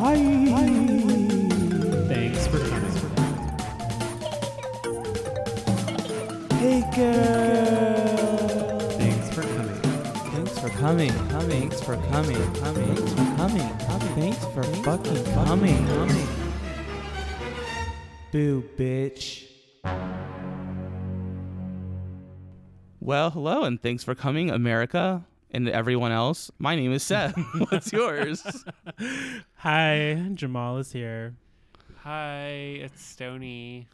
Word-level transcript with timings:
Thanks 0.00 0.48
for 2.46 2.58
coming. 2.58 2.90
Hey 6.52 6.80
girl. 6.96 8.80
Thanks 8.96 9.28
for 9.28 9.42
coming. 9.42 9.74
Thanks 10.32 10.58
for 10.58 10.70
coming. 10.70 11.12
Coming. 11.28 11.50
Thanks 11.50 11.82
for 11.82 11.96
coming. 11.96 12.54
Coming. 12.54 12.94
Thanks 12.94 13.12
for 13.12 13.36
coming. 13.36 13.76
Coming. 13.78 14.14
Thanks 14.14 14.44
for 14.54 14.62
fucking 14.62 15.24
coming. 15.34 15.86
Coming. 15.86 16.28
Boo, 18.32 18.64
bitch. 18.78 19.44
Well, 23.00 23.30
hello, 23.30 23.64
and 23.64 23.82
thanks 23.82 24.02
for 24.02 24.14
coming, 24.14 24.50
America 24.50 25.26
and 25.52 25.68
everyone 25.68 26.12
else. 26.12 26.50
My 26.58 26.76
name 26.76 26.92
is 26.92 27.02
Seth. 27.02 27.34
What's 27.70 27.92
yours? 27.92 28.64
Hi, 29.56 30.30
Jamal 30.34 30.78
is 30.78 30.92
here. 30.92 31.34
Hi, 32.02 32.48
it's 32.80 33.04
Stony. 33.04 33.88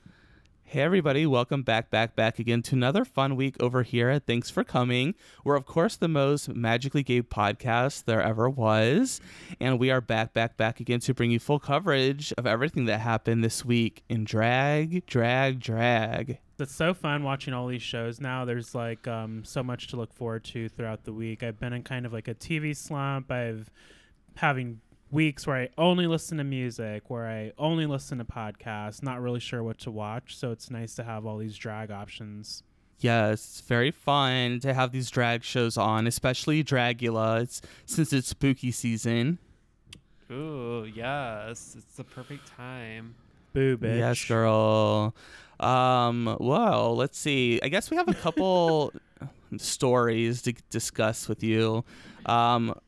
Hey, 0.69 0.81
everybody, 0.83 1.27
welcome 1.27 1.63
back, 1.63 1.91
back, 1.91 2.17
back 2.17 2.41
again 2.41 2.61
to 2.63 2.75
another 2.75 3.05
fun 3.05 3.37
week 3.37 3.55
over 3.61 3.85
here 3.85 4.09
at 4.09 4.27
Thanks 4.27 4.51
for 4.51 4.65
Coming. 4.65 5.15
We're, 5.45 5.55
of 5.55 5.65
course, 5.65 5.95
the 5.95 6.09
most 6.09 6.49
magically 6.49 7.05
gay 7.05 7.23
podcast 7.23 8.05
there 8.05 8.21
ever 8.21 8.51
was. 8.51 9.21
And 9.61 9.79
we 9.79 9.93
are 9.93 10.01
back, 10.01 10.33
back, 10.35 10.57
back 10.57 10.81
again 10.81 10.99
to 11.01 11.15
bring 11.15 11.31
you 11.31 11.39
full 11.39 11.61
coverage 11.61 12.33
of 12.37 12.49
everything 12.49 12.87
that 12.87 12.99
happened 12.99 13.45
this 13.45 13.65
week 13.65 14.03
in 14.09 14.25
drag, 14.25 15.07
drag, 15.07 15.61
drag. 15.61 16.39
It's 16.59 16.75
so 16.75 16.95
fun 16.95 17.23
watching 17.23 17.53
all 17.53 17.67
these 17.67 17.83
shows 17.83 18.21
now. 18.21 18.45
There's 18.45 18.75
like 18.75 19.07
um, 19.07 19.45
so 19.45 19.63
much 19.63 19.89
to 19.89 19.97
look 19.97 20.15
forward 20.15 20.45
to 20.45 20.69
throughout 20.71 21.05
the 21.05 21.13
week. 21.13 21.43
I've 21.43 21.61
been 21.61 21.75
in 21.75 21.83
kind 21.83 22.07
of 22.07 22.13
like 22.13 22.29
a 22.29 22.35
TV 22.35 22.75
slump. 22.75 23.31
I've 23.31 23.71
having 24.37 24.81
weeks 25.11 25.47
where 25.47 25.57
I 25.57 25.69
only 25.77 26.07
listen 26.07 26.39
to 26.39 26.45
music, 26.45 27.11
where 27.11 27.27
I 27.27 27.53
only 27.59 27.87
listen 27.87 28.19
to 28.19 28.25
podcasts, 28.25 29.03
not 29.03 29.21
really 29.21 29.41
sure 29.41 29.63
what 29.63 29.79
to 29.81 29.91
watch. 29.91 30.37
So 30.37 30.51
it's 30.51 30.71
nice 30.71 30.95
to 30.97 31.05
have 31.05 31.27
all 31.27 31.39
these 31.39 31.57
drag 31.57 31.91
options. 31.91 32.63
Yes, 33.01 33.35
it's 33.35 33.61
very 33.61 33.91
fun 33.91 34.61
to 34.61 34.73
have 34.73 34.93
these 34.93 35.11
drag 35.11 35.45
shows 35.45 35.77
on, 35.77 36.07
especially 36.07 36.65
Dragula. 36.65 37.43
It's 37.43 37.61
since 37.85 38.13
it's 38.13 38.29
spooky 38.29 38.71
season. 38.71 39.39
Ooh, 40.31 40.91
yes, 40.93 41.77
it's 41.79 41.97
the 41.97 42.05
perfect 42.05 42.49
time. 42.57 43.15
Boo, 43.53 43.77
bitch. 43.77 43.99
Yes, 43.99 44.25
girl. 44.25 45.15
Um, 45.61 46.37
well, 46.41 46.97
let's 46.97 47.19
see. 47.19 47.61
I 47.63 47.69
guess 47.69 47.91
we 47.91 47.97
have 47.97 48.09
a 48.09 48.15
couple 48.15 48.93
stories 49.57 50.43
to 50.43 50.53
discuss 50.71 51.29
with 51.29 51.43
you. 51.43 51.85
Um, 52.27 52.79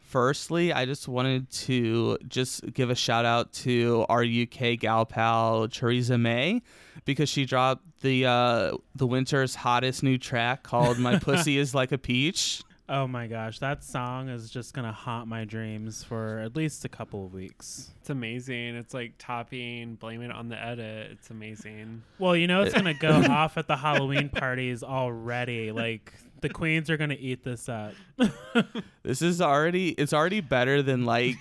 firstly, 0.00 0.72
I 0.72 0.86
just 0.86 1.08
wanted 1.08 1.50
to 1.50 2.18
just 2.28 2.72
give 2.72 2.90
a 2.90 2.94
shout 2.94 3.24
out 3.24 3.52
to 3.64 4.06
our 4.08 4.24
UK 4.24 4.78
gal 4.78 5.04
pal 5.04 5.68
Theresa 5.68 6.16
May 6.16 6.62
because 7.04 7.28
she 7.28 7.44
dropped 7.44 7.82
the 8.00 8.26
uh, 8.26 8.76
the 8.94 9.06
winter's 9.06 9.56
hottest 9.56 10.02
new 10.02 10.18
track 10.18 10.62
called 10.62 10.98
"My 10.98 11.18
Pussy 11.18 11.58
Is 11.58 11.74
Like 11.74 11.92
a 11.92 11.98
Peach." 11.98 12.62
Oh 12.86 13.06
my 13.06 13.26
gosh, 13.26 13.60
that 13.60 13.82
song 13.82 14.28
is 14.28 14.50
just 14.50 14.74
gonna 14.74 14.92
haunt 14.92 15.26
my 15.26 15.44
dreams 15.44 16.04
for 16.04 16.38
at 16.40 16.54
least 16.54 16.84
a 16.84 16.88
couple 16.88 17.24
of 17.24 17.32
weeks. 17.32 17.90
It's 18.00 18.10
amazing. 18.10 18.76
It's 18.76 18.92
like 18.92 19.14
topping, 19.18 19.94
blame 19.94 20.20
it 20.20 20.30
on 20.30 20.48
the 20.50 20.62
edit. 20.62 21.12
It's 21.12 21.30
amazing. 21.30 22.02
Well, 22.18 22.36
you 22.36 22.46
know 22.46 22.62
it's 22.62 22.74
gonna 22.74 22.92
go 22.92 23.10
off 23.10 23.56
at 23.56 23.68
the 23.68 23.76
Halloween 23.76 24.28
parties 24.28 24.82
already. 24.82 25.72
Like 25.72 26.12
the 26.42 26.50
queens 26.50 26.90
are 26.90 26.98
gonna 26.98 27.16
eat 27.18 27.42
this 27.44 27.68
up. 27.68 27.92
This 29.02 29.20
is 29.20 29.42
already 29.42 29.90
it's 29.90 30.14
already 30.14 30.40
better 30.40 30.82
than 30.82 31.04
like 31.04 31.36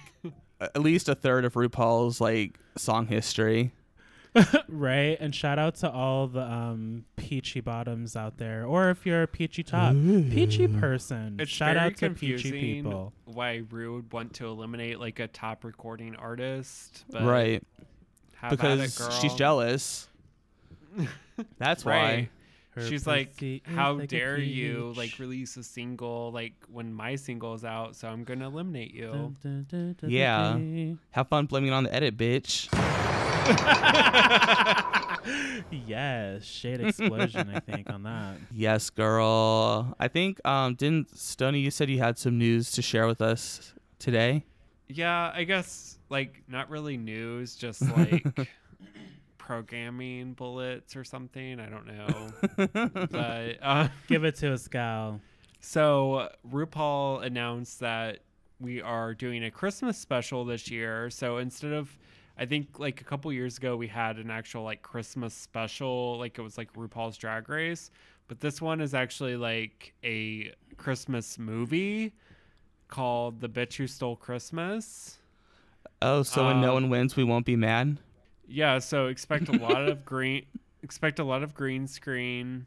at 0.59 0.81
least 0.81 1.07
a 1.07 1.15
third 1.15 1.45
of 1.45 1.53
RuPaul's 1.53 2.19
like 2.21 2.59
song 2.77 3.07
history. 3.07 3.71
right? 4.67 5.17
And 5.19 5.33
shout 5.33 5.59
out 5.59 5.75
to 5.75 5.91
all 5.91 6.27
the 6.27 6.41
um, 6.41 7.05
peachy 7.15 7.61
bottoms 7.61 8.15
out 8.15 8.37
there, 8.37 8.65
or 8.65 8.89
if 8.89 9.05
you're 9.05 9.23
a 9.23 9.27
peachy 9.27 9.63
top, 9.63 9.93
peachy 9.93 10.67
person. 10.67 11.37
It's 11.39 11.51
shout 11.51 11.75
very 11.75 11.87
out 11.87 11.97
to 11.97 12.07
confusing 12.07 12.51
peachy 12.51 12.73
people. 12.75 13.13
why 13.25 13.61
Rue 13.69 13.95
would 13.95 14.11
want 14.11 14.33
to 14.35 14.47
eliminate 14.47 14.99
like 14.99 15.19
a 15.19 15.27
top 15.27 15.63
recording 15.63 16.15
artist, 16.15 17.05
but 17.09 17.23
right. 17.23 17.63
Because 18.49 18.99
it, 18.99 19.13
she's 19.21 19.33
jealous. 19.35 20.07
That's 21.57 21.85
why. 21.85 22.29
Her 22.71 22.81
She's 22.81 23.05
like, 23.05 23.35
how 23.65 23.93
like 23.93 24.09
dare 24.09 24.39
you 24.39 24.93
like 24.97 25.19
release 25.19 25.57
a 25.57 25.63
single 25.63 26.31
like 26.31 26.53
when 26.71 26.91
my 26.91 27.15
single 27.15 27.53
is 27.53 27.63
out? 27.63 27.95
So 27.95 28.07
I'm 28.07 28.23
gonna 28.23 28.47
eliminate 28.47 28.95
you. 28.95 29.11
Dun, 29.11 29.37
dun, 29.43 29.65
dun, 29.69 29.95
dun, 30.01 30.09
Yeah. 30.09 30.95
Have 31.11 31.27
fun 31.27 31.45
blaming 31.45 31.69
it 31.69 31.73
on 31.73 31.83
the 31.83 31.93
edit, 31.93 32.17
bitch. 32.17 32.67
Dun. 33.45 35.17
yes, 35.87 36.43
shade 36.43 36.81
explosion. 36.81 37.49
I 37.53 37.59
think 37.59 37.89
on 37.89 38.03
that. 38.03 38.35
Yes, 38.51 38.89
girl. 38.89 39.95
I 39.99 40.07
think 40.07 40.45
um 40.45 40.75
didn't 40.75 41.17
Stony 41.17 41.59
you 41.59 41.71
said 41.71 41.89
you 41.89 41.99
had 41.99 42.17
some 42.17 42.37
news 42.37 42.71
to 42.71 42.81
share 42.81 43.07
with 43.07 43.21
us 43.21 43.73
today? 43.99 44.45
Yeah, 44.87 45.31
I 45.33 45.43
guess 45.43 45.97
like 46.09 46.43
not 46.47 46.69
really 46.69 46.97
news, 46.97 47.55
just 47.55 47.81
like 47.97 48.25
programming 49.37 50.33
bullets 50.33 50.95
or 50.95 51.03
something. 51.03 51.59
I 51.59 51.67
don't 51.69 51.85
know. 51.87 52.29
but 53.11 53.57
uh, 53.61 53.87
Give 54.07 54.23
it 54.23 54.35
to 54.37 54.53
us, 54.53 54.67
gal. 54.67 55.19
so 55.59 56.29
RuPaul 56.49 57.23
announced 57.23 57.79
that 57.79 58.19
we 58.59 58.81
are 58.81 59.13
doing 59.13 59.43
a 59.43 59.51
Christmas 59.51 59.97
special 59.97 60.45
this 60.45 60.69
year. 60.69 61.09
So 61.09 61.37
instead 61.37 61.73
of 61.73 61.97
I 62.37 62.45
think 62.45 62.79
like 62.79 63.01
a 63.01 63.03
couple 63.03 63.31
years 63.31 63.57
ago 63.57 63.75
we 63.77 63.87
had 63.87 64.17
an 64.17 64.31
actual 64.31 64.63
like 64.63 64.81
Christmas 64.81 65.33
special, 65.33 66.17
like 66.17 66.39
it 66.39 66.41
was 66.41 66.57
like 66.57 66.73
RuPaul's 66.73 67.17
Drag 67.17 67.47
Race, 67.49 67.91
but 68.27 68.39
this 68.39 68.61
one 68.61 68.81
is 68.81 68.93
actually 68.93 69.35
like 69.35 69.93
a 70.03 70.51
Christmas 70.77 71.37
movie 71.37 72.13
called 72.87 73.39
The 73.39 73.49
Bitch 73.49 73.75
Who 73.75 73.87
Stole 73.87 74.15
Christmas. 74.15 75.19
Oh, 76.01 76.23
so 76.23 76.45
when 76.47 76.59
no 76.59 76.69
Um, 76.69 76.83
one 76.83 76.89
wins, 76.89 77.15
we 77.15 77.23
won't 77.23 77.45
be 77.45 77.55
mad. 77.55 77.97
Yeah, 78.47 78.79
so 78.79 79.07
expect 79.07 79.47
a 79.49 79.53
lot 79.53 79.87
of 79.87 80.03
green 80.05 80.45
expect 80.81 81.19
a 81.19 81.23
lot 81.23 81.43
of 81.43 81.53
green 81.53 81.87
screen, 81.87 82.65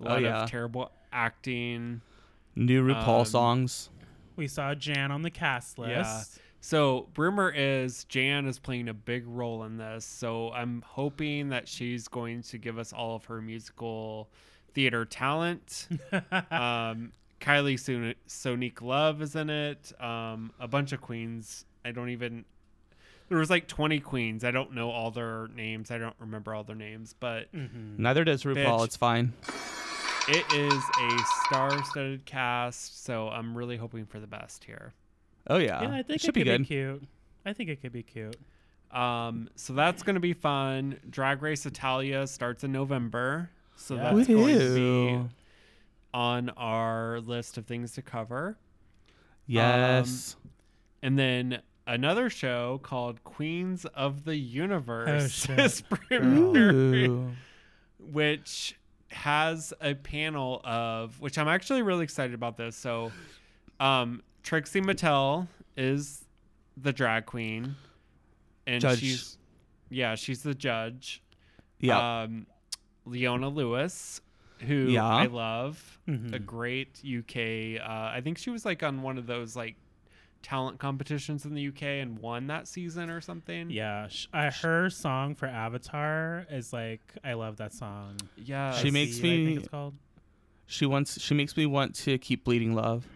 a 0.00 0.04
Oh, 0.04 0.08
lot 0.12 0.22
yeah. 0.22 0.42
of 0.44 0.50
terrible 0.50 0.90
acting. 1.12 2.00
New 2.56 2.82
RuPaul 2.86 3.20
um, 3.20 3.24
songs. 3.26 3.90
We 4.36 4.48
saw 4.48 4.74
Jan 4.74 5.10
on 5.10 5.22
the 5.22 5.30
cast 5.30 5.78
list. 5.78 5.90
Yeah. 5.90 6.22
So 6.60 7.08
rumor 7.16 7.52
is 7.54 8.04
Jan 8.04 8.46
is 8.46 8.58
playing 8.58 8.88
a 8.88 8.94
big 8.94 9.26
role 9.26 9.64
in 9.64 9.78
this. 9.78 10.04
So 10.04 10.52
I'm 10.52 10.82
hoping 10.86 11.48
that 11.50 11.66
she's 11.68 12.06
going 12.08 12.42
to 12.44 12.58
give 12.58 12.78
us 12.78 12.92
all 12.92 13.16
of 13.16 13.24
her 13.26 13.40
musical 13.40 14.28
theater 14.74 15.04
talent. 15.04 15.88
um, 16.50 17.12
Kylie 17.40 17.78
Son- 17.80 18.14
Sonique 18.28 18.82
Love 18.82 19.22
is 19.22 19.34
in 19.34 19.48
it. 19.48 19.92
Um, 20.00 20.52
a 20.60 20.68
bunch 20.68 20.92
of 20.92 21.00
queens. 21.00 21.64
I 21.84 21.92
don't 21.92 22.10
even. 22.10 22.44
There 23.30 23.38
was 23.38 23.48
like 23.48 23.66
20 23.68 24.00
queens. 24.00 24.44
I 24.44 24.50
don't 24.50 24.74
know 24.74 24.90
all 24.90 25.10
their 25.10 25.48
names. 25.54 25.90
I 25.90 25.98
don't 25.98 26.16
remember 26.18 26.52
all 26.54 26.64
their 26.64 26.76
names, 26.76 27.14
but 27.18 27.50
Mhm. 27.54 27.98
Neither 27.98 28.24
does 28.24 28.42
RuPaul. 28.42 28.56
bitch. 28.80 28.84
It's 28.84 28.96
fine. 28.96 29.32
it 30.28 30.44
is 30.52 30.82
a 31.00 31.18
star-studded 31.46 32.26
cast. 32.26 33.02
So 33.04 33.28
I'm 33.28 33.56
really 33.56 33.76
hoping 33.76 34.04
for 34.04 34.18
the 34.20 34.26
best 34.26 34.64
here. 34.64 34.92
Oh 35.46 35.56
yeah. 35.58 35.82
Yeah, 35.82 35.94
I 35.94 36.02
think 36.02 36.20
should 36.20 36.30
it 36.30 36.32
be 36.34 36.40
could 36.42 36.50
good. 36.50 36.58
be 36.60 36.64
cute. 36.66 37.02
I 37.46 37.52
think 37.52 37.70
it 37.70 37.80
could 37.80 37.92
be 37.92 38.02
cute. 38.02 38.36
Um, 38.90 39.48
so 39.54 39.72
that's 39.72 40.02
going 40.02 40.14
to 40.14 40.20
be 40.20 40.32
fun. 40.32 40.98
Drag 41.08 41.42
Race 41.42 41.64
Italia 41.66 42.26
starts 42.26 42.64
in 42.64 42.72
November. 42.72 43.50
So 43.76 43.94
Yeah. 43.96 44.12
that's 44.14 44.26
going 44.28 44.58
to 44.58 44.74
be 44.74 45.28
on 46.12 46.50
our 46.50 47.20
list 47.20 47.56
of 47.56 47.66
things 47.66 47.92
to 47.92 48.02
cover. 48.02 48.58
Yes. 49.46 50.36
And 51.02 51.18
then 51.18 51.62
another 51.86 52.30
show 52.30 52.78
called 52.82 53.22
Queens 53.24 53.84
of 53.86 54.24
the 54.24 54.36
Universe 54.36 55.46
Oh, 55.48 55.52
is 55.62 55.82
premiering, 55.82 57.34
which 57.98 58.76
has 59.10 59.72
a 59.80 59.94
panel 59.94 60.60
of 60.62 61.20
which 61.20 61.36
I'm 61.38 61.48
actually 61.48 61.82
really 61.82 62.04
excited 62.04 62.34
about 62.34 62.56
this. 62.56 62.76
So 62.76 63.10
um 63.80 64.22
Trixie 64.42 64.80
Mattel 64.80 65.48
is 65.76 66.24
the 66.76 66.92
drag 66.92 67.26
queen 67.26 67.74
and 68.66 68.80
Judge. 68.80 69.00
she's 69.00 69.38
yeah, 69.90 70.14
she's 70.14 70.42
the 70.42 70.54
judge. 70.54 71.22
Yeah. 71.80 72.22
Um, 72.22 72.46
Leona 73.04 73.48
Lewis, 73.48 74.20
who 74.60 74.74
Yeah. 74.90 75.04
I 75.06 75.26
love, 75.26 75.98
Mhm. 76.06 76.32
a 76.34 76.38
great 76.38 77.00
UK. 77.04 77.78
Uh, 77.78 77.84
I 78.14 78.20
think 78.22 78.38
she 78.38 78.50
was 78.50 78.64
like 78.64 78.82
on 78.82 79.02
one 79.02 79.18
of 79.18 79.26
those 79.26 79.56
like 79.56 79.76
talent 80.42 80.78
competitions 80.78 81.44
in 81.44 81.54
the 81.54 81.60
UK 81.68 82.00
and 82.00 82.18
won 82.18 82.46
that 82.46 82.66
season 82.68 83.10
or 83.10 83.20
something. 83.20 83.68
Yeah, 83.70 84.08
sh- 84.08 84.26
I, 84.32 84.50
her 84.50 84.88
song 84.90 85.34
for 85.34 85.46
Avatar 85.46 86.46
is 86.50 86.72
like 86.72 87.00
I 87.24 87.32
love 87.34 87.56
that 87.56 87.72
song. 87.72 88.16
yeah. 88.36 88.72
She 88.76 88.88
I 88.88 88.90
makes 88.92 89.16
See, 89.16 89.18
I 89.18 89.22
think 89.22 89.46
me- 89.46 89.56
it's 89.56 89.68
called. 89.68 89.94
she 90.66 90.86
wants. 90.86 91.20
She 91.20 91.34
makes 91.34 91.56
me 91.56 91.66
want 91.66 91.94
to 91.96 92.16
keep 92.18 92.44
bleeding 92.44 92.74
love. 92.74 93.06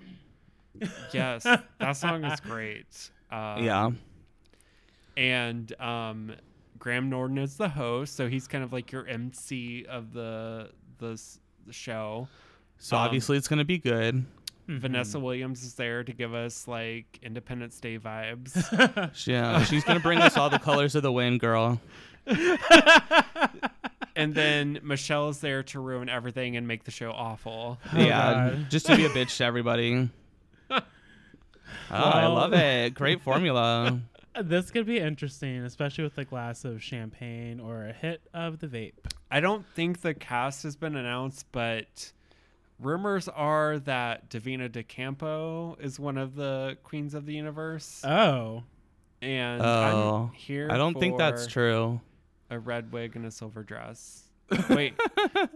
Yes, 1.12 1.42
that 1.44 1.92
song 1.96 2.24
is 2.24 2.40
great. 2.40 3.10
Um, 3.30 3.62
yeah. 3.64 3.90
and 5.16 5.80
um, 5.80 6.32
Graham 6.78 7.08
Norton 7.10 7.38
is 7.38 7.56
the 7.56 7.68
host, 7.68 8.16
so 8.16 8.28
he's 8.28 8.46
kind 8.46 8.62
of 8.64 8.72
like 8.72 8.92
your 8.92 9.06
MC 9.06 9.86
of 9.88 10.12
the 10.12 10.70
the, 10.98 11.20
the 11.66 11.72
show. 11.72 12.28
So 12.78 12.96
Um, 12.96 13.02
obviously 13.04 13.36
it's 13.36 13.48
gonna 13.48 13.64
be 13.64 13.78
good. 13.78 14.24
Mhm. 14.68 14.78
Vanessa 14.80 15.20
Williams 15.20 15.62
is 15.62 15.74
there 15.74 16.02
to 16.04 16.12
give 16.12 16.32
us 16.34 16.66
like 16.66 17.18
Independence 17.22 17.78
Day 17.80 17.98
vibes. 17.98 18.54
Yeah, 19.26 19.62
she's 19.64 19.84
gonna 19.84 20.00
bring 20.00 20.18
us 20.20 20.36
all 20.36 20.48
the 20.50 20.58
colors 20.58 20.94
of 20.94 21.02
the 21.02 21.12
wind, 21.12 21.40
girl. 21.40 21.80
and 24.16 24.34
then 24.34 24.78
Michelle 24.82 25.28
is 25.28 25.40
there 25.40 25.62
to 25.64 25.80
ruin 25.80 26.08
everything 26.08 26.56
and 26.56 26.66
make 26.66 26.84
the 26.84 26.90
show 26.90 27.10
awful. 27.12 27.78
Oh, 27.92 27.98
yeah, 27.98 28.50
God. 28.50 28.70
just 28.70 28.86
to 28.86 28.96
be 28.96 29.04
a 29.04 29.10
bitch 29.10 29.36
to 29.38 29.44
everybody. 29.44 30.08
Oh, 31.90 31.94
I 31.94 32.24
um, 32.24 32.34
love 32.34 32.52
it. 32.52 32.94
Great 32.94 33.22
formula. 33.22 34.00
This 34.42 34.72
could 34.72 34.84
be 34.84 34.98
interesting, 34.98 35.58
especially 35.58 36.02
with 36.02 36.18
a 36.18 36.24
glass 36.24 36.64
of 36.64 36.82
champagne 36.82 37.60
or 37.60 37.84
a 37.84 37.92
hit 37.92 38.20
of 38.34 38.58
the 38.58 38.66
vape. 38.66 38.94
I 39.30 39.38
don't 39.38 39.64
think 39.76 40.00
the 40.00 40.12
cast 40.12 40.64
has 40.64 40.74
been 40.74 40.96
announced, 40.96 41.46
but 41.52 42.10
rumors 42.80 43.28
are 43.28 43.78
that 43.80 44.28
Davina 44.30 44.68
DeCampo 44.68 45.80
is 45.80 46.00
one 46.00 46.18
of 46.18 46.34
the 46.34 46.76
queens 46.82 47.14
of 47.14 47.26
the 47.26 47.34
universe, 47.34 48.02
Oh, 48.04 48.64
and 49.22 49.62
Oh, 49.62 50.30
I'm 50.30 50.34
here. 50.34 50.68
I 50.68 50.78
don't 50.78 50.98
think 50.98 51.16
that's 51.16 51.46
true. 51.46 52.00
A 52.50 52.58
red 52.58 52.92
wig 52.92 53.14
and 53.14 53.26
a 53.26 53.30
silver 53.30 53.62
dress. 53.62 54.24
Wait, 54.68 54.94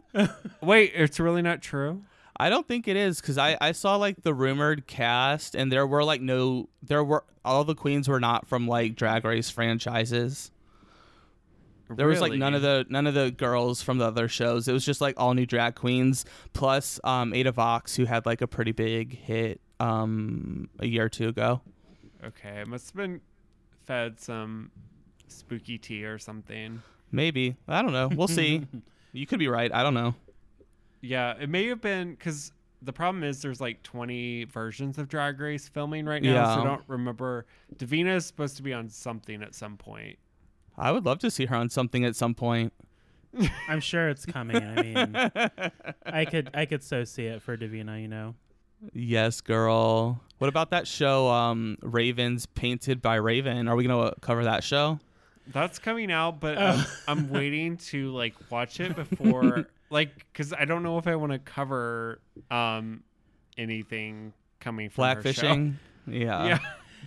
wait, 0.63 0.93
it's 0.95 1.19
really 1.19 1.43
not 1.43 1.63
true. 1.63 2.03
I 2.41 2.51
don't 2.51 2.67
think 2.69 2.87
it 2.87 2.97
is 2.97 3.21
because 3.21 3.37
I, 3.37 3.57
I 3.61 3.73
saw 3.73 3.97
like 3.97 4.23
the 4.23 4.33
rumored 4.33 4.87
cast 4.87 5.55
and 5.57 5.73
there 5.73 5.87
were 5.87 6.05
like 6.05 6.21
no 6.21 6.69
there 6.83 7.03
were 7.03 7.25
all 7.45 7.65
the 7.65 7.75
queens 7.75 8.09
were 8.09 8.21
not 8.21 8.47
from 8.47 8.69
like 8.69 8.95
drag 8.95 9.25
race 9.25 9.51
franchises. 9.51 10.53
There 11.91 12.07
was 12.07 12.21
like 12.21 12.35
none 12.35 12.55
of 12.55 12.63
the 12.63 12.85
none 12.89 13.07
of 13.07 13.15
the 13.15 13.31
girls 13.31 13.83
from 13.83 13.99
the 13.99 14.05
other 14.05 14.29
shows. 14.29 14.69
It 14.69 14.73
was 14.73 14.85
just 14.85 15.01
like 15.01 15.15
all 15.19 15.35
new 15.35 15.47
drag 15.47 15.75
queens 15.75 16.25
plus 16.53 17.01
um 17.03 17.33
Ada 17.35 17.53
Vox 17.53 17.97
who 17.97 18.05
had 18.05 18.27
like 18.27 18.41
a 18.41 18.47
pretty 18.47 18.73
big 18.73 19.19
hit 19.19 19.61
um 19.81 20.69
a 20.79 20.87
year 20.87 21.07
or 21.07 21.09
two 21.09 21.29
ago. 21.29 21.63
Okay, 22.25 22.61
it 22.61 22.69
must 22.69 22.89
have 22.89 22.97
been 22.97 23.21
fed 23.85 24.21
some 24.21 24.71
spooky 25.29 25.79
tea 25.79 26.05
or 26.05 26.19
something. 26.19 26.83
Maybe. 27.11 27.57
I 27.67 27.83
don't 27.83 27.93
know. 27.93 28.09
We'll 28.09 28.29
see. 28.29 28.67
you 29.13 29.27
could 29.27 29.39
be 29.39 29.49
right. 29.49 29.73
I 29.73 29.83
don't 29.83 29.95
know. 29.95 30.15
Yeah, 31.01 31.35
it 31.39 31.49
may 31.49 31.67
have 31.69 31.81
been 31.81 32.11
because 32.13 32.53
the 32.83 32.93
problem 32.93 33.25
is 33.25 33.43
there's 33.43 33.61
like 33.61 33.83
20 33.83 34.45
versions 34.45 34.99
of 34.99 35.09
Drag 35.09 35.39
Race 35.41 35.69
filming 35.69 36.07
right 36.07 36.23
now, 36.23 36.55
so 36.57 36.61
I 36.63 36.65
don't 36.65 36.83
remember. 36.87 37.47
Davina 37.77 38.17
is 38.17 38.27
supposed 38.27 38.57
to 38.57 38.63
be 38.63 38.73
on 38.73 38.89
something 38.89 39.43
at 39.43 39.55
some 39.55 39.77
point. 39.77 40.19
I 40.77 40.93
would 40.93 41.05
love 41.05 41.19
to 41.21 41.31
see 41.31 41.47
her 41.47 41.57
on 41.57 41.69
something 41.71 42.05
at 42.05 42.15
some 42.17 42.35
point. 42.35 42.73
I'm 43.69 43.81
sure 43.81 44.09
it's 44.09 44.25
coming. 44.25 44.57
I 44.57 44.83
mean, 44.83 45.17
I 46.07 46.25
could 46.25 46.51
I 46.55 46.65
could 46.67 46.83
so 46.83 47.05
see 47.05 47.27
it 47.27 47.43
for 47.43 47.57
Davina. 47.57 48.01
You 48.01 48.09
know. 48.09 48.35
Yes, 48.93 49.41
girl. 49.41 50.21
What 50.39 50.47
about 50.49 50.71
that 50.71 50.87
show 50.87 51.29
um 51.29 51.79
Ravens 51.83 52.47
painted 52.47 53.03
by 53.03 53.17
Raven? 53.17 53.67
Are 53.69 53.75
we 53.77 53.85
going 53.85 54.11
to 54.11 54.15
cover 54.21 54.45
that 54.45 54.63
show? 54.65 55.01
That's 55.49 55.79
coming 55.79 56.13
out, 56.13 56.41
but 56.41 56.57
Oh. 56.59 56.87
I'm, 57.09 57.19
I'm 57.19 57.31
waiting 57.31 57.77
to 57.89 58.11
like 58.13 58.35
watch 58.51 58.79
it 58.81 58.95
before, 58.95 59.67
like, 59.91 60.27
because 60.33 60.53
I 60.53 60.65
don't 60.65 60.83
know 60.83 60.99
if 60.99 61.07
I 61.07 61.17
want 61.17 61.33
to 61.33 61.39
cover 61.39 62.21
um 62.51 63.03
anything 63.57 64.33
coming 64.61 64.91
from 64.91 65.05
her 65.05 65.33
show. 65.33 65.43
Blackfishing? 65.43 65.75
Yeah. 66.11 66.47
Yeah, 66.47 66.59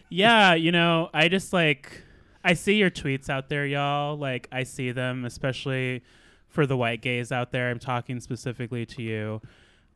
yeah, 0.10 0.54
you 0.54 0.72
know, 0.72 1.10
I 1.12 1.28
just 1.28 1.54
like 1.54 2.04
I 2.44 2.54
see 2.54 2.75
your 2.75 2.92
tweets 2.92 3.30
out 3.30 3.50
there, 3.50 3.66
y'all. 3.66 4.16
Like 4.16 4.48
I 4.51 4.62
see 4.63 4.92
them, 4.92 5.25
especially 5.25 6.04
for 6.48 6.68
the 6.68 6.78
white 6.78 7.01
gays 7.01 7.31
out 7.31 7.51
there. 7.51 7.72
I'm 7.72 7.80
talking 7.80 8.19
specifically 8.19 8.86
to 8.86 9.01
you. 9.01 9.42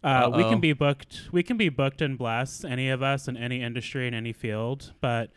Uh, 0.03 0.31
we 0.35 0.43
Uh-oh. 0.43 0.49
can 0.49 0.59
be 0.59 0.73
booked. 0.73 1.29
We 1.31 1.43
can 1.43 1.57
be 1.57 1.69
booked 1.69 2.01
and 2.01 2.17
blessed, 2.17 2.65
any 2.65 2.89
of 2.89 3.03
us 3.03 3.27
in 3.27 3.37
any 3.37 3.61
industry 3.61 4.07
in 4.07 4.13
any 4.13 4.33
field, 4.33 4.93
but 5.01 5.31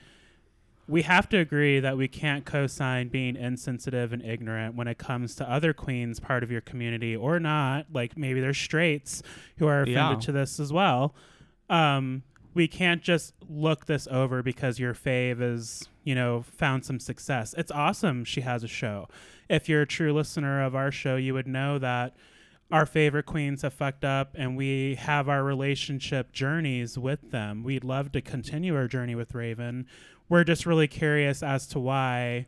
we 0.89 1.03
have 1.03 1.29
to 1.29 1.37
agree 1.39 1.81
that 1.81 1.97
we 1.99 2.09
can't 2.09 2.45
co-sign 2.47 3.09
being 3.09 3.37
insensitive 3.37 4.13
and 4.13 4.23
ignorant 4.25 4.75
when 4.75 4.89
it 4.89 4.97
comes 4.99 5.35
to 5.37 5.51
other 5.51 5.73
queens 5.75 6.19
part 6.19 6.43
of 6.43 6.51
your 6.51 6.63
community 6.63 7.15
or 7.15 7.39
not. 7.39 7.87
Like 7.93 8.17
maybe 8.17 8.41
there's 8.41 8.57
straights 8.59 9.23
who 9.59 9.67
are 9.67 9.83
offended 9.83 9.97
Yeah. 9.97 10.27
to 10.27 10.33
this 10.33 10.59
as 10.59 10.73
well. 10.73 11.15
Um, 11.69 12.23
we 12.55 12.67
can't 12.67 13.03
just 13.03 13.35
look 13.49 13.85
this 13.87 14.09
over 14.11 14.43
because 14.43 14.79
your 14.79 14.95
fave 14.95 15.41
is, 15.43 15.89
you 16.05 16.15
know, 16.15 16.43
found 16.43 16.85
some 16.85 16.99
success. 16.99 17.55
It's 17.59 17.71
awesome 17.71 18.25
she 18.25 18.41
has 18.41 18.65
a 18.65 18.69
show. 18.69 19.09
If 19.49 19.69
you're 19.69 19.83
a 19.83 19.87
true 19.87 20.13
listener 20.13 20.63
of 20.65 20.75
our 20.75 20.91
show, 20.91 21.17
you 21.17 21.35
would 21.35 21.47
know 21.47 21.79
that 21.79 22.17
our 22.71 22.85
favorite 22.85 23.27
queens 23.27 23.63
have 23.63 23.73
fucked 23.75 24.05
up 24.05 24.35
and 24.35 24.57
we 24.57 24.95
have 24.97 25.29
our 25.29 25.45
relationship 25.45 26.33
journeys 26.33 26.99
with 26.99 27.31
them. 27.31 27.63
We'd 27.63 27.85
love 27.85 28.13
to 28.13 28.21
continue 28.21 28.75
our 28.75 28.89
journey 28.89 29.15
with 29.15 29.35
Raven. 29.35 29.87
We're 30.29 30.45
just 30.45 30.67
really 30.67 30.89
curious 30.89 31.43
as 31.43 31.67
to 31.69 31.79
why, 31.79 32.47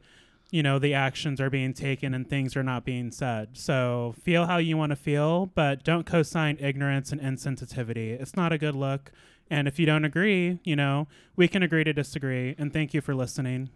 you 0.50 0.62
know, 0.62 0.78
the 0.78 0.94
actions 0.94 1.40
are 1.40 1.50
being 1.50 1.72
taken 1.72 2.14
and 2.14 2.28
things 2.28 2.56
are 2.56 2.62
not 2.62 2.84
being 2.84 3.10
said. 3.10 3.50
So 3.54 4.14
feel 4.22 4.46
how 4.46 4.58
you 4.58 4.76
want 4.76 4.90
to 4.90 4.96
feel, 4.96 5.46
but 5.46 5.84
don't 5.84 6.06
co 6.06 6.22
sign 6.22 6.56
ignorance 6.60 7.12
and 7.12 7.20
insensitivity. 7.20 8.20
It's 8.20 8.36
not 8.36 8.52
a 8.52 8.58
good 8.58 8.74
look. 8.74 9.12
And 9.50 9.66
if 9.66 9.78
you 9.78 9.86
don't 9.86 10.04
agree, 10.04 10.60
you 10.62 10.76
know, 10.76 11.08
we 11.34 11.48
can 11.48 11.62
agree 11.62 11.84
to 11.84 11.92
disagree. 11.92 12.54
And 12.56 12.72
thank 12.72 12.94
you 12.94 13.00
for 13.00 13.14
listening. 13.14 13.70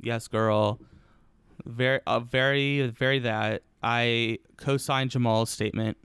Yes, 0.00 0.26
girl. 0.26 0.80
Very, 1.64 2.00
uh, 2.06 2.20
very, 2.20 2.88
very 2.88 3.20
that. 3.20 3.62
I 3.82 4.38
co-signed 4.56 5.10
Jamal's 5.10 5.50
statement. 5.50 5.98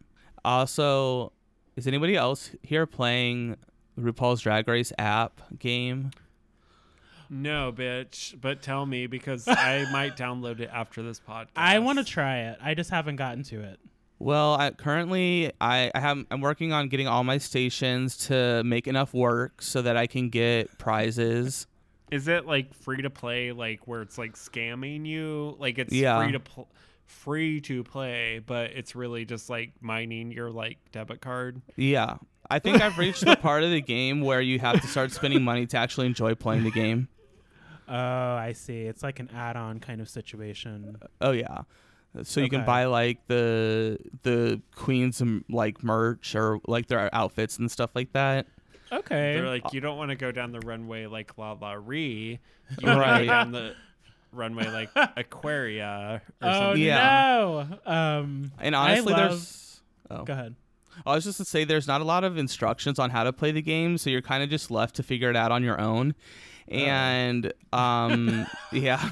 Also, 0.45 1.31
is 1.75 1.87
anybody 1.87 2.15
else 2.15 2.51
here 2.61 2.85
playing 2.85 3.55
RuPaul's 3.99 4.41
Drag 4.41 4.67
Race 4.67 4.93
app 4.97 5.41
game? 5.57 6.11
No, 7.29 7.71
bitch. 7.71 8.39
But 8.39 8.61
tell 8.61 8.85
me 8.85 9.07
because 9.07 9.47
I 9.47 9.85
might 9.91 10.17
download 10.17 10.59
it 10.59 10.69
after 10.71 11.01
this 11.03 11.19
podcast. 11.19 11.49
I 11.55 11.79
want 11.79 11.99
to 11.99 12.05
try 12.05 12.39
it. 12.39 12.57
I 12.61 12.73
just 12.73 12.89
haven't 12.89 13.17
gotten 13.17 13.43
to 13.43 13.61
it. 13.61 13.79
Well, 14.21 14.55
I, 14.55 14.71
currently 14.71 15.51
I, 15.61 15.91
I 15.95 15.99
have 15.99 16.25
I'm 16.29 16.41
working 16.41 16.73
on 16.73 16.89
getting 16.89 17.07
all 17.07 17.23
my 17.23 17.37
stations 17.37 18.17
to 18.27 18.63
make 18.65 18.85
enough 18.87 19.13
work 19.13 19.61
so 19.61 19.81
that 19.81 19.95
I 19.95 20.07
can 20.07 20.29
get 20.29 20.77
prizes. 20.77 21.67
Is 22.11 22.27
it 22.27 22.45
like 22.45 22.73
free 22.73 23.01
to 23.03 23.09
play, 23.09 23.51
like 23.53 23.87
where 23.87 24.01
it's 24.01 24.17
like 24.17 24.33
scamming 24.33 25.05
you? 25.05 25.55
Like 25.59 25.77
it's 25.77 25.93
Yeah. 25.93 26.21
free 26.21 26.31
to 26.33 26.39
pl- 26.41 26.67
free 27.05 27.61
to 27.61 27.83
play, 27.83 28.39
but 28.45 28.71
it's 28.71 28.95
really 28.95 29.23
just 29.25 29.49
like 29.49 29.71
mining 29.79 30.31
your 30.31 30.49
like 30.51 30.77
debit 30.91 31.21
card. 31.21 31.61
Yeah. 31.77 32.17
I 32.49 32.59
think 32.59 32.81
I've 32.81 32.97
reached 32.97 33.23
the 33.25 33.35
part 33.35 33.63
of 33.63 33.69
the 33.69 33.79
game 33.81 34.21
where 34.21 34.41
you 34.41 34.57
have 34.59 34.81
to 34.81 34.87
start 34.87 35.11
spending 35.11 35.43
money 35.43 35.65
to 35.67 35.77
actually 35.77 36.07
enjoy 36.07 36.33
playing 36.35 36.63
the 36.63 36.71
game. 36.71 37.07
Oh, 37.89 38.35
I 38.35 38.53
see. 38.53 38.81
It's 38.83 39.01
like 39.03 39.19
an 39.19 39.29
add 39.35 39.55
on 39.55 39.79
kind 39.79 39.99
of 40.01 40.07
situation. 40.09 40.97
Oh 41.21 41.31
yeah. 41.31 41.63
So 42.23 42.41
you 42.41 42.49
can 42.49 42.65
buy 42.65 42.85
like 42.85 43.25
the 43.27 43.97
the 44.23 44.61
queens 44.75 45.21
um, 45.21 45.45
like 45.49 45.83
merch 45.83 46.35
or 46.35 46.59
like 46.67 46.87
their 46.87 47.13
outfits 47.13 47.57
and 47.57 47.69
stuff 47.71 47.91
like 47.95 48.13
that. 48.13 48.47
Okay. 48.91 49.33
They're 49.33 49.47
like, 49.47 49.73
you 49.73 49.81
don't 49.81 49.97
want 49.97 50.09
to 50.09 50.15
go 50.15 50.31
down 50.31 50.51
the 50.51 50.59
runway 50.61 51.05
like 51.05 51.37
La 51.37 51.51
La 51.53 51.73
Ri. 51.73 52.39
You 52.79 52.87
want 52.87 52.99
Right. 52.99 53.19
go 53.21 53.25
down 53.25 53.51
the 53.51 53.75
runway 54.31 54.69
like 54.69 54.89
Aquaria 55.17 56.21
or 56.41 56.47
oh, 56.47 56.59
something. 56.59 56.83
Yeah. 56.83 57.37
no. 57.39 57.91
Um, 57.91 58.51
And 58.59 58.75
honestly, 58.75 59.13
love- 59.13 59.29
there's. 59.31 59.81
Oh. 60.09 60.23
go 60.23 60.33
ahead. 60.33 60.55
I 61.05 61.13
was 61.15 61.23
just 61.23 61.37
to 61.37 61.45
say 61.45 61.63
there's 61.63 61.87
not 61.87 62.01
a 62.01 62.03
lot 62.03 62.23
of 62.23 62.37
instructions 62.37 62.99
on 62.99 63.11
how 63.11 63.23
to 63.23 63.31
play 63.31 63.51
the 63.51 63.61
game, 63.61 63.97
so 63.97 64.09
you're 64.09 64.21
kind 64.21 64.43
of 64.43 64.49
just 64.49 64.69
left 64.69 64.95
to 64.95 65.03
figure 65.03 65.29
it 65.29 65.35
out 65.35 65.51
on 65.51 65.63
your 65.63 65.79
own. 65.79 66.13
And 66.69 67.51
um, 67.73 68.45
yeah, 68.71 69.09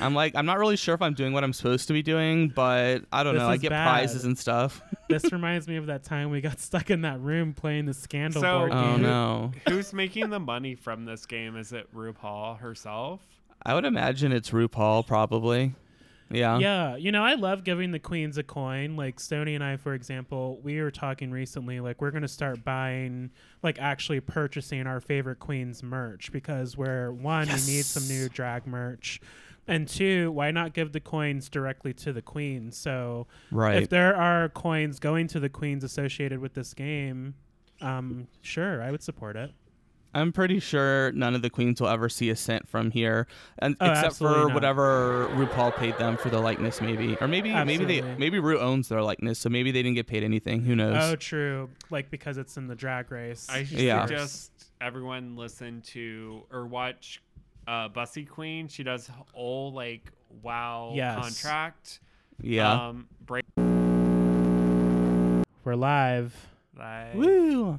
I'm 0.00 0.14
like 0.14 0.34
I'm 0.34 0.46
not 0.46 0.58
really 0.58 0.76
sure 0.76 0.94
if 0.94 1.02
I'm 1.02 1.14
doing 1.14 1.32
what 1.32 1.44
I'm 1.44 1.52
supposed 1.52 1.86
to 1.88 1.92
be 1.92 2.02
doing, 2.02 2.48
but 2.48 3.02
I 3.12 3.22
don't 3.22 3.34
This 3.34 3.40
know. 3.42 3.48
I 3.48 3.54
is 3.54 3.60
get 3.60 3.70
bad. 3.70 3.84
prizes 3.88 4.24
and 4.24 4.36
stuff. 4.38 4.82
this 5.08 5.24
reminds 5.32 5.68
me 5.68 5.76
of 5.76 5.86
that 5.86 6.02
time 6.04 6.30
we 6.30 6.40
got 6.40 6.58
stuck 6.60 6.90
in 6.90 7.02
that 7.02 7.20
room 7.20 7.52
playing 7.54 7.86
the 7.86 7.94
scandal 7.94 8.42
So- 8.42 8.58
board 8.60 8.72
Oh 8.72 8.82
game. 8.94 9.02
no! 9.02 9.52
Who's 9.68 9.92
making 9.92 10.30
the 10.30 10.40
money 10.40 10.74
from 10.74 11.04
this 11.04 11.24
game? 11.26 11.56
Is 11.56 11.72
it 11.72 11.92
RuPaul 11.94 12.58
herself? 12.58 13.20
I 13.64 13.74
would 13.74 13.84
imagine 13.84 14.32
it's 14.32 14.50
RuPaul 14.50 15.06
probably. 15.06 15.74
Yeah. 16.32 16.58
Yeah, 16.58 16.96
you 16.96 17.12
know, 17.12 17.22
I 17.24 17.34
love 17.34 17.64
giving 17.64 17.90
the 17.92 17.98
queens 17.98 18.38
a 18.38 18.42
coin. 18.42 18.96
Like 18.96 19.20
Stony 19.20 19.54
and 19.54 19.62
I, 19.62 19.76
for 19.76 19.94
example, 19.94 20.58
we 20.62 20.80
were 20.80 20.90
talking 20.90 21.30
recently. 21.30 21.80
Like 21.80 22.00
we're 22.00 22.10
gonna 22.10 22.28
start 22.28 22.64
buying, 22.64 23.30
like 23.62 23.78
actually 23.80 24.20
purchasing 24.20 24.86
our 24.86 25.00
favorite 25.00 25.38
queens 25.38 25.82
merch 25.82 26.32
because 26.32 26.76
we're 26.76 27.12
one, 27.12 27.46
we 27.46 27.52
need 27.54 27.84
some 27.84 28.06
new 28.08 28.28
drag 28.28 28.66
merch, 28.66 29.20
and 29.68 29.86
two, 29.86 30.32
why 30.32 30.50
not 30.50 30.74
give 30.74 30.92
the 30.92 31.00
coins 31.00 31.48
directly 31.48 31.92
to 31.94 32.12
the 32.12 32.22
queens? 32.22 32.76
So 32.76 33.26
Right. 33.50 33.82
if 33.82 33.88
there 33.88 34.16
are 34.16 34.48
coins 34.48 34.98
going 34.98 35.28
to 35.28 35.40
the 35.40 35.48
queens 35.48 35.84
associated 35.84 36.40
with 36.40 36.54
this 36.54 36.74
game, 36.74 37.34
um, 37.80 38.26
sure, 38.42 38.82
I 38.82 38.90
would 38.90 39.02
support 39.02 39.36
it. 39.36 39.52
I'm 40.14 40.30
pretty 40.32 40.60
sure 40.60 41.10
none 41.12 41.34
of 41.34 41.40
the 41.42 41.48
queens 41.50 41.80
will 41.80 41.88
ever 41.88 42.08
see 42.08 42.28
a 42.30 42.36
cent 42.36 42.68
from 42.68 42.90
here, 42.90 43.26
and 43.58 43.76
Oh, 43.80 43.90
except 43.90 44.16
for 44.16 44.24
not. 44.24 44.54
whatever 44.54 45.26
RuPaul 45.32 45.74
paid 45.76 45.96
them 45.96 46.16
for 46.18 46.28
the 46.28 46.38
likeness, 46.38 46.80
maybe, 46.82 47.16
or 47.20 47.26
maybe 47.28 47.52
maybe 47.64 47.84
they 47.86 48.02
maybe 48.16 48.38
Ru 48.38 48.58
owns 48.58 48.88
their 48.88 49.00
likeness, 49.02 49.38
so 49.38 49.48
maybe 49.48 49.70
they 49.70 49.82
didn't 49.82 49.94
get 49.96 50.06
paid 50.06 50.22
anything. 50.22 50.62
Who 50.64 50.76
knows? 50.76 50.96
Oh, 51.00 51.16
true. 51.16 51.70
Like 51.90 52.10
because 52.10 52.36
it's 52.36 52.56
in 52.58 52.66
the 52.66 52.74
drag 52.74 53.10
race. 53.10 53.46
I 53.50 53.58
Yeah. 53.70 54.04
suggest 54.06 54.50
everyone 54.80 55.36
listen 55.36 55.80
to 55.92 56.42
or 56.52 56.66
watch 56.66 57.22
uh, 57.66 57.88
Bussy 57.88 58.24
Queen. 58.24 58.68
She 58.68 58.82
does 58.82 59.08
whole 59.32 59.72
like 59.72 60.10
wow 60.42 60.92
Yes. 60.94 61.22
contract. 61.22 62.00
yeah. 62.42 62.88
Um, 62.88 63.06
break 63.24 63.44
We're 65.64 65.76
live. 65.76 66.34
like, 66.76 67.14
Woo! 67.14 67.78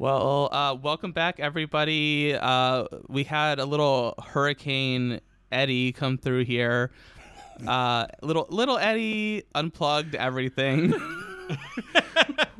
Well, 0.00 0.48
uh, 0.50 0.78
welcome 0.80 1.12
back, 1.12 1.40
everybody. 1.40 2.34
Uh, 2.34 2.86
we 3.08 3.22
had 3.22 3.58
a 3.58 3.66
little 3.66 4.14
Hurricane 4.18 5.20
Eddie 5.52 5.92
come 5.92 6.16
through 6.16 6.46
here. 6.46 6.90
Uh, 7.66 8.06
little 8.22 8.46
little 8.48 8.78
Eddie 8.78 9.42
unplugged 9.54 10.14
everything. 10.14 10.94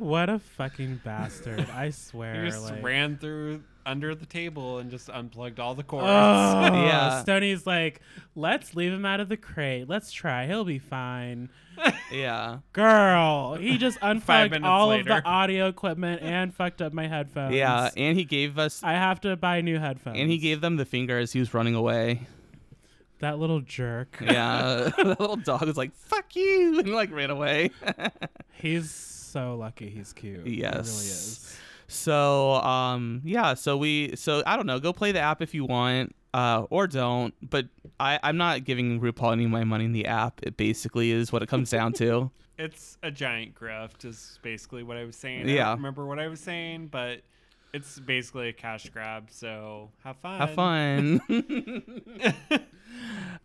What 0.01 0.29
a 0.29 0.39
fucking 0.39 1.01
bastard! 1.03 1.69
I 1.69 1.91
swear. 1.91 2.43
He 2.43 2.49
just 2.49 2.63
like, 2.63 2.81
ran 2.81 3.19
through 3.19 3.61
under 3.85 4.15
the 4.15 4.25
table 4.25 4.79
and 4.79 4.89
just 4.89 5.09
unplugged 5.09 5.59
all 5.59 5.75
the 5.75 5.83
cords. 5.83 6.07
Oh, 6.07 6.61
Yeah. 6.85 7.21
Stoney's 7.21 7.67
like, 7.67 8.01
let's 8.35 8.75
leave 8.75 8.91
him 8.91 9.05
out 9.05 9.19
of 9.19 9.29
the 9.29 9.37
crate. 9.37 9.87
Let's 9.87 10.11
try. 10.11 10.47
He'll 10.47 10.65
be 10.65 10.79
fine. 10.79 11.49
Yeah, 12.11 12.59
Girl, 12.73 13.55
he 13.55 13.77
just 13.79 13.97
unplugged 14.01 14.51
minutes 14.51 14.67
all 14.67 14.91
of 14.91 15.05
the 15.05 15.23
audio 15.25 15.67
equipment 15.67 16.21
and 16.21 16.53
fucked 16.53 16.81
up 16.81 16.93
my 16.93 17.07
headphones. 17.07 17.55
yeah, 17.55 17.89
and 17.97 18.17
he 18.17 18.23
gave 18.25 18.57
us 18.59 18.81
I 18.83 18.93
have 18.93 19.21
to 19.21 19.35
buy 19.35 19.61
new 19.61 19.79
headphones. 19.79 20.19
and 20.19 20.29
he 20.29 20.37
gave 20.37 20.61
them 20.61 20.77
the 20.77 20.85
finger 20.85 21.17
as 21.17 21.31
he 21.33 21.39
was 21.39 21.53
running 21.53 21.75
away. 21.75 22.21
that 23.19 23.39
little 23.39 23.61
jerk. 23.61 24.17
Yeah, 24.21 24.91
that 24.97 25.19
little 25.19 25.35
dog 25.37 25.63
was 25.65 25.77
like 25.77 25.93
"fuck 25.95 26.35
you" 26.35 26.79
and 26.79 26.89
like 26.89 27.11
ran 27.11 27.29
away. 27.29 27.71
He's 28.53 28.91
so 28.91 29.55
lucky. 29.55 29.89
He's 29.89 30.13
cute. 30.13 30.45
He 30.45 30.59
Yes. 30.61 30.75
really 30.75 31.07
is. 31.07 31.57
So 31.87 32.53
um 32.55 33.21
yeah, 33.25 33.53
so 33.55 33.77
we 33.77 34.15
so 34.15 34.43
I 34.45 34.55
don't 34.55 34.65
know, 34.65 34.79
go 34.79 34.93
play 34.93 35.11
the 35.11 35.19
app 35.19 35.41
if 35.41 35.53
you 35.53 35.65
want, 35.65 36.15
uh, 36.33 36.65
or 36.69 36.87
don't. 36.87 37.33
But 37.47 37.67
I, 37.99 38.19
I'm 38.23 38.37
not 38.37 38.63
giving 38.63 38.99
RuPaul 39.01 39.33
any 39.33 39.45
of 39.45 39.51
my 39.51 39.63
money 39.63 39.85
in 39.85 39.91
the 39.93 40.05
app. 40.05 40.41
It 40.43 40.57
basically 40.57 41.11
is 41.11 41.31
what 41.31 41.41
it 41.43 41.47
comes 41.49 41.69
down 41.69 41.93
to. 41.93 42.31
It's 42.59 42.97
a 43.01 43.09
giant 43.09 43.55
grift, 43.55 44.05
is 44.05 44.37
basically 44.43 44.83
what 44.83 44.95
I 44.95 45.03
was 45.03 45.15
saying. 45.15 45.47
Yeah. 45.47 45.53
I 45.53 45.55
Yeah. 45.55 45.63
don't 45.69 45.77
remember 45.77 46.05
what 46.05 46.19
I 46.19 46.27
was 46.27 46.39
saying, 46.39 46.89
but 46.91 47.21
it's 47.73 47.97
basically 47.99 48.49
a 48.49 48.53
cash 48.53 48.87
grab. 48.89 49.29
So 49.31 49.89
have 50.03 50.17
fun. 50.17 50.37
Have 50.37 50.53
fun. 50.53 51.21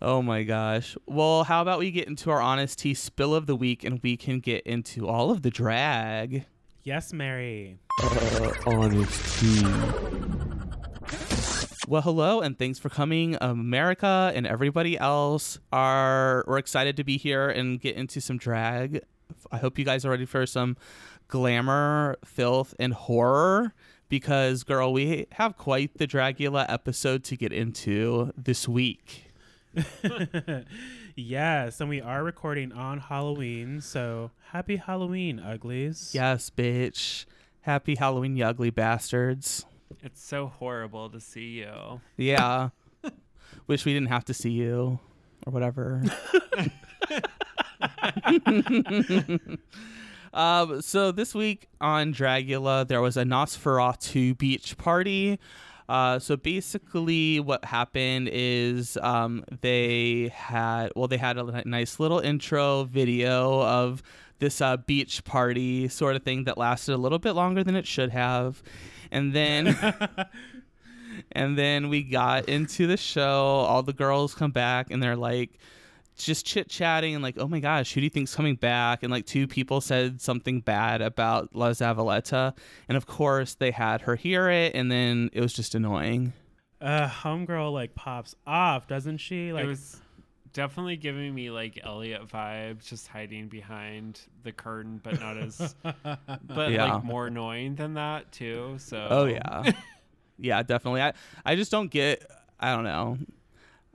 oh 0.02 0.20
my 0.20 0.42
gosh. 0.42 0.98
Well, 1.06 1.44
how 1.44 1.62
about 1.62 1.78
we 1.78 1.92
get 1.92 2.08
into 2.08 2.30
our 2.30 2.42
honesty 2.42 2.92
spill 2.92 3.34
of 3.34 3.46
the 3.46 3.56
week 3.56 3.84
and 3.84 4.00
we 4.02 4.18
can 4.18 4.40
get 4.40 4.66
into 4.66 5.08
all 5.08 5.30
of 5.30 5.40
the 5.40 5.50
drag. 5.50 6.44
Yes, 6.82 7.14
Mary. 7.14 7.78
Well, 11.88 12.02
hello 12.02 12.40
and 12.40 12.58
thanks 12.58 12.80
for 12.80 12.88
coming, 12.88 13.36
America 13.40 14.32
and 14.34 14.44
everybody 14.44 14.98
else. 14.98 15.60
Are 15.72 16.42
we're 16.48 16.58
excited 16.58 16.96
to 16.96 17.04
be 17.04 17.16
here 17.16 17.48
and 17.48 17.80
get 17.80 17.94
into 17.94 18.20
some 18.20 18.38
drag. 18.38 19.02
I 19.52 19.58
hope 19.58 19.78
you 19.78 19.84
guys 19.84 20.04
are 20.04 20.10
ready 20.10 20.24
for 20.24 20.46
some 20.46 20.76
glamour, 21.28 22.16
filth, 22.24 22.74
and 22.80 22.92
horror. 22.92 23.72
Because, 24.08 24.64
girl, 24.64 24.92
we 24.92 25.28
have 25.32 25.56
quite 25.56 25.96
the 25.98 26.08
Dragula 26.08 26.66
episode 26.68 27.22
to 27.22 27.36
get 27.36 27.52
into 27.52 28.32
this 28.36 28.66
week. 28.66 29.30
yes, 31.14 31.80
and 31.80 31.88
we 31.88 32.00
are 32.00 32.24
recording 32.24 32.72
on 32.72 32.98
Halloween, 32.98 33.80
so 33.80 34.32
happy 34.50 34.74
Halloween, 34.74 35.38
uglies. 35.38 36.10
Yes, 36.12 36.50
bitch. 36.50 37.26
Happy 37.60 37.94
Halloween, 37.94 38.34
you 38.34 38.44
ugly 38.44 38.70
bastards. 38.70 39.66
It's 40.02 40.22
so 40.22 40.46
horrible 40.46 41.10
to 41.10 41.20
see 41.20 41.60
you. 41.60 42.00
Yeah. 42.16 42.70
Wish 43.66 43.84
we 43.84 43.92
didn't 43.92 44.08
have 44.08 44.24
to 44.26 44.34
see 44.34 44.50
you 44.50 44.98
or 45.46 45.52
whatever. 45.52 46.02
um, 50.34 50.82
so 50.82 51.12
this 51.12 51.34
week 51.34 51.68
on 51.80 52.12
Dragula, 52.12 52.86
there 52.86 53.00
was 53.00 53.16
a 53.16 53.24
Nosferatu 53.24 54.36
beach 54.36 54.76
party. 54.76 55.38
Uh, 55.88 56.18
so 56.18 56.36
basically, 56.36 57.38
what 57.38 57.64
happened 57.64 58.28
is 58.32 58.98
um, 59.02 59.44
they 59.60 60.32
had 60.34 60.90
well, 60.96 61.06
they 61.06 61.16
had 61.16 61.38
a 61.38 61.62
nice 61.64 62.00
little 62.00 62.18
intro 62.18 62.84
video 62.84 63.62
of 63.62 64.02
this 64.38 64.60
uh, 64.60 64.76
beach 64.76 65.24
party 65.24 65.88
sort 65.88 66.16
of 66.16 66.22
thing 66.22 66.44
that 66.44 66.58
lasted 66.58 66.94
a 66.94 66.98
little 66.98 67.18
bit 67.18 67.32
longer 67.32 67.62
than 67.62 67.76
it 67.76 67.86
should 67.86 68.10
have, 68.10 68.62
and 69.10 69.32
then 69.32 69.76
and 71.32 71.58
then 71.58 71.88
we 71.88 72.02
got 72.02 72.48
into 72.48 72.86
the 72.86 72.96
show. 72.96 73.22
All 73.22 73.82
the 73.82 73.92
girls 73.92 74.34
come 74.34 74.50
back 74.50 74.90
and 74.90 75.02
they're 75.02 75.16
like 75.16 75.58
just 76.16 76.46
chit 76.46 76.68
chatting 76.68 77.14
and 77.14 77.22
like, 77.22 77.36
oh 77.38 77.46
my 77.48 77.60
gosh, 77.60 77.92
who 77.92 78.00
do 78.00 78.04
you 78.04 78.10
think's 78.10 78.34
coming 78.34 78.56
back? 78.56 79.02
And 79.02 79.10
like 79.10 79.26
two 79.26 79.46
people 79.46 79.80
said 79.80 80.20
something 80.20 80.60
bad 80.60 81.02
about 81.02 81.54
La 81.54 81.70
Zavaleta. 81.70 82.56
And 82.88 82.96
of 82.96 83.06
course 83.06 83.54
they 83.54 83.70
had 83.70 84.02
her 84.02 84.16
hear 84.16 84.48
it 84.48 84.74
and 84.74 84.90
then 84.90 85.30
it 85.32 85.40
was 85.40 85.52
just 85.52 85.74
annoying. 85.74 86.32
Uh, 86.80 87.08
homegirl 87.08 87.72
like 87.72 87.94
pops 87.94 88.34
off, 88.46 88.86
doesn't 88.86 89.18
she? 89.18 89.52
Like, 89.52 89.64
it 89.64 89.68
was 89.68 90.00
definitely 90.56 90.96
giving 90.96 91.32
me 91.34 91.50
like 91.50 91.78
Elliott 91.84 92.26
vibes, 92.26 92.86
just 92.88 93.06
hiding 93.06 93.46
behind 93.48 94.20
the 94.42 94.50
curtain, 94.52 95.00
but 95.04 95.20
not 95.20 95.36
as, 95.36 95.76
but 95.82 96.70
Yeah. 96.72 96.94
like 96.94 97.04
more 97.04 97.28
annoying 97.28 97.76
than 97.76 97.94
that 97.94 98.32
too. 98.32 98.76
So 98.78 99.06
Oh 99.08 99.24
yeah. 99.26 99.70
yeah, 100.38 100.62
definitely. 100.64 101.02
I 101.02 101.12
I 101.44 101.54
just 101.54 101.70
don't 101.70 101.90
get 101.90 102.28
I 102.58 102.74
don't 102.74 102.84
know. 102.84 103.18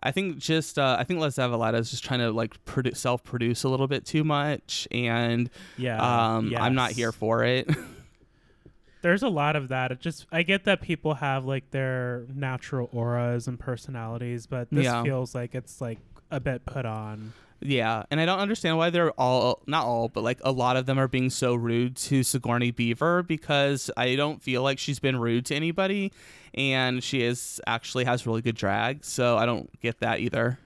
I 0.04 0.12
think 0.12 0.38
just 0.40 0.80
uh, 0.80 0.96
I 1.00 1.04
think 1.04 1.20
La 1.20 1.28
Zavaleta 1.28 1.76
is 1.80 1.92
just 1.92 2.04
trying 2.04 2.22
to 2.22 2.32
like 2.32 2.64
produ- 2.66 2.96
self-produce 2.96 3.64
a 3.64 3.70
little 3.70 3.88
bit 3.88 4.06
too 4.06 4.24
much 4.24 4.88
and 4.92 5.50
yeah. 5.78 5.98
um 6.38 6.54
I'm 6.58 6.74
not 6.76 6.92
here 6.92 7.12
for 7.12 7.44
it. 7.44 7.70
There's 9.04 9.24
a 9.24 9.30
lot 9.30 9.56
of 9.56 9.70
that. 9.70 9.92
It 9.92 10.00
just 10.00 10.28
I 10.32 10.44
get 10.44 10.66
that 10.66 10.82
people 10.82 11.16
have 11.16 11.44
like 11.46 11.72
their 11.72 12.26
natural 12.34 12.88
auras 12.94 13.48
and 13.48 13.60
personalities, 13.60 14.46
but 14.46 14.70
this 14.72 14.86
Yeah. 14.86 15.02
feels 15.04 15.34
like 15.34 15.56
it's 15.56 15.82
like 15.82 15.98
a 16.32 16.40
bit 16.40 16.66
put 16.66 16.86
on. 16.86 17.34
Yeah, 17.64 18.04
and 18.10 18.20
I 18.20 18.26
don't 18.26 18.40
understand 18.40 18.78
why 18.78 18.90
they're 18.90 19.12
all 19.12 19.62
not 19.68 19.86
all, 19.86 20.10
but 20.10 20.24
like 20.24 20.40
a 20.44 20.52
lot 20.52 20.78
of 20.78 20.88
them 20.88 20.98
are 20.98 21.08
being 21.08 21.30
so 21.30 21.54
rude 21.54 21.96
to 21.98 22.24
Sigourney 22.24 22.72
Beaver 22.72 23.22
because 23.22 23.92
I 23.96 24.16
don't 24.16 24.42
feel 24.42 24.64
like 24.64 24.80
she's 24.80 24.98
been 25.00 25.20
rude 25.20 25.46
to 25.48 25.56
anybody, 25.56 26.12
and 26.56 27.04
she 27.04 27.22
is 27.22 27.62
actually 27.68 28.06
has 28.06 28.26
really 28.26 28.42
good 28.42 28.56
drag, 28.56 29.06
so 29.06 29.38
I 29.38 29.46
don't 29.46 29.70
get 29.80 30.00
that 30.00 30.22
either. 30.22 30.58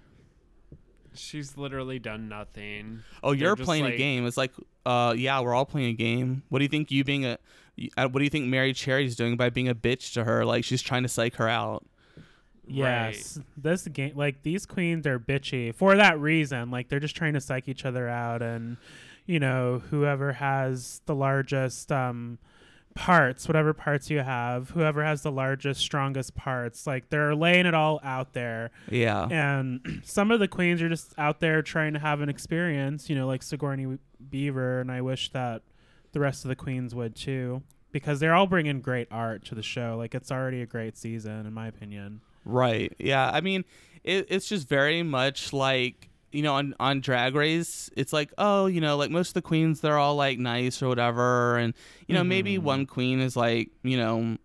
she's 1.14 1.58
literally 1.58 2.00
done 2.00 2.28
nothing. 2.30 3.02
Oh, 3.24 3.32
They're 3.32 3.40
you're 3.40 3.56
just 3.56 3.66
playing 3.66 3.86
a 3.86 3.96
game. 3.98 4.26
It's 4.26 4.38
like, 4.38 4.52
uh, 4.86 5.14
yeah, 5.18 5.40
we're 5.42 5.54
all 5.54 5.66
playing 5.66 5.90
a 5.90 5.94
game. 5.94 6.44
What 6.50 6.60
do 6.60 6.66
you 6.66 6.70
think 6.70 6.92
you 6.92 7.04
being 7.04 7.26
a, 7.26 7.38
y- 7.78 7.90
uh, 7.98 8.08
what 8.08 8.20
do 8.20 8.24
you 8.24 8.30
think 8.30 8.46
Mary 8.48 8.74
Cherry's 8.74 9.16
doing 9.16 9.36
by 9.38 9.50
being 9.50 9.68
a 9.70 9.76
bitch 9.76 10.14
to 10.14 10.24
her? 10.24 10.46
Like 10.46 10.64
she's 10.64 10.82
trying 10.82 11.04
to 11.04 11.10
psych 11.10 11.36
her 11.36 11.48
out. 11.50 11.86
Yes, 12.68 13.40
this 13.58 13.88
game 13.88 14.14
like 14.16 14.44
these 14.44 14.66
queens 14.66 15.06
are 15.08 15.20
bitchy 15.20 15.74
for 15.74 15.96
that 15.96 16.20
reason. 16.20 16.72
Like 16.72 16.90
they're 16.90 17.00
just 17.00 17.16
trying 17.16 17.34
to 17.34 17.42
psych 17.42 17.68
each 17.68 17.86
other 17.86 18.08
out, 18.08 18.42
and 18.42 18.78
you 19.26 19.40
know 19.40 19.82
whoever 19.90 20.34
has 20.34 21.02
the 21.06 21.16
largest 21.16 21.92
um 21.92 22.38
parts, 22.96 23.48
whatever 23.48 23.74
parts 23.74 24.10
you 24.10 24.20
have, 24.20 24.70
whoever 24.70 25.04
has 25.04 25.22
the 25.22 25.32
largest, 25.32 25.82
strongest 25.82 26.34
parts, 26.34 26.88
like 26.88 27.10
they're 27.10 27.36
laying 27.36 27.66
it 27.66 27.74
all 27.74 28.00
out 28.04 28.34
there. 28.34 28.72
Yeah, 28.90 29.28
And 29.30 30.02
some 30.06 30.32
of 30.32 30.40
the 30.40 30.48
queens 30.48 30.82
are 30.82 30.90
just 30.90 31.14
out 31.18 31.42
there 31.42 31.62
trying 31.62 31.94
to 31.94 32.00
have 32.00 32.22
an 32.22 32.30
experience, 32.30 33.10
you 33.10 33.16
know, 33.16 33.28
like 33.28 33.44
Sigourney 33.44 34.00
Beaver, 34.30 34.80
and 34.80 34.92
I 34.92 35.02
wish 35.02 35.30
that 35.32 35.62
the 36.14 36.22
rest 36.22 36.46
of 36.46 36.50
the 36.50 36.56
queens 36.56 36.96
would 36.96 37.16
too, 37.16 37.62
because 37.92 38.22
they're 38.22 38.34
all 38.34 38.48
bringing 38.48 38.80
great 38.80 39.10
art 39.12 39.44
to 39.46 39.56
the 39.56 39.62
show. 39.64 39.96
Like 39.98 40.16
it's 40.16 40.32
already 40.32 40.62
a 40.62 40.66
great 40.66 40.98
season, 40.98 41.46
in 41.46 41.54
my 41.54 41.68
opinion. 41.68 42.22
Right. 42.46 42.94
Yeah. 43.00 43.30
I 43.34 43.42
mean, 43.42 43.66
it, 44.04 44.28
it's 44.30 44.48
just 44.48 44.70
very 44.70 45.04
much 45.04 45.52
like 45.52 46.10
you 46.32 46.42
know 46.44 46.54
on 46.54 46.76
on 46.80 47.02
Drag 47.02 47.34
Race. 47.36 47.90
It's 47.98 48.14
like 48.14 48.32
oh 48.38 48.68
you 48.68 48.80
know 48.82 48.98
like 48.98 49.10
most 49.12 49.30
of 49.30 49.34
the 49.36 49.42
queens 49.42 49.82
they're 49.82 49.98
all 49.98 50.16
like 50.16 50.38
nice 50.40 50.82
or 50.84 50.88
whatever, 50.88 51.58
and 51.58 51.74
you 52.08 52.14
know 52.16 52.24
maybe 52.24 52.58
Mhm. 52.58 52.62
one 52.64 52.86
queen 52.86 53.20
is 53.20 53.36
like 53.36 53.72
you 53.84 53.98
know. 53.98 54.38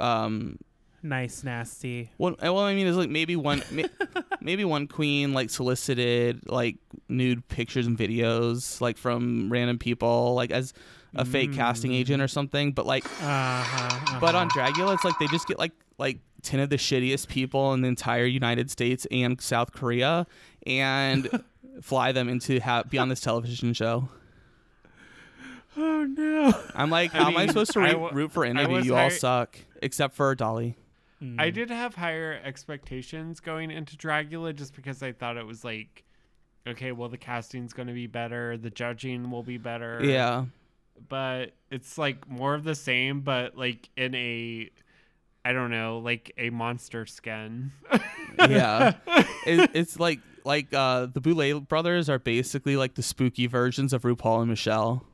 Um, 0.00 0.58
Nice, 1.00 1.44
nasty. 1.44 2.10
what, 2.16 2.40
well, 2.42 2.58
I 2.58 2.74
mean, 2.74 2.88
is 2.88 2.96
like 2.96 3.08
maybe 3.08 3.36
one, 3.36 3.62
may, 3.70 3.84
maybe 4.40 4.64
one 4.64 4.88
queen 4.88 5.32
like 5.32 5.48
solicited 5.48 6.40
like 6.50 6.76
nude 7.08 7.46
pictures 7.48 7.86
and 7.86 7.96
videos 7.96 8.80
like 8.80 8.98
from 8.98 9.48
random 9.50 9.78
people 9.78 10.34
like 10.34 10.50
as 10.50 10.74
a 11.14 11.24
fake 11.24 11.52
casting 11.54 11.92
Mm. 11.92 12.00
agent 12.00 12.22
or 12.22 12.26
something. 12.28 12.72
But 12.72 12.84
like 12.86 13.04
Uh-huh, 13.22 14.18
but 14.20 14.34
on 14.34 14.48
uh-huh. 14.48 14.72
Dragula, 14.72 14.94
it's 14.94 15.04
like 15.04 15.18
they 15.20 15.28
just 15.28 15.46
get 15.46 15.58
like 15.58 15.72
like 15.98 16.18
ten 16.42 16.60
of 16.60 16.70
the 16.70 16.76
shittiest 16.76 17.28
people 17.28 17.72
in 17.74 17.82
the 17.82 17.88
entire 17.88 18.24
United 18.24 18.70
States 18.70 19.06
and 19.10 19.40
South 19.40 19.72
Korea, 19.72 20.26
and 20.66 21.28
fly 21.82 22.12
them 22.12 22.28
into 22.28 22.60
ha- 22.60 22.82
be 22.82 22.98
on 22.98 23.08
this 23.08 23.20
television 23.20 23.72
show. 23.72 24.08
Oh 25.76 26.04
no. 26.04 26.52
I'm 26.74 26.90
like, 26.90 27.14
I 27.14 27.18
how 27.18 27.28
am 27.28 27.36
I 27.36 27.46
supposed 27.46 27.72
to 27.72 27.80
re- 27.80 27.92
w- 27.92 28.12
root 28.12 28.32
for 28.32 28.44
any 28.44 28.62
of 28.62 28.70
you? 28.70 28.78
You 28.82 28.96
all 28.96 29.10
suck, 29.10 29.58
except 29.82 30.14
for 30.14 30.34
Dolly. 30.34 30.76
I 31.36 31.50
did 31.50 31.70
have 31.70 31.96
higher 31.96 32.40
expectations 32.44 33.40
going 33.40 33.72
into 33.72 33.96
Dragula 33.96 34.54
just 34.54 34.74
because 34.74 35.02
I 35.02 35.10
thought 35.10 35.36
it 35.36 35.44
was 35.46 35.64
like, 35.64 36.04
okay, 36.64 36.92
well, 36.92 37.08
the 37.08 37.18
casting's 37.18 37.72
going 37.72 37.88
to 37.88 37.94
be 37.94 38.06
better, 38.06 38.56
the 38.56 38.70
judging 38.70 39.30
will 39.32 39.42
be 39.42 39.58
better. 39.58 40.00
Yeah, 40.00 40.44
But 41.08 41.54
it's 41.72 41.98
like 41.98 42.28
more 42.28 42.54
of 42.54 42.62
the 42.62 42.76
same, 42.76 43.22
but 43.22 43.56
like 43.56 43.88
in 43.96 44.14
a, 44.14 44.70
I 45.48 45.52
don't 45.54 45.70
know, 45.70 45.98
like 46.00 46.32
a 46.36 46.50
monster 46.50 47.06
skin. 47.06 47.72
yeah. 48.38 48.96
it, 49.46 49.70
it's 49.72 49.98
like 49.98 50.20
like 50.44 50.72
uh, 50.74 51.06
the 51.06 51.20
Boulet 51.22 51.66
brothers 51.68 52.10
are 52.10 52.18
basically 52.18 52.76
like 52.76 52.94
the 52.96 53.02
spooky 53.02 53.46
versions 53.46 53.92
of 53.94 54.02
RuPaul 54.02 54.40
and 54.40 54.50
Michelle. 54.50 55.06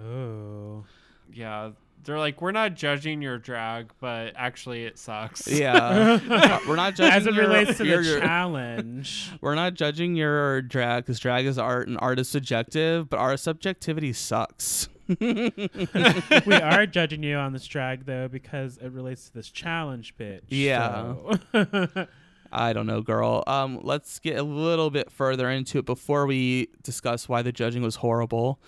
Oh. 0.00 0.84
yeah. 1.32 1.70
They're 2.04 2.18
like, 2.18 2.40
we're 2.40 2.52
not 2.52 2.74
judging 2.74 3.20
your 3.20 3.36
drag, 3.38 3.90
but 4.00 4.32
actually 4.36 4.84
it 4.84 4.96
sucks. 4.98 5.46
Yeah, 5.46 6.18
Uh, 6.30 6.58
we're 6.66 6.76
not 6.76 6.94
judging 6.94 7.12
As 7.12 7.26
it 7.26 7.34
your- 7.34 7.48
relates 7.48 7.76
to 7.78 7.84
your- 7.84 8.02
the 8.02 8.08
your- 8.10 8.20
challenge. 8.20 9.30
We're 9.42 9.56
not 9.56 9.74
judging 9.74 10.14
your 10.16 10.62
drag 10.62 11.04
because 11.04 11.18
drag 11.18 11.44
is 11.44 11.58
art 11.58 11.86
and 11.88 11.98
art 12.00 12.18
is 12.18 12.28
subjective, 12.28 13.10
but 13.10 13.18
our 13.18 13.36
subjectivity 13.36 14.12
sucks. 14.14 14.88
we 15.20 16.54
are 16.54 16.86
judging 16.86 17.22
you 17.22 17.36
on 17.36 17.52
this 17.52 17.66
drag 17.66 18.04
though 18.04 18.28
because 18.28 18.78
it 18.78 18.92
relates 18.92 19.26
to 19.26 19.34
this 19.34 19.50
challenge 19.50 20.16
bitch. 20.16 20.42
Yeah. 20.48 21.14
so. 21.52 22.06
I 22.52 22.72
don't 22.72 22.86
know, 22.86 23.02
girl. 23.02 23.44
Um, 23.46 23.80
let's 23.82 24.18
get 24.18 24.38
a 24.38 24.42
little 24.42 24.90
bit 24.90 25.10
further 25.10 25.50
into 25.50 25.78
it 25.78 25.84
before 25.86 26.26
we 26.26 26.68
discuss 26.82 27.28
why 27.28 27.42
the 27.42 27.52
judging 27.52 27.82
was 27.82 27.96
horrible. 27.96 28.58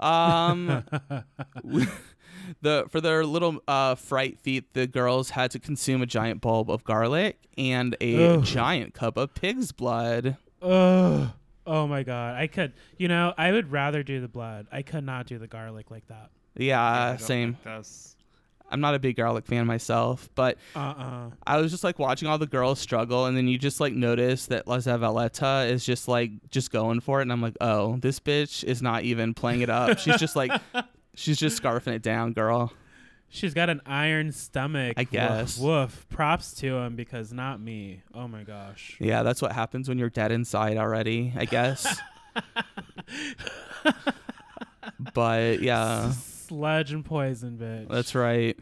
Um, 0.00 0.84
the 2.62 2.86
for 2.90 3.00
their 3.00 3.24
little 3.26 3.60
uh, 3.68 3.94
fright 3.94 4.38
feat, 4.38 4.72
the 4.74 4.86
girls 4.86 5.30
had 5.30 5.50
to 5.52 5.58
consume 5.58 6.02
a 6.02 6.06
giant 6.06 6.40
bulb 6.40 6.70
of 6.70 6.84
garlic 6.84 7.38
and 7.58 7.96
a 8.00 8.36
Ugh. 8.36 8.44
giant 8.44 8.94
cup 8.94 9.16
of 9.16 9.34
pig's 9.34 9.72
blood. 9.72 10.36
Ugh. 10.62 11.30
Oh 11.66 11.86
my 11.86 12.02
god. 12.02 12.36
I 12.36 12.46
could 12.46 12.72
you 12.98 13.08
know, 13.08 13.34
I 13.36 13.52
would 13.52 13.70
rather 13.72 14.02
do 14.02 14.20
the 14.20 14.28
blood. 14.28 14.66
I 14.72 14.82
could 14.82 15.04
not 15.04 15.26
do 15.26 15.38
the 15.38 15.46
garlic 15.48 15.90
like 15.90 16.06
that. 16.08 16.30
Yeah, 16.56 16.82
I 16.82 17.16
same. 17.16 17.56
I'm 18.68 18.80
not 18.80 18.94
a 18.94 18.98
big 18.98 19.16
garlic 19.16 19.46
fan 19.46 19.66
myself, 19.66 20.28
but 20.34 20.58
Uh-uh. 20.74 21.30
I 21.46 21.58
was 21.58 21.70
just 21.70 21.84
like 21.84 21.98
watching 21.98 22.26
all 22.28 22.38
the 22.38 22.46
girls 22.46 22.80
struggle, 22.80 23.26
and 23.26 23.36
then 23.36 23.46
you 23.46 23.58
just 23.58 23.80
like 23.80 23.92
notice 23.92 24.46
that 24.46 24.66
La 24.66 24.78
Zavaleta 24.78 25.70
is 25.70 25.84
just 25.84 26.08
like 26.08 26.32
just 26.50 26.72
going 26.72 27.00
for 27.00 27.20
it, 27.20 27.22
and 27.22 27.32
I'm 27.32 27.40
like, 27.42 27.56
oh, 27.60 27.96
this 27.98 28.18
bitch 28.18 28.64
is 28.64 28.82
not 28.82 29.04
even 29.04 29.34
playing 29.34 29.60
it 29.60 29.70
up. 29.70 29.98
She's 29.98 30.16
just 30.16 30.34
like, 30.34 30.50
she's 31.14 31.38
just 31.38 31.62
scarfing 31.62 31.94
it 31.94 32.02
down, 32.02 32.32
girl. 32.32 32.72
She's 33.28 33.54
got 33.54 33.68
an 33.68 33.82
iron 33.84 34.32
stomach. 34.32 34.94
I 34.96 35.02
Woof, 35.02 35.10
guess. 35.10 35.58
Woof. 35.58 36.06
Props 36.08 36.54
to 36.54 36.76
him 36.76 36.96
because 36.96 37.32
not 37.32 37.60
me. 37.60 38.02
Oh 38.14 38.28
my 38.28 38.44
gosh. 38.44 38.96
Yeah, 39.00 39.22
that's 39.22 39.42
what 39.42 39.52
happens 39.52 39.88
when 39.88 39.98
you're 39.98 40.10
dead 40.10 40.32
inside 40.32 40.76
already, 40.76 41.32
I 41.36 41.44
guess. 41.44 42.00
but 45.14 45.60
yeah, 45.60 46.12
Sludge 46.12 46.92
and 46.92 47.04
poison, 47.04 47.58
bitch. 47.58 47.88
that's 47.88 48.14
right. 48.14 48.58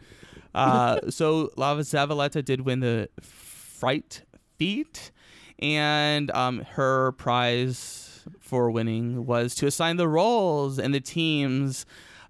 Uh, 0.53 0.99
so 1.09 1.51
La 1.55 1.75
Zavaleta 1.75 2.43
did 2.43 2.61
win 2.61 2.79
the 2.79 3.09
fright 3.21 4.23
feat, 4.57 5.11
and 5.59 6.31
um, 6.31 6.59
her 6.71 7.13
prize 7.13 8.23
for 8.39 8.71
winning 8.71 9.25
was 9.25 9.53
to 9.55 9.67
assign 9.67 9.97
the 9.97 10.07
roles 10.07 10.79
and 10.79 10.93
the 10.93 11.01
teams. 11.01 11.85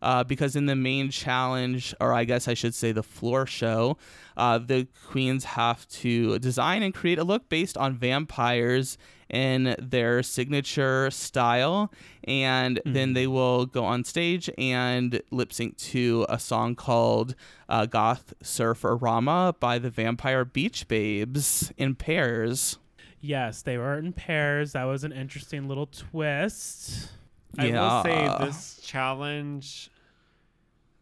Uh, 0.05 0.23
because 0.23 0.55
in 0.55 0.67
the 0.67 0.75
main 0.75 1.09
challenge, 1.09 1.95
or 1.99 2.13
I 2.13 2.25
guess 2.25 2.47
I 2.47 2.53
should 2.53 2.75
say 2.75 2.91
the 2.91 3.01
floor 3.01 3.47
show, 3.47 3.97
uh, 4.37 4.59
the 4.59 4.87
queens 5.07 5.43
have 5.45 5.87
to 5.87 6.37
design 6.37 6.83
and 6.83 6.93
create 6.93 7.17
a 7.17 7.23
look 7.23 7.49
based 7.49 7.75
on 7.75 7.97
vampires 7.97 8.99
in 9.29 9.75
their 9.79 10.21
signature 10.21 11.09
style, 11.09 11.91
and 12.23 12.79
then 12.85 13.13
they 13.13 13.25
will 13.25 13.65
go 13.65 13.83
on 13.83 14.03
stage 14.03 14.47
and 14.59 15.19
lip 15.31 15.51
sync 15.51 15.75
to 15.77 16.27
a 16.29 16.37
song 16.37 16.75
called 16.75 17.33
uh, 17.67 17.87
"Goth 17.87 18.35
Surfer 18.43 18.95
Rama" 18.95 19.55
by 19.59 19.79
the 19.79 19.89
Vampire 19.89 20.45
Beach 20.45 20.87
Babes 20.87 21.73
in 21.77 21.95
pairs. 21.95 22.77
Yes, 23.21 23.63
they 23.63 23.79
were 23.79 23.97
in 23.97 24.13
pairs. 24.13 24.73
That 24.73 24.83
was 24.83 25.03
an 25.03 25.11
interesting 25.11 25.67
little 25.67 25.87
twist. 25.87 27.09
I 27.57 27.71
will 27.71 28.03
say 28.03 28.45
this 28.45 28.79
challenge, 28.83 29.89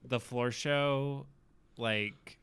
the 0.05 0.19
floor 0.19 0.51
show, 0.51 1.25
like, 1.77 2.37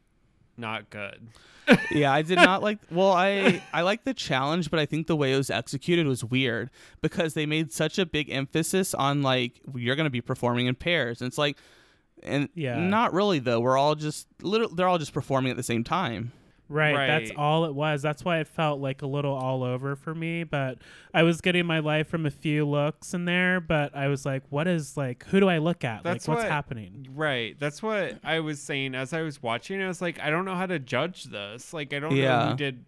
not 0.57 0.91
good. 0.91 1.29
yeah, 1.93 2.13
I 2.13 2.23
did 2.23 2.37
not 2.37 2.63
like. 2.63 2.79
Well, 2.91 3.13
I 3.13 3.63
I 3.73 3.83
like 3.83 4.05
the 4.05 4.13
challenge, 4.15 4.71
but 4.71 4.81
I 4.81 4.87
think 4.87 5.07
the 5.07 5.15
way 5.17 5.33
it 5.33 5.37
was 5.37 5.51
executed 5.51 6.07
was 6.07 6.25
weird 6.25 6.71
because 7.01 7.35
they 7.35 7.47
made 7.47 7.73
such 7.73 7.99
a 7.99 8.05
big 8.07 8.29
emphasis 8.31 8.93
on 8.93 9.23
like 9.23 9.61
you're 9.75 9.95
gonna 9.97 10.11
be 10.11 10.21
performing 10.21 10.67
in 10.67 10.75
pairs, 10.75 11.21
and 11.21 11.29
it's 11.29 11.39
like, 11.39 11.57
and 12.23 12.49
Yeah. 12.55 12.77
not 12.81 13.13
really 13.13 13.39
though. 13.39 13.61
We're 13.61 13.79
all 13.79 13.95
just 13.95 14.27
little. 14.43 14.69
They're 14.69 14.89
all 14.89 14.99
just 14.99 15.13
performing 15.13 15.51
at 15.51 15.57
the 15.57 15.63
same 15.63 15.85
time. 15.85 16.33
Right, 16.71 17.07
that's 17.07 17.33
all 17.37 17.65
it 17.65 17.75
was. 17.75 18.01
That's 18.01 18.25
why 18.25 18.39
it 18.39 18.47
felt 18.49 18.81
like 18.81 19.03
a 19.03 19.07
little 19.07 19.35
all 19.35 19.65
over 19.65 19.97
for 19.97 20.15
me. 20.15 20.45
But 20.45 20.79
I 21.13 21.25
was 21.25 21.41
getting 21.41 21.67
my 21.67 21.81
life 21.81 22.09
from 22.09 22.27
a 22.27 22.31
few 22.31 22.65
looks 22.65 23.13
in 23.13 23.25
there. 23.25 23.61
But 23.61 23.95
I 23.97 24.07
was 24.09 24.25
like, 24.25 24.45
what 24.51 24.69
is 24.69 24.97
like, 24.97 25.25
who 25.27 25.41
do 25.41 25.49
I 25.49 25.59
look 25.59 25.85
at? 25.85 26.05
That's 26.05 26.29
like, 26.29 26.37
what's 26.37 26.45
what- 26.47 26.53
happening? 26.53 27.09
Right. 27.15 27.59
That's 27.59 27.83
what 27.83 28.19
I 28.23 28.41
was 28.41 28.61
saying 28.63 28.95
as 28.95 29.13
I 29.13 29.23
was 29.23 29.43
watching. 29.43 29.83
I 29.83 29.89
was 29.89 30.01
like, 30.01 30.21
I 30.21 30.31
don't 30.31 30.45
know 30.45 30.55
how 30.55 30.67
to 30.67 30.79
judge 30.79 31.25
this. 31.25 31.73
Like, 31.73 31.93
I 31.93 31.99
don't 31.99 32.11
know 32.15 32.21
Yeah. 32.23 32.51
who 32.51 32.57
did 32.57 32.85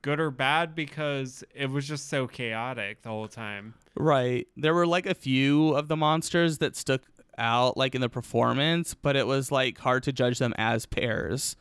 good 0.00 0.20
or 0.20 0.30
bad 0.30 0.74
because 0.74 1.44
it 1.54 1.68
was 1.70 1.86
just 1.86 2.08
so 2.08 2.26
chaotic 2.26 3.02
the 3.02 3.08
whole 3.10 3.28
time. 3.28 3.74
Right. 3.96 4.46
There 4.56 4.72
were 4.72 4.86
like 4.86 5.06
a 5.06 5.14
few 5.14 5.70
of 5.74 5.88
the 5.88 5.96
monsters 5.96 6.58
that 6.58 6.76
stuck 6.76 7.02
out 7.36 7.76
like 7.76 7.94
in 7.94 8.00
the 8.00 8.08
performance, 8.08 8.94
but 8.94 9.16
it 9.16 9.26
was 9.26 9.52
like 9.52 9.78
hard 9.78 10.02
to 10.04 10.12
judge 10.12 10.38
them 10.38 10.54
as 10.56 10.86
pairs. 10.86 11.56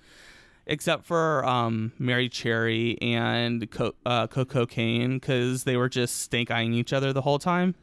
Except 0.69 1.05
for 1.05 1.45
um, 1.45 1.93
Mary 1.97 2.27
Cherry 2.27 2.97
and 3.01 3.71
Co- 3.71 3.95
uh, 4.05 4.27
Koco 4.27 4.69
Caine, 4.69 5.17
because 5.17 5.63
they 5.63 5.77
were 5.77 5.87
just 5.87 6.17
stink 6.17 6.51
eyeing 6.51 6.73
each 6.73 6.91
other 6.91 7.13
the 7.13 7.21
whole 7.21 7.39
time. 7.39 7.73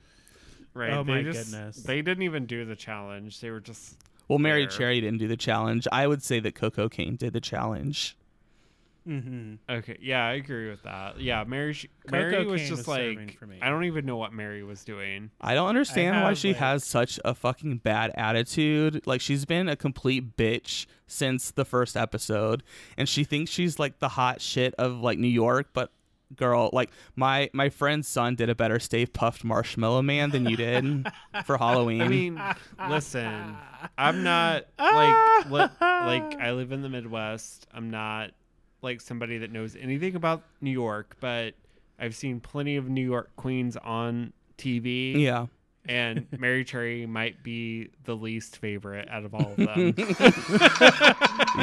Right. 0.74 0.92
Oh 0.92 1.02
they 1.02 1.12
my 1.12 1.22
just, 1.22 1.50
goodness. 1.50 1.76
They 1.82 2.02
didn't 2.02 2.24
even 2.24 2.46
do 2.46 2.64
the 2.64 2.76
challenge. 2.76 3.40
They 3.40 3.50
were 3.50 3.60
just. 3.60 3.96
Well, 4.28 4.38
Mary 4.38 4.66
Fair. 4.66 4.78
Cherry 4.78 5.00
didn't 5.00 5.18
do 5.18 5.28
the 5.28 5.36
challenge. 5.36 5.88
I 5.92 6.06
would 6.06 6.22
say 6.22 6.40
that 6.40 6.54
Koco 6.54 6.90
Caine 6.90 7.16
did 7.16 7.32
the 7.32 7.40
challenge. 7.40 8.16
Mm-hmm. 9.08 9.54
Okay. 9.70 9.98
Yeah, 10.00 10.24
I 10.26 10.32
agree 10.34 10.70
with 10.70 10.82
that. 10.84 11.20
Yeah, 11.20 11.44
Mary. 11.44 11.74
Sh- 11.74 11.86
Coco 12.06 12.16
Mary 12.16 12.46
was 12.46 12.62
just 12.62 12.86
was 12.86 12.88
like. 12.88 13.38
for 13.38 13.46
me. 13.46 13.58
I 13.60 13.68
don't 13.68 13.84
even 13.84 14.06
know 14.06 14.16
what 14.16 14.32
Mary 14.32 14.62
was 14.62 14.82
doing. 14.84 15.30
I 15.40 15.54
don't 15.54 15.68
understand 15.68 16.22
why 16.22 16.28
have, 16.30 16.38
she 16.38 16.48
like- 16.48 16.56
has 16.56 16.84
such 16.84 17.20
a 17.24 17.34
fucking 17.34 17.78
bad 17.78 18.12
attitude. 18.14 19.06
Like 19.06 19.20
she's 19.20 19.44
been 19.44 19.68
a 19.68 19.76
complete 19.76 20.36
bitch 20.36 20.86
since 21.06 21.50
the 21.50 21.64
first 21.66 21.96
episode, 21.96 22.62
and 22.96 23.08
she 23.08 23.24
thinks 23.24 23.50
she's 23.50 23.78
like 23.78 23.98
the 23.98 24.08
hot 24.08 24.40
shit 24.40 24.74
of 24.78 25.00
like 25.00 25.18
New 25.18 25.28
York. 25.28 25.68
But 25.74 25.90
girl, 26.34 26.70
like 26.72 26.90
my 27.14 27.50
my 27.52 27.68
friend's 27.68 28.08
son 28.08 28.34
did 28.36 28.48
a 28.48 28.54
better 28.54 28.78
Stay 28.80 29.04
Puft 29.04 29.44
Marshmallow 29.44 30.00
Man 30.02 30.30
than 30.30 30.46
you 30.46 30.56
did 30.56 31.06
for 31.44 31.58
Halloween. 31.58 32.00
I 32.00 32.08
mean, 32.08 32.40
listen, 32.88 33.54
I'm 33.98 34.22
not 34.22 34.64
like 34.78 35.46
li- 35.50 35.68
like 35.80 36.40
I 36.40 36.52
live 36.52 36.72
in 36.72 36.80
the 36.80 36.88
Midwest. 36.88 37.66
I'm 37.72 37.90
not 37.90 38.30
like 38.84 39.00
somebody 39.00 39.38
that 39.38 39.50
knows 39.50 39.74
anything 39.74 40.14
about 40.14 40.42
New 40.60 40.70
York, 40.70 41.16
but 41.18 41.54
I've 41.98 42.14
seen 42.14 42.38
plenty 42.40 42.76
of 42.76 42.88
New 42.88 43.04
York 43.04 43.30
queens 43.36 43.76
on 43.76 44.32
TV. 44.58 45.16
yeah, 45.20 45.46
And 45.86 46.26
Mary 46.38 46.64
Cherry 46.64 47.06
might 47.06 47.42
be 47.42 47.88
the 48.04 48.14
least 48.14 48.58
favorite 48.58 49.08
out 49.08 49.24
of 49.24 49.34
all 49.34 49.52
of 49.52 49.56
them. 49.56 49.94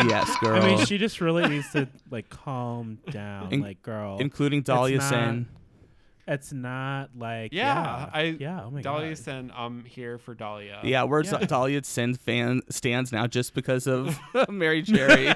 yes, 0.10 0.36
girl, 0.40 0.62
I 0.62 0.68
mean, 0.76 0.86
she 0.86 0.98
just 0.98 1.22
really 1.22 1.48
needs 1.48 1.72
to 1.72 1.88
like 2.10 2.30
calm 2.30 3.00
down, 3.10 3.52
In- 3.54 3.62
like 3.62 3.82
girl. 3.82 4.18
including 4.20 4.62
Dahlia 4.62 4.98
not- 4.98 5.10
Sin. 5.10 5.48
it's 6.28 6.54
not 6.54 7.10
like 7.18 7.52
Yeah, 7.54 7.74
yeah, 7.76 8.10
I- 8.14 8.38
yeah. 8.40 8.64
Oh 8.66 8.72
my 8.72 8.82
Dahlia 8.82 9.10
god. 9.10 9.18
Sin, 9.18 9.52
I'm 9.56 9.84
here 9.86 10.18
for 10.18 10.34
Dahlia. 10.34 10.80
Yeah, 10.84 11.04
where 11.04 11.22
Yeah. 11.24 11.38
Dahlia 11.40 11.84
Sin 11.84 12.14
fan 12.16 12.62
stands 12.70 13.12
now 13.12 13.28
just 13.28 13.54
because 13.54 13.88
of 13.88 14.18
Mary 14.50 14.82
Cherry. 14.84 15.28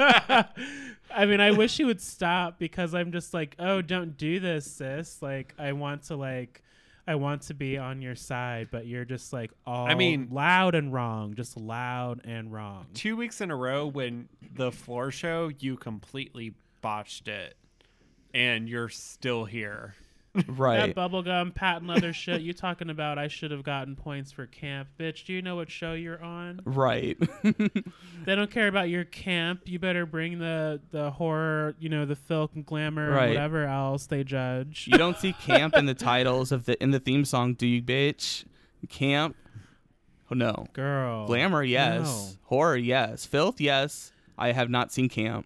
I 1.16 1.26
mean, 1.26 1.40
I 1.40 1.52
wish 1.52 1.72
she 1.74 1.86
would 1.86 2.02
stop 2.02 2.60
because 2.60 2.94
I'm 2.94 3.12
just 3.12 3.34
like, 3.34 3.56
oh, 3.58 3.82
don't 3.82 4.18
do 4.18 4.40
this, 4.40 4.70
sis. 4.70 5.22
Like, 5.22 5.54
I 5.58 5.72
want 5.72 6.04
to 6.04 6.16
like, 6.16 6.62
I 7.08 7.16
want 7.16 7.44
to 7.44 7.54
be 7.54 7.78
on 7.78 8.02
your 8.02 8.16
side, 8.16 8.68
but 8.72 8.86
you're 8.86 9.06
just 9.06 9.32
like 9.32 9.52
all 9.66 9.88
I 9.88 9.96
mean- 9.96 10.28
loud 10.32 10.76
and 10.76 10.92
wrong, 10.92 11.34
just 11.36 11.56
loud 11.56 12.22
and 12.26 12.52
wrong. 12.52 12.88
Two 12.94 13.16
weeks 13.16 13.42
in 13.42 13.50
a 13.52 13.56
row 13.56 13.88
when 13.88 14.28
the 14.56 14.72
floor 14.72 15.12
show, 15.12 15.50
you 15.60 15.78
completely 15.78 16.54
botched 16.82 17.28
it, 17.28 17.56
and 18.34 18.68
you're 18.68 18.90
still 18.90 19.46
here. 19.46 19.96
Right. 20.48 20.94
That 20.94 20.96
bubblegum 20.96 21.54
patent 21.56 21.88
leather 21.88 22.14
shit 22.14 22.42
you 22.42 22.54
talking 22.54 22.90
about 22.90 23.18
I 23.18 23.28
should 23.28 23.52
have 23.52 23.64
gotten 23.64 23.96
points 23.96 24.32
for 24.32 24.46
camp. 24.46 24.90
Bitch, 25.00 25.26
do 25.26 25.34
you 25.34 25.42
know 25.42 25.56
what 25.56 25.70
show 25.72 25.94
you're 25.94 26.22
on? 26.24 26.62
right. 26.66 27.18
They 28.26 28.36
don't 28.36 28.50
care 28.52 28.68
about 28.68 28.90
your 28.90 29.04
camp. 29.06 29.62
You 29.66 29.78
better 29.80 30.06
bring 30.06 30.40
the 30.40 30.82
the 30.92 31.12
horror, 31.12 31.76
you 31.80 31.90
know, 31.90 32.06
the 32.06 32.16
filth 32.16 32.52
and 32.56 32.66
glamour 32.66 33.12
Right. 33.12 33.30
whatever 33.30 33.66
else 33.66 34.08
they 34.08 34.24
judge. 34.24 34.88
you 34.92 34.98
don't 34.98 35.18
see 35.18 35.34
camp 35.34 35.76
in 35.76 35.86
the 35.86 35.94
titles 35.94 36.52
of 36.52 36.66
the 36.66 36.82
in 36.82 36.92
the 36.92 37.00
theme 37.00 37.26
song, 37.26 37.54
do 37.54 37.68
you, 37.68 37.82
bitch? 37.82 38.46
Camp? 38.90 39.36
Oh 40.32 40.36
no. 40.36 40.66
Girl. 40.74 41.28
Glamour, 41.28 41.64
yes. 41.64 42.04
no. 42.06 42.40
Horror, 42.48 42.78
yes. 42.78 43.26
Filth, 43.26 43.62
yes. 43.62 44.12
I 44.38 44.52
have 44.52 44.70
not 44.70 44.92
seen 44.92 45.08
camp. 45.08 45.46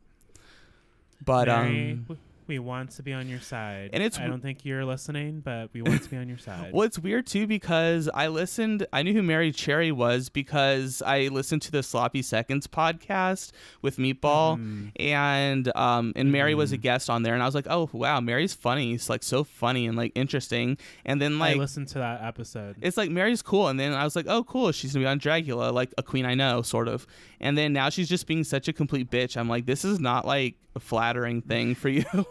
But 1.24 1.48
Mary, 1.48 1.92
um 2.10 2.18
we 2.50 2.60
want 2.60 2.92
to 2.92 3.04
be 3.04 3.14
on 3.14 3.30
your 3.30 3.40
side. 3.40 3.92
And 3.94 4.04
it's 4.04 4.20
I 4.20 4.28
don't 4.28 4.42
think 4.42 4.66
you're 4.66 4.84
listening, 4.84 5.40
but 5.40 5.70
we 5.74 5.82
want 5.82 6.04
to 6.04 6.10
be 6.10 6.18
on 6.18 6.28
your 6.28 6.38
side. 6.38 6.74
Well, 6.74 6.86
it's 6.86 7.00
weird 7.00 7.26
too 7.28 7.48
because 7.48 8.10
I 8.14 8.28
listened. 8.28 8.86
I 8.92 9.04
knew 9.04 9.14
who 9.14 9.22
Mary 9.24 9.52
Cherry 9.54 9.92
was 9.94 10.28
because 10.30 11.02
I 11.06 11.28
listened 11.30 11.62
to 11.64 11.72
the 11.72 11.82
Sloppy 11.84 12.22
Seconds 12.22 12.68
podcast 12.68 13.52
with 13.82 13.96
Meatball, 13.98 14.58
Mhm. 14.60 14.92
and 15.00 15.76
um, 15.78 16.12
and 16.18 16.32
Mary 16.32 16.54
was 16.56 16.74
a 16.74 16.78
Mhm. 16.78 16.82
guest 16.82 17.10
on 17.10 17.24
there, 17.24 17.34
and 17.34 17.42
I 17.42 17.46
was 17.46 17.56
like, 17.56 17.68
oh 17.70 17.90
wow, 17.94 18.20
Mary's 18.20 18.54
funny. 18.54 18.94
It's 18.94 19.10
like 19.10 19.24
so 19.24 19.44
funny 19.44 19.86
and 19.88 19.96
like 19.96 20.12
interesting. 20.16 20.78
And 21.06 21.22
then 21.22 21.36
I 21.36 21.50
like 21.50 21.58
listened 21.58 21.88
to 21.90 22.00
that 22.00 22.22
episode. 22.24 22.76
it's 22.82 22.98
like 22.98 23.10
Mary's 23.12 23.42
cool, 23.42 23.68
and 23.68 23.80
then 23.80 23.94
I 23.94 24.04
was 24.04 24.16
like, 24.16 24.26
oh 24.28 24.44
cool, 24.44 24.72
she's 24.72 24.94
gonna 24.94 25.04
be 25.04 25.08
on 25.08 25.20
Dragula, 25.20 25.72
like 25.72 25.94
a 25.98 26.04
queen 26.04 26.26
I 26.26 26.34
know, 26.36 26.62
sort 26.62 26.88
of. 26.88 27.06
And 27.40 27.58
then 27.58 27.72
now 27.74 27.90
she's 27.90 28.10
just 28.10 28.28
being 28.28 28.44
such 28.44 28.68
a 28.68 28.74
complete 28.74 29.10
bitch. 29.12 29.38
I'm 29.38 29.48
like, 29.48 29.66
this 29.66 29.86
is 29.86 30.00
not 30.00 30.26
like 30.26 30.56
a 30.76 30.80
flattering 30.80 31.42
thing 31.42 31.76
for 31.76 31.90
you. 31.90 32.04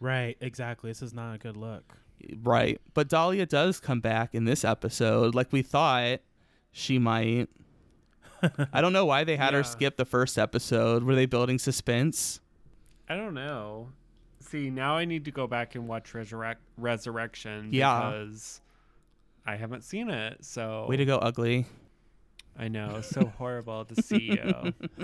right, 0.00 0.36
exactly. 0.40 0.90
This 0.90 1.02
is 1.02 1.14
not 1.14 1.34
a 1.34 1.38
good 1.38 1.56
look. 1.56 1.98
Right. 2.42 2.80
But 2.94 3.08
Dahlia 3.08 3.46
does 3.46 3.80
come 3.80 4.00
back 4.00 4.34
in 4.34 4.44
this 4.44 4.64
episode 4.64 5.34
like 5.34 5.52
we 5.52 5.62
thought 5.62 6.20
she 6.72 6.98
might. 6.98 7.48
I 8.72 8.80
don't 8.80 8.92
know 8.92 9.06
why 9.06 9.24
they 9.24 9.36
had 9.36 9.54
her 9.54 9.62
skip 9.62 9.96
the 9.96 10.04
first 10.04 10.38
episode. 10.38 11.02
Were 11.04 11.14
they 11.14 11.26
building 11.26 11.58
suspense? 11.58 12.40
I 13.08 13.16
don't 13.16 13.34
know. 13.34 13.88
See, 14.40 14.70
now 14.70 14.96
I 14.96 15.04
need 15.04 15.24
to 15.26 15.30
go 15.30 15.46
back 15.46 15.74
and 15.74 15.86
watch 15.86 16.14
Resurrect 16.14 16.60
Resurrection 16.76 17.68
Yeah. 17.72 18.10
because 18.10 18.60
I 19.46 19.56
haven't 19.56 19.82
seen 19.84 20.08
it. 20.10 20.44
So 20.44 20.86
Way 20.88 20.96
to 20.96 21.04
go, 21.04 21.18
ugly. 21.18 21.66
I 22.60 22.68
know, 22.68 23.00
so 23.00 23.32
horrible 23.38 23.86
to 23.86 24.02
see 24.02 24.32
you. 24.38 24.74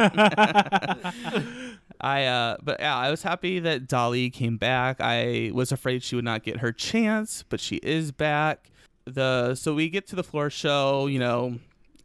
I 2.00 2.24
uh 2.26 2.56
but 2.62 2.80
yeah, 2.80 2.96
I 2.96 3.10
was 3.10 3.22
happy 3.22 3.58
that 3.60 3.88
Dolly 3.88 4.28
came 4.30 4.56
back. 4.58 4.98
I 5.00 5.50
was 5.54 5.72
afraid 5.72 6.02
she 6.02 6.16
would 6.16 6.24
not 6.24 6.42
get 6.42 6.58
her 6.58 6.70
chance, 6.72 7.44
but 7.48 7.58
she 7.60 7.76
is 7.76 8.12
back. 8.12 8.70
The 9.06 9.54
so 9.54 9.74
we 9.74 9.88
get 9.88 10.06
to 10.08 10.16
the 10.16 10.22
floor 10.22 10.50
show, 10.50 11.06
you 11.06 11.18
know, 11.18 11.58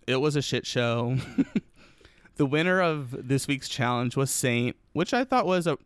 it 0.08 0.18
was 0.18 0.36
a 0.38 0.42
shit 0.42 0.66
show. 0.66 1.18
the 2.38 2.46
winner 2.46 2.80
of 2.82 3.28
this 3.28 3.48
week's 3.48 3.68
challenge 3.68 4.16
was 4.16 4.32
Saint, 4.32 4.78
which 4.94 5.14
I 5.14 5.24
thought 5.26 5.46
was 5.46 5.68
a, 5.68 5.78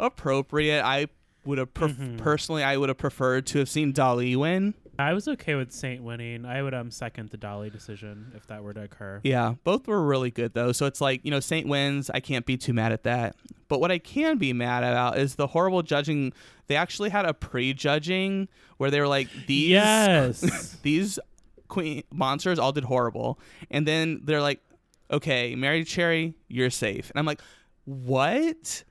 appropriate. 0.00 0.82
I 0.84 1.06
would 1.44 1.58
have 1.58 1.72
pref- 1.74 1.92
Mhm. 1.92 2.18
personally 2.18 2.62
I 2.64 2.76
would 2.76 2.88
have 2.88 2.98
preferred 2.98 3.46
to 3.46 3.58
have 3.60 3.68
seen 3.68 3.92
Dolly 3.92 4.34
win. 4.36 4.74
I 5.02 5.12
was 5.12 5.28
okay 5.28 5.54
with 5.54 5.72
Saint 5.72 6.02
winning. 6.02 6.44
I 6.44 6.62
would 6.62 6.74
um 6.74 6.90
second 6.90 7.30
the 7.30 7.36
Dolly 7.36 7.70
decision 7.70 8.32
if 8.36 8.46
that 8.46 8.62
were 8.62 8.72
to 8.74 8.82
occur. 8.84 9.20
Yeah, 9.24 9.54
both 9.64 9.86
were 9.86 10.02
really 10.02 10.30
good 10.30 10.54
though. 10.54 10.72
So 10.72 10.86
it's 10.86 11.00
like, 11.00 11.20
you 11.24 11.30
know, 11.30 11.40
Saint 11.40 11.68
wins. 11.68 12.10
I 12.10 12.20
can't 12.20 12.46
be 12.46 12.56
too 12.56 12.72
mad 12.72 12.92
at 12.92 13.02
that. 13.04 13.36
But 13.68 13.80
what 13.80 13.90
I 13.90 13.98
can 13.98 14.38
be 14.38 14.52
mad 14.52 14.84
about 14.84 15.18
is 15.18 15.34
the 15.36 15.46
horrible 15.46 15.82
judging. 15.82 16.32
They 16.66 16.76
actually 16.76 17.10
had 17.10 17.24
a 17.24 17.34
pre-judging 17.34 18.48
where 18.76 18.90
they 18.90 19.00
were 19.00 19.08
like 19.08 19.28
these 19.46 19.70
Yes. 19.70 20.76
these 20.82 21.18
queen 21.68 22.02
monsters 22.12 22.58
all 22.58 22.72
did 22.72 22.84
horrible. 22.84 23.38
And 23.70 23.86
then 23.86 24.20
they're 24.24 24.42
like, 24.42 24.60
"Okay, 25.10 25.54
Mary 25.54 25.84
Cherry, 25.84 26.34
you're 26.48 26.70
safe." 26.70 27.10
And 27.10 27.18
I'm 27.18 27.24
like, 27.26 27.40
"What?" 27.84 28.84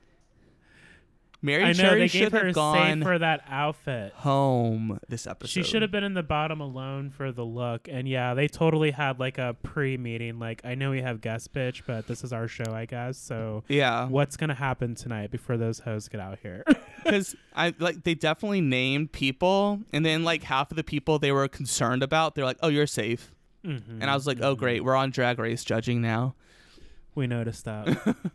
Mary 1.43 1.63
I 1.63 1.67
know 1.69 1.73
Cherry 1.73 1.99
they 2.01 2.07
should 2.07 2.31
gave 2.31 2.39
her 2.39 2.45
have 2.47 2.55
gone 2.55 2.99
safe 2.99 3.03
for 3.03 3.17
that 3.17 3.43
outfit. 3.49 4.13
home 4.13 4.99
this 5.09 5.25
episode. 5.25 5.49
She 5.49 5.63
should 5.63 5.81
have 5.81 5.89
been 5.91 6.03
in 6.03 6.13
the 6.13 6.21
bottom 6.23 6.61
alone 6.61 7.09
for 7.09 7.31
the 7.31 7.43
look. 7.43 7.87
And 7.89 8.07
yeah, 8.07 8.33
they 8.35 8.47
totally 8.47 8.91
had 8.91 9.19
like 9.19 9.37
a 9.39 9.55
pre-meeting. 9.63 10.37
Like, 10.37 10.61
I 10.63 10.75
know 10.75 10.91
we 10.91 11.01
have 11.01 11.19
guest 11.21 11.51
bitch, 11.53 11.81
but 11.87 12.07
this 12.07 12.23
is 12.23 12.31
our 12.31 12.47
show, 12.47 12.71
I 12.73 12.85
guess. 12.85 13.17
So 13.17 13.63
Yeah. 13.67 14.07
what's 14.07 14.37
gonna 14.37 14.53
happen 14.53 14.93
tonight 14.95 15.31
before 15.31 15.57
those 15.57 15.79
hoes 15.79 16.07
get 16.07 16.19
out 16.21 16.37
here? 16.43 16.63
because 17.03 17.35
I 17.55 17.73
like 17.79 18.03
they 18.03 18.13
definitely 18.13 18.61
named 18.61 19.11
people, 19.11 19.79
and 19.91 20.05
then 20.05 20.23
like 20.23 20.43
half 20.43 20.69
of 20.71 20.77
the 20.77 20.83
people 20.83 21.17
they 21.17 21.31
were 21.31 21.47
concerned 21.47 22.03
about, 22.03 22.35
they're 22.35 22.45
like, 22.45 22.57
"Oh, 22.61 22.67
you're 22.67 22.85
safe," 22.87 23.31
Mhm, 23.65 23.81
and 23.99 24.03
I 24.09 24.13
was 24.13 24.27
like, 24.27 24.37
"Oh, 24.41 24.55
mhm. 24.55 24.59
great, 24.59 24.83
we're 24.83 24.95
on 24.95 25.09
Drag 25.09 25.39
Race 25.39 25.63
judging 25.63 26.01
now." 26.01 26.35
We 27.15 27.27
noticed 27.27 27.65
that. 27.65 28.15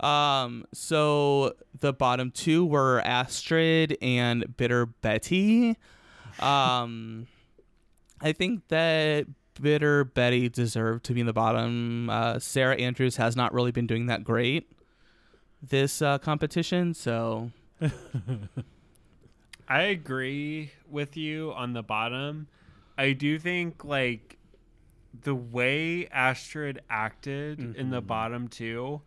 Um, 0.00 0.66
so 0.74 1.54
the 1.78 1.92
bottom 1.92 2.30
two 2.30 2.66
were 2.66 3.00
Astrid 3.00 3.96
and 4.02 4.56
Bitter 4.56 4.84
Betty. 4.84 5.78
Um, 6.38 7.28
I 8.20 8.32
think 8.32 8.68
that 8.68 9.26
Bitter 9.58 10.04
Betty 10.04 10.50
deserved 10.50 11.04
to 11.04 11.14
be 11.14 11.20
in 11.20 11.26
the 11.26 11.32
bottom. 11.32 12.10
Uh, 12.10 12.38
Sarah 12.40 12.76
Andrews 12.76 13.16
has 13.16 13.36
not 13.36 13.54
really 13.54 13.70
been 13.70 13.86
doing 13.86 14.06
that 14.06 14.22
great 14.22 14.70
this 15.62 16.02
uh, 16.02 16.18
competition, 16.18 16.94
so 16.94 17.50
I 19.68 19.82
agree 19.82 20.72
with 20.88 21.16
you 21.16 21.52
on 21.52 21.72
the 21.72 21.82
bottom. 21.82 22.48
I 22.98 23.12
do 23.12 23.38
think 23.38 23.84
like 23.84 24.35
the 25.22 25.34
way 25.34 26.06
Astrid 26.08 26.80
acted 26.90 27.58
in 27.76 27.90
the 27.90 28.02
Mhm. 28.02 28.06
bottom 28.06 28.48
two. 28.48 29.02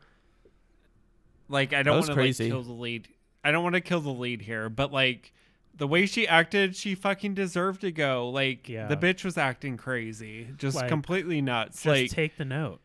Like 1.48 1.74
I 1.74 1.78
Mm-hmm. 1.78 1.84
don't 1.86 1.95
want 1.95 2.08
to 2.08 2.22
like 2.22 2.38
kill 2.38 2.63
the 2.63 2.72
lead. 2.74 3.08
I 3.43 3.52
don't 3.52 3.63
want 3.63 3.76
to 3.76 3.82
kill 3.82 4.02
the 4.02 4.10
lead 4.13 4.41
here, 4.41 4.69
but 4.69 4.91
like 4.91 5.34
the 5.76 5.88
way 5.88 6.06
she 6.06 6.28
acted, 6.28 6.76
she 6.76 6.93
fucking 6.93 7.34
deserved 7.34 7.82
to 7.82 7.91
go. 7.91 8.30
Like 8.30 8.67
Yeah. 8.69 8.88
the 8.88 8.98
bitch 8.98 9.24
was 9.24 9.38
acting 9.38 9.78
crazy, 9.78 10.50
just 10.58 10.76
Like, 10.76 10.89
completely 10.89 11.41
nuts. 11.41 11.78
Just 11.84 11.86
like 11.86 12.10
take 12.12 12.38
the 12.38 12.45
note. 12.45 12.82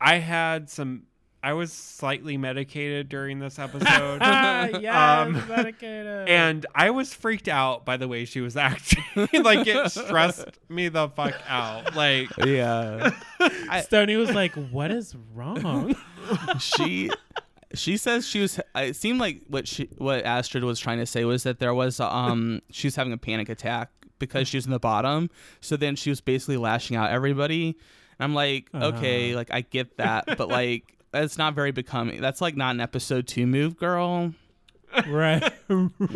I 0.00 0.16
had 0.16 0.68
some. 0.68 1.04
I 1.44 1.54
was 1.54 1.72
slightly 1.72 2.36
medicated 2.36 3.08
during 3.08 3.38
this 3.40 3.58
episode. 3.58 4.20
yes, 4.22 4.94
Um, 4.94 5.32
medicated. 5.48 6.28
And 6.28 6.64
I 6.74 6.90
was 6.90 7.12
freaked 7.14 7.48
out 7.48 7.84
by 7.84 7.96
the 7.96 8.06
way 8.06 8.24
she 8.24 8.40
was 8.40 8.56
acting. 8.56 9.02
like 9.42 9.66
it 9.66 9.90
stressed 9.90 10.58
me 10.68 10.88
the 10.88 11.08
fuck 11.08 11.34
out. 11.48 11.94
Like 11.96 12.28
yeah. 12.44 13.10
I- 13.40 13.80
Stony 13.82 14.16
was 14.16 14.30
like, 14.32 14.54
"What 14.54 14.90
is 14.92 15.16
wrong?" 15.34 15.94
she 16.60 17.10
she 17.74 17.96
says 17.96 18.26
she 18.26 18.40
was 18.40 18.60
it 18.76 18.94
seemed 18.96 19.18
like 19.18 19.40
what 19.48 19.66
she 19.66 19.88
what 19.98 20.24
astrid 20.24 20.62
was 20.62 20.78
trying 20.78 20.98
to 20.98 21.06
say 21.06 21.24
was 21.24 21.42
that 21.42 21.58
there 21.58 21.74
was 21.74 21.98
um 22.00 22.60
she 22.70 22.86
was 22.86 22.94
having 22.96 23.12
a 23.12 23.16
panic 23.18 23.48
attack 23.48 23.90
because 24.18 24.46
she 24.46 24.56
was 24.56 24.66
in 24.66 24.70
the 24.70 24.78
bottom 24.78 25.30
so 25.60 25.76
then 25.76 25.96
she 25.96 26.10
was 26.10 26.20
basically 26.20 26.56
lashing 26.58 26.96
out 26.96 27.10
everybody 27.10 27.68
and 27.70 27.76
i'm 28.20 28.34
like 28.34 28.68
okay 28.74 29.30
Uh-huh. 29.30 29.38
like 29.38 29.48
i 29.50 29.62
get 29.62 29.96
that 29.96 30.36
but 30.38 30.48
like 30.48 30.98
that's 31.12 31.38
not 31.38 31.54
very 31.54 31.70
becoming 31.70 32.20
that's 32.20 32.40
like 32.40 32.56
not 32.56 32.74
an 32.74 32.80
episode 32.80 33.26
two 33.26 33.46
move 33.46 33.76
girl 33.76 34.32
right. 35.08 35.42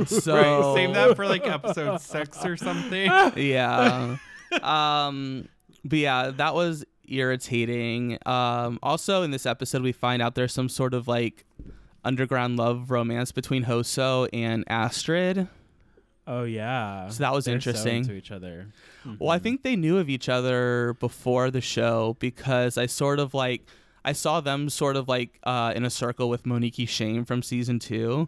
so 0.06 0.34
right, 0.34 0.74
save 0.74 0.94
that 0.94 1.14
for 1.16 1.26
like 1.26 1.46
episode 1.46 1.98
six 2.00 2.44
or 2.44 2.56
something. 2.56 3.06
yeah 3.36 4.16
um 4.62 5.48
but 5.84 5.98
yeah 5.98 6.30
that 6.30 6.54
was 6.54 6.84
irritating 7.08 8.18
um 8.26 8.78
also 8.82 9.22
in 9.22 9.30
this 9.30 9.46
episode 9.46 9.82
we 9.82 9.92
find 9.92 10.20
out 10.22 10.34
there's 10.34 10.52
some 10.52 10.68
sort 10.68 10.94
of 10.94 11.06
like 11.08 11.44
underground 12.04 12.56
love 12.56 12.90
romance 12.90 13.32
between 13.32 13.62
hoso 13.64 14.26
and 14.32 14.64
astrid 14.68 15.48
Oh 16.28 16.42
yeah. 16.42 17.08
So 17.08 17.22
that 17.22 17.32
was 17.32 17.44
They're 17.44 17.52
so 17.60 17.70
interesting. 17.70 17.98
into 17.98 18.12
each 18.14 18.32
other. 18.32 18.66
well 19.20 19.30
i 19.30 19.38
Mhm. 19.38 19.42
think 19.42 19.62
they 19.62 19.76
knew 19.76 19.98
of 19.98 20.08
each 20.10 20.28
other 20.28 20.94
before 20.98 21.52
the 21.52 21.60
show 21.60 22.16
because 22.18 22.76
i 22.76 22.86
sort 22.86 23.20
of 23.20 23.32
like 23.32 23.64
i 24.06 24.12
saw 24.12 24.40
them 24.40 24.70
sort 24.70 24.96
of 24.96 25.06
like 25.08 25.38
uh 25.42 25.72
in 25.76 25.84
a 25.84 25.90
circle 25.90 26.28
with 26.30 26.44
monikkie 26.44 26.88
shame 26.88 27.24
from 27.26 27.42
season 27.42 27.78
two 27.78 28.26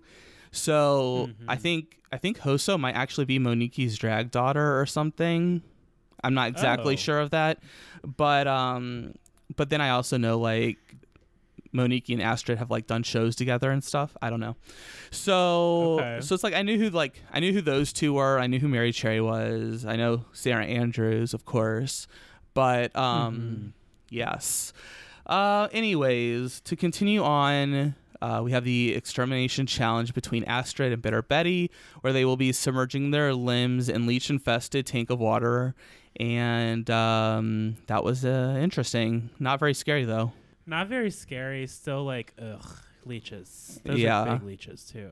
so 0.51 1.31
i 1.49 1.57
Mhm. 1.57 1.61
think 1.61 1.97
i 2.13 2.19
think 2.19 2.39
hoso 2.41 2.77
might 2.79 2.95
actually 2.95 3.25
be 3.25 3.39
monikkie's 3.39 3.97
drag 3.97 4.31
daughter 4.31 4.79
or 4.81 4.85
something 4.87 5.63
i'm 6.25 6.35
not 6.35 6.49
exactly 6.49 6.95
Oh. 6.95 6.97
sure 6.97 7.21
of 7.21 7.31
that 7.31 7.59
but 8.05 8.47
um 8.47 9.15
but 9.57 9.71
then 9.71 9.81
i 9.81 9.89
also 9.91 10.17
know 10.19 10.39
like 10.39 10.79
Monikkie 11.75 12.15
and 12.15 12.23
Astrid 12.23 12.57
have 12.59 12.71
like 12.71 12.87
done 12.87 13.03
shows 13.03 13.37
together 13.37 13.71
and 13.71 13.85
stuff. 13.85 14.17
I 14.23 14.31
don't 14.31 14.41
know. 14.41 14.57
So 15.11 15.99
Okay. 16.01 16.21
so 16.23 16.35
it's 16.35 16.43
like 16.43 16.55
I 16.55 16.63
knew 16.63 16.79
who 16.79 16.89
like 16.89 17.23
I 17.31 17.41
knew 17.41 17.53
who 17.53 17.61
those 17.61 17.93
two 17.93 18.15
were. 18.15 18.39
I 18.39 18.47
knew 18.47 18.59
who 18.59 18.69
Mary 18.69 18.91
Cherry 18.91 19.21
was. 19.21 19.85
I 19.85 19.97
know 19.97 20.25
Sarah 20.33 20.65
Andrews, 20.65 21.35
of 21.35 21.45
course. 21.45 22.07
But 22.55 22.97
um 22.97 23.75
yes. 24.09 24.73
Uh 25.29 25.69
anyways, 25.73 26.61
to 26.63 26.77
continue 26.77 27.23
on 27.23 27.95
uh, 28.21 28.41
we 28.43 28.51
have 28.51 28.65
the 28.65 28.95
extermination 28.95 29.67
challenge 29.67 30.13
between 30.15 30.43
Astrid 30.45 30.93
and 30.93 31.01
Bitter 31.01 31.23
Betty, 31.23 31.71
where 32.01 32.13
they 32.13 32.25
will 32.25 32.37
be 32.37 32.51
submerging 32.53 33.11
their 33.13 33.33
limbs 33.35 33.89
in 33.89 34.07
leech 34.07 34.29
infested 34.31 34.87
tank 34.87 35.11
of 35.11 35.21
water. 35.21 35.75
And 36.19 36.89
um, 36.91 37.77
that 37.87 38.03
was 38.03 38.25
uh, 38.25 38.59
interesting. 38.61 39.31
Not 39.39 39.61
very 39.61 39.75
scary, 39.75 40.05
though. 40.05 40.33
Not 40.67 40.89
very 40.89 41.13
scary. 41.13 41.67
Still 41.69 42.05
like 42.05 42.35
ugh, 42.43 42.67
leeches. 43.05 43.81
Those 43.85 44.01
Yeah. 44.01 44.23
are 44.23 44.37
big 44.39 44.47
leeches 44.49 44.85
too. 44.85 45.11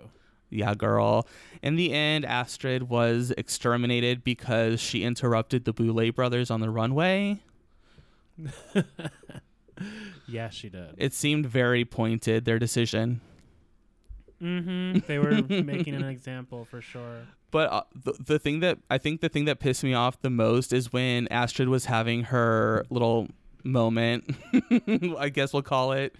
Yeah, 0.50 0.74
girl. 0.74 1.26
In 1.62 1.76
the 1.76 1.92
end, 1.92 2.24
Astrid 2.24 2.84
was 2.88 3.32
exterminated 3.38 4.24
because 4.24 4.80
she 4.80 5.04
interrupted 5.04 5.64
the 5.64 5.72
Boulet 5.72 6.14
brothers 6.14 6.50
on 6.50 6.60
the 6.60 6.70
runway. 6.70 7.40
Yeah, 10.28 10.48
she 10.50 10.68
did. 10.68 10.94
It 10.96 11.14
seemed 11.14 11.46
very 11.46 11.84
pointed, 11.84 12.44
their 12.44 12.58
decision. 12.58 13.20
mm-hmm. 14.42 14.98
They 15.06 15.18
were 15.18 15.42
making 15.62 15.94
an 15.94 16.04
example 16.04 16.64
for 16.64 16.80
sure. 16.80 17.26
But 17.50 17.72
uh, 17.72 17.82
the, 17.94 18.12
the 18.12 18.38
thing 18.38 18.60
that 18.60 18.78
I 18.90 18.98
think 18.98 19.20
the 19.20 19.28
thing 19.28 19.44
that 19.46 19.60
pissed 19.60 19.84
me 19.84 19.94
off 19.94 20.20
the 20.20 20.30
most 20.30 20.72
is 20.72 20.92
when 20.92 21.28
Astrid 21.28 21.68
was 21.68 21.86
having 21.86 22.24
her 22.24 22.84
little 22.90 23.28
moment, 23.64 24.36
I 25.18 25.28
guess 25.28 25.52
we'll 25.52 25.62
call 25.62 25.92
it, 25.92 26.16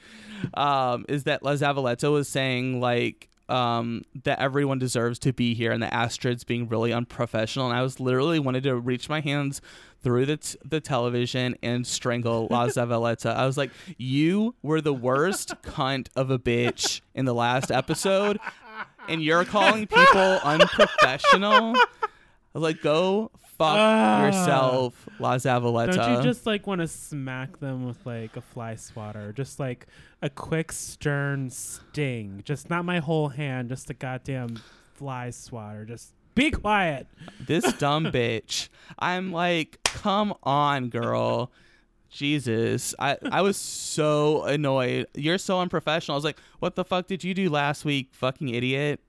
um, 0.55 1.05
is 1.09 1.25
that 1.25 1.43
La 1.43 1.53
Zavaleta 1.53 2.11
was 2.13 2.29
saying 2.29 2.81
like 2.81 3.29
um, 3.49 4.03
that 4.25 4.39
everyone 4.39 4.79
deserves 4.79 5.19
to 5.21 5.33
be 5.33 5.55
here 5.55 5.73
and 5.73 5.83
the 5.83 5.93
Astrid's 5.93 6.45
being 6.45 6.69
really 6.69 6.93
unprofessional. 6.93 7.69
And 7.69 7.77
I 7.77 7.83
was 7.83 8.01
literally 8.01 8.39
wanted 8.39 8.65
to 8.65 8.77
reach 8.77 9.09
my 9.09 9.21
hands 9.21 9.61
through 10.03 10.27
the, 10.27 10.37
t- 10.37 10.59
the 10.65 10.81
television 10.81 11.57
and 11.63 11.87
strangle 11.87 12.49
La 12.51 12.67
Zavaleta. 12.69 13.35
I 13.35 13.47
was 13.47 13.57
like, 13.57 13.71
you 13.97 14.55
were 14.63 14.81
the 14.81 14.95
worst 14.95 15.55
cunt 15.63 16.09
of 16.17 16.31
a 16.31 16.39
bitch 16.39 17.01
in 17.15 17.25
the 17.25 17.35
last 17.35 17.71
episode 17.71 18.39
and 19.09 19.23
you're 19.23 19.45
calling 19.45 19.87
people 19.87 20.21
unprofessional. 20.43 21.75
I 22.57 22.59
was 22.59 22.63
like, 22.63 22.81
go 22.81 23.31
fuck 23.59 23.77
Ah. 23.79 24.25
yourself, 24.25 25.07
La 25.21 25.37
Zavaleta. 25.37 25.95
Don't 25.97 26.17
you 26.17 26.23
just 26.23 26.47
like 26.47 26.67
want 26.67 26.81
to 26.81 26.89
smack 26.89 27.59
them 27.61 27.85
with 27.87 27.99
like 28.07 28.35
a 28.35 28.41
fly 28.41 28.77
swatter? 28.77 29.31
Just 29.35 29.61
like 29.61 29.87
a 30.23 30.31
quick 30.31 30.73
stern 30.73 31.51
sting. 31.51 32.41
Just 32.47 32.71
not 32.71 32.87
my 32.87 32.99
whole 33.01 33.29
hand, 33.29 33.69
just 33.69 33.91
a 33.91 33.95
goddamn 33.95 34.59
fly 34.95 35.29
swatter. 35.29 35.85
Just 35.85 36.15
be 36.35 36.51
quiet. 36.51 37.07
this 37.47 37.71
dumb 37.79 38.07
bitch. 38.07 38.71
I'm 38.99 39.33
like, 39.33 39.79
come 39.85 40.33
on, 40.43 40.89
girl. 40.89 41.53
Jesus. 42.09 42.95
I, 42.99 43.19
I 43.31 43.43
was 43.43 43.59
so 43.59 44.45
annoyed. 44.45 45.09
You're 45.15 45.37
so 45.37 45.61
unprofessional. 45.61 46.15
I 46.15 46.17
was 46.17 46.25
like, 46.25 46.41
what 46.61 46.75
the 46.75 46.87
fuck 46.87 47.07
did 47.07 47.23
you 47.23 47.35
do 47.35 47.51
last 47.51 47.85
week, 47.85 48.09
fucking 48.15 48.49
idiot? 48.49 49.01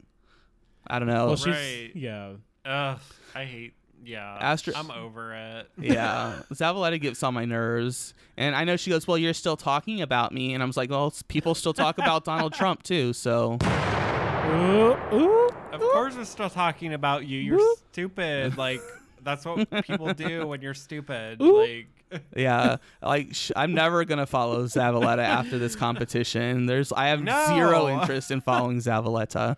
I 0.85 0.99
don't 0.99 1.07
know. 1.07 1.27
Well, 1.27 1.35
she's 1.37 1.47
Right. 1.47 1.91
yeah. 1.95 2.33
Ugh, 2.65 2.99
I 3.35 3.45
hate. 3.45 3.73
Yeah, 4.05 4.37
Astrid- 4.39 4.75
I'm 4.75 4.91
over 4.91 5.33
it. 5.33 5.69
yeah. 5.79 6.39
Zavaleta 6.53 7.01
gets 7.01 7.23
on 7.23 7.33
my 7.33 7.45
nerves. 7.45 8.13
And 8.37 8.55
I 8.55 8.63
know 8.63 8.77
she 8.77 8.91
goes, 8.91 9.07
well, 9.07 9.17
you're 9.17 9.33
still 9.33 9.57
talking 9.57 10.01
about 10.01 10.31
me. 10.31 10.53
And 10.53 10.61
I 10.61 10.65
was 10.67 10.77
like, 10.77 10.89
well, 10.91 11.11
people 11.27 11.55
still 11.55 11.73
talk 11.73 11.97
about 11.97 12.23
Donald 12.23 12.53
Trump, 12.59 12.83
too. 12.83 13.11
So, 13.13 13.57
Ooh, 13.63 14.95
ooh. 15.13 15.49
Of 15.73 15.81
course, 15.81 16.15
we're 16.15 16.25
still 16.25 16.49
talking 16.49 16.93
about 16.93 17.25
you. 17.27 17.39
You're 17.39 17.75
stupid. 17.91 18.57
Like 18.57 18.81
that's 19.23 19.45
what 19.45 19.69
people 19.83 20.13
do 20.13 20.47
when 20.47 20.61
you're 20.61 20.73
stupid. 20.73 21.41
Like 21.41 21.87
yeah. 22.35 22.77
Like, 23.01 23.35
sh- 23.35 23.51
I'm 23.55 23.73
never 23.73 24.05
going 24.05 24.19
to 24.19 24.25
follow 24.25 24.63
Zavaleta 24.65 25.23
after 25.25 25.57
this 25.59 25.75
competition. 25.75 26.65
There's, 26.65 26.93
I 26.93 27.07
have 27.07 27.21
No. 27.21 27.45
zero 27.47 27.89
interest 27.89 28.31
in 28.31 28.39
following 28.39 28.77
Zavaleta. 28.77 29.57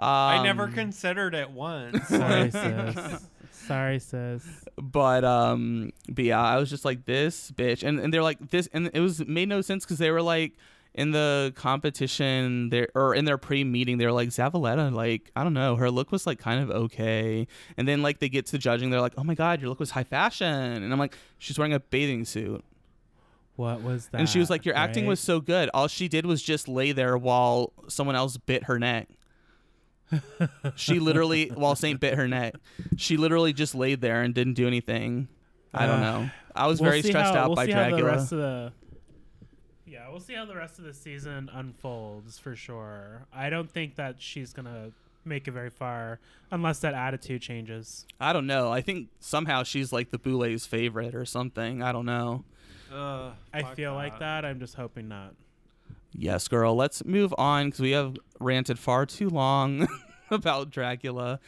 Um, 0.00 0.08
I 0.08 0.42
never 0.42 0.68
considered 0.68 1.34
it 1.34 1.50
once. 1.50 2.08
Sorry, 2.08 2.50
sis. 2.50 3.26
Sorry, 3.52 3.98
sis. 3.98 4.42
but 4.80 5.22
um 5.24 5.92
but 6.08 6.24
yeah 6.24 6.42
i 6.42 6.56
was 6.56 6.70
just 6.70 6.84
like 6.84 7.04
this 7.04 7.50
bitch 7.52 7.82
and 7.86 8.00
and 8.00 8.12
they're 8.12 8.22
like 8.22 8.50
this 8.50 8.68
and 8.72 8.90
it 8.94 8.98
was 9.00 9.24
made 9.26 9.48
no 9.48 9.60
sense 9.60 9.84
because 9.84 9.98
they 9.98 10.10
were 10.10 10.22
like 10.22 10.54
in 10.94 11.12
the 11.12 11.52
competition 11.54 12.70
there 12.70 12.88
or 12.96 13.14
in 13.14 13.24
their 13.26 13.38
pre-meeting 13.38 13.98
they 13.98 14.06
were 14.06 14.12
like 14.12 14.30
zavaleta 14.30 14.92
like 14.92 15.30
i 15.36 15.44
don't 15.44 15.52
know 15.54 15.76
her 15.76 15.90
look 15.90 16.10
was 16.10 16.26
like 16.26 16.38
kind 16.38 16.60
of 16.62 16.70
okay 16.70 17.46
and 17.76 17.86
then 17.86 18.02
like 18.02 18.18
they 18.18 18.28
get 18.28 18.46
to 18.46 18.58
judging 18.58 18.90
they're 18.90 19.00
like 19.00 19.14
oh 19.18 19.22
my 19.24 19.34
god 19.34 19.60
your 19.60 19.68
look 19.68 19.78
was 19.78 19.90
high 19.90 20.02
fashion 20.02 20.46
and 20.82 20.92
i'm 20.92 20.98
like 20.98 21.14
she's 21.38 21.58
wearing 21.58 21.74
a 21.74 21.78
bathing 21.80 22.24
suit 22.24 22.64
What 23.56 23.82
was 23.82 24.06
that? 24.08 24.18
and 24.18 24.28
she 24.28 24.38
was 24.40 24.50
like 24.50 24.64
your 24.64 24.74
acting 24.74 25.04
right? 25.04 25.10
was 25.10 25.20
so 25.20 25.40
good 25.40 25.68
all 25.74 25.86
she 25.86 26.08
did 26.08 26.26
was 26.26 26.42
just 26.42 26.66
lay 26.66 26.90
there 26.92 27.16
while 27.16 27.72
someone 27.88 28.16
else 28.16 28.36
bit 28.36 28.64
her 28.64 28.78
neck 28.78 29.08
she 30.76 30.98
literally 30.98 31.48
while 31.48 31.74
saint 31.76 32.00
bit 32.00 32.14
her 32.14 32.26
neck 32.28 32.54
she 32.96 33.16
literally 33.16 33.52
just 33.52 33.74
laid 33.74 34.00
there 34.00 34.22
and 34.22 34.34
didn't 34.34 34.54
do 34.54 34.66
anything 34.66 35.28
i 35.74 35.86
don't 35.86 36.00
Uh, 36.02 36.20
know 36.22 36.30
i 36.54 36.66
was 36.66 36.80
We'll 36.80 36.90
very 36.90 37.02
stressed 37.02 37.34
how- 37.34 37.40
out 37.42 37.48
we'll 37.50 37.56
by 37.56 37.66
see 37.66 37.72
How 37.72 37.84
the 37.90 37.96
dragula 37.96 38.04
rest 38.06 38.32
of 38.32 38.38
the, 38.38 38.72
yeah, 39.86 40.08
we'll 40.08 40.20
see 40.20 40.34
how 40.34 40.44
the 40.44 40.54
rest 40.56 40.78
of 40.78 40.84
the 40.84 40.94
season 40.94 41.50
unfolds 41.52 42.38
for 42.38 42.54
sure. 42.54 43.26
I 43.32 43.50
don't 43.50 43.68
think 43.70 43.96
that 43.96 44.22
she's 44.22 44.52
gonna 44.52 44.92
make 45.24 45.46
it 45.48 45.50
very 45.50 45.68
far 45.70 46.18
unless 46.50 46.78
that 46.80 46.94
attitude 46.94 47.42
changes. 47.42 48.06
i 48.18 48.32
don't 48.32 48.46
know 48.46 48.72
i 48.72 48.80
think 48.80 49.08
somehow 49.20 49.62
she's 49.62 49.92
like 49.92 50.10
the 50.10 50.18
boulet's 50.18 50.64
favorite 50.66 51.14
or 51.14 51.24
something 51.26 51.82
i 51.82 51.92
don't 51.92 52.06
know 52.06 52.44
Ugh, 52.92 53.32
I 53.52 53.62
fuck 53.62 53.76
feel 53.76 53.94
like 53.94 54.18
that. 54.18 54.44
I'm 54.44 54.58
just 54.58 54.74
hoping 54.74 55.06
not. 55.06 55.34
Yes 56.12 56.48
girl 56.48 56.74
let's 56.74 57.04
move 57.04 57.34
on 57.38 57.66
because 57.66 57.80
we 57.80 57.92
have 57.92 58.16
ranted 58.38 58.78
far 58.78 59.06
too 59.06 59.28
long 59.28 59.86
about 60.30 60.70
dragula 60.70 61.38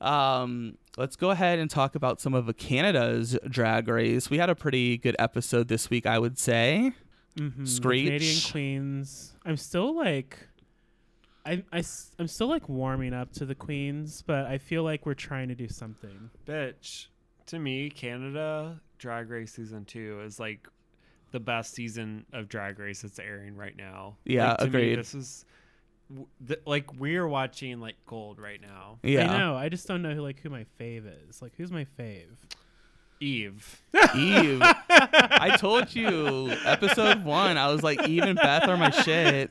um 0.00 0.76
let's 0.96 1.16
go 1.16 1.30
ahead 1.30 1.58
and 1.58 1.70
talk 1.70 1.94
about 1.94 2.20
some 2.20 2.34
of 2.34 2.54
canada's 2.56 3.38
drag 3.48 3.88
race 3.88 4.28
we 4.28 4.36
had 4.36 4.50
a 4.50 4.54
pretty 4.54 4.98
good 4.98 5.16
episode 5.18 5.68
this 5.68 5.88
week 5.88 6.04
i 6.04 6.18
would 6.18 6.38
say 6.38 6.92
Mm-hmm. 7.38 7.64
Screech. 7.64 8.06
Canadian 8.06 8.40
Queens. 8.50 9.32
I'm 9.44 9.56
still 9.56 9.94
like, 9.94 10.38
I, 11.44 11.62
I, 11.72 11.82
am 12.18 12.28
still 12.28 12.48
like 12.48 12.68
warming 12.68 13.12
up 13.12 13.32
to 13.34 13.44
the 13.44 13.54
Queens, 13.54 14.22
but 14.26 14.46
I 14.46 14.58
feel 14.58 14.82
like 14.82 15.06
we're 15.06 15.14
trying 15.14 15.48
to 15.48 15.54
do 15.54 15.68
something. 15.68 16.30
Bitch, 16.46 17.06
to 17.46 17.58
me, 17.58 17.90
Canada 17.90 18.80
Drag 18.98 19.28
Race 19.28 19.52
season 19.52 19.84
two 19.84 20.20
is 20.24 20.40
like 20.40 20.66
the 21.36 21.40
best 21.40 21.74
season 21.74 22.24
of 22.32 22.48
Drag 22.48 22.78
Race 22.78 23.02
that's 23.02 23.18
airing 23.18 23.56
right 23.56 23.76
now. 23.76 24.16
Yeah, 24.24 24.48
Like, 24.50 24.58
to 24.58 24.64
me, 24.64 24.68
agreed. 24.70 24.98
this 24.98 25.14
is 25.14 25.44
th- 26.48 26.60
like 26.64 26.94
we're 26.98 27.26
watching 27.28 27.78
like 27.78 27.96
gold 28.06 28.38
right 28.38 28.60
now. 28.60 28.98
yeah 29.02 29.30
I 29.34 29.38
know. 29.38 29.54
I 29.54 29.68
just 29.68 29.86
don't 29.86 30.00
know 30.00 30.14
who 30.14 30.22
like 30.22 30.40
who 30.40 30.48
my 30.48 30.64
fave 30.80 31.04
is. 31.28 31.42
Like 31.42 31.52
who's 31.58 31.70
my 31.70 31.86
fave? 31.98 32.36
Eve, 33.18 33.80
eve 34.14 34.60
i 34.90 35.56
told 35.58 35.94
you 35.94 36.50
episode 36.66 37.24
one 37.24 37.56
i 37.56 37.66
was 37.72 37.82
like 37.82 38.06
eve 38.06 38.22
and 38.24 38.36
beth 38.38 38.68
are 38.68 38.76
my 38.76 38.90
shit 38.90 39.50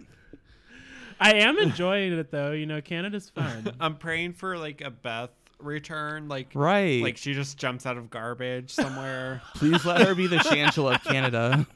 I 1.20 1.36
am 1.36 1.58
enjoying 1.58 2.12
it 2.14 2.30
though. 2.30 2.52
You 2.52 2.66
know, 2.66 2.82
Canada's 2.82 3.30
fun. 3.30 3.74
I'm 3.80 3.96
praying 3.96 4.34
for 4.34 4.58
like 4.58 4.82
a 4.82 4.92
Beth 4.92 5.30
return. 5.60 6.28
Like 6.28 6.52
right 6.54 7.02
like 7.02 7.18
she 7.18 7.34
just 7.34 7.58
jumps 7.58 7.86
out 7.86 7.98
of 7.98 8.10
garbage 8.10 8.72
somewhere. 8.72 9.42
Please 9.56 9.86
let 9.86 10.02
her 10.02 10.16
be 10.16 10.28
the 10.28 10.38
Shangela 10.38 10.96
of 10.96 11.04
Canada. 11.04 11.68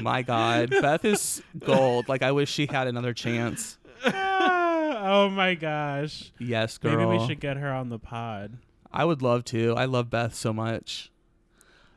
My 0.00 0.22
God, 0.22 0.70
Beth 0.70 1.04
is 1.04 1.42
gold. 1.58 2.08
Like 2.08 2.22
I 2.22 2.32
wish 2.32 2.50
she 2.50 2.66
had 2.66 2.86
another 2.86 3.14
chance. 3.14 3.78
oh 4.04 5.30
my 5.30 5.54
gosh. 5.54 6.32
Yes, 6.38 6.78
girl. 6.78 6.96
Maybe 6.96 7.18
we 7.18 7.26
should 7.26 7.40
get 7.40 7.56
her 7.56 7.72
on 7.72 7.88
the 7.88 7.98
pod. 7.98 8.58
I 8.92 9.04
would 9.04 9.22
love 9.22 9.44
to. 9.46 9.74
I 9.76 9.84
love 9.84 10.10
Beth 10.10 10.34
so 10.34 10.52
much. 10.52 11.10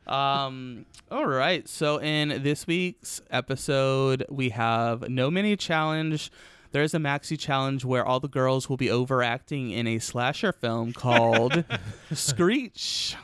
Um. 0.06 0.86
All 1.10 1.26
right. 1.26 1.68
So 1.68 2.00
in 2.00 2.42
this 2.42 2.66
week's 2.66 3.20
episode, 3.30 4.24
we 4.28 4.50
have 4.50 5.08
no 5.08 5.30
mini 5.30 5.56
challenge. 5.56 6.30
There's 6.72 6.94
a 6.94 6.98
maxi 6.98 7.38
challenge 7.38 7.84
where 7.84 8.04
all 8.04 8.20
the 8.20 8.28
girls 8.28 8.68
will 8.68 8.76
be 8.76 8.90
overacting 8.90 9.70
in 9.70 9.86
a 9.86 9.98
slasher 9.98 10.52
film 10.52 10.92
called 10.94 11.64
Screech. 12.12 13.16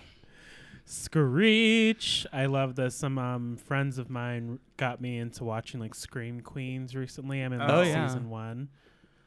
Screech. 0.85 2.27
I 2.33 2.47
love 2.47 2.77
this. 2.77 2.95
Some 2.95 3.19
um, 3.19 3.57
friends 3.57 3.99
of 3.99 4.09
mine 4.09 4.59
got 4.77 5.01
me 5.01 5.19
into 5.19 5.45
watching 5.45 5.81
like 5.81 5.95
Scream 5.95 6.41
Queens 6.41 6.95
recently. 6.95 7.41
I'm 7.43 7.53
in 7.53 7.61
Oh, 7.61 7.79
like, 7.79 7.89
yeah. 7.89 8.07
season 8.07 8.31
one. 8.31 8.69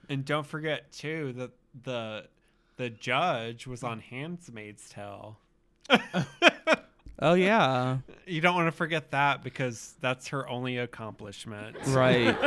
and 0.10 0.23
don't 0.25 0.45
forget 0.47 0.91
too 0.91 1.34
that 1.34 1.51
the 1.84 2.25
the 2.77 2.89
judge 2.89 3.67
was 3.67 3.84
on 3.84 3.99
Handmaid's 3.99 4.89
Tale. 4.89 5.38
Oh 7.21 7.34
yeah, 7.34 7.97
You 8.25 8.39
don't 8.39 8.55
want 8.55 8.67
to 8.67 8.71
forget 8.71 9.12
that 9.12 9.43
because 9.43 9.95
that's 9.99 10.29
her 10.29 10.47
only 10.47 10.77
accomplishment. 10.77 11.75
right. 11.88 12.38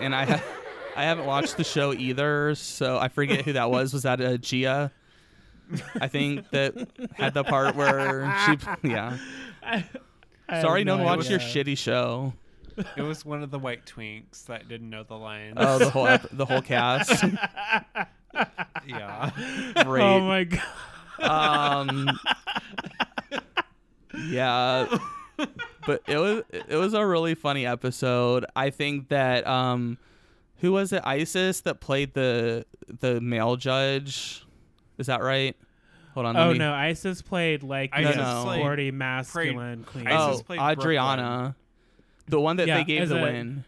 and 0.00 0.14
I, 0.14 0.24
ha- 0.26 0.42
I 0.96 1.04
haven't 1.04 1.26
watched 1.26 1.56
the 1.56 1.64
show 1.64 1.92
either, 1.92 2.54
so 2.54 2.98
I 2.98 3.08
forget 3.08 3.44
who 3.44 3.52
that 3.54 3.70
was. 3.70 3.92
Was 3.92 4.02
that 4.02 4.20
a 4.20 4.38
Gia? 4.38 4.90
I 6.00 6.08
think 6.08 6.48
that 6.50 6.88
had 7.14 7.34
the 7.34 7.44
part 7.44 7.76
where 7.76 8.34
she, 8.46 8.88
yeah. 8.88 9.18
I 9.62 9.76
have 10.48 10.62
Sorry, 10.62 10.82
no 10.84 10.96
one 10.96 11.04
watched 11.04 11.30
your 11.30 11.38
shitty 11.38 11.76
show. 11.76 12.32
It 12.96 13.02
was 13.02 13.24
one 13.24 13.42
of 13.42 13.50
the 13.50 13.58
white 13.58 13.84
twinks 13.84 14.46
that 14.46 14.68
didn't 14.68 14.88
know 14.88 15.02
the 15.02 15.16
line. 15.16 15.54
Oh, 15.56 15.78
the 15.78 15.90
whole 15.90 16.06
ep- 16.06 16.28
the 16.32 16.46
whole 16.46 16.62
cast. 16.62 17.22
yeah. 18.86 19.30
Great. 19.84 20.02
Oh 20.02 20.20
my 20.20 20.44
god. 20.44 20.62
um 21.20 22.08
yeah 24.30 24.86
but 25.86 26.00
it 26.06 26.16
was 26.16 26.42
it 26.50 26.76
was 26.76 26.94
a 26.94 27.04
really 27.04 27.34
funny 27.34 27.66
episode 27.66 28.44
i 28.54 28.70
think 28.70 29.08
that 29.08 29.44
um 29.46 29.98
who 30.58 30.72
was 30.72 30.92
it 30.92 31.02
isis 31.04 31.60
that 31.62 31.80
played 31.80 32.14
the 32.14 32.64
the 33.00 33.20
male 33.20 33.56
judge 33.56 34.44
is 34.98 35.06
that 35.06 35.22
right 35.22 35.56
hold 36.14 36.26
on 36.26 36.34
let 36.34 36.46
Oh 36.46 36.52
me- 36.52 36.58
no, 36.58 36.72
Isis 36.72 37.22
played 37.22 37.62
like 37.62 37.90
Isis 37.92 38.16
No. 38.16 38.22
the 38.38 38.44
played- 38.44 38.60
sporty 38.60 38.90
masculine 38.90 39.84
queen. 39.84 40.06
oh 40.08 40.30
Isis 40.30 40.42
played 40.42 40.60
adriana 40.60 41.54
the 42.26 42.40
one 42.40 42.56
that 42.56 42.66
Yeah, 42.66 42.78
they 42.78 42.84
gave 42.84 43.02
as 43.02 43.08
the 43.10 43.18
a- 43.18 43.22
win 43.22 43.64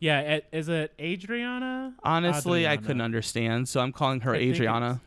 Yeah, 0.00 0.20
it, 0.20 0.46
is 0.52 0.68
it 0.68 0.92
Adriana? 1.00 1.94
honestly 2.02 2.66
i 2.68 2.76
couldn't 2.76 3.00
understand 3.02 3.68
so 3.68 3.80
i'm 3.80 3.92
calling 3.92 4.20
her 4.20 4.34
I 4.34 4.38
adriana 4.38 5.00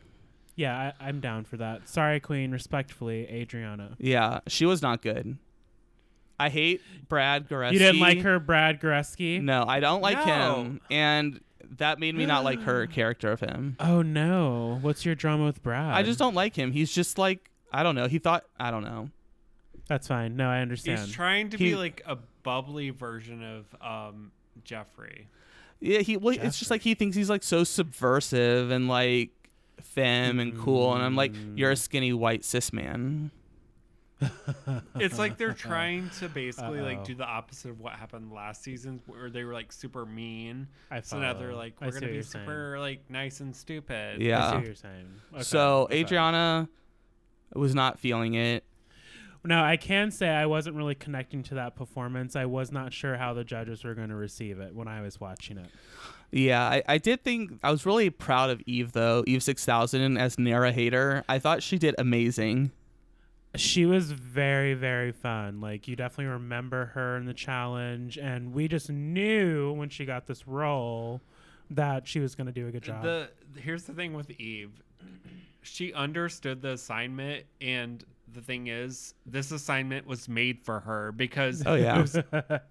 Yeah, 0.57 0.91
I, 0.99 1.07
I'm 1.09 1.19
down 1.19 1.43
for 1.43 1.57
that. 1.57 1.89
Sorry, 1.89 2.21
Queen. 2.21 2.51
Respectfully, 2.51 3.27
Adriana. 3.29 3.95
yeah 3.99 4.39
she 4.47 4.65
was 4.65 4.81
not 4.81 5.01
good 5.01 5.37
i 6.39 6.49
hate 6.49 6.81
brad 7.07 7.47
Goreski. 7.49 7.73
You 7.73 7.79
didn't 7.79 8.01
like 8.01 8.21
her, 8.21 8.39
Brad 8.39 8.81
Goreski? 8.81 9.41
No, 9.41 9.63
I 9.67 9.79
don't 9.79 10.01
like 10.01 10.25
No. 10.25 10.55
him, 10.63 10.81
and 10.89 11.39
that 11.77 11.99
made 11.99 12.15
me 12.15 12.25
not 12.25 12.43
like 12.43 12.61
her 12.61 12.87
character 12.87 13.31
of 13.31 13.39
him. 13.39 13.75
Oh 13.79 14.01
no! 14.01 14.77
What's 14.81 15.05
your 15.05 15.15
drama 15.15 15.45
with 15.45 15.61
Brad? 15.63 15.93
I 15.93 16.03
just 16.03 16.19
don't 16.19 16.35
like 16.35 16.55
him. 16.55 16.71
He's 16.71 16.91
just 16.93 17.17
like 17.17 17.49
I 17.71 17.83
don't 17.83 17.95
know. 17.95 18.07
He 18.07 18.19
thought 18.19 18.45
I 18.59 18.71
don't 18.71 18.83
know. 18.83 19.09
That's 19.87 20.07
fine. 20.07 20.35
No, 20.35 20.49
I 20.49 20.61
understand. 20.61 20.99
He's 20.99 21.11
trying 21.11 21.49
to 21.51 21.57
He- 21.57 21.71
be 21.71 21.75
like 21.75 22.01
a 22.05 22.17
bubbly 22.43 22.89
version 22.91 23.43
of 23.43 23.75
um, 23.81 24.31
Jeffrey. 24.63 25.27
Yeah, 25.79 25.99
he 25.99 26.17
well, 26.17 26.35
it's 26.39 26.57
just 26.57 26.71
like 26.71 26.81
he 26.81 26.95
thinks 26.95 27.15
he's 27.15 27.29
like 27.29 27.43
so 27.43 27.63
subversive 27.63 28.71
and 28.71 28.87
like 28.87 29.29
femme 29.81 30.39
and 30.39 30.57
cool, 30.57 30.93
and 30.93 31.03
I'm 31.03 31.15
like, 31.15 31.33
you're 31.55 31.71
a 31.71 31.75
skinny 31.75 32.13
white 32.13 32.43
cis 32.45 32.71
man. 32.73 33.31
It's 34.95 35.17
like 35.19 35.37
they're 35.37 35.53
trying 35.53 36.09
to 36.19 36.29
basically 36.29 36.79
Uh-oh. 36.79 36.85
like 36.85 37.03
do 37.03 37.15
the 37.15 37.25
opposite 37.25 37.69
of 37.71 37.79
what 37.79 37.93
happened 37.93 38.31
last 38.31 38.63
season, 38.63 39.01
where 39.07 39.29
they 39.29 39.43
were 39.43 39.53
like 39.53 39.71
super 39.71 40.05
mean. 40.05 40.67
I 40.89 41.01
So 41.01 41.19
now 41.19 41.33
they're 41.33 41.53
like, 41.53 41.75
I 41.81 41.87
we're 41.87 41.91
see 41.91 41.95
gonna 41.99 42.05
what 42.07 42.09
be 42.11 42.13
you're 42.15 42.23
saying. 42.23 42.45
super 42.45 42.79
like 42.79 43.09
nice 43.09 43.39
and 43.41 43.55
stupid. 43.55 44.15
I 44.15 44.17
see 44.17 44.23
Yeah. 44.27 44.55
what 44.55 44.65
you're 44.65 44.75
saying. 44.75 45.07
Okay, 45.33 45.43
so 45.43 45.83
okay. 45.83 45.99
Adriana 46.01 46.69
was 47.53 47.75
not 47.75 47.99
feeling 47.99 48.33
it. 48.35 48.63
No, 49.43 49.61
I 49.63 49.77
can 49.77 50.09
say 50.09 50.27
I 50.29 50.47
wasn't 50.47 50.75
really 50.75 50.95
connecting 50.95 51.43
to 51.43 51.55
that 51.55 51.75
performance. 51.75 52.35
I 52.35 52.45
was 52.45 52.71
not 52.71 52.93
sure 52.93 53.15
how 53.15 53.33
the 53.35 53.43
judges 53.43 53.83
were 53.83 53.93
going 53.93 54.09
to 54.09 54.15
receive 54.15 54.59
it 54.59 54.73
when 54.73 54.87
I 54.87 55.01
was 55.01 55.19
watching 55.21 55.59
it. 55.59 55.67
Yeah, 56.31 56.63
I, 56.63 56.81
I 56.87 56.97
did 56.97 57.23
think 57.23 57.59
I 57.61 57.69
was 57.69 57.85
really 57.85 58.09
proud 58.09 58.49
of 58.49 58.59
Eve 58.65 58.93
though. 58.93 59.23
Eve 59.27 59.43
six 59.43 59.63
thousand 59.63 60.17
as 60.17 60.39
narrator. 60.39 61.23
I 61.29 61.37
thought 61.39 61.61
she 61.61 61.77
did 61.77 61.93
amazing. 61.99 62.71
She 63.59 63.85
was 63.85 64.11
very, 64.11 64.73
very 64.73 65.11
fun. 65.11 65.61
Like 65.61 65.87
you 65.87 65.95
definitely 65.95 66.33
remember 66.33 66.87
her 66.87 67.17
in 67.17 67.25
the 67.25 67.33
challenge, 67.33 68.17
and 68.17 68.53
we 68.53 68.67
just 68.67 68.89
knew 68.89 69.73
when 69.73 69.89
she 69.89 70.05
got 70.05 70.25
this 70.27 70.47
role 70.47 71.21
that 71.71 72.07
she 72.07 72.19
was 72.19 72.35
going 72.35 72.47
to 72.47 72.53
do 72.53 72.67
a 72.67 72.71
good 72.71 72.83
job. 72.83 73.03
The 73.03 73.29
here's 73.59 73.83
the 73.83 73.93
thing 73.93 74.13
with 74.13 74.29
Eve, 74.31 74.71
she 75.61 75.93
understood 75.93 76.61
the 76.61 76.71
assignment, 76.73 77.45
and 77.61 78.03
the 78.31 78.41
thing 78.41 78.67
is, 78.67 79.13
this 79.25 79.51
assignment 79.51 80.05
was 80.05 80.27
made 80.27 80.59
for 80.63 80.79
her 80.81 81.11
because 81.11 81.63
Oh 81.65 81.75
yeah. 81.75 82.05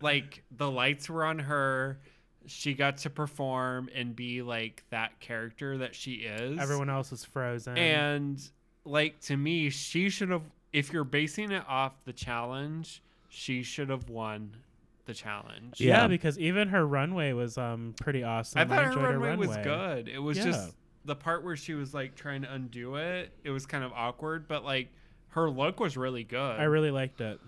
like 0.00 0.44
the 0.56 0.70
lights 0.70 1.08
were 1.08 1.24
on 1.24 1.38
her. 1.38 1.98
She 2.46 2.74
got 2.74 2.98
to 2.98 3.10
perform 3.10 3.88
and 3.94 4.14
be 4.14 4.42
like 4.42 4.84
that 4.90 5.18
character 5.18 5.78
that 5.78 5.94
she 5.94 6.12
is. 6.16 6.58
Everyone 6.60 6.90
else 6.90 7.10
was 7.10 7.24
frozen. 7.24 7.78
And 7.78 8.38
like 8.84 9.20
to 9.22 9.36
me, 9.36 9.70
she 9.70 10.10
should 10.10 10.30
have. 10.30 10.42
If 10.74 10.92
you're 10.92 11.04
basing 11.04 11.52
it 11.52 11.62
off 11.68 11.92
the 12.04 12.12
challenge, 12.12 13.02
she 13.28 13.62
should 13.62 13.88
have 13.90 14.08
won 14.10 14.56
the 15.06 15.14
challenge. 15.14 15.80
yeah. 15.80 16.02
Yeah. 16.02 16.06
because 16.08 16.38
even 16.38 16.68
her 16.68 16.86
runway 16.86 17.32
was 17.32 17.56
um 17.58 17.94
pretty 18.00 18.22
awesome. 18.24 18.60
I 18.60 18.64
thought 18.64 18.84
her 18.84 18.90
enjoyed 18.90 19.16
runway, 19.16 19.46
was 19.46 19.56
good. 19.58 20.08
It 20.08 20.18
was 20.18 20.38
Yeah. 20.38 20.44
just 20.44 20.74
the 21.04 21.14
part 21.14 21.44
where 21.44 21.56
she 21.56 21.74
was 21.74 21.92
like 21.94 22.14
trying 22.16 22.42
to 22.42 22.52
undo 22.52 22.96
it. 22.96 23.30
It 23.44 23.50
was 23.50 23.66
kind 23.66 23.84
of 23.84 23.92
awkward, 23.92 24.48
but 24.48 24.64
like 24.64 24.88
her 25.28 25.48
look 25.50 25.78
was 25.80 25.96
really 25.96 26.24
good. 26.24 26.58
I 26.60 26.64
really 26.64 26.90
liked 26.90 27.20
it. 27.20 27.38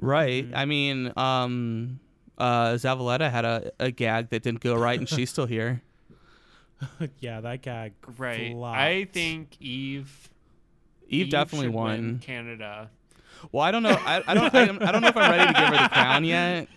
Right. 0.00 0.48
Mhm. 0.50 0.56
I 0.56 0.64
mean, 0.64 1.12
um, 1.16 2.00
uh, 2.38 2.72
Zavaleta 2.72 3.30
had 3.30 3.44
a, 3.44 3.70
a 3.78 3.90
gag 3.90 4.30
that 4.30 4.42
didn't 4.42 4.60
go 4.60 4.74
right, 4.74 4.98
and 4.98 5.08
she's 5.08 5.28
still 5.30 5.46
here. 5.46 5.82
yeah, 7.20 7.40
that 7.42 7.62
gag. 7.62 7.92
right. 8.18 8.52
flopped. 8.52 8.78
I 8.78 9.04
think 9.04 9.56
Eve. 9.60 10.30
Eve, 11.12 11.30
definitely 11.30 11.66
should 11.66 11.74
win 11.74 11.84
won. 11.84 12.18
Canada. 12.20 12.90
Well, 13.50 13.64
I 13.64 13.70
don't 13.70 13.82
know. 13.82 13.98
I, 13.98 14.22
I 14.26 14.34
don't. 14.34 14.54
I, 14.54 14.62
I 14.62 14.92
don't 14.92 15.02
know 15.02 15.08
if 15.08 15.16
I'm 15.16 15.30
ready 15.30 15.52
to 15.52 15.60
give 15.60 15.68
her 15.68 15.82
the 15.82 15.88
crown 15.88 16.24
yet. 16.24 16.68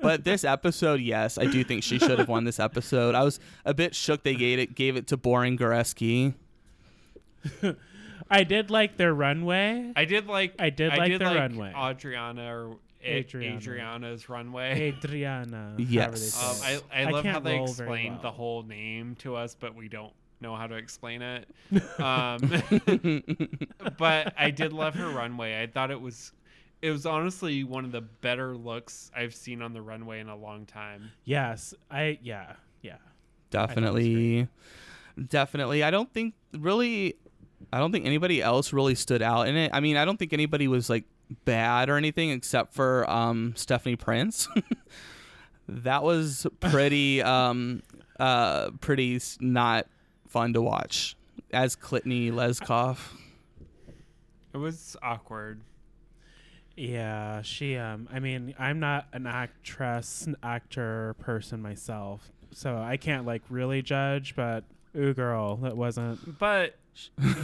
But 0.00 0.22
this 0.22 0.44
episode, 0.44 1.00
yes, 1.00 1.38
I 1.38 1.46
do 1.46 1.64
think 1.64 1.82
she 1.82 1.98
should 1.98 2.18
have 2.18 2.28
won 2.28 2.44
this 2.44 2.60
episode. 2.60 3.14
I 3.14 3.24
was 3.24 3.40
a 3.64 3.72
bit 3.72 3.94
shook 3.94 4.22
they 4.22 4.34
gave 4.34 4.58
it 4.58 4.74
gave 4.74 4.96
it 4.96 5.06
to 5.08 5.16
Boring 5.16 5.56
Goreski. 5.56 6.34
I 8.30 8.44
did 8.44 8.70
like 8.70 8.96
their 8.96 9.14
runway. 9.14 9.92
I 9.96 10.04
did 10.04 10.26
like. 10.26 10.54
I 10.58 10.70
did 10.70 10.96
like 10.96 11.18
the 11.18 11.24
runway. 11.24 11.72
Adriana 11.74 12.54
or 12.54 12.76
Adriana. 13.02 13.56
Adriana's 13.56 14.28
runway. 14.28 14.92
Adriana. 14.94 15.74
however 15.78 15.82
Yes. 15.82 16.42
Um, 16.42 16.74
it. 16.74 16.84
I, 16.92 17.02
I 17.02 17.10
love 17.10 17.24
how 17.24 17.32
can't 17.32 17.44
they 17.44 17.56
roll 17.56 17.66
very 17.66 17.88
explained 17.88 18.18
the 18.22 18.30
whole 18.30 18.62
name 18.62 19.16
to 19.20 19.36
us, 19.36 19.56
but 19.58 19.74
we 19.74 19.88
don't 19.88 20.12
know 20.40 20.54
how 20.56 20.66
to 20.66 20.74
explain 20.74 21.22
it. 21.22 21.48
Um, 21.98 22.40
but 23.98 24.34
I 24.36 24.50
did 24.50 24.72
love 24.72 24.94
her 24.94 25.08
runway. 25.08 25.62
I 25.62 25.66
thought 25.66 25.90
it 25.90 26.00
was, 26.00 26.32
it 26.82 26.90
was 26.90 27.06
honestly 27.06 27.64
one 27.64 27.84
of 27.84 27.92
the 27.92 28.00
better 28.00 28.56
looks 28.56 29.10
I've 29.16 29.34
seen 29.34 29.62
on 29.62 29.72
the 29.72 29.80
runway 29.80 30.20
in 30.20 30.28
a 30.28 30.36
long 30.36 30.66
time. 30.66 31.10
Yes, 31.24 31.72
I 31.90 32.18
yeah 32.22 32.54
yeah. 32.82 32.96
Definitely, 33.50 34.48
definitely. 35.28 35.82
I 35.82 35.90
don't 35.90 36.12
think 36.12 36.34
really. 36.52 37.16
I 37.72 37.78
don't 37.78 37.92
think 37.92 38.04
anybody 38.04 38.42
else 38.42 38.72
really 38.72 38.94
stood 38.94 39.22
out 39.22 39.48
in 39.48 39.56
it. 39.56 39.70
I 39.72 39.80
mean, 39.80 39.96
I 39.96 40.04
don't 40.04 40.18
think 40.18 40.32
anybody 40.32 40.68
was 40.68 40.90
like 40.90 41.04
bad 41.44 41.88
or 41.88 41.96
anything 41.96 42.30
except 42.30 42.74
for 42.74 43.08
um, 43.10 43.54
Stephanie 43.56 43.96
Prince. 43.96 44.48
that 45.68 46.02
was 46.02 46.46
pretty, 46.60 47.22
um, 47.22 47.82
uh, 48.20 48.70
pretty 48.80 49.18
not 49.40 49.86
fun 50.34 50.52
to 50.52 50.60
watch 50.60 51.16
as 51.52 51.76
Clitney 51.76 52.32
Leskov. 52.32 52.98
It 54.52 54.56
was 54.56 54.96
awkward. 55.00 55.60
Yeah, 56.76 57.42
she 57.42 57.76
um 57.76 58.08
I 58.12 58.18
mean, 58.18 58.52
I'm 58.58 58.80
not 58.80 59.06
an 59.12 59.28
actress, 59.28 60.26
an 60.26 60.36
actor 60.42 61.14
person 61.20 61.62
myself. 61.62 62.32
So 62.50 62.76
I 62.76 62.96
can't 62.96 63.24
like 63.26 63.42
really 63.48 63.80
judge, 63.80 64.34
but 64.34 64.64
ooh 64.96 65.14
girl, 65.14 65.54
that 65.58 65.76
wasn't 65.76 66.36
But 66.40 66.74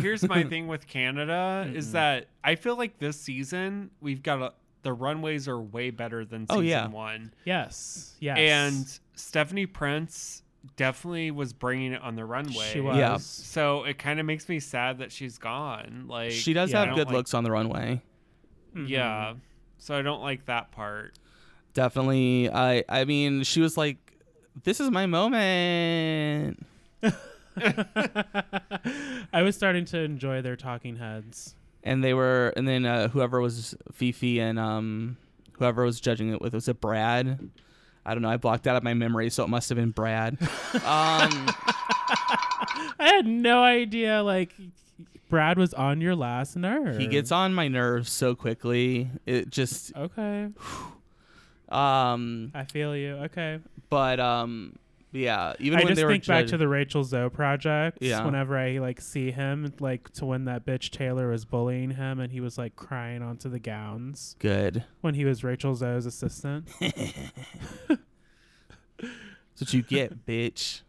here's 0.00 0.28
my 0.28 0.42
thing 0.52 0.66
with 0.66 0.88
Canada 0.88 1.70
is 1.72 1.92
that 1.92 2.26
I 2.42 2.56
feel 2.56 2.76
like 2.76 2.98
this 2.98 3.20
season 3.20 3.90
we've 4.00 4.22
got 4.24 4.42
a, 4.42 4.52
the 4.82 4.92
runways 4.92 5.46
are 5.46 5.60
way 5.60 5.90
better 5.90 6.24
than 6.24 6.46
Oh, 6.50 6.54
season 6.56 6.66
yeah. 6.68 6.88
one. 6.88 7.32
Yes. 7.44 8.16
Yes. 8.18 8.36
And 8.38 8.98
Stephanie 9.14 9.66
Prince 9.66 10.42
definitely 10.76 11.30
was 11.30 11.52
bringing 11.52 11.92
it 11.92 12.02
on 12.02 12.16
the 12.16 12.24
runway. 12.24 12.68
she 12.72 12.80
was. 12.80 12.96
Yeah. 12.96 13.16
So 13.18 13.84
it 13.84 13.98
kind 13.98 14.20
of 14.20 14.26
makes 14.26 14.48
me 14.48 14.60
sad 14.60 14.98
that 14.98 15.10
she's 15.12 15.38
gone. 15.38 16.04
Like 16.08 16.32
She 16.32 16.52
does 16.52 16.70
yeah, 16.72 16.84
have 16.86 16.94
good 16.94 17.06
like- 17.08 17.16
looks 17.16 17.34
on 17.34 17.44
the 17.44 17.50
runway. 17.50 18.02
Mhm. 18.76 18.88
Yeah. 18.88 19.34
So 19.78 19.96
I 19.98 20.02
don't 20.02 20.20
like 20.22 20.44
that 20.46 20.70
part. 20.72 21.18
Definitely. 21.72 22.50
I. 22.50 22.84
I 22.88 23.04
mean, 23.04 23.42
she 23.44 23.60
was 23.60 23.76
like, 23.76 23.96
"This 24.64 24.80
is 24.80 24.90
my 24.90 25.06
moment." 25.06 26.66
I 27.56 29.42
was 29.42 29.56
starting 29.56 29.84
to 29.86 29.98
enjoy 30.00 30.42
their 30.42 30.56
talking 30.56 30.96
heads. 30.96 31.54
and 31.82 32.02
they 32.04 32.12
were 32.14 32.52
and 32.56 32.66
then 32.68 32.84
uh, 32.84 33.08
whoever 33.08 33.40
was 33.40 33.74
Fefe 33.92 34.38
and 34.38 34.58
um 34.58 35.16
whoever 35.52 35.84
was 35.84 36.00
judging 36.00 36.30
it 36.32 36.40
with 36.40 36.52
was 36.54 36.68
it 36.68 36.80
Brad? 36.80 37.50
I 38.04 38.14
don't 38.14 38.22
know. 38.22 38.30
I 38.30 38.38
blocked 38.38 38.66
out 38.66 38.76
of 38.76 38.82
my 38.82 38.94
memory, 38.94 39.30
so 39.30 39.44
it 39.44 39.48
must 39.48 39.68
have 39.68 39.76
been 39.76 39.90
Brad. 39.90 40.38
um, 40.40 40.48
I 42.98 43.08
had 43.16 43.26
no 43.26 43.62
idea 43.62 44.22
like 44.22 44.52
Brad 45.28 45.58
was 45.58 45.74
on 45.74 46.00
your 46.00 46.16
last 46.16 46.56
nerve. 46.56 46.98
He 46.98 47.06
gets 47.06 47.30
on 47.30 47.54
my 47.54 47.68
nerves 47.68 48.10
so 48.10 48.34
quickly. 48.34 49.10
It 49.26 49.50
just 49.50 49.94
Okay, 49.96 50.48
um 51.68 52.50
I 52.54 52.64
feel 52.64 52.96
you. 52.96 53.14
Okay, 53.24 53.60
but 53.88 54.18
um 54.18 54.76
yeah, 55.12 55.54
even 55.58 55.78
I 55.78 55.82
when 55.82 55.88
just 55.88 55.96
they 55.98 56.04
were 56.04 56.12
think 56.12 56.26
back 56.26 56.42
judge- 56.44 56.50
to 56.50 56.56
the 56.58 56.68
Rachel 56.68 57.02
Zoe 57.04 57.28
project. 57.30 57.98
Yeah. 58.00 58.24
Whenever 58.24 58.56
I 58.56 58.78
like 58.78 59.00
see 59.00 59.30
him, 59.30 59.72
like 59.80 60.10
to 60.14 60.26
when 60.26 60.44
that 60.44 60.64
bitch 60.64 60.90
Taylor 60.90 61.28
was 61.30 61.44
bullying 61.44 61.90
him, 61.92 62.20
and 62.20 62.30
he 62.32 62.40
was 62.40 62.56
like 62.58 62.76
crying 62.76 63.22
onto 63.22 63.48
the 63.48 63.58
gowns 63.58 64.36
good. 64.38 64.84
when 65.00 65.14
he 65.14 65.24
was 65.24 65.42
Rachel 65.42 65.74
Zoe's 65.74 66.06
assistant. 66.06 66.68
That's 66.80 68.00
what 69.58 69.72
you 69.72 69.82
get, 69.82 70.26
bitch. 70.26 70.82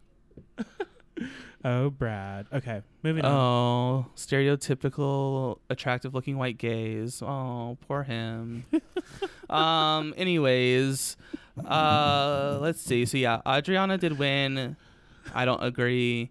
oh, 1.64 1.90
Brad. 1.90 2.46
Okay, 2.52 2.82
moving 3.02 3.24
on. 3.24 3.32
Oh, 3.32 4.06
stereotypical 4.16 5.58
attractive 5.70 6.14
looking 6.14 6.38
white 6.38 6.58
gays. 6.58 7.22
Oh, 7.22 7.78
poor 7.86 8.02
him. 8.02 8.64
um 9.50 10.14
anyways, 10.16 11.16
uh 11.66 12.58
let's 12.60 12.80
see. 12.80 13.04
So 13.04 13.18
yeah, 13.18 13.40
Adriana 13.46 13.98
did 13.98 14.18
win. 14.18 14.76
I 15.34 15.44
don't 15.44 15.62
agree. 15.62 16.30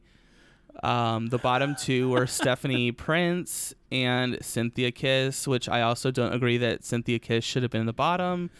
Um 0.84 1.28
the 1.28 1.38
bottom 1.38 1.76
two 1.76 2.10
were 2.10 2.28
Stephanie 2.40 2.92
Prince 2.92 3.74
and 3.92 4.36
Synthia 4.40 4.94
Kiss, 4.94 5.48
which 5.48 5.70
I 5.70 5.82
also 5.82 6.12
don't 6.12 6.34
agree 6.34 6.58
that 6.58 6.82
Synthia 6.82 7.22
Kiss 7.22 7.44
should 7.44 7.64
have 7.64 7.72
been 7.72 7.82
in 7.82 7.88
the 7.88 7.94
bottom. 7.94 8.50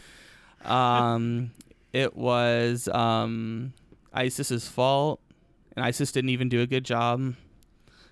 Um 0.64 1.50
it 1.92 2.14
was 2.14 2.86
um 2.86 3.72
Isis's 4.14 4.68
fault 4.68 5.20
and 5.76 5.84
Isis 5.84 6.12
didn't 6.12 6.30
even 6.30 6.48
do 6.48 6.60
a 6.60 6.66
good 6.66 6.84
job 6.84 7.34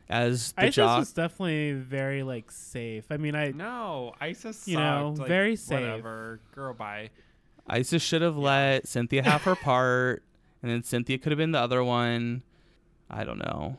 as 0.09 0.53
the 0.53 0.63
Isis 0.63 0.75
jock. 0.75 0.99
was 1.01 1.13
definitely 1.13 1.73
very 1.73 2.23
like 2.23 2.51
safe. 2.51 3.05
I 3.11 3.17
mean, 3.17 3.35
I 3.35 3.53
No, 3.53 4.13
Isis 4.21 4.67
You 4.67 4.77
know, 4.77 5.15
like, 5.17 5.29
very 5.29 5.57
safe. 5.57 5.81
Whatever, 5.81 6.41
girl, 6.55 6.75
bye. 6.75 7.11
Isis 7.67 8.03
should 8.03 8.23
have 8.23 8.37
let 8.37 8.85
Synthia 8.87 9.23
have 9.23 9.43
her 9.43 9.55
part, 9.63 10.25
and 10.63 10.71
then 10.71 10.83
Synthia 10.83 11.23
could 11.23 11.31
have 11.31 11.39
been 11.39 11.53
the 11.53 11.61
other 11.61 11.85
one. 11.85 12.43
I 13.09 13.25
don't 13.25 13.39
know. 13.39 13.79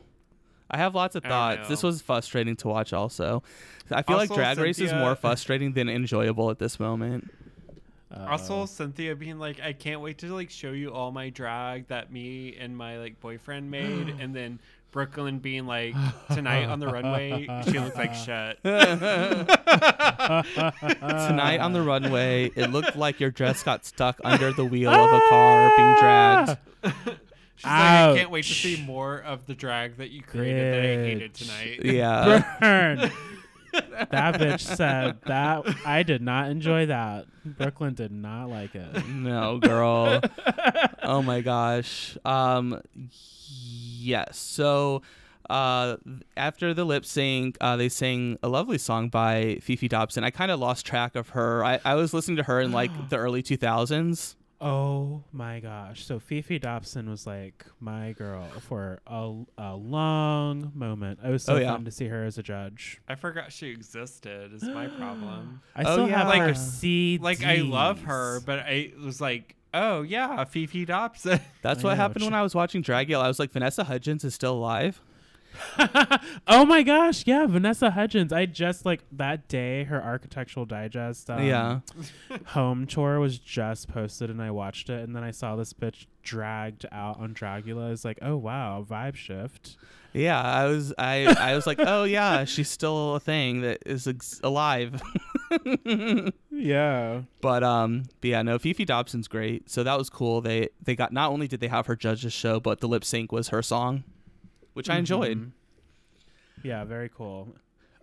I 0.70 0.78
have 0.78 0.94
lots 0.94 1.14
of 1.16 1.22
thoughts. 1.22 1.68
This 1.68 1.82
was 1.82 2.00
frustrating 2.00 2.56
to 2.56 2.68
watch. 2.68 2.94
Also, 2.94 3.42
I 3.90 4.00
feel 4.00 4.16
like 4.16 4.30
Also, 4.30 4.40
Drag 4.40 4.58
Race 4.58 4.78
is 4.78 4.92
more 4.92 5.14
frustrating 5.14 5.72
than 5.74 5.90
enjoyable 5.90 6.50
at 6.50 6.58
this 6.58 6.80
moment. 6.80 7.30
Uh, 8.12 8.26
Also, 8.30 8.64
Synthia 8.64 9.18
being 9.18 9.38
like, 9.38 9.60
I 9.60 9.72
can't 9.72 10.00
wait 10.00 10.18
to 10.18 10.34
like 10.34 10.50
show 10.50 10.72
you 10.72 10.92
all 10.92 11.10
my 11.12 11.30
drag 11.30 11.88
that 11.88 12.12
me 12.12 12.56
and 12.58 12.76
my 12.76 12.98
like 12.98 13.20
boyfriend 13.20 13.70
made, 13.70 14.08
and 14.20 14.34
then 14.34 14.58
Brooklyn 14.90 15.38
being 15.38 15.66
like, 15.66 15.94
tonight 16.34 16.66
on 16.66 16.78
the 16.78 16.86
runway, 16.88 17.46
she 17.64 17.78
looked 17.78 17.96
like 17.96 18.14
shit. 18.26 18.58
Tonight 20.22 21.58
on 21.60 21.72
the 21.72 21.82
runway, 21.82 22.50
it 22.54 22.70
looked 22.70 22.96
like 22.96 23.18
your 23.20 23.30
dress 23.30 23.62
got 23.62 23.84
stuck 23.86 24.20
under 24.24 24.52
the 24.52 24.64
wheel 24.64 24.90
of 24.90 25.12
a 25.12 25.20
car 25.28 25.72
being 25.76 25.94
dragged. 25.98 26.58
She's 27.56 27.66
like, 27.68 27.74
I 27.74 28.14
can't 28.16 28.30
wait 28.30 28.44
to 28.46 28.54
see 28.54 28.82
more 28.84 29.20
of 29.20 29.46
the 29.46 29.54
drag 29.54 29.98
that 29.98 30.10
you 30.10 30.22
created 30.22 30.74
that 30.74 30.80
I 30.80 31.04
hated 31.06 31.34
tonight. 31.34 31.80
Yeah. 31.84 32.56
Burn. 32.60 33.10
That 33.72 34.34
bitch 34.34 34.60
said 34.76 35.18
that 35.26 35.64
I 35.84 36.02
did 36.02 36.22
not 36.22 36.50
enjoy 36.50 36.86
that. 36.86 37.26
Brooklyn 37.44 37.94
did 37.94 38.12
not 38.12 38.48
like 38.48 38.74
it. 38.74 39.06
No, 39.08 39.58
girl. 39.58 40.20
oh 41.02 41.22
my 41.22 41.40
gosh. 41.40 42.16
Um 42.24 42.80
yes. 42.94 44.38
So 44.38 45.02
uh 45.50 45.96
after 46.36 46.72
the 46.74 46.84
lip 46.84 47.04
sync, 47.04 47.56
uh 47.60 47.76
they 47.76 47.88
sang 47.88 48.38
a 48.42 48.48
lovely 48.48 48.78
song 48.78 49.08
by 49.08 49.58
Fefe 49.60 49.88
Dobson. 49.88 50.24
I 50.24 50.30
kind 50.30 50.50
of 50.50 50.60
lost 50.60 50.86
track 50.86 51.16
of 51.16 51.30
her. 51.30 51.64
I, 51.64 51.80
I 51.84 51.94
was 51.94 52.14
listening 52.14 52.36
to 52.38 52.44
her 52.44 52.60
in 52.60 52.72
like 52.72 52.90
the 53.08 53.16
early 53.16 53.42
2000s. 53.42 54.36
Oh 54.64 55.24
my 55.32 55.58
gosh. 55.58 56.04
So 56.06 56.20
Fefe 56.20 56.60
Dobson 56.60 57.10
was 57.10 57.26
like 57.26 57.66
my 57.80 58.12
girl 58.12 58.46
for 58.60 59.00
a, 59.08 59.32
a 59.58 59.74
long 59.74 60.70
moment. 60.74 61.18
It 61.24 61.28
was 61.30 61.48
oh, 61.48 61.54
so 61.54 61.56
Oh, 61.56 61.60
yeah. 61.60 61.72
fun 61.72 61.84
to 61.84 61.90
see 61.90 62.06
her 62.06 62.24
as 62.24 62.38
a 62.38 62.42
judge. 62.44 63.00
I 63.08 63.16
forgot 63.16 63.50
she 63.52 63.68
existed. 63.70 64.52
Is 64.54 64.62
my 64.62 64.86
problem. 64.98 65.62
I 65.74 65.82
Oh, 65.82 65.92
still 65.94 66.08
yeah. 66.08 66.18
have 66.18 66.28
Like- 66.28 66.42
her 66.42 66.50
CDs. 66.54 67.20
Like 67.20 67.42
I 67.44 67.56
love 67.56 68.02
her, 68.02 68.40
but 68.46 68.60
I 68.60 68.92
was 69.04 69.20
like, 69.20 69.56
oh 69.74 70.02
yeah, 70.02 70.44
Fefe 70.44 70.86
Dobson. 70.86 71.40
That's 71.62 71.82
I 71.82 71.88
what 71.88 71.90
know, 71.94 71.96
happened 71.96 72.22
she- 72.22 72.26
when 72.28 72.34
I 72.34 72.42
was 72.42 72.54
watching 72.54 72.82
Dragula. 72.84 73.22
I 73.24 73.28
was 73.28 73.40
like 73.40 73.50
Vanessa 73.50 73.82
Hudgens 73.84 74.22
is 74.22 74.34
still 74.34 74.54
alive. 74.54 75.00
oh 76.46 76.64
my 76.64 76.82
gosh, 76.82 77.24
yeah, 77.26 77.46
Vanessa 77.46 77.90
Hudgens. 77.90 78.32
I 78.32 78.46
just 78.46 78.84
like 78.84 79.02
that 79.12 79.48
day 79.48 79.84
her 79.84 80.02
architectural 80.02 80.66
digest 80.66 81.30
um, 81.30 81.44
yeah. 81.44 81.80
home 82.46 82.86
tour 82.86 83.20
was 83.20 83.38
just 83.38 83.88
posted 83.88 84.30
and 84.30 84.40
I 84.40 84.50
watched 84.50 84.90
it 84.90 85.02
and 85.02 85.14
then 85.14 85.24
I 85.24 85.30
saw 85.30 85.56
this 85.56 85.72
bitch 85.72 86.06
dragged 86.22 86.86
out 86.92 87.18
on 87.18 87.34
Dragula. 87.34 87.92
It's 87.92 88.04
like, 88.04 88.18
oh 88.22 88.36
wow, 88.36 88.84
vibe 88.88 89.16
shift. 89.16 89.76
Yeah, 90.14 90.40
I 90.40 90.66
was 90.66 90.92
I 90.98 91.24
I 91.24 91.54
was 91.54 91.66
like, 91.66 91.78
"Oh 91.80 92.04
yeah, 92.04 92.44
she's 92.46 92.68
still 92.68 93.14
a 93.14 93.20
thing 93.20 93.62
that 93.62 93.82
is 93.86 94.06
ex- 94.06 94.40
alive." 94.44 95.00
Yeah. 96.62 97.22
But 97.40 97.64
um, 97.64 98.04
but 98.20 98.28
yeah, 98.28 98.42
no, 98.42 98.58
Fefe 98.58 98.86
Dobson's 98.86 99.26
great. 99.26 99.68
So 99.68 99.82
that 99.82 99.98
was 99.98 100.08
cool. 100.08 100.40
They 100.40 100.68
they 100.82 100.94
got 100.94 101.12
not 101.12 101.32
only 101.32 101.48
did 101.48 101.60
they 101.60 101.68
have 101.68 101.86
her 101.86 101.96
judges 101.96 102.32
show, 102.32 102.60
but 102.60 102.80
the 102.80 102.88
lip 102.88 103.04
sync 103.04 103.32
was 103.32 103.48
her 103.48 103.62
song, 103.62 104.04
which 104.74 104.88
I 104.90 104.96
enjoyed. 104.98 105.38
Mhm. 105.38 105.50
Yeah, 106.62 106.84
very 106.84 107.08
cool. 107.08 107.54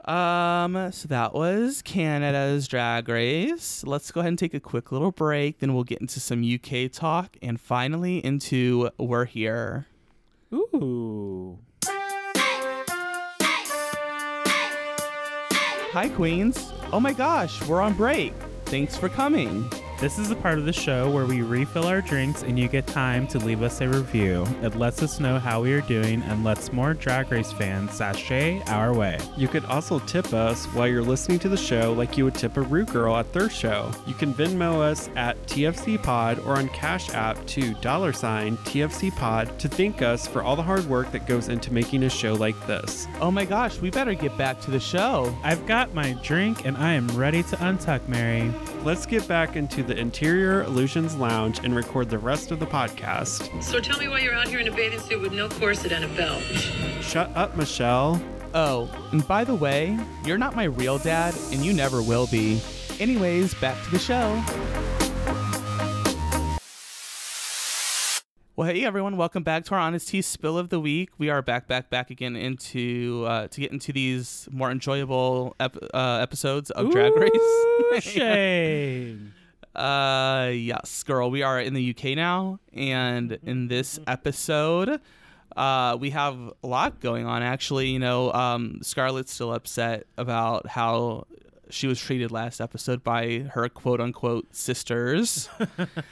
Um, 0.05 0.91
so 0.91 1.07
that 1.09 1.33
was 1.33 1.81
Canada's 1.81 2.67
Drag 2.67 3.07
Race. 3.09 3.83
Let's 3.85 4.11
go 4.11 4.21
ahead 4.21 4.29
and 4.29 4.39
take 4.39 4.53
a 4.53 4.59
quick 4.59 4.91
little 4.91 5.11
break. 5.11 5.59
Then 5.59 5.73
we'll 5.73 5.83
get 5.83 5.99
into 6.01 6.19
some 6.19 6.41
UK 6.41 6.87
talk, 6.87 7.37
and 7.41 7.59
finally 7.59 8.23
into 8.25 8.89
We're 8.97 9.25
Here. 9.25 9.87
Ooh. 10.53 11.59
Hi, 15.91 16.07
Queens. 16.09 16.71
Oh 16.93 16.99
my 16.99 17.13
gosh, 17.13 17.61
we're 17.67 17.81
on 17.81 17.93
break. 17.93 18.33
Thanks 18.65 18.95
for 18.95 19.09
coming. 19.09 19.69
This 19.99 20.17
is 20.17 20.31
a 20.31 20.35
part 20.37 20.57
of 20.57 20.63
the 20.65 20.71
show 20.71 21.11
where 21.11 21.25
we 21.25 21.41
refill 21.41 21.85
our 21.85 22.01
drinks 22.01 22.43
and 22.43 22.57
you 22.57 22.69
get 22.69 22.87
time 22.87 23.27
to 23.27 23.37
leave 23.37 23.61
us 23.61 23.81
a 23.81 23.89
review. 23.89 24.47
It 24.61 24.77
lets 24.77 25.03
us 25.03 25.19
know 25.19 25.37
how 25.39 25.61
we 25.61 25.73
are 25.73 25.81
doing 25.81 26.21
and 26.21 26.41
lets 26.41 26.71
more 26.71 26.93
Drag 26.93 27.29
Race 27.29 27.51
fans 27.51 27.91
sashay 27.91 28.61
our 28.67 28.93
way. 28.93 29.19
You 29.35 29.49
could 29.49 29.65
also 29.65 29.99
tip 29.99 30.33
us 30.33 30.67
while 30.67 30.87
you're 30.87 31.03
listening 31.03 31.37
to 31.39 31.49
the 31.49 31.57
show 31.57 31.91
like 31.91 32.17
you 32.17 32.23
would 32.23 32.35
tip 32.35 32.55
a 32.55 32.61
Rue 32.61 32.85
Girl 32.85 33.17
at 33.17 33.33
their 33.33 33.49
show. 33.49 33.91
You 34.07 34.13
can 34.13 34.33
Venmo 34.33 34.79
us 34.79 35.09
at 35.17 35.35
TFC 35.47 36.01
Pod 36.01 36.39
or 36.45 36.57
on 36.57 36.69
Cash 36.69 37.09
App 37.09 37.45
to 37.47 37.73
dollar 37.81 38.13
sign 38.13 38.55
TFC 38.59 39.13
Pod 39.17 39.59
to 39.59 39.67
thank 39.67 40.01
us 40.01 40.25
for 40.25 40.41
all 40.41 40.55
the 40.55 40.63
hard 40.63 40.85
work 40.85 41.11
that 41.11 41.27
goes 41.27 41.49
into 41.49 41.73
making 41.73 42.03
a 42.03 42.09
show 42.09 42.35
like 42.35 42.55
this. 42.67 43.05
Oh 43.19 43.31
my 43.31 43.43
gosh, 43.43 43.79
we 43.79 43.89
better 43.89 44.13
get 44.13 44.37
back 44.37 44.61
to 44.61 44.71
the 44.71 44.79
show. 44.79 45.37
I've 45.43 45.65
got 45.65 45.93
my 45.93 46.13
drink 46.23 46.63
and 46.63 46.77
I 46.77 46.93
am 46.93 47.09
ready 47.17 47.43
to 47.43 47.57
untuck, 47.57 48.07
Mary. 48.07 48.49
Let's 48.85 49.05
get 49.05 49.27
back 49.27 49.57
into 49.57 49.88
the 49.89 49.97
Interior 49.97 50.61
Illusions 50.65 51.15
Lounge 51.15 51.61
and 51.63 51.75
record 51.75 52.11
the 52.11 52.19
rest 52.19 52.51
of 52.51 52.59
the 52.59 52.65
podcast. 52.67 53.63
So 53.63 53.79
tell 53.79 53.97
me 53.97 54.07
why 54.07 54.19
you're 54.19 54.35
out 54.35 54.47
here 54.47 54.59
in 54.59 54.67
a 54.67 54.71
bathing 54.71 54.99
suit 54.99 55.19
with 55.19 55.33
no 55.33 55.49
corset 55.49 55.91
and 55.91 56.05
a 56.05 56.07
belt. 56.09 56.43
Shut 57.01 57.35
up, 57.35 57.57
Michelle. 57.57 58.21
Oh, 58.53 58.87
and 59.11 59.27
by 59.27 59.43
the 59.43 59.55
way, 59.55 59.97
you're 60.23 60.37
not 60.37 60.55
my 60.55 60.65
real 60.65 60.99
dad, 60.99 61.35
and 61.51 61.65
you 61.65 61.73
never 61.73 62.03
will 62.03 62.27
be. 62.27 62.61
Anyways, 62.99 63.55
back 63.55 63.83
to 63.83 63.89
the 63.89 63.97
show. 63.97 64.39
Well, 68.55 68.67
hey 68.67 68.85
everyone, 68.85 69.17
welcome 69.17 69.41
back 69.41 69.63
to 69.65 69.73
our 69.73 69.79
Honest 69.79 70.09
Tea 70.09 70.21
Spill 70.21 70.57
of 70.57 70.69
the 70.69 70.79
Week. 70.79 71.09
We 71.17 71.31
are 71.31 71.41
back, 71.41 71.67
back, 71.67 71.89
back 71.89 72.11
again 72.11 72.35
into 72.35 73.25
uh, 73.25 73.47
to 73.47 73.61
get 73.61 73.71
into 73.71 73.91
these 73.91 74.47
more 74.51 74.69
enjoyable 74.69 75.55
ep- 75.59 75.77
uh, 75.93 76.19
episodes 76.21 76.69
of 76.69 76.91
Drag 76.91 77.15
Race. 77.15 77.31
Shame. 78.03 79.33
Uh, 79.79 80.51
yes, 80.53 81.03
girl. 81.03 81.31
We 81.31 81.41
are 81.41 81.59
in 81.59 81.73
the 81.73 81.91
UK 81.91 82.17
now, 82.17 82.59
and 82.73 83.39
in 83.45 83.69
this 83.69 83.97
episode, 84.07 84.99
uh, 85.55 85.97
we 85.97 86.09
have 86.09 86.35
a 86.61 86.67
lot 86.67 86.99
going 86.99 87.25
on. 87.25 87.43
Actually, 87.43 87.87
you 87.87 87.99
know, 87.99 88.33
um, 88.33 88.79
Scarlett's 88.81 89.31
still 89.31 89.53
upset 89.53 90.05
about 90.17 90.67
how 90.67 91.27
she 91.69 91.87
was 91.87 91.97
treated 92.01 92.29
last 92.29 92.59
episode 92.59 93.03
by 93.03 93.49
her 93.53 93.69
quote 93.69 94.01
unquote 94.01 94.53
sisters. 94.53 95.47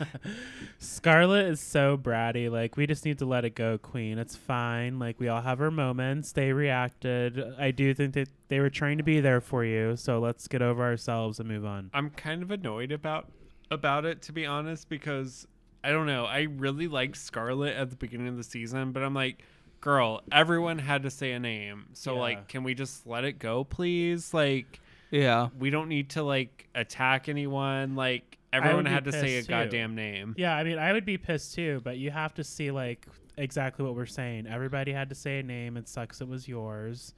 Scarlett 0.79 1.47
is 1.47 1.59
so 1.59 1.97
bratty. 1.97 2.49
Like, 2.49 2.77
we 2.77 2.87
just 2.87 3.03
need 3.03 3.17
to 3.19 3.25
let 3.25 3.43
it 3.43 3.55
go, 3.55 3.77
Queen. 3.77 4.17
It's 4.17 4.35
fine. 4.35 4.97
Like, 4.97 5.19
we 5.19 5.27
all 5.27 5.41
have 5.41 5.59
our 5.59 5.71
moments. 5.71 6.31
They 6.31 6.53
reacted. 6.53 7.43
I 7.57 7.71
do 7.71 7.93
think 7.93 8.13
that 8.13 8.29
they 8.47 8.61
were 8.61 8.69
trying 8.69 8.97
to 8.97 9.03
be 9.03 9.19
there 9.19 9.41
for 9.41 9.65
you. 9.65 9.97
So 9.97 10.19
let's 10.19 10.47
get 10.47 10.61
over 10.61 10.83
ourselves 10.83 11.39
and 11.39 11.49
move 11.49 11.65
on. 11.65 11.89
I'm 11.93 12.11
kind 12.11 12.43
of 12.43 12.51
annoyed 12.51 12.91
about 12.91 13.27
about 13.71 14.05
it 14.05 14.21
to 14.23 14.31
be 14.33 14.45
honest 14.45 14.89
because 14.89 15.47
I 15.83 15.91
don't 15.91 16.05
know. 16.07 16.25
I 16.25 16.43
really 16.43 16.87
liked 16.87 17.17
Scarlett 17.17 17.75
at 17.75 17.89
the 17.89 17.95
beginning 17.95 18.27
of 18.27 18.37
the 18.37 18.43
season, 18.43 18.91
but 18.91 19.03
I'm 19.03 19.13
like, 19.13 19.43
girl, 19.79 20.21
everyone 20.31 20.79
had 20.79 21.03
to 21.03 21.09
say 21.11 21.31
a 21.33 21.39
name. 21.39 21.87
So 21.93 22.15
Yeah. 22.15 22.19
like, 22.21 22.47
can 22.47 22.63
we 22.63 22.73
just 22.73 23.05
let 23.07 23.23
it 23.23 23.39
go, 23.39 23.63
please? 23.63 24.33
Like, 24.33 24.79
Yeah. 25.11 25.49
we 25.57 25.69
don't 25.69 25.87
need 25.87 26.09
to 26.11 26.23
like 26.23 26.67
attack 26.75 27.29
anyone. 27.29 27.95
Like, 27.95 28.37
everyone 28.51 28.85
had 28.85 29.05
to 29.05 29.11
say 29.11 29.37
a 29.37 29.41
too. 29.43 29.47
goddamn 29.49 29.93
name. 29.95 30.33
Yeah, 30.37 30.55
I 30.55 30.63
mean, 30.63 30.79
I 30.79 30.91
would 30.93 31.05
be 31.05 31.17
pissed 31.17 31.53
too, 31.55 31.79
but 31.83 31.97
you 31.97 32.11
have 32.11 32.33
to 32.35 32.43
see 32.43 32.71
like 32.71 33.05
exactly 33.37 33.85
what 33.85 33.95
we're 33.95 34.05
saying. 34.07 34.47
Everybody 34.47 34.91
had 34.91 35.09
to 35.09 35.15
say 35.15 35.39
a 35.39 35.43
name. 35.43 35.77
It 35.77 35.87
sucks. 35.87 36.21
It 36.21 36.27
was 36.27 36.47
yours. 36.47 37.13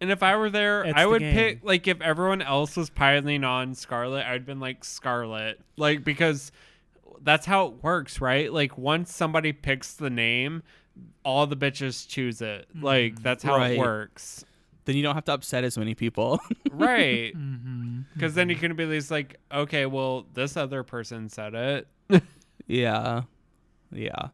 And 0.00 0.10
if 0.10 0.22
I 0.22 0.36
were 0.36 0.48
there, 0.50 0.82
It's 0.84 0.96
I 0.96 1.04
would 1.06 1.20
game. 1.20 1.34
pick 1.34 1.60
like 1.62 1.86
if 1.86 2.00
everyone 2.00 2.40
else 2.42 2.76
was 2.76 2.88
piling 2.90 3.44
on 3.44 3.74
Scarlett, 3.74 4.26
I'd 4.26 4.46
been 4.46 4.60
like 4.60 4.84
Scarlett, 4.84 5.60
like 5.76 6.04
because 6.04 6.52
that's 7.22 7.44
how 7.44 7.66
it 7.66 7.82
works, 7.82 8.20
right? 8.20 8.50
Like 8.52 8.78
once 8.78 9.14
somebody 9.14 9.52
picks 9.52 9.92
the 9.94 10.08
name, 10.10 10.62
all 11.24 11.46
the 11.46 11.56
bitches 11.56 12.08
choose 12.08 12.40
it. 12.40 12.66
Like 12.74 13.22
that's 13.22 13.42
how 13.42 13.56
Right. 13.56 13.72
it 13.72 13.78
works, 13.78 14.44
Then 14.86 14.96
you 14.96 15.02
don't 15.02 15.14
have 15.14 15.26
to 15.26 15.32
upset 15.34 15.64
as 15.64 15.76
many 15.76 15.94
people. 15.94 16.40
right? 16.70 17.34
Mm-hmm. 17.36 18.00
Because 18.14 18.34
then 18.34 18.48
you 18.48 18.56
can 18.56 18.74
be 18.76 18.84
at 18.84 18.88
least 18.88 19.10
like, 19.10 19.36
okay, 19.52 19.84
well, 19.86 20.26
this 20.34 20.56
other 20.56 20.82
person 20.82 21.28
said 21.28 21.54
it. 21.54 21.88
yeah. 22.66 23.22
Yeah. 23.92 24.28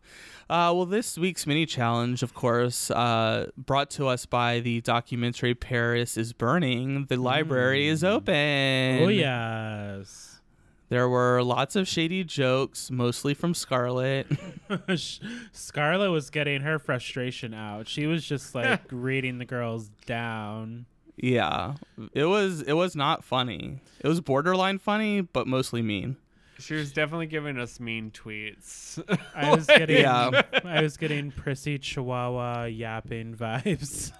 Uh, 0.48 0.70
well, 0.74 0.86
this 0.86 1.18
week's 1.18 1.46
mini 1.46 1.66
challenge, 1.66 2.22
of 2.22 2.34
course, 2.34 2.90
uh, 2.90 3.50
brought 3.56 3.90
to 3.92 4.06
us 4.06 4.26
by 4.26 4.60
the 4.60 4.80
documentary 4.82 5.54
Paris 5.54 6.16
is 6.16 6.32
Burning. 6.32 7.06
The 7.08 7.16
library 7.16 7.88
is 7.88 8.04
open. 8.04 9.02
Oh 9.02 9.08
yes. 9.08 10.40
There 10.88 11.08
were 11.08 11.42
lots 11.42 11.74
of 11.74 11.88
shady 11.88 12.22
jokes, 12.22 12.92
mostly 12.92 13.34
from 13.34 13.54
Scarlett. 13.54 14.28
Scarlett 15.52 16.10
was 16.12 16.30
getting 16.30 16.60
her 16.60 16.78
frustration 16.78 17.52
out. 17.54 17.88
She 17.88 18.06
was 18.06 18.24
just 18.24 18.54
like 18.54 18.82
reading 18.92 19.38
the 19.38 19.44
girls 19.44 19.90
down. 20.06 20.86
yeah. 21.16 21.74
It 22.12 22.26
was 22.26 22.62
it 22.62 22.74
was 22.74 22.94
not 22.94 23.24
funny. 23.24 23.80
It 23.98 24.06
was 24.06 24.20
borderline 24.20 24.78
funny, 24.78 25.22
but 25.22 25.48
mostly 25.48 25.82
mean. 25.82 26.18
She 26.58 26.74
was 26.74 26.92
definitely 26.92 27.26
giving 27.26 27.58
us 27.58 27.78
mean 27.80 28.10
tweets. 28.10 29.02
I 29.34 29.54
was 29.54 29.66
getting 29.66 30.02
Yeah. 30.02 30.42
I 30.64 30.80
was 30.82 30.96
getting 30.96 31.30
prissy 31.30 31.78
chihuahua 31.78 32.64
yapping 32.64 33.34
vibes. 33.34 34.12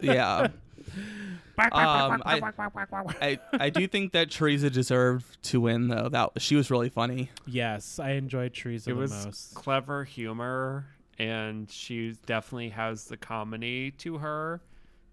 Yeah. 0.00 0.48
um, 1.72 2.22
I, 2.24 2.40
I 3.20 3.38
I 3.52 3.70
do 3.70 3.86
think 3.86 4.12
that 4.12 4.30
Teresa 4.30 4.70
deserved 4.70 5.42
to 5.44 5.60
win 5.60 5.88
though. 5.88 6.08
That 6.08 6.30
she 6.38 6.56
was 6.56 6.70
really 6.70 6.88
funny. 6.88 7.30
yes, 7.46 7.98
I 7.98 8.12
enjoyed 8.12 8.54
Teresa 8.54 8.90
it 8.90 8.94
the 8.94 8.98
was 9.00 9.26
most. 9.26 9.54
clever 9.54 10.04
humor, 10.04 10.86
and 11.18 11.70
she 11.70 12.16
definitely 12.26 12.70
has 12.70 13.04
the 13.04 13.16
comedy 13.16 13.90
to 13.98 14.18
her, 14.18 14.60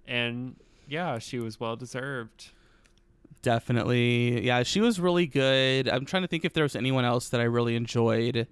and 0.07 0.55
yeah, 0.87 1.19
she 1.19 1.39
was 1.39 1.59
well 1.59 1.75
deserved. 1.75 2.51
Definitely. 3.41 4.45
Yeah, 4.45 4.63
she 4.63 4.81
was 4.81 4.99
really 4.99 5.25
good. 5.27 5.87
I'm 5.87 6.05
trying 6.05 6.23
to 6.23 6.27
think 6.27 6.43
if 6.45 6.53
there 6.53 6.63
was 6.63 6.75
anyone 6.75 7.05
else 7.05 7.29
that 7.29 7.39
I 7.39 7.45
really 7.45 7.75
enjoyed. 7.75 8.47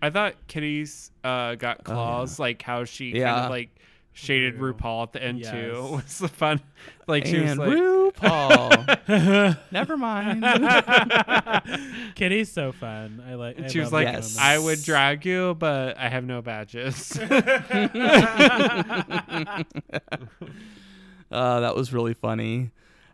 I 0.00 0.10
thought 0.10 0.34
Kitty's 0.48 1.10
uh, 1.22 1.54
got 1.56 1.84
claws, 1.84 2.38
like 2.38 2.62
how 2.62 2.84
she 2.84 3.12
kind 3.12 3.24
of 3.44 3.50
like 3.50 3.70
shaded 4.14 4.56
Rue. 4.58 4.74
RuPaul 4.74 5.04
at 5.04 5.12
the 5.12 5.22
end 5.22 5.38
Yes. 5.40 5.50
too. 5.52 5.80
Was 5.92 6.18
the 6.18 6.28
fun? 6.28 6.60
Like 7.06 7.24
she 7.26 7.40
was 7.40 7.56
like, 7.56 7.70
RuPaul. 7.70 9.58
Never 9.72 9.96
mind. 9.96 10.44
Kitty's 12.14 12.50
so 12.50 12.72
fun. 12.72 13.22
I 13.26 13.34
like. 13.34 13.60
I 13.60 13.68
she 13.68 13.80
was 13.80 13.92
like, 13.92 14.06
Yes. 14.06 14.36
I 14.38 14.58
would 14.58 14.82
drag 14.82 15.24
you, 15.24 15.54
but 15.54 15.96
I 15.98 16.08
have 16.08 16.24
no 16.24 16.42
badges. 16.42 17.16
Uh, 21.30 21.60
that 21.60 21.74
was 21.74 21.92
really 21.92 22.14
funny. 22.14 22.70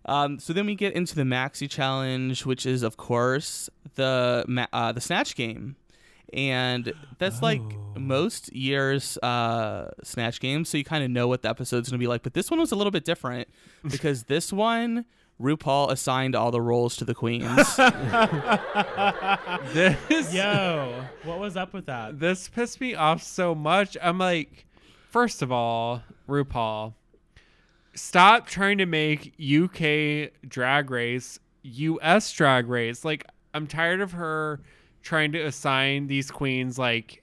Um, 0.08 0.38
so 0.38 0.52
then 0.52 0.66
we 0.66 0.74
get 0.74 0.94
into 0.94 1.14
the 1.14 1.22
maxi 1.22 1.68
challenge, 1.70 2.44
which 2.46 2.64
is 2.66 2.82
of 2.82 2.96
course 2.96 3.68
the 3.96 4.44
ma- 4.48 4.66
uh, 4.72 4.90
the 4.92 5.00
snatch 5.00 5.36
game, 5.36 5.76
and 6.32 6.92
that's 7.18 7.42
like 7.42 7.60
Oh. 7.60 7.98
most 8.00 8.52
years 8.52 9.18
uh, 9.18 9.90
snatch 10.02 10.40
games. 10.40 10.68
So 10.68 10.78
you 10.78 10.84
kind 10.84 11.04
of 11.04 11.10
know 11.10 11.28
what 11.28 11.42
the 11.42 11.48
episode's 11.50 11.88
gonna 11.90 11.98
be 11.98 12.06
like. 12.06 12.22
But 12.22 12.34
this 12.34 12.50
one 12.50 12.58
was 12.58 12.72
a 12.72 12.76
little 12.76 12.90
bit 12.90 13.04
different 13.04 13.48
because 13.88 14.24
this 14.24 14.52
one 14.52 15.04
RuPaul 15.40 15.90
assigned 15.92 16.34
all 16.34 16.50
the 16.50 16.60
roles 16.60 16.96
to 16.96 17.04
the 17.04 17.14
queens. 17.14 17.46
this 19.72 20.34
Yo, 20.34 21.04
what 21.24 21.38
was 21.38 21.56
up 21.56 21.72
with 21.72 21.86
that? 21.86 22.18
this 22.18 22.48
pissed 22.48 22.80
me 22.80 22.94
off 22.94 23.22
so 23.22 23.54
much. 23.54 23.96
I'm 24.02 24.18
like, 24.18 24.66
first 25.10 25.42
of 25.42 25.52
all, 25.52 26.02
RuPaul, 26.28 26.94
stop 27.98 28.46
trying 28.46 28.78
to 28.78 28.86
make 28.86 29.34
UK 29.38 30.30
drag 30.48 30.90
race 30.90 31.38
US 31.62 32.32
drag 32.32 32.68
race. 32.68 33.04
Like, 33.04 33.24
I'm 33.52 33.66
tired 33.66 34.00
of 34.00 34.12
her 34.12 34.60
trying 35.02 35.32
to 35.32 35.40
assign 35.40 36.06
these 36.06 36.30
queens 36.30 36.78
like 36.78 37.22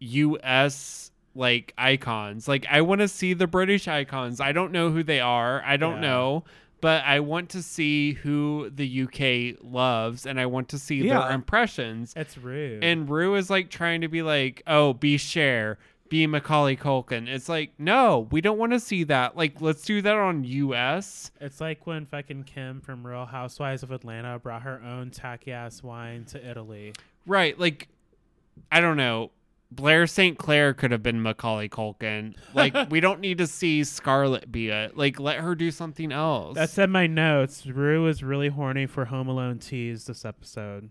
US 0.00 1.10
like 1.36 1.74
icons. 1.76 2.46
Like, 2.46 2.64
I 2.70 2.80
want 2.82 3.00
to 3.00 3.08
see 3.08 3.34
the 3.34 3.46
British 3.48 3.88
icons. 3.88 4.40
I 4.40 4.52
don't 4.52 4.70
know 4.70 4.90
who 4.90 5.02
they 5.02 5.18
are. 5.20 5.62
I 5.66 5.76
don't 5.76 5.96
Yeah. 5.96 6.00
know. 6.08 6.44
But 6.80 7.02
I 7.04 7.20
want 7.20 7.48
to 7.50 7.62
see 7.62 8.12
who 8.12 8.70
the 8.70 8.86
UK 8.86 9.56
loves 9.62 10.26
and 10.26 10.38
I 10.38 10.44
want 10.46 10.68
to 10.68 10.78
see 10.78 10.96
Yeah. 11.02 11.20
their 11.20 11.30
impressions. 11.32 12.12
It's 12.14 12.36
rude. 12.36 12.84
And 12.84 13.08
Rue 13.08 13.34
is 13.36 13.48
like 13.48 13.70
trying 13.70 14.02
to 14.02 14.08
be 14.08 14.20
like, 14.22 14.62
oh, 14.66 14.92
be 14.92 15.16
Cher, 15.16 15.78
be 16.08 16.26
Macaulay 16.26 16.76
Culkin. 16.76 17.28
It's 17.28 17.48
like, 17.48 17.72
no, 17.78 18.28
we 18.30 18.40
don't 18.40 18.58
want 18.58 18.72
to 18.72 18.80
see 18.80 19.04
that. 19.04 19.36
Like, 19.36 19.60
let's 19.60 19.82
do 19.82 20.02
that 20.02 20.16
on 20.16 20.44
US. 20.44 21.30
it's 21.40 21.60
like 21.60 21.86
when 21.86 22.06
fucking 22.06 22.44
Kim 22.44 22.80
from 22.80 23.06
Real 23.06 23.26
Housewives 23.26 23.82
of 23.82 23.90
Atlanta 23.90 24.38
brought 24.38 24.62
her 24.62 24.80
own 24.82 25.10
tacky 25.10 25.52
ass 25.52 25.82
wine 25.82 26.24
to 26.26 26.48
Italy. 26.48 26.92
Right. 27.26 27.58
Like, 27.58 27.88
I 28.70 28.80
don't 28.80 28.96
know. 28.96 29.30
Blair 29.70 30.06
St. 30.06 30.38
Clair 30.38 30.72
could 30.72 30.92
have 30.92 31.02
been 31.02 31.20
Macaulay 31.20 31.68
Culkin. 31.68 32.36
Like, 32.52 32.90
we 32.90 33.00
don't 33.00 33.18
need 33.18 33.38
to 33.38 33.46
see 33.46 33.82
Scarlett 33.82 34.52
be 34.52 34.68
it. 34.68 34.96
Like, 34.96 35.18
let 35.18 35.38
her 35.38 35.56
do 35.56 35.72
something 35.72 36.12
else. 36.12 36.54
That's 36.54 36.78
in 36.78 36.92
my 36.92 37.08
notes. 37.08 37.66
Rue 37.66 38.06
is 38.06 38.22
really 38.22 38.50
horny 38.50 38.86
for 38.86 39.06
Home 39.06 39.26
Alone 39.26 39.58
teas 39.58 40.04
this 40.04 40.24
episode. 40.24 40.90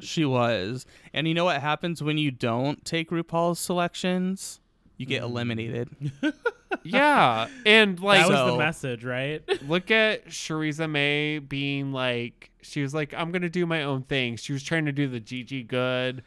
She 0.00 0.24
was, 0.24 0.86
and 1.12 1.28
you 1.28 1.34
know 1.34 1.44
what 1.44 1.60
happens 1.60 2.02
when 2.02 2.18
you 2.18 2.30
don't 2.30 2.84
take 2.84 3.10
RuPaul's 3.10 3.58
selections? 3.58 4.60
You 4.96 5.06
get 5.06 5.22
mm. 5.22 5.26
eliminated. 5.26 5.88
yeah. 6.82 7.48
And 7.64 7.98
like, 8.00 8.22
that 8.22 8.28
was 8.28 8.38
So- 8.38 8.52
the 8.52 8.58
message, 8.58 9.04
right? 9.04 9.42
look 9.68 9.90
at 9.90 10.26
Choriza 10.26 10.90
May 10.90 11.38
being 11.38 11.92
like, 11.92 12.50
she 12.62 12.82
was 12.82 12.94
like, 12.94 13.14
I'm 13.14 13.30
gonna 13.30 13.48
do 13.48 13.66
my 13.66 13.82
own 13.84 14.02
thing. 14.02 14.36
She 14.36 14.52
was 14.52 14.62
trying 14.62 14.86
to 14.86 14.92
do 14.92 15.08
the 15.08 15.20
Gigi 15.20 15.62
good. 15.62 16.22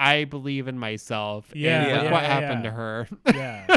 I 0.00 0.24
believe 0.24 0.66
in 0.66 0.78
myself. 0.78 1.50
Yeah, 1.54 1.82
and 1.84 2.02
look 2.02 2.12
what 2.12 2.22
yeah, 2.24 2.40
happened 2.40 2.64
yeah. 2.64 2.70
to 2.70 2.76
her. 2.76 3.08
yeah. 3.26 3.76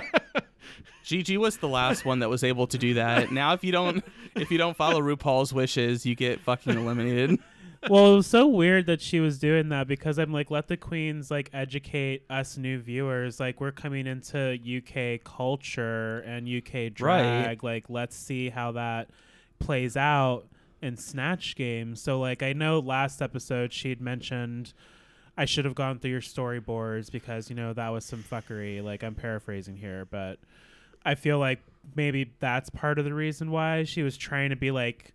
Gigi 1.05 1.37
was 1.37 1.57
the 1.57 1.67
last 1.67 2.03
one 2.03 2.19
that 2.19 2.29
was 2.29 2.43
able 2.43 2.65
to 2.65 2.79
do 2.79 2.95
that. 2.95 3.31
Now, 3.31 3.53
if 3.53 3.63
you 3.63 3.71
don't, 3.71 4.03
if 4.35 4.49
you 4.49 4.57
don't 4.57 4.75
follow 4.75 4.99
RuPaul's 5.01 5.53
wishes, 5.53 6.03
you 6.03 6.15
get 6.15 6.39
fucking 6.41 6.75
eliminated. 6.75 7.39
well, 7.89 8.13
it 8.13 8.15
was 8.17 8.27
so 8.27 8.47
weird 8.47 8.85
that 8.87 9.01
she 9.01 9.19
was 9.19 9.39
doing 9.39 9.69
that 9.69 9.87
because 9.87 10.17
I'm 10.17 10.31
like, 10.31 10.51
let 10.51 10.67
the 10.67 10.77
queens 10.77 11.31
like 11.31 11.49
educate 11.53 12.23
us 12.29 12.57
new 12.57 12.79
viewers. 12.79 13.39
Like, 13.39 13.61
we're 13.61 13.71
coming 13.71 14.07
into 14.07 14.57
UK 14.57 15.23
culture 15.23 16.19
and 16.19 16.47
UK 16.47 16.93
drag. 16.93 17.63
Like, 17.63 17.85
let's 17.89 18.15
see 18.15 18.49
how 18.49 18.73
that 18.73 19.09
plays 19.59 19.97
out 19.97 20.45
in 20.81 20.97
Snatch 20.97 21.55
Game. 21.55 21.95
So, 21.95 22.19
like, 22.19 22.43
I 22.43 22.53
know 22.53 22.79
last 22.79 23.21
episode 23.21 23.73
she'd 23.73 24.01
mentioned 24.01 24.73
I 25.37 25.45
should 25.45 25.65
have 25.65 25.75
gone 25.75 25.99
through 25.99 26.11
your 26.11 26.21
storyboards 26.21 27.11
because, 27.11 27.49
you 27.49 27.55
know, 27.55 27.73
that 27.73 27.89
was 27.89 28.05
some 28.05 28.23
fuckery. 28.23 28.83
Like, 28.83 29.03
I'm 29.03 29.15
paraphrasing 29.15 29.77
here, 29.77 30.05
but 30.09 30.39
I 31.05 31.15
feel 31.15 31.39
like 31.39 31.59
maybe 31.95 32.33
that's 32.39 32.69
part 32.69 32.99
of 32.99 33.05
the 33.05 33.13
reason 33.13 33.51
why 33.51 33.83
she 33.83 34.01
was 34.01 34.17
trying 34.17 34.49
to 34.51 34.55
be 34.55 34.71
like, 34.71 35.13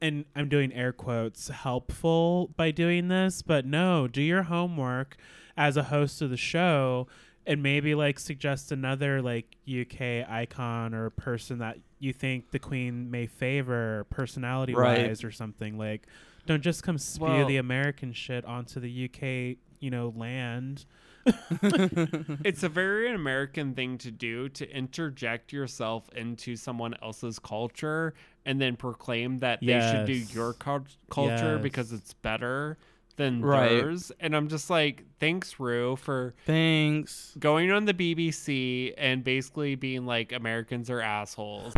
and 0.00 0.24
I'm 0.36 0.48
doing 0.48 0.72
air 0.72 0.92
quotes, 0.92 1.48
helpful 1.48 2.50
by 2.56 2.70
doing 2.70 3.08
this, 3.08 3.42
but 3.42 3.66
no, 3.66 4.06
do 4.08 4.22
your 4.22 4.44
homework 4.44 5.16
as 5.56 5.76
a 5.76 5.84
host 5.84 6.22
of 6.22 6.30
the 6.30 6.36
show 6.36 7.06
and 7.46 7.62
maybe 7.62 7.94
like 7.94 8.18
suggest 8.18 8.70
another 8.70 9.20
like 9.22 9.56
UK 9.68 10.28
icon 10.28 10.94
or 10.94 11.10
person 11.10 11.58
that 11.58 11.78
you 11.98 12.12
think 12.12 12.50
the 12.50 12.58
queen 12.58 13.10
may 13.10 13.26
favor 13.26 14.06
personality 14.10 14.74
wise 15.08 15.24
or 15.24 15.32
something 15.32 15.76
like 15.78 16.06
don't 16.46 16.62
just 16.62 16.82
come 16.82 16.98
spew 16.98 17.26
Well- 17.26 17.46
the 17.46 17.56
American 17.56 18.12
shit 18.12 18.44
onto 18.44 18.80
the 18.80 19.04
UK, 19.06 19.58
you 19.80 19.90
know, 19.90 20.12
land. 20.16 20.84
it's 21.26 22.62
a 22.62 22.68
very 22.70 23.12
American 23.12 23.74
thing 23.74 23.98
to 23.98 24.10
do 24.10 24.48
to 24.48 24.70
interject 24.74 25.52
yourself 25.52 26.08
into 26.14 26.56
someone 26.56 26.94
else's 27.02 27.38
culture 27.38 28.14
and 28.48 28.58
then 28.58 28.76
proclaim 28.76 29.38
that 29.40 29.60
they 29.60 29.78
should 29.78 30.06
do 30.06 30.14
your 30.14 30.54
cul- 30.54 30.86
culture 31.10 31.54
Yes. 31.56 31.62
because 31.62 31.92
it's 31.92 32.14
better 32.14 32.78
than 33.16 33.42
Right. 33.42 33.68
theirs. 33.68 34.10
And 34.20 34.34
I'm 34.34 34.48
just 34.48 34.70
like, 34.70 35.04
thanks, 35.20 35.60
Rue, 35.60 35.96
for 35.96 36.34
Thanks. 36.46 37.34
going 37.38 37.70
on 37.70 37.84
the 37.84 37.92
BBC 37.92 38.94
and 38.96 39.22
basically 39.22 39.74
being 39.74 40.06
like 40.06 40.32
Americans 40.32 40.88
are 40.88 41.00
assholes. 41.02 41.74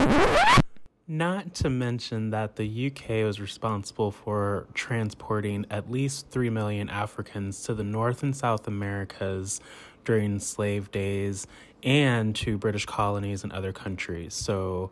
Not 1.08 1.54
to 1.56 1.68
mention 1.70 2.30
that 2.30 2.54
the 2.54 2.86
UK 2.86 3.24
was 3.24 3.40
responsible 3.40 4.12
for 4.12 4.68
transporting 4.74 5.66
at 5.68 5.90
least 5.90 6.28
3 6.30 6.50
million 6.50 6.88
Africans 6.88 7.64
to 7.64 7.74
the 7.74 7.82
North 7.82 8.22
and 8.22 8.36
South 8.36 8.68
Americas 8.68 9.60
during 10.04 10.38
slave 10.38 10.92
days 10.92 11.48
and 11.82 12.36
to 12.36 12.56
British 12.58 12.86
colonies 12.86 13.42
and 13.42 13.52
other 13.52 13.72
countries. 13.72 14.34
So 14.34 14.90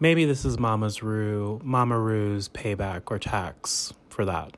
maybe 0.00 0.24
this 0.24 0.44
is 0.44 0.58
Mama's 0.58 1.02
Rue, 1.02 1.60
Mama 1.62 1.98
Rue's 1.98 2.48
payback 2.48 3.02
or 3.06 3.18
tax 3.18 3.92
for 4.08 4.24
that. 4.24 4.56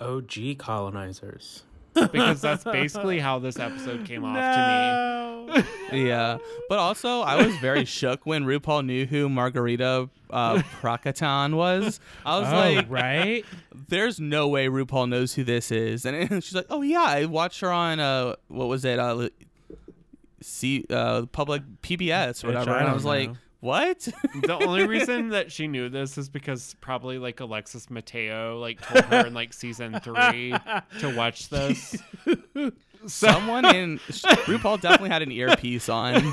OG 0.00 0.58
colonizers. 0.58 1.64
because 2.12 2.40
that's 2.40 2.64
basically 2.64 3.18
how 3.18 3.38
this 3.38 3.58
episode 3.58 4.04
came 4.04 4.24
off 4.24 4.36
to 4.36 5.54
me. 5.56 5.64
Yeah, 5.90 6.36
but 6.68 6.78
also 6.78 7.22
I 7.22 7.46
was 7.46 7.56
very 7.56 7.86
shook 7.86 8.26
when 8.26 8.44
RuPaul 8.44 8.84
knew 8.84 9.06
who 9.06 9.30
Margarita 9.30 10.10
uh, 10.30 10.62
Pracatan 10.82 11.56
was. 11.56 11.98
I 12.26 12.38
was 12.38 12.48
oh, 12.48 12.56
like, 12.56 12.90
right? 12.90 13.44
"There's 13.88 14.20
no 14.20 14.48
way 14.48 14.66
RuPaul 14.66 15.08
knows 15.08 15.32
who 15.32 15.44
this 15.44 15.72
is," 15.72 16.04
and 16.04 16.44
she's 16.44 16.54
like, 16.54 16.66
"Oh 16.68 16.82
yeah, 16.82 17.04
I 17.04 17.24
watched 17.24 17.60
her 17.60 17.72
on 17.72 18.00
uh, 18.00 18.36
what 18.48 18.68
was 18.68 18.84
it? 18.84 18.98
Uh, 18.98 19.30
C 20.42 20.84
uh, 20.90 21.24
public 21.32 21.62
PBS 21.80 22.44
or 22.44 22.48
Bitch, 22.48 22.52
whatever." 22.52 22.70
I 22.72 22.74
and 22.74 22.82
I 22.82 22.84
don't 22.84 22.94
was 22.94 23.06
like, 23.06 23.30
know. 23.30 23.36
"What?" 23.60 24.00
The 24.42 24.58
only 24.62 24.86
reason 24.88 25.28
that 25.30 25.50
she 25.52 25.66
knew 25.68 25.88
this 25.88 26.16
is 26.18 26.28
because 26.28 26.74
probably 26.80 27.18
like 27.18 27.40
Alexis 27.40 27.90
Mateo 27.90 28.58
like 28.58 28.80
told 28.80 29.04
her 29.06 29.26
in 29.26 29.34
like 29.34 29.52
season 29.52 29.98
three 30.00 30.54
to 31.00 31.14
watch 31.16 31.48
this. 31.48 31.96
Someone 33.06 33.64
in 33.74 33.98
RuPaul 34.46 34.80
definitely 34.80 35.10
had 35.10 35.22
an 35.22 35.30
earpiece 35.32 35.88
on. 35.88 36.32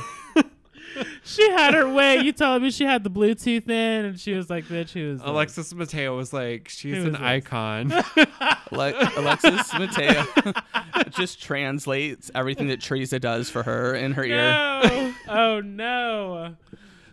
She 1.25 1.49
had 1.51 1.73
her 1.73 1.91
way. 1.91 2.19
You 2.19 2.31
told 2.31 2.61
me 2.61 2.71
she 2.71 2.85
had 2.85 3.03
the 3.03 3.09
Bluetooth 3.09 3.67
in, 3.69 4.05
and 4.05 4.19
she 4.19 4.33
was 4.33 4.49
like, 4.49 4.63
"Bitch, 4.65 4.89
she 4.89 5.03
was 5.03 5.19
like- 5.19 5.27
Alexis 5.27 5.73
Mateo 5.73 6.15
was 6.15 6.31
like, 6.31 6.69
she's 6.69 6.95
Who 6.95 7.07
an 7.07 7.11
this? 7.13 7.21
icon. 7.21 7.91
Ale- 8.71 9.09
Alexis 9.17 9.73
Mateo 9.73 10.23
just 11.09 11.41
translates 11.43 12.31
everything 12.33 12.67
that 12.67 12.81
Teresa 12.81 13.19
does 13.19 13.49
for 13.49 13.63
her 13.63 13.93
in 13.93 14.13
her 14.13 14.23
ear. 14.23 14.37
No. 14.37 15.13
oh 15.27 15.59
no. 15.59 16.55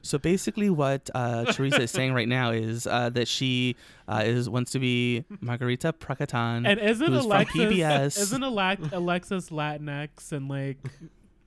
So 0.03 0.19
basically, 0.19 0.69
what 0.69 1.09
uh, 1.15 1.45
Teresa 1.53 1.83
is 1.83 1.91
saying 1.91 2.13
right 2.13 2.29
now 2.29 2.51
is 2.51 2.87
uh, 2.87 3.09
that 3.11 3.29
she 3.29 3.77
uh, 4.09 4.23
is 4.25 4.49
wants 4.51 4.73
to 4.73 4.79
be 4.79 5.25
Margarita 5.41 5.93
Pracatan, 5.93 6.67
And 6.67 6.81
isn't 6.81 7.13
who's 7.13 7.25
Alexis 7.25 7.57
from 7.63 7.71
PBS. 7.73 8.19
isn't 8.19 8.43
Alex- 8.43 8.89
Alexis 8.93 9.51
Latinx 9.51 10.33
and 10.33 10.49
like 10.49 10.79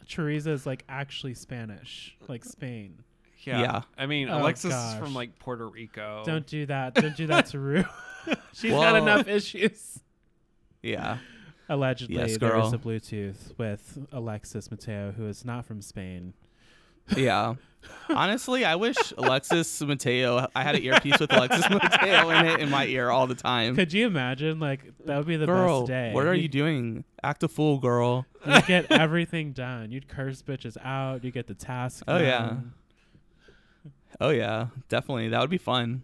Teresa 0.07 0.51
is 0.51 0.65
like 0.65 0.83
actually 0.87 1.33
Spanish, 1.33 2.15
like 2.27 2.45
Spain. 2.45 3.03
Yeah. 3.43 3.59
Yeah. 3.61 3.81
I 3.97 4.05
mean, 4.05 4.29
Oh, 4.29 4.39
Alexis 4.41 4.71
gosh. 4.71 4.93
is 4.93 4.99
from 4.99 5.13
like 5.13 5.37
Puerto 5.37 5.67
Rico. 5.67 6.23
Don't 6.25 6.47
do 6.47 6.65
that. 6.67 6.95
Don't 6.95 7.15
do 7.15 7.27
that 7.27 7.47
to 7.47 7.59
Rue. 7.59 7.85
She's 8.53 8.71
got 8.71 8.95
enough 8.95 9.27
issues. 9.27 9.99
yeah, 10.81 11.17
Allegedly, 11.69 12.15
Yes, 12.15 12.37
there 12.37 12.55
is 12.57 12.71
girl. 12.71 12.73
a 12.73 12.77
Bluetooth 12.77 13.57
with 13.57 13.99
Alexis 14.11 14.71
Mateo, 14.71 15.11
who 15.11 15.27
is 15.27 15.43
not 15.45 15.65
from 15.65 15.81
Spain. 15.81 16.33
yeah. 17.17 17.55
Honestly, 18.09 18.63
I 18.65 18.75
wish 18.75 18.95
Alexis 19.17 19.81
Mateo. 19.81 20.47
I 20.55 20.63
had 20.63 20.75
an 20.75 20.83
earpiece 20.83 21.19
with 21.19 21.33
Alexis 21.33 21.67
Mateo 21.69 22.29
in 22.29 22.45
it 22.45 22.59
in 22.59 22.69
my 22.69 22.85
ear 22.85 23.09
all 23.09 23.25
the 23.27 23.35
time. 23.35 23.75
Could 23.75 23.93
you 23.93 24.05
imagine? 24.05 24.59
Like 24.59 24.81
that 25.05 25.17
would 25.17 25.27
be 25.27 25.37
the 25.37 25.45
girl, 25.45 25.81
best 25.81 25.87
day. 25.87 26.11
what 26.13 26.25
are 26.27 26.33
you 26.35 26.47
doing? 26.47 27.03
Act 27.23 27.43
a 27.43 27.47
fool, 27.47 27.79
girl. 27.79 28.25
You'd 28.45 28.65
get 28.67 28.85
everything 28.91 29.53
done. 29.53 29.91
You'd 29.91 30.07
curse 30.07 30.41
bitches 30.43 30.77
out. 30.83 31.23
You 31.23 31.31
get 31.31 31.47
the 31.47 31.55
task. 31.55 32.03
Oh, 32.07 32.19
yeah. 32.19 32.57
Oh 34.21 34.29
yeah, 34.29 34.67
definitely. 34.87 35.29
That 35.29 35.41
would 35.41 35.49
be 35.49 35.57
fun. 35.57 36.03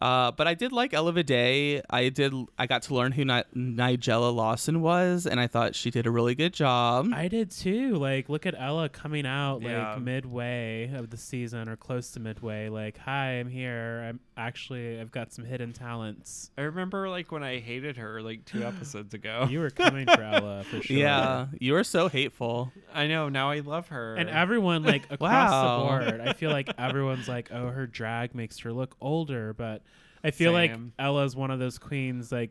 Uh, 0.00 0.30
but 0.32 0.46
I 0.46 0.54
did 0.54 0.72
like 0.72 0.94
Ella 0.94 1.12
Day. 1.22 1.82
I 1.90 2.08
did. 2.08 2.32
I 2.58 2.66
got 2.66 2.82
to 2.82 2.94
learn 2.94 3.12
who 3.12 3.24
Ni- 3.24 3.42
Nigella 3.56 4.32
Lawson 4.34 4.80
was, 4.80 5.26
and 5.26 5.40
I 5.40 5.46
thought 5.46 5.74
she 5.74 5.90
did 5.90 6.06
a 6.06 6.10
really 6.10 6.34
good 6.34 6.52
job. 6.52 7.08
I 7.12 7.26
did 7.28 7.50
too. 7.50 7.96
Like, 7.96 8.28
look 8.28 8.46
at 8.46 8.54
Ella 8.56 8.88
coming 8.88 9.26
out 9.26 9.62
Yeah. 9.62 9.94
like 9.94 10.02
midway 10.02 10.92
of 10.94 11.10
the 11.10 11.16
season 11.16 11.68
or 11.68 11.76
close 11.76 12.12
to 12.12 12.20
midway. 12.20 12.68
Like, 12.68 12.98
hi, 12.98 13.32
I'm 13.40 13.48
here. 13.48 14.04
I'm 14.08 14.20
actually 14.36 15.00
I've 15.00 15.10
got 15.10 15.32
some 15.32 15.44
hidden 15.44 15.72
talents. 15.72 16.50
I 16.56 16.62
remember 16.62 17.08
like 17.08 17.32
when 17.32 17.42
I 17.42 17.58
hated 17.58 17.96
her 17.96 18.22
like 18.22 18.44
two 18.44 18.62
episodes 18.64 19.14
ago. 19.14 19.46
You 19.50 19.58
were 19.60 19.70
coming 19.70 20.06
for 20.06 20.22
Ella 20.22 20.64
for 20.64 20.80
sure. 20.80 20.96
yeah, 20.96 21.46
you 21.58 21.72
were 21.72 21.82
so 21.84 22.08
hateful. 22.08 22.70
I 22.94 23.06
know. 23.08 23.28
Now 23.28 23.50
I 23.50 23.60
love 23.60 23.88
her. 23.88 24.14
And 24.14 24.28
everyone 24.30 24.84
like 24.84 25.04
across 25.10 25.50
Wow. 25.50 25.78
the 25.78 25.84
board, 26.12 26.20
I 26.20 26.32
feel 26.34 26.50
like 26.50 26.68
everyone's 26.78 27.26
like, 27.28 27.50
"Oh, 27.52 27.68
her 27.68 27.86
drag 27.86 28.34
makes 28.34 28.58
her 28.60 28.72
look 28.72 28.94
older," 29.00 29.52
but 29.54 29.82
I 30.24 30.30
feel 30.30 30.52
like 30.52 30.72
Same. 30.72 30.92
Ella's 30.98 31.36
one 31.36 31.50
of 31.50 31.58
those 31.58 31.78
queens. 31.78 32.30
Like, 32.32 32.50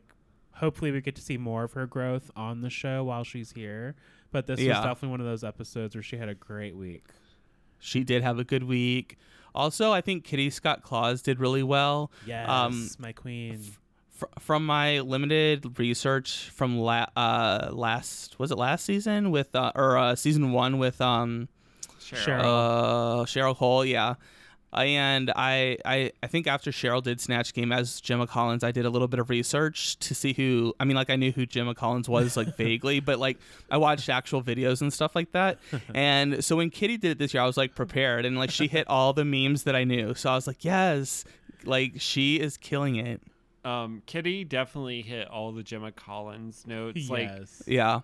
hopefully, 0.54 0.92
we 0.92 1.02
get 1.02 1.16
to 1.16 1.22
see 1.22 1.38
more 1.38 1.64
of 1.64 1.74
her 1.74 1.86
growth 1.88 2.32
on 2.36 2.62
the 2.62 2.70
show 2.70 3.04
while 3.04 3.24
she's 3.24 3.52
here. 3.52 3.96
But 4.32 4.48
this 4.48 4.60
Yeah. 4.60 4.78
was 4.78 4.86
definitely 4.86 5.10
one 5.10 5.20
of 5.22 5.26
those 5.26 5.44
episodes 5.44 5.96
where 5.96 6.02
she 6.04 6.18
had 6.18 6.30
a 6.30 6.36
great 6.36 6.76
week. 6.76 7.06
She 7.80 8.04
did 8.04 8.24
have 8.24 8.40
a 8.40 8.44
good 8.44 8.64
week. 8.64 9.18
Also, 9.56 9.92
I 9.92 10.02
think 10.02 10.24
Kitty 10.24 10.50
Scott 10.50 10.84
Claus 10.84 11.22
did 11.22 11.40
really 11.40 11.64
well. 11.64 12.12
Yes, 12.26 12.48
Um, 12.50 12.90
my 13.00 13.12
queen. 13.12 13.60
Fr- 14.12 14.26
from 14.40 14.66
my 14.66 15.00
limited 15.02 15.78
research 15.80 16.50
from 16.50 16.78
la- 16.80 17.06
uh, 17.16 17.70
last 17.72 18.38
was 18.40 18.52
it 18.52 18.58
last 18.58 18.84
season 18.86 19.30
with 19.32 19.56
uh, 19.56 19.72
or 19.76 19.96
uh, 19.98 20.16
season 20.16 20.52
one 20.54 20.78
with 20.80 21.00
um 21.02 21.50
Cheryl. 22.00 22.42
uh, 22.44 23.26
Cheryl 23.26 23.56
Cole, 23.56 23.86
yeah. 23.86 24.16
And 24.86 25.32
I, 25.36 25.78
I 25.86 26.12
I 26.22 26.28
think 26.28 26.48
after 26.48 26.72
Cheryl 26.72 27.02
did 27.02 27.20
Snatch 27.20 27.54
Game 27.54 27.72
as 27.72 28.00
Gemma 28.02 28.28
Collins, 28.28 28.64
I 28.64 28.72
did 28.72 28.86
a 28.86 28.90
little 28.90 29.08
bit 29.08 29.20
of 29.20 29.30
research 29.30 29.98
to 30.00 30.14
see 30.16 30.34
who. 30.34 30.74
I 30.80 30.86
mean, 30.86 30.96
like 30.96 31.10
I 31.10 31.16
knew 31.16 31.32
who 31.32 31.46
Gemma 31.46 31.74
Collins 31.76 32.08
was 32.08 32.38
like 32.38 32.56
vaguely, 32.58 33.00
but 33.00 33.20
like 33.20 33.38
I 33.72 33.78
watched 33.78 34.10
actual 34.10 34.42
videos 34.42 34.82
and 34.82 34.92
stuff 34.94 35.16
like 35.16 35.32
that. 35.32 35.60
And 35.94 36.44
so 36.44 36.56
when 36.58 36.70
Kitty 36.70 36.98
did 36.98 37.12
it 37.12 37.18
this 37.20 37.34
year, 37.34 37.44
I 37.44 37.46
was 37.46 37.58
like 37.58 37.76
prepared, 37.76 38.26
and 38.26 38.38
like 38.38 38.52
she 38.52 38.68
hit 38.68 38.88
all 38.88 39.14
the 39.14 39.26
memes 39.26 39.64
that 39.64 39.76
I 39.76 39.84
knew. 39.84 40.14
So 40.16 40.30
I 40.30 40.36
was 40.36 40.48
like, 40.48 40.64
yes, 40.64 41.24
like 41.64 41.94
she 41.98 42.40
is 42.40 42.58
killing 42.58 42.96
it. 42.98 43.22
um, 43.66 44.02
Kitty 44.06 44.44
definitely 44.44 45.02
hit 45.02 45.28
all 45.30 45.52
the 45.52 45.64
Gemma 45.64 45.92
Collins 45.92 46.66
notes. 46.68 47.10
Like 47.10 47.24
yes. 47.30 47.64
Yeah. 47.66 48.02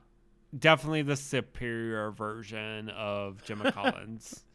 definitely 0.57 1.03
the 1.03 1.15
superior 1.15 2.11
version 2.11 2.89
of 2.89 3.43
Gemma 3.45 3.71
Collins. 3.71 4.43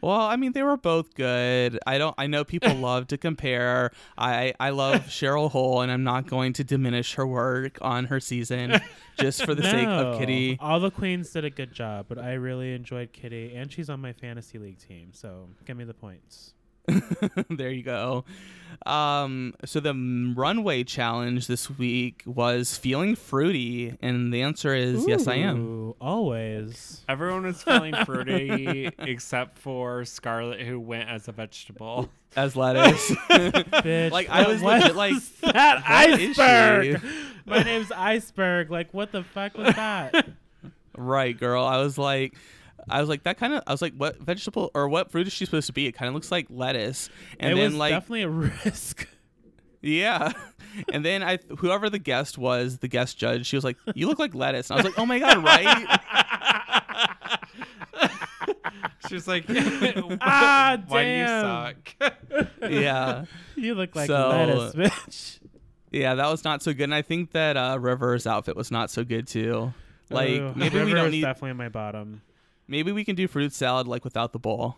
Well, 0.00 0.20
I 0.20 0.36
mean, 0.36 0.52
they 0.52 0.62
were 0.62 0.76
both 0.76 1.14
good. 1.14 1.78
I 1.86 1.98
don't. 1.98 2.14
I 2.18 2.26
know 2.26 2.44
people 2.44 2.74
love 2.74 3.08
to 3.08 3.18
compare. 3.18 3.90
I 4.16 4.54
I 4.60 4.70
love 4.70 5.06
Cheryl 5.06 5.50
Hole, 5.50 5.80
and 5.80 5.90
I'm 5.90 6.04
not 6.04 6.26
going 6.26 6.52
to 6.54 6.64
diminish 6.64 7.14
her 7.14 7.26
work 7.26 7.78
on 7.80 8.06
her 8.06 8.20
season 8.20 8.80
just 9.18 9.44
for 9.44 9.54
the 9.54 9.62
sake 9.70 9.88
of 9.88 10.18
Kitty. 10.18 10.58
All 10.60 10.80
the 10.80 10.90
queens 10.90 11.30
did 11.30 11.44
a 11.44 11.50
good 11.50 11.72
job, 11.72 12.06
but 12.08 12.18
I 12.18 12.34
really 12.34 12.74
enjoyed 12.74 13.12
Kitty, 13.12 13.54
and 13.54 13.72
she's 13.72 13.90
on 13.90 14.00
my 14.00 14.12
fantasy 14.12 14.58
league 14.58 14.78
team. 14.78 15.10
So 15.12 15.48
give 15.64 15.76
me 15.76 15.84
the 15.84 15.94
points. 15.94 16.54
there 17.50 17.70
you 17.70 17.82
go. 17.82 18.24
Um, 18.86 19.54
so 19.64 19.80
the 19.80 19.92
runway 20.36 20.84
challenge 20.84 21.46
this 21.48 21.68
week 21.68 22.22
was 22.24 22.76
feeling 22.78 23.16
fruity, 23.16 23.96
and 24.00 24.32
the 24.32 24.42
answer 24.42 24.74
is 24.74 25.06
yes, 25.06 25.26
I 25.26 25.34
am. 25.36 25.60
Ooh, 25.60 25.96
Always. 26.00 27.04
Everyone 27.08 27.42
was 27.44 27.62
feeling 27.62 27.94
fruity 28.04 28.88
except 28.98 29.58
for 29.58 30.04
Scarlett, 30.04 30.60
who 30.60 30.78
went 30.78 31.08
as 31.08 31.26
a 31.28 31.32
vegetable. 31.32 32.08
As 32.36 32.54
lettuce. 32.54 33.10
Bitch, 33.10 34.10
Like, 34.10 34.28
I 34.28 34.46
was 34.46 34.62
was 34.62 34.62
legit 34.62 34.94
like, 34.96 35.14
that 35.40 35.82
what 36.10 36.20
is 36.20 36.36
she? 36.36 36.42
iceberg. 36.42 37.02
My 37.46 37.62
name's 37.62 37.90
Iceberg. 37.90 38.70
Like, 38.70 38.92
what 38.92 39.12
the 39.12 39.24
fuck 39.24 39.56
was 39.56 39.74
that? 39.74 40.28
right, 40.96 41.36
girl. 41.36 41.64
I 41.64 41.78
was 41.82 41.96
like. 41.96 42.34
I 42.90 43.00
was 43.00 43.08
like 43.08 43.22
that 43.24 43.38
kind 43.38 43.52
of. 43.54 43.62
I 43.66 43.72
was 43.72 43.82
like, 43.82 43.94
what 43.94 44.18
vegetable 44.20 44.70
or 44.74 44.88
what 44.88 45.10
fruit 45.10 45.26
is 45.26 45.32
she 45.32 45.44
supposed 45.44 45.66
to 45.68 45.72
be? 45.72 45.86
It 45.86 45.92
kind 45.92 46.08
of 46.08 46.14
looks 46.14 46.30
like 46.30 46.46
lettuce, 46.50 47.10
and 47.40 47.52
it 47.52 47.56
then 47.56 47.64
was 47.64 47.74
like 47.74 47.92
definitely 47.92 48.22
a 48.22 48.28
risk. 48.64 49.06
Yeah. 49.82 50.32
And 50.92 51.04
then 51.04 51.22
I 51.24 51.38
whoever 51.58 51.88
the 51.90 51.98
guest 51.98 52.36
was, 52.38 52.78
the 52.78 52.88
guest 52.88 53.18
judge, 53.18 53.46
she 53.46 53.56
was 53.56 53.64
like, 53.64 53.76
You 53.94 54.06
look 54.06 54.18
like 54.20 54.32
lettuce. 54.34 54.70
And 54.70 54.78
I 54.78 54.82
was 54.82 54.90
like, 54.92 54.98
Oh 54.98 55.06
my 55.06 55.18
god, 55.18 55.42
right? 55.42 55.98
She 59.08 59.14
was 59.14 59.26
like, 59.26 59.46
Ah, 60.20 60.78
"Why 60.86 61.02
damn. 61.04 61.74
do 61.74 61.80
you 62.02 62.06
suck?" 62.10 62.70
yeah. 62.70 63.24
You 63.56 63.74
look 63.74 63.96
like 63.96 64.06
So- 64.08 64.28
lettuce, 64.28 64.74
bitch. 64.74 65.38
Yeah, 65.90 66.14
that 66.16 66.28
was 66.30 66.44
not 66.44 66.62
so 66.62 66.74
good. 66.74 66.84
And 66.84 66.94
I 66.94 67.00
think 67.02 67.32
that 67.32 67.56
uh 67.56 67.78
River's 67.80 68.26
outfit 68.26 68.54
was 68.56 68.70
not 68.70 68.90
so 68.90 69.04
good 69.04 69.26
too. 69.26 69.72
Like 70.10 70.30
Ooh, 70.40 70.52
maybe 70.54 70.82
we 70.84 70.92
don't 70.92 71.06
is 71.06 71.12
need 71.12 71.20
definitely 71.22 71.54
my 71.54 71.70
bottom. 71.70 72.20
Maybe 72.68 72.92
we 72.92 73.04
can 73.04 73.16
do 73.16 73.26
fruit 73.26 73.52
salad 73.52 73.86
like 73.88 74.04
without 74.04 74.32
the 74.32 74.38
bowl. 74.38 74.76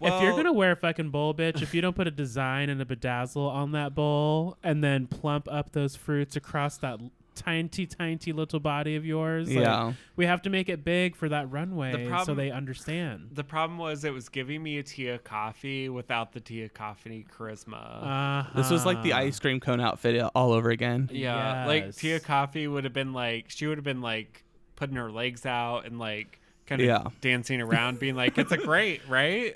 if 0.00 0.22
you're 0.22 0.34
gonna 0.36 0.52
wear 0.52 0.72
a 0.72 0.76
fucking 0.76 1.10
bowl, 1.10 1.34
bitch, 1.34 1.60
if 1.60 1.74
you 1.74 1.80
don't 1.82 1.94
put 1.96 2.06
a 2.06 2.10
design 2.10 2.70
and 2.70 2.80
a 2.80 2.84
bedazzle 2.86 3.46
on 3.50 3.72
that 3.72 3.94
bowl 3.94 4.56
and 4.62 4.82
then 4.82 5.06
plump 5.06 5.46
up 5.50 5.72
those 5.72 5.96
fruits 5.96 6.36
across 6.36 6.78
that 6.78 7.00
l- 7.00 7.10
tiny, 7.34 7.86
tiny 7.86 8.32
little 8.32 8.60
body 8.60 8.96
of 8.96 9.04
yours, 9.04 9.48
like, 9.48 9.64
Yeah. 9.64 9.92
we 10.16 10.26
have 10.26 10.40
to 10.42 10.50
make 10.50 10.68
it 10.68 10.84
big 10.84 11.14
for 11.16 11.28
that 11.28 11.50
runway 11.50 11.92
so 11.92 12.08
problem- 12.08 12.36
they 12.38 12.50
understand. 12.50 13.30
The 13.32 13.44
problem 13.44 13.78
was 13.78 14.04
it 14.04 14.12
was 14.12 14.28
giving 14.28 14.62
me 14.62 14.78
a 14.78 14.82
Tia 14.82 15.18
Kofi 15.18 15.88
without 15.92 16.32
the 16.32 16.40
Tia 16.40 16.68
Kofi 16.70 17.26
charisma. 17.28 18.02
Uh-huh. 18.02 18.50
This 18.54 18.70
was 18.70 18.86
like 18.86 19.02
the 19.02 19.12
ice 19.14 19.38
cream 19.38 19.58
cone 19.60 19.80
outfit 19.80 20.22
all 20.34 20.52
over 20.52 20.70
again. 20.70 21.08
yeah, 21.12 21.66
like 21.66 21.84
yes. 21.86 21.96
Tia 21.96 22.20
Kofi 22.20 22.70
would 22.70 22.84
have 22.84 22.92
been 22.94 23.12
like 23.12 23.46
she 23.48 23.66
would 23.66 23.76
have 23.78 23.84
been 23.84 24.00
like 24.02 24.44
putting 24.76 24.96
her 24.96 25.10
legs 25.10 25.44
out 25.44 25.84
and 25.86 25.98
like 25.98 26.39
kind 26.70 26.80
of 26.80 26.86
Yeah. 26.86 27.02
dancing 27.20 27.60
around, 27.60 27.98
being 27.98 28.14
like, 28.16 28.38
"It's 28.38 28.52
a 28.52 28.56
great, 28.70 29.06
right?" 29.08 29.54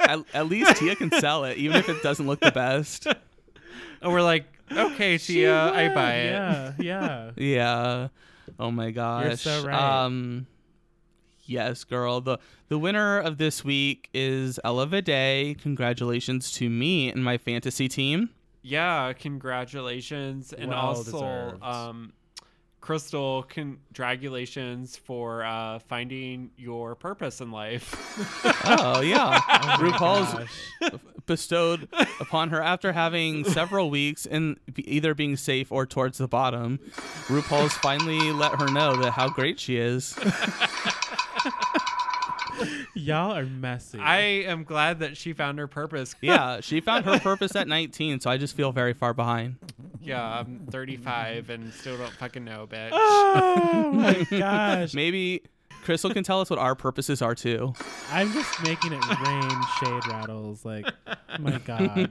at, 0.00 0.20
at 0.32 0.46
least 0.48 0.76
Tia 0.76 0.96
can 0.96 1.10
sell 1.20 1.44
it, 1.44 1.58
even 1.58 1.76
if 1.76 1.88
it 1.90 2.02
doesn't 2.02 2.26
look 2.26 2.40
the 2.40 2.50
best. 2.52 3.06
and 3.06 4.10
we're 4.12 4.22
like, 4.22 4.46
"Okay, 4.70 5.18
She 5.18 5.34
Tia, 5.34 5.70
I 5.72 5.88
buy 5.94 6.14
it." 6.14 6.30
Yeah, 6.32 6.72
yeah. 6.78 7.30
Yeah. 7.36 8.08
Oh 8.58 8.70
my 8.70 8.90
gosh. 8.92 9.40
so 9.42 9.64
right. 9.66 10.04
Um 10.04 10.46
Yes, 11.44 11.82
girl. 11.84 12.20
The 12.20 12.38
the 12.68 12.78
winner 12.78 13.18
of 13.18 13.36
this 13.36 13.64
week 13.64 14.08
is 14.14 14.58
Ella 14.64 14.86
Day. 15.02 15.56
Congratulations 15.60 16.52
to 16.52 16.70
me 16.70 17.10
and 17.10 17.22
my 17.24 17.36
fantasy 17.36 17.88
team. 17.88 18.30
Yeah, 18.62 19.12
congratulations, 19.12 20.52
and 20.52 20.70
Well 20.70 20.78
also 20.78 21.10
deserved. 21.10 21.62
um, 21.64 22.12
Krystal, 22.82 23.48
congratulations 23.48 24.96
for 24.96 25.44
uh, 25.44 25.78
finding 25.78 26.50
your 26.56 26.96
purpose 26.96 27.40
in 27.40 27.50
life. 27.50 27.94
Oh 28.64 29.00
yeah. 29.00 29.40
Oh 29.48 29.76
RuPaul's 29.78 30.48
bestowed 31.26 31.88
upon 32.20 32.50
her 32.50 32.60
after 32.60 32.92
having 32.92 33.44
several 33.44 33.90
weeks 33.90 34.26
in 34.26 34.56
either 34.76 35.14
being 35.14 35.36
safe 35.36 35.70
or 35.72 35.86
towards 35.86 36.18
the 36.18 36.28
bottom. 36.28 36.78
RuPaul's 37.26 37.74
finally 37.74 38.32
let 38.32 38.60
her 38.60 38.70
know 38.70 38.96
that 38.96 39.12
how 39.12 39.28
great 39.28 39.58
she 39.60 39.76
is. 39.76 40.16
Y'all 42.94 43.34
are 43.34 43.46
messy. 43.46 43.98
I 43.98 44.18
am 44.18 44.64
glad 44.64 44.98
that 45.00 45.16
she 45.16 45.32
found 45.32 45.58
her 45.58 45.66
purpose. 45.66 46.14
Yeah, 46.20 46.60
she 46.62 46.80
found 46.80 47.06
her 47.06 47.18
purpose 47.18 47.56
at 47.56 47.66
19, 47.66 48.20
so 48.20 48.30
I 48.30 48.36
just 48.36 48.54
feel 48.54 48.70
very 48.70 48.92
far 48.92 49.14
behind. 49.14 49.56
Yeah, 50.02 50.22
I'm 50.22 50.66
35 50.70 51.48
and 51.48 51.72
still 51.72 51.96
don't 51.96 52.12
fucking 52.12 52.44
know, 52.44 52.66
bitch. 52.70 52.90
oh 52.92 53.92
my 53.94 54.26
gosh. 54.38 54.92
Maybe 54.92 55.42
Krystal 55.84 56.12
can 56.12 56.22
tell 56.22 56.42
us 56.42 56.50
what 56.50 56.58
our 56.58 56.74
purposes 56.74 57.22
are 57.22 57.34
too. 57.34 57.72
I'm 58.10 58.30
just 58.32 58.62
making 58.62 58.92
it 58.92 59.20
rain 59.20 59.62
shade 59.80 60.06
rattles. 60.08 60.64
Like, 60.64 60.86
my 61.38 61.58
God. 61.58 62.10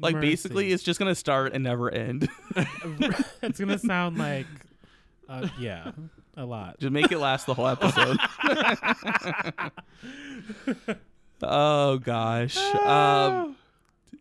like 0.00 0.20
basically 0.20 0.72
it's 0.72 0.82
just 0.82 0.98
gonna 0.98 1.14
start 1.14 1.52
and 1.52 1.62
never 1.62 1.90
end. 1.90 2.28
it's 3.42 3.58
going 3.60 3.68
to 3.68 3.78
sound 3.78 4.18
like, 4.18 4.46
uh, 5.28 5.48
yeah, 5.60 5.92
a 6.36 6.44
lot. 6.44 6.78
just 6.78 6.92
make 6.92 7.12
it 7.12 7.18
last 7.18 7.46
the 7.46 7.54
whole 7.54 7.68
episode. 7.68 8.16
oh 11.42 11.98
gosh. 11.98 12.56
Um 12.56 13.56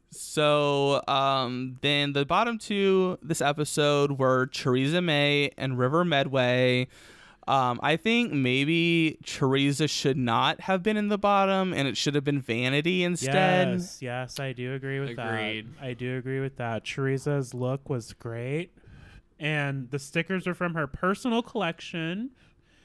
so 0.09 1.01
um 1.07 1.78
then 1.82 2.14
the 2.14 2.26
bottom 2.26 2.57
two 2.57 3.18
this 3.22 3.41
episode 3.41 4.20
were 4.20 4.47
Choriza 4.47 5.03
May 5.03 5.51
and 5.57 5.78
River 5.78 6.03
Medway. 6.03 6.88
Um, 7.47 7.80
I 7.82 7.97
think 7.97 8.32
maybe 8.32 9.18
Teresa 9.26 9.88
should 9.88 10.16
not 10.16 10.62
have 10.62 10.84
been 10.84 10.95
in 10.95 11.07
the 11.09 11.18
bottom, 11.18 11.74
and 11.74 11.88
it 11.88 11.97
should 11.97 12.14
have 12.14 12.24
been 12.24 12.39
Vanity 12.39 13.03
instead. 13.03 13.80
Yes, 13.80 13.97
yes, 13.99 14.39
I 14.39 14.53
do 14.53 14.76
agree 14.76 14.99
with 14.99 15.09
Agreed. 15.18 15.68
that. 15.76 15.84
I 15.84 15.93
do 15.93 16.18
agree 16.18 16.39
with 16.39 16.57
that. 16.57 16.86
Teresa's 16.86 17.55
look 17.55 17.89
was 17.89 18.14
great. 18.14 18.72
And 19.41 19.89
the 19.89 19.97
stickers 19.99 20.45
are 20.47 20.53
from 20.53 20.75
her 20.75 20.85
personal 20.85 21.41
collection, 21.41 22.29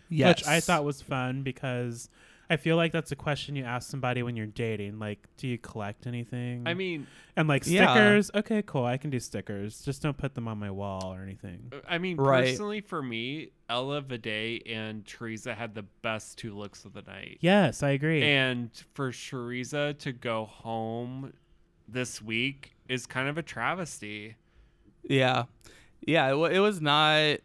Yes, 0.08 0.38
which 0.40 0.46
I 0.48 0.60
thought 0.60 0.84
was 0.84 1.02
fun 1.02 1.42
because 1.42 2.08
I 2.48 2.56
feel 2.56 2.76
like 2.76 2.92
that's 2.92 3.12
a 3.12 3.16
question 3.16 3.56
you 3.56 3.64
ask 3.64 3.90
somebody 3.90 4.22
when 4.22 4.36
you're 4.36 4.46
dating. 4.46 4.98
Like, 4.98 5.18
do 5.36 5.48
you 5.48 5.58
collect 5.58 6.06
anything? 6.06 6.62
I 6.64 6.72
mean, 6.72 7.06
and 7.36 7.46
like 7.46 7.66
Yeah. 7.66 7.92
stickers, 7.92 8.30
okay, 8.34 8.62
cool. 8.62 8.84
I 8.86 8.96
can 8.96 9.10
do 9.10 9.20
stickers. 9.20 9.84
Just 9.84 10.00
don't 10.00 10.16
put 10.16 10.34
them 10.34 10.48
on 10.48 10.56
my 10.58 10.70
wall 10.70 11.12
or 11.12 11.22
anything. 11.22 11.70
Uh, 11.72 11.80
I 11.86 11.98
mean, 11.98 12.16
Right. 12.16 12.44
personally, 12.46 12.80
for 12.80 13.02
me, 13.02 13.50
Ella 13.68 14.00
Vaday 14.00 14.62
and 14.64 15.04
Teresa 15.04 15.54
had 15.54 15.74
the 15.74 15.82
best 15.82 16.38
two 16.38 16.56
looks 16.56 16.86
of 16.86 16.94
the 16.94 17.02
night. 17.02 17.36
Yes, 17.40 17.82
I 17.82 17.90
agree. 17.90 18.22
And 18.22 18.70
for 18.94 19.12
Teresa 19.12 19.94
to 19.98 20.12
go 20.12 20.46
home 20.46 21.34
this 21.86 22.22
week 22.22 22.76
is 22.88 23.04
kind 23.06 23.28
of 23.28 23.36
a 23.36 23.42
travesty. 23.42 24.36
Yeah, 25.02 25.44
yeah. 26.06 26.32
It, 26.34 26.52
it 26.56 26.60
was 26.60 26.80
not, 26.80 27.38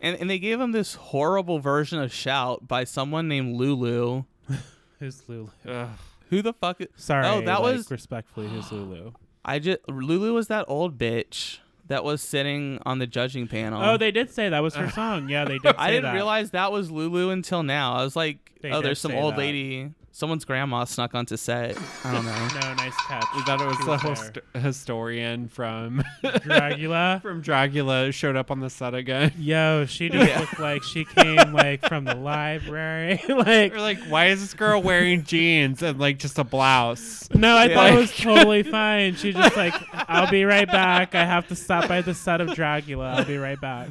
and 0.00 0.16
and 0.18 0.28
they 0.28 0.38
gave 0.38 0.60
him 0.60 0.72
this 0.72 0.94
horrible 0.94 1.58
version 1.60 2.00
of 2.00 2.12
"Shout" 2.12 2.66
by 2.66 2.84
someone 2.84 3.28
named 3.28 3.56
Lulu. 3.56 4.24
who's 4.98 5.22
Lulu? 5.28 5.48
Ugh. 5.68 5.88
Who 6.30 6.42
the 6.42 6.52
fuck? 6.52 6.78
i- 6.80 6.86
Sorry. 6.96 7.26
Oh, 7.26 7.40
that 7.42 7.62
like, 7.62 7.76
was 7.76 7.90
respectfully, 7.90 8.48
who's 8.48 8.70
Lulu? 8.72 9.12
I 9.44 9.58
just 9.58 9.78
Lulu 9.88 10.34
was 10.34 10.48
that 10.48 10.64
old 10.68 10.98
bitch 10.98 11.58
that 11.88 12.04
was 12.04 12.20
sitting 12.22 12.78
on 12.86 12.98
the 13.00 13.06
judging 13.06 13.48
panel. 13.48 13.82
Oh, 13.82 13.96
they 13.96 14.10
did 14.12 14.30
say 14.30 14.48
that 14.48 14.60
was 14.60 14.74
her 14.76 14.88
song. 14.92 15.28
Yeah, 15.28 15.44
they 15.44 15.58
did. 15.58 15.62
Say 15.72 15.74
I 15.78 15.90
didn't 15.90 16.04
that. 16.04 16.14
realize 16.14 16.50
that 16.52 16.70
was 16.70 16.90
Lulu 16.90 17.30
until 17.30 17.62
now. 17.64 17.94
I 17.94 18.04
was 18.04 18.14
like, 18.14 18.52
They 18.60 18.70
oh, 18.70 18.80
there's 18.80 19.00
some 19.00 19.12
old 19.14 19.34
that. 19.34 19.38
lady, 19.38 19.90
someone's 20.12 20.44
grandma 20.44 20.84
snuck 20.84 21.14
onto 21.14 21.36
set. 21.36 21.76
I 22.04 22.12
don't 22.12 22.24
know. 22.26 22.48
No, 22.60 22.74
nice 22.74 22.94
catch. 23.06 23.24
We 23.34 23.42
thought 23.42 23.60
it 23.60 23.66
was 23.66 23.76
She 23.76 23.84
the 23.84 23.90
there. 23.90 23.98
host- 23.98 24.38
historian 24.54 25.48
from 25.48 26.02
Dragula. 26.24 27.22
from 27.22 27.42
Dragula 27.42 28.12
showed 28.12 28.36
up 28.36 28.50
on 28.50 28.60
the 28.60 28.68
set 28.70 28.94
again. 28.94 29.32
Yo, 29.38 29.86
she 29.86 30.08
just 30.08 30.38
looked 30.40 30.58
like 30.60 30.82
she 30.82 31.04
came 31.04 31.52
like 31.52 31.86
from 31.88 32.04
the 32.04 32.14
library. 32.14 33.20
like, 33.28 33.72
We're 33.72 33.80
like, 33.80 33.98
why 34.08 34.26
is 34.26 34.40
this 34.40 34.54
girl 34.54 34.82
wearing 34.82 35.24
jeans 35.24 35.82
and 35.82 35.98
like 35.98 36.18
just 36.18 36.38
a 36.38 36.44
blouse? 36.44 37.28
no, 37.34 37.56
I 37.56 37.72
thought 37.72 37.92
it 37.92 37.96
was 37.96 38.16
totally 38.16 38.62
fine. 38.62 39.14
She 39.16 39.32
just 39.32 39.56
like, 39.56 39.74
I'll 39.92 40.30
be 40.30 40.44
right 40.44 40.66
back. 40.68 41.14
I 41.14 41.24
have 41.24 41.48
to 41.48 41.56
stop 41.56 41.88
by 41.88 42.02
the 42.02 42.14
set 42.14 42.40
of 42.40 42.48
Dragula. 42.50 43.14
I'll 43.18 43.24
be 43.24 43.36
right 43.38 43.60
back. 43.60 43.90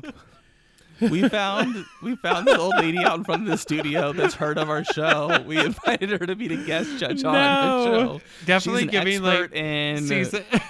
we 1.10 1.28
found 1.30 1.86
we 2.02 2.16
found 2.18 2.48
this 2.48 2.58
old 2.58 2.76
lady 2.78 3.00
out 3.00 3.18
in 3.18 3.24
front 3.24 3.44
of 3.44 3.48
the 3.48 3.58
studio 3.58 4.12
that's 4.12 4.34
heard 4.34 4.58
of 4.58 4.70
our 4.70 4.84
show. 4.84 5.42
We 5.46 5.58
invited 5.66 6.10
her 6.10 6.26
to 6.26 6.36
be 6.36 6.48
the 6.48 6.66
guest 6.66 6.98
judge 6.98 7.24
on 7.24 7.34
the 7.34 7.86
show. 7.86 8.22
Definitely 8.46 8.82
She's 8.82 8.88
an 8.88 8.92
giving 8.92 9.26
expert 9.26 9.52
like 9.52 9.60
in 9.60 10.08
season. 10.08 10.44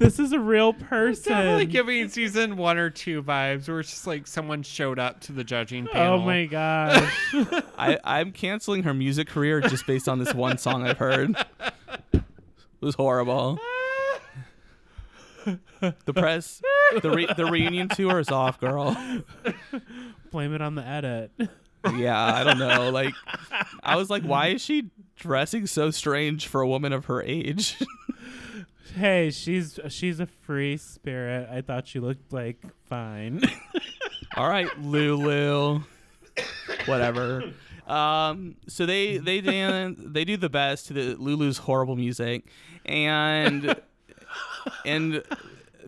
This 0.00 0.18
is 0.18 0.32
a 0.32 0.40
real 0.40 0.72
person. 0.72 1.30
Definitely 1.30 1.66
giving 1.66 2.08
season 2.08 2.56
one 2.56 2.78
or 2.78 2.88
two 2.88 3.22
vibes, 3.22 3.68
where 3.68 3.80
it's 3.80 3.90
just 3.90 4.06
like 4.06 4.26
someone 4.26 4.62
showed 4.62 4.98
up 4.98 5.20
to 5.20 5.32
the 5.32 5.44
judging 5.44 5.86
oh 5.88 5.92
panel. 5.92 6.14
Oh 6.14 6.24
my 6.24 6.46
gosh. 6.46 7.12
I, 7.76 7.98
I'm 8.02 8.32
canceling 8.32 8.84
her 8.84 8.94
music 8.94 9.28
career 9.28 9.60
just 9.60 9.86
based 9.86 10.08
on 10.08 10.18
this 10.18 10.32
one 10.32 10.56
song 10.56 10.86
I've 10.86 10.96
heard. 10.96 11.36
It 12.14 12.22
was 12.80 12.94
horrible. 12.94 13.58
The 15.44 16.12
press, 16.12 16.60
the 17.00 17.10
re, 17.10 17.26
the 17.36 17.46
reunion 17.46 17.88
tour 17.88 18.18
is 18.18 18.30
off, 18.30 18.60
girl. 18.60 18.96
Blame 20.30 20.54
it 20.54 20.60
on 20.60 20.74
the 20.74 20.86
edit. 20.86 21.32
Yeah, 21.94 22.22
I 22.22 22.44
don't 22.44 22.58
know. 22.58 22.90
Like, 22.90 23.14
I 23.82 23.96
was 23.96 24.10
like, 24.10 24.22
why 24.22 24.48
is 24.48 24.62
she 24.62 24.90
dressing 25.16 25.66
so 25.66 25.90
strange 25.90 26.46
for 26.46 26.60
a 26.60 26.68
woman 26.68 26.92
of 26.92 27.06
her 27.06 27.22
age? 27.22 27.78
Hey, 28.96 29.30
she's 29.30 29.78
she's 29.88 30.20
a 30.20 30.26
free 30.26 30.76
spirit. 30.76 31.48
I 31.50 31.60
thought 31.60 31.86
she 31.86 32.00
looked 32.00 32.32
like 32.32 32.58
fine. 32.86 33.40
All 34.36 34.48
right, 34.48 34.68
Lulu. 34.80 35.82
Whatever. 36.86 37.52
Um, 37.86 38.56
so 38.68 38.86
they 38.86 39.18
they 39.18 39.40
dan 39.40 39.96
they 39.98 40.24
do 40.24 40.36
the 40.36 40.48
best 40.48 40.88
to 40.88 40.92
the 40.92 41.14
Lulu's 41.14 41.58
horrible 41.58 41.96
music, 41.96 42.46
and 42.84 43.76
and 44.84 45.22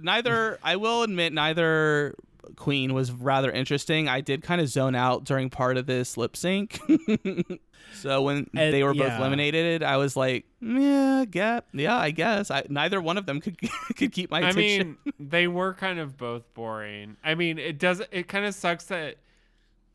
neither 0.01 0.59
I 0.63 0.77
will 0.77 1.03
admit 1.03 1.33
neither 1.33 2.15
queen 2.57 2.93
was 2.95 3.11
rather 3.13 3.51
interesting. 3.51 4.09
I 4.09 4.21
did 4.21 4.43
kind 4.43 4.61
of 4.61 4.69
zone 4.69 4.95
out 4.95 5.25
during 5.25 5.51
part 5.51 5.77
of 5.77 5.87
this 5.87 6.17
lip 6.17 6.37
sync. 6.37 6.79
so 7.95 8.23
when 8.23 8.49
Uh, 8.57 8.71
they 8.71 8.83
were 8.83 8.95
both 8.95 9.09
yeah. 9.09 9.19
eliminated, 9.19 9.83
I 9.83 9.97
was 9.97 10.17
like, 10.17 10.45
yeah, 10.61 11.25
yeah, 11.33 11.61
yeah, 11.73 11.97
I 11.97 12.11
guess. 12.11 12.51
I 12.51 12.65
neither 12.69 13.01
one 13.01 13.19
of 13.19 13.27
them 13.27 13.41
could 13.41 13.57
could 13.97 14.13
keep 14.13 14.31
my 14.31 14.39
I 14.43 14.51
attention. 14.51 14.97
mean, 15.05 15.15
they 15.19 15.49
were 15.49 15.75
kind 15.75 15.99
of 15.99 16.17
both 16.17 16.53
boring. 16.55 17.17
I 17.25 17.35
mean, 17.35 17.59
it 17.59 17.79
does. 17.79 18.03
It 18.11 18.29
kind 18.29 18.45
of 18.45 18.55
sucks 18.55 18.85
that 18.87 19.17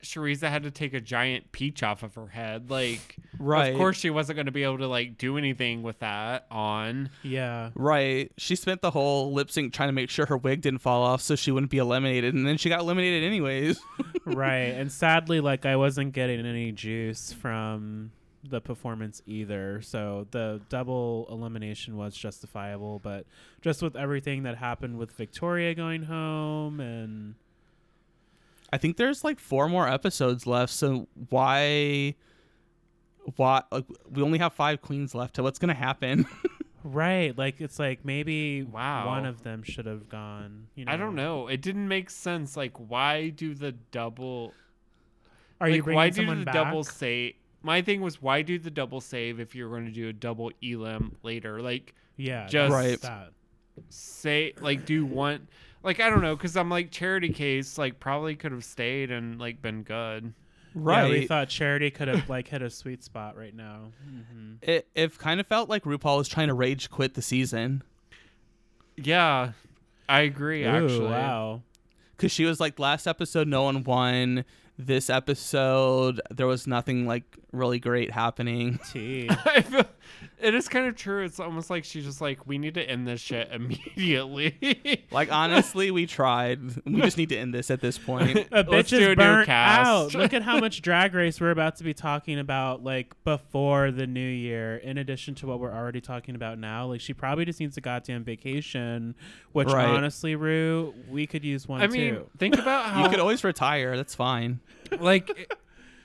Choriza 0.04 0.50
had 0.50 0.64
to 0.64 0.72
take 0.72 0.94
a 0.94 1.02
giant 1.02 1.52
peach 1.52 1.84
off 1.84 2.04
of 2.04 2.16
her 2.16 2.28
head. 2.28 2.70
Like, 2.70 3.18
Right. 3.40 3.74
Of 3.74 3.78
course, 3.78 3.98
she 3.98 4.10
wasn't 4.10 4.38
going 4.38 4.46
to 4.48 4.52
be 4.52 4.64
able 4.64 4.80
to 4.80 4.88
like 4.88 5.18
do 5.18 5.38
anything 5.38 5.84
with 5.84 6.00
that 6.00 6.46
on. 6.50 7.10
yeah. 7.24 7.72
Right. 7.76 8.32
She 8.38 8.56
spent 8.56 8.82
the 8.82 8.92
whole 8.92 9.34
lip 9.34 9.52
sync 9.52 9.74
trying 9.74 9.90
to 9.90 9.94
make 9.94 10.10
sure 10.10 10.26
her 10.28 10.38
wig 10.38 10.62
didn't 10.62 10.80
fall 10.80 11.04
off 11.04 11.22
so 11.22 11.36
she 11.36 11.52
wouldn't 11.52 11.72
be 11.72 11.78
eliminated, 11.78 12.34
and 12.34 12.48
then 12.48 12.58
she 12.58 12.70
got 12.70 12.80
eliminated 12.80 13.24
anyways. 13.24 13.80
right. 14.26 14.74
And 14.74 14.92
sadly, 14.92 15.40
like 15.40 15.66
I 15.66 15.76
wasn't 15.76 16.14
getting 16.14 16.46
any 16.46 16.72
juice 16.72 17.34
from 17.34 18.12
the 18.44 18.62
performance 18.62 19.22
either. 19.26 19.82
So 19.82 20.28
the 20.32 20.62
double 20.70 21.28
elimination 21.30 21.98
was 21.98 22.16
justifiable, 22.16 23.00
but 23.00 23.26
just 23.62 23.82
with 23.82 23.96
everything 23.96 24.44
that 24.44 24.58
happened 24.58 24.98
with 24.98 25.12
Victoria 25.12 25.76
going 25.76 26.04
home 26.04 26.80
and 26.80 27.36
I 28.72 28.78
think 28.78 28.98
there's 28.98 29.24
like 29.24 29.40
four 29.40 29.70
more 29.70 29.88
episodes 29.88 30.46
left. 30.46 30.74
So 30.74 31.08
why? 31.30 32.16
Why? 33.36 33.64
Like, 33.72 33.86
we 34.10 34.24
only 34.24 34.40
have 34.40 34.54
five 34.54 34.82
queens 34.82 35.14
left. 35.16 35.36
So 35.36 35.44
what's 35.44 35.60
gonna 35.60 35.74
happen? 35.74 36.26
right, 36.84 37.38
like 37.38 37.60
it's 37.62 37.80
like 37.80 38.06
maybe 38.06 38.64
Wow. 38.64 39.08
one 39.08 39.26
of 39.26 39.44
them 39.44 39.64
should 39.64 39.86
have 39.86 40.08
gone. 40.10 40.68
You 40.76 40.86
know, 40.86 40.92
I 40.92 40.98
don't 40.98 41.16
know. 41.16 41.48
It 41.48 41.62
didn't 41.62 41.88
make 41.88 42.10
sense. 42.10 42.56
Like, 42.58 42.78
why 42.78 43.30
do 43.30 43.54
the 43.54 43.72
double? 43.72 44.54
Are 45.60 45.68
you 45.68 45.76
like, 45.76 45.84
bringing 45.86 45.96
why 45.98 46.10
do 46.10 46.36
the 46.36 46.46
back? 46.46 46.54
double 46.54 46.84
save? 46.84 47.34
My 47.64 47.82
thing 47.82 48.02
was, 48.02 48.22
why 48.22 48.44
do 48.44 48.60
the 48.60 48.70
double 48.70 49.02
save 49.02 49.40
if 49.40 49.56
you're 49.56 49.70
going 49.70 49.86
to 49.86 49.92
do 49.92 50.08
a 50.10 50.14
double 50.14 50.52
elim 50.62 51.18
later? 51.24 51.60
Like, 51.62 51.96
yeah, 52.16 52.46
just- 52.48 52.72
Right. 52.72 53.00
say 53.90 54.54
like 54.62 54.86
do 54.86 55.06
one 55.06 55.48
like 55.84 56.00
I 56.00 56.10
don't 56.10 56.22
know 56.22 56.36
because 56.36 56.56
I'm 56.58 56.70
like 56.70 56.92
Charity 56.92 57.30
Kase 57.30 57.78
like 57.78 58.00
probably 58.00 58.36
could 58.36 58.52
have 58.52 58.64
stayed 58.64 59.12
and 59.12 59.40
like 59.40 59.62
been 59.62 59.84
good. 59.84 60.34
Yeah, 60.76 61.08
we 61.10 61.26
thought 61.26 61.50
Charity 61.50 61.90
could 61.90 62.08
have 62.08 62.30
like 62.30 62.48
hit 62.50 62.62
a 62.62 62.70
sweet 62.70 63.04
spot 63.04 63.36
right 63.38 63.56
now. 63.56 63.92
hmm 64.04 64.54
it, 64.62 64.88
it 64.96 65.18
kind 65.18 65.40
of 65.40 65.48
felt 65.48 65.70
like 65.70 65.84
RuPaul 65.84 66.18
was 66.18 66.28
trying 66.28 66.48
to 66.50 66.54
rage 66.54 66.90
quit 66.90 67.14
the 67.14 67.22
season 67.22 67.84
Yeah, 68.96 69.52
I 70.10 70.22
agree. 70.22 70.66
actually, 70.66 71.06
wow. 71.10 71.62
because 72.16 72.32
she 72.32 72.46
was 72.46 72.60
like 72.60 72.80
last 72.80 73.08
episode 73.08 73.48
no 73.48 73.64
one 73.64 73.84
won. 73.84 74.46
This 74.80 75.10
episode 75.10 76.22
there 76.30 76.46
was 76.46 76.68
nothing 76.68 77.08
like 77.08 77.24
really 77.52 77.80
great 77.80 78.12
happening. 78.12 78.80
T. 78.92 79.28
I 79.46 79.62
feel 79.62 79.86
it 80.42 80.54
is 80.56 80.68
kind 80.68 80.88
of 80.88 80.96
true. 80.96 81.24
It's 81.26 81.40
almost 81.40 81.70
like 81.70 81.84
she's 81.84 82.06
just 82.06 82.22
like 82.22 82.46
we 82.48 82.58
need 82.58 82.74
to 82.76 82.82
end 82.84 83.08
this 83.08 83.22
shit 83.22 83.50
immediately. 83.52 84.56
Like 85.10 85.32
honestly, 85.32 85.90
we 85.90 86.06
tried. 86.06 86.60
We 86.86 87.02
just 87.02 87.18
need 87.18 87.30
to 87.30 87.38
end 87.38 87.54
this 87.54 87.72
at 87.72 87.80
this 87.80 87.98
point. 87.98 88.38
A 88.52 88.64
Let's 88.68 88.68
bitch 88.68 88.90
do 88.90 88.98
a 88.98 89.02
is 89.02 89.08
new 89.10 89.16
burnt 89.16 89.46
cast. 89.48 89.88
out. 89.88 90.14
Look 90.22 90.34
at 90.34 90.42
how 90.44 90.60
much 90.60 90.82
drag 90.82 91.14
race 91.16 91.40
we're 91.40 91.52
about 91.52 91.78
to 91.78 91.84
be 91.86 91.94
talking 91.94 92.40
about 92.40 92.84
like 92.84 93.16
before 93.24 93.90
the 93.92 94.06
new 94.06 94.20
year, 94.20 94.78
in 94.78 94.98
addition 94.98 95.34
to 95.36 95.48
what 95.48 95.60
we're 95.60 95.72
already 95.74 96.02
talking 96.02 96.36
about 96.36 96.60
now. 96.60 96.88
Like 96.88 97.00
she 97.02 97.14
probably 97.14 97.46
just 97.46 97.60
needs 97.60 97.78
a 97.78 97.82
goddamn 97.82 98.24
vacation, 98.26 99.16
which 99.54 99.70
Right. 99.70 99.86
honestly, 99.88 100.36
Rue, 100.36 100.94
we 101.10 101.26
could 101.26 101.44
use 101.46 101.68
one 101.68 101.82
I 101.82 101.88
mean, 101.88 102.16
too. 102.16 102.30
think 102.38 102.56
about 102.58 102.86
how 102.90 103.04
You 103.04 103.10
could 103.10 103.20
always 103.20 103.44
retire. 103.44 103.96
That's 103.96 104.14
fine. 104.16 104.60
like 105.00 105.52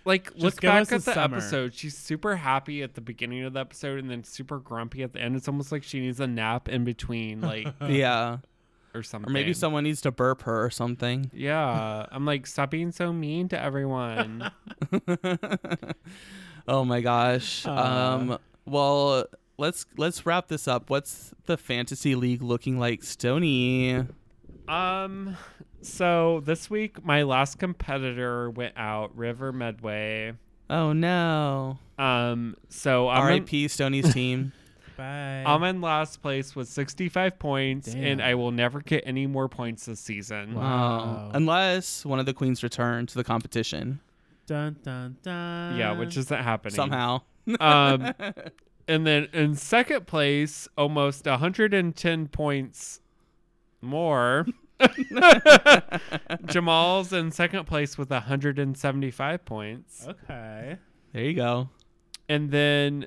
like 0.04 0.32
look 0.36 0.60
back 0.60 0.90
at 0.92 1.02
the 1.04 1.12
summer. 1.12 1.36
episode 1.36 1.74
she's 1.74 1.96
super 1.96 2.36
happy 2.36 2.82
at 2.82 2.94
the 2.94 3.00
beginning 3.00 3.44
of 3.44 3.52
the 3.52 3.60
episode 3.60 3.98
and 3.98 4.10
then 4.10 4.24
super 4.24 4.58
grumpy 4.58 5.02
at 5.02 5.12
the 5.12 5.20
end 5.20 5.36
it's 5.36 5.48
almost 5.48 5.70
like 5.72 5.82
she 5.82 6.00
needs 6.00 6.18
a 6.20 6.26
nap 6.26 6.68
in 6.68 6.84
between 6.84 7.40
like 7.40 7.66
yeah. 7.88 8.38
or 8.94 9.02
something 9.02 9.30
Or 9.30 9.32
maybe 9.32 9.52
someone 9.52 9.84
needs 9.84 10.00
to 10.02 10.10
burp 10.10 10.42
her 10.42 10.64
or 10.64 10.70
something. 10.70 11.30
yeah 11.32 12.06
i'm 12.10 12.24
like 12.24 12.46
stop 12.46 12.70
being 12.70 12.90
so 12.92 13.12
mean 13.12 13.48
to 13.48 13.60
everyone 13.60 14.50
oh 16.68 16.84
my 16.84 17.00
gosh. 17.00 17.64
Aw. 17.66 18.14
Um 18.14 18.38
well, 18.64 19.24
let's 19.58 19.86
let's 19.96 20.24
wrap 20.26 20.48
this 20.48 20.68
up. 20.68 20.88
What's 20.90 21.32
the 21.46 21.56
fantasy 21.56 22.14
league 22.14 22.42
looking 22.42 22.78
like, 22.78 23.02
Stony? 23.02 24.04
um 24.68 25.36
so 25.82 26.40
this 26.44 26.70
week 26.70 27.04
my 27.04 27.22
last 27.22 27.58
competitor 27.58 28.50
went 28.50 28.74
out 28.76 29.16
river 29.16 29.52
medway 29.52 30.32
Oh 30.70 30.92
no. 30.92 31.78
um 31.98 32.56
so 32.68 33.08
i'm 33.08 33.22
in, 33.26 33.40
R.I.P. 33.40 33.68
Stony's 33.68 34.12
team. 34.14 34.52
Bye. 34.96 35.42
I'm 35.46 35.62
in 35.64 35.80
last 35.80 36.22
place 36.22 36.54
with 36.54 36.68
65 36.68 37.38
points 37.38 37.88
and 37.94 38.22
i 38.22 38.34
will 38.34 38.50
never 38.52 38.80
get 38.80 39.02
any 39.06 39.26
more 39.26 39.48
points 39.48 39.86
this 39.86 40.00
season 40.00 40.54
Wow. 40.54 41.30
Unless 41.34 42.04
one 42.06 42.18
of 42.20 42.26
the 42.26 42.34
queens 42.34 42.62
return 42.62 43.06
to 43.06 43.14
the 43.14 43.24
competition 43.24 44.00
dun 44.46 44.76
dun 44.82 45.16
dun. 45.22 45.76
yeah 45.76 45.92
which 45.98 46.16
isn't 46.16 46.42
happening 46.42 46.74
somehow. 46.74 47.22
Um, 47.58 48.14
and 48.86 49.04
then 49.06 49.28
in 49.32 49.54
second 49.56 50.06
place, 50.06 50.68
almost 50.78 51.26
110 51.26 52.28
points 52.28 53.00
more. 53.80 54.46
Jamal's 56.46 57.12
in 57.12 57.30
second 57.32 57.66
place 57.66 57.98
with 57.98 58.10
175 58.10 59.44
points. 59.44 60.06
okay. 60.08 60.78
There 61.12 61.24
you 61.24 61.34
go. 61.34 61.68
And 62.28 62.50
then 62.50 63.06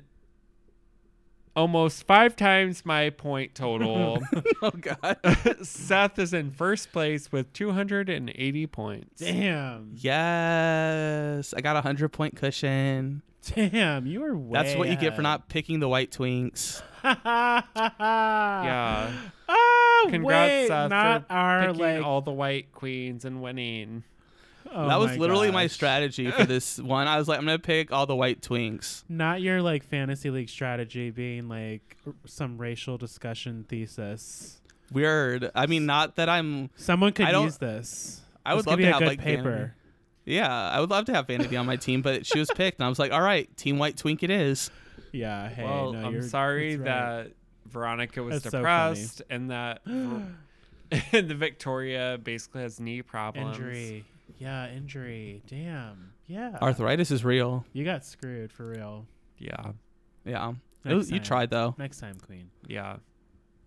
almost 1.56 2.06
five 2.06 2.36
times 2.36 2.84
my 2.84 3.10
point 3.10 3.54
total. 3.54 4.18
Oh 4.62 4.70
god. 4.70 5.18
Seth 5.62 6.18
is 6.18 6.32
in 6.32 6.50
first 6.50 6.92
place 6.92 7.30
with 7.30 7.52
280 7.52 8.66
points. 8.68 9.20
Damn. 9.20 9.90
yes. 9.94 11.52
I 11.54 11.60
got 11.60 11.76
a 11.76 11.82
hundred 11.82 12.08
point 12.10 12.36
cushion. 12.36 13.22
Damn. 13.54 14.06
You 14.06 14.20
were 14.22 14.36
way 14.36 14.50
That's 14.52 14.74
what 14.76 14.88
you 14.88 14.96
get 14.96 15.14
for 15.14 15.22
not 15.22 15.48
picking 15.48 15.80
the 15.80 15.88
white 15.88 16.10
twinks. 16.10 16.82
yeah. 17.04 19.12
Yeah. 19.48 19.54
Oh, 19.56 20.06
Congrats, 20.10 20.50
wait, 20.50 20.68
Seth, 20.68 20.90
not 20.90 21.26
for 21.28 21.32
our 21.34 21.66
picking 21.68 21.80
like. 21.80 22.04
all 22.04 22.20
the 22.20 22.32
white 22.32 22.72
queens 22.72 23.24
and 23.24 23.40
winning. 23.42 24.04
oh 24.72 24.88
that 24.88 24.98
was 24.98 25.12
my 25.12 25.16
literally 25.16 25.50
my 25.50 25.66
strategy 25.68 26.30
for 26.30 26.44
this 26.46 26.78
one. 26.78 27.06
I 27.08 27.18
was 27.18 27.28
like, 27.28 27.38
I'm 27.38 27.44
gonna 27.46 27.58
pick 27.58 27.92
all 27.92 28.06
the 28.06 28.16
white 28.16 28.40
twinks. 28.42 29.04
Not 29.08 29.40
your 29.40 29.62
like 29.62 29.84
fantasy 29.84 30.30
league 30.30 30.48
strategy 30.48 31.10
being 31.10 31.48
like 31.48 31.96
r- 32.06 32.12
some 32.26 32.58
racial 32.58 32.98
discussion 32.98 33.64
thesis. 33.68 34.60
Weird. 34.92 35.50
I 35.54 35.66
mean, 35.66 35.86
not 35.86 36.16
that 36.16 36.28
I'm. 36.28 36.70
Someone 36.76 37.12
could 37.12 37.26
I 37.26 37.32
don't- 37.32 37.44
use 37.44 37.58
this. 37.58 38.20
I 38.44 38.54
would 38.54 38.60
This 38.60 38.66
love 38.68 38.76
be 38.78 38.84
to 38.84 38.90
a 38.90 38.92
have 38.92 39.00
good 39.00 39.08
like 39.08 39.20
paper. 39.20 39.42
Vanity. 39.50 39.72
Yeah, 40.24 40.52
I 40.70 40.80
would 40.80 40.90
love 40.90 41.04
to 41.06 41.14
have 41.14 41.26
Vanity 41.28 41.56
on 41.56 41.66
my 41.66 41.76
team, 41.76 42.02
but 42.02 42.26
she 42.26 42.38
was 42.38 42.48
picked, 42.54 42.78
and 42.78 42.86
I 42.86 42.88
was 42.88 42.98
like, 42.98 43.12
all 43.12 43.20
right, 43.22 43.54
Team 43.56 43.78
White 43.78 43.96
Twink 43.96 44.22
it 44.22 44.30
is. 44.30 44.70
Yeah. 45.12 45.48
Hey. 45.48 45.64
well, 45.64 45.92
no, 45.92 46.04
I'm 46.04 46.12
you're- 46.14 46.28
sorry 46.28 46.76
right. 46.76 46.84
that 46.84 47.32
Veronica 47.70 48.22
was 48.22 48.42
That's 48.42 48.52
so 48.52 48.58
depressed 48.58 49.22
and 49.30 49.50
that 49.50 49.82
and 49.86 51.28
the 51.28 51.34
Victoria 51.34 52.18
basically 52.22 52.62
has 52.62 52.78
knee 52.80 53.02
problems. 53.02 53.56
injury. 53.56 54.04
Yeah, 54.38 54.70
injury. 54.70 55.42
Damn. 55.46 56.12
Yeah. 56.26 56.58
Arthritis 56.60 57.10
is 57.10 57.24
real. 57.24 57.64
You 57.72 57.84
got 57.84 58.04
screwed 58.04 58.52
for 58.52 58.68
real. 58.68 59.06
Yeah, 59.38 59.72
Yeah. 60.24 60.48
Oh, 60.48 60.56
Next 60.84 60.94
was- 60.96 61.10
you 61.10 61.18
time. 61.18 61.24
tried 61.24 61.50
though. 61.50 61.74
Next 61.78 61.98
time, 62.00 62.16
Queen. 62.16 62.50
yeah. 62.66 62.96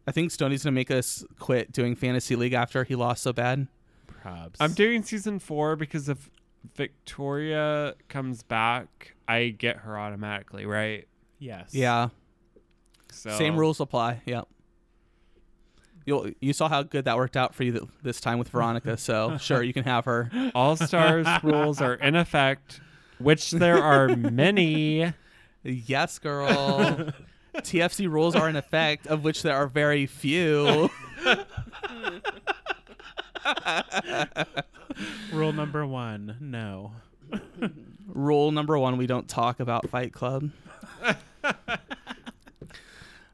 I 0.07 0.11
think 0.11 0.31
Stoney's 0.31 0.63
gonna 0.63 0.73
make 0.73 0.89
us 0.91 1.23
quit 1.37 1.71
doing 1.71 1.95
fantasy 1.95 2.35
league 2.35 2.53
after 2.53 2.83
he 2.83 2.95
lost 2.95 3.21
so 3.23 3.31
bad. 3.33 3.67
Probs. 4.23 4.55
I'm 4.59 4.73
doing 4.73 5.03
season 5.03 5.39
four 5.39 5.75
because 5.75 6.09
if 6.09 6.29
Victoria 6.75 7.95
comes 8.07 8.41
back, 8.43 9.15
I 9.27 9.49
get 9.49 9.77
her 9.77 9.97
automatically, 9.99 10.65
right? 10.65 11.07
Yes. 11.37 11.69
Yeah. 11.73 12.09
So 13.11 13.31
Same 13.31 13.57
rules 13.57 13.79
apply. 13.79 14.21
Yep. 14.25 14.47
You 16.05 16.35
you 16.39 16.53
saw 16.53 16.69
how 16.69 16.83
good 16.83 17.05
that 17.05 17.17
worked 17.17 17.37
out 17.37 17.53
for 17.53 17.63
you 17.63 17.71
th- 17.71 17.83
this 18.01 18.19
time 18.21 18.39
with 18.39 18.49
Veronica, 18.49 18.97
so 18.97 19.37
sure 19.41 19.61
you 19.61 19.73
can 19.73 19.83
have 19.83 20.05
her. 20.05 20.31
All 20.55 20.75
stars 20.75 21.27
rules 21.43 21.81
are 21.81 21.93
in 21.95 22.15
effect, 22.15 22.81
which 23.19 23.51
there 23.51 23.81
are 23.83 24.07
many. 24.15 25.13
Yes, 25.63 26.17
girl. 26.19 27.11
TFC 27.55 28.09
rules 28.09 28.35
are 28.35 28.47
in 28.47 28.55
effect, 28.55 29.07
of 29.07 29.23
which 29.23 29.41
there 29.43 29.55
are 29.55 29.67
very 29.67 30.05
few. 30.05 30.89
Rule 35.31 35.53
number 35.53 35.85
one: 35.85 36.37
No. 36.39 36.91
Rule 38.07 38.51
number 38.51 38.77
one: 38.77 38.97
we 38.97 39.07
don't 39.07 39.27
talk 39.27 39.59
about 39.59 39.89
Fight 39.89 40.13
Club. 40.13 40.49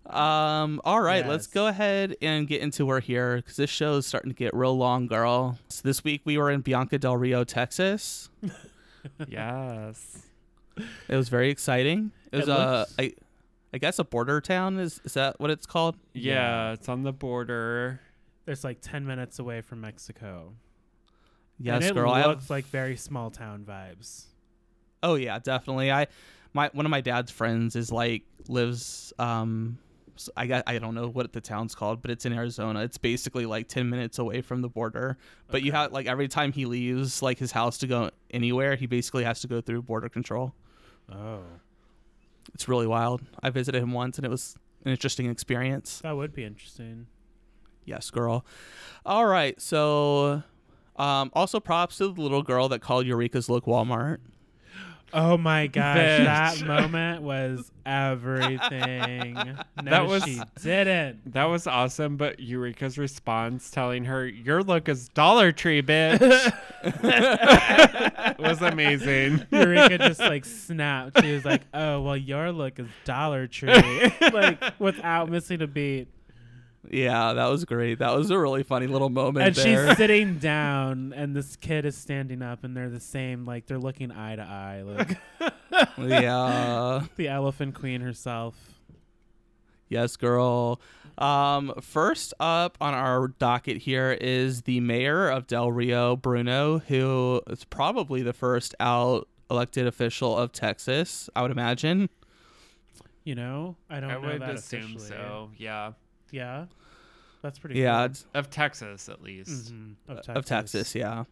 Um. 0.09 0.81
All 0.83 1.01
right, 1.01 1.27
let's 1.27 1.47
go 1.47 1.67
ahead 1.67 2.15
and 2.21 2.47
get 2.47 2.61
into 2.61 2.87
our 2.89 2.99
here 2.99 3.37
because 3.37 3.55
this 3.55 3.69
show 3.69 3.95
is 3.97 4.05
starting 4.05 4.29
to 4.31 4.35
get 4.35 4.53
real 4.53 4.77
long, 4.77 5.07
girl. 5.07 5.57
So 5.69 5.81
this 5.83 6.03
week 6.03 6.21
we 6.25 6.37
were 6.37 6.51
in 6.51 6.61
Bianca 6.61 6.97
Del 6.99 7.17
Rio, 7.17 7.43
Texas. 7.43 8.29
Yes. 9.27 10.23
It 11.07 11.15
was 11.15 11.29
very 11.29 11.49
exciting. 11.51 12.11
It 12.31 12.37
was 12.37 12.47
It 12.47 12.51
looks- 12.51 12.95
I, 12.99 13.13
I 13.73 13.77
guess 13.77 13.99
a 13.99 14.03
border 14.03 14.41
town. 14.41 14.79
Is 14.79 14.99
is 15.03 15.13
that 15.13 15.39
what 15.39 15.51
it's 15.51 15.65
called? 15.65 15.95
Yeah, 16.13 16.71
it's 16.73 16.89
on 16.89 17.03
the 17.03 17.13
border. 17.13 17.99
There's 18.45 18.63
like 18.63 18.79
ten 18.81 19.05
minutes 19.05 19.37
away 19.39 19.61
from 19.61 19.81
Mexico. 19.81 20.53
Yes, 21.59 21.75
and 21.75 21.83
it 21.85 21.93
girl. 21.93 22.11
I 22.11 22.25
looks 22.25 22.43
have, 22.45 22.49
like 22.49 22.65
very 22.65 22.95
small 22.97 23.29
town 23.31 23.63
vibes. 23.67 24.25
oh 25.03 25.15
yeah, 25.15 25.39
definitely. 25.39 25.91
I 25.91 26.07
my 26.53 26.69
one 26.73 26.85
of 26.85 26.89
my 26.89 27.01
dad's 27.01 27.31
friends 27.31 27.75
is 27.75 27.91
like 27.91 28.23
lives 28.47 29.13
um 29.19 29.77
I 30.35 30.47
got 30.47 30.63
I 30.67 30.79
don't 30.79 30.95
know 30.95 31.07
what 31.07 31.33
the 31.33 31.41
town's 31.41 31.75
called, 31.75 32.01
but 32.01 32.11
it's 32.11 32.25
in 32.25 32.33
Arizona. 32.33 32.81
It's 32.81 32.97
basically 32.97 33.45
like 33.45 33.67
10 33.67 33.89
minutes 33.89 34.19
away 34.19 34.41
from 34.41 34.61
the 34.61 34.69
border. 34.69 35.17
But 35.49 35.63
you 35.63 35.71
have 35.71 35.91
like 35.91 36.07
every 36.07 36.27
time 36.27 36.51
he 36.51 36.65
leaves 36.65 37.21
like 37.21 37.37
his 37.37 37.51
house 37.51 37.77
to 37.79 37.87
go 37.87 38.11
anywhere, 38.31 38.75
he 38.75 38.85
basically 38.85 39.23
has 39.23 39.41
to 39.41 39.47
go 39.47 39.61
through 39.61 39.81
border 39.83 40.09
control. 40.09 40.53
Oh. 41.11 41.41
It's 42.53 42.67
really 42.67 42.87
wild. 42.87 43.21
I 43.41 43.49
visited 43.49 43.81
him 43.81 43.91
once, 43.91 44.17
and 44.17 44.25
it 44.25 44.29
was 44.29 44.55
an 44.85 44.91
interesting 44.91 45.29
experience. 45.29 45.99
That 46.01 46.15
would 46.15 46.33
be 46.33 46.43
interesting. 46.43 47.07
Yes, 47.83 48.09
girl. 48.09 48.45
All 49.05 49.25
right, 49.25 49.59
so 49.59 50.43
um, 50.95 51.31
also 51.33 51.59
props 51.59 51.97
to 51.97 52.13
the 52.13 52.21
little 52.21 52.43
girl 52.43 52.69
that 52.69 52.79
called 52.79 53.05
Eureka's 53.05 53.49
look 53.49 53.65
Walmart. 53.65 54.19
Oh 55.13 55.37
my 55.37 55.67
gosh, 55.71 55.97
Bitch. 55.97 56.25
that 56.25 56.65
moment 56.65 57.21
was 57.21 57.71
everything. 57.85 59.35
No, 59.83 59.91
That 59.91 60.07
was- 60.07 60.23
she 60.23 60.41
didn't. 60.63 61.33
That 61.33 61.43
was 61.45 61.67
awesome, 61.67 62.17
but 62.17 62.39
Eureka's 62.39 62.97
response 62.97 63.69
telling 63.69 64.05
her, 64.05 64.25
Your 64.25 64.63
look 64.63 64.89
is 64.89 65.09
Dollar 65.09 65.51
Tree, 65.51 65.81
bitch, 65.83 66.19
was 68.39 68.61
amazing. 68.61 69.45
Eureka 69.51 69.97
just 69.99 70.19
like 70.21 70.45
snapped. 70.45 71.21
She 71.21 71.33
was 71.33 71.45
like, 71.45 71.61
"Oh, 71.73 72.01
well, 72.01 72.17
your 72.17 72.51
look 72.51 72.79
is 72.79 72.87
Dollar 73.03 73.47
Tree," 73.47 74.11
like 74.33 74.61
without 74.79 75.29
missing 75.29 75.61
a 75.61 75.67
beat. 75.67 76.07
Yeah, 76.91 77.33
that 77.33 77.47
was 77.47 77.65
great. 77.65 77.99
That 77.99 78.15
was 78.15 78.29
a 78.29 78.37
really 78.37 78.63
funny 78.63 78.87
little 78.87 79.09
moment 79.09 79.47
and 79.47 79.55
there. 79.55 79.87
she's 79.89 79.97
sitting 79.97 80.37
down, 80.37 81.13
and 81.15 81.35
this 81.35 81.55
kid 81.55 81.85
is 81.85 81.97
standing 81.97 82.41
up, 82.41 82.63
and 82.63 82.75
they're 82.75 82.89
the 82.89 82.99
same. 82.99 83.45
Like 83.45 83.65
they're 83.65 83.79
looking 83.79 84.11
eye 84.11 84.35
to 84.35 84.41
eye, 84.41 84.81
like 84.83 85.17
yeah. 85.97 87.03
the 87.15 87.27
Elephant 87.27 87.75
Queen 87.75 88.01
herself. 88.01 88.55
Yes, 89.89 90.15
girl. 90.15 90.81
Um, 91.17 91.73
first 91.79 92.33
up 92.39 92.77
on 92.81 92.93
our 92.93 93.29
docket 93.29 93.77
here 93.77 94.17
is 94.19 94.63
the 94.63 94.79
mayor 94.79 95.29
of 95.29 95.47
Del 95.47 95.71
Rio, 95.71 96.15
Bruno, 96.15 96.79
who 96.79 97.41
is 97.47 97.63
probably 97.63 98.21
the 98.21 98.33
first 98.33 98.75
out 98.79 99.27
elected 99.49 99.87
official 99.87 100.37
of 100.37 100.51
Texas, 100.51 101.29
I 101.35 101.41
would 101.41 101.51
imagine. 101.51 102.09
You 103.23 103.35
know, 103.35 103.75
I 103.89 103.99
don't 103.99 104.11
I 104.11 104.13
know 104.15 104.21
would 104.21 104.41
that 104.41 104.55
assume 104.55 104.81
officially. 104.97 105.07
so. 105.07 105.51
Yeah. 105.57 105.93
Yeah, 106.31 106.65
that's 107.41 107.59
pretty. 107.59 107.79
Yeah, 107.79 107.95
cool. 107.97 108.05
it's- 108.05 108.25
Of 108.33 108.49
Texas, 108.49 109.09
at 109.09 109.21
least. 109.21 109.73
Mhm, 109.73 109.95
of 110.07 110.15
Texas. 110.17 110.35
of 110.35 110.45
Texas, 110.45 110.95
yeah. 110.95 111.23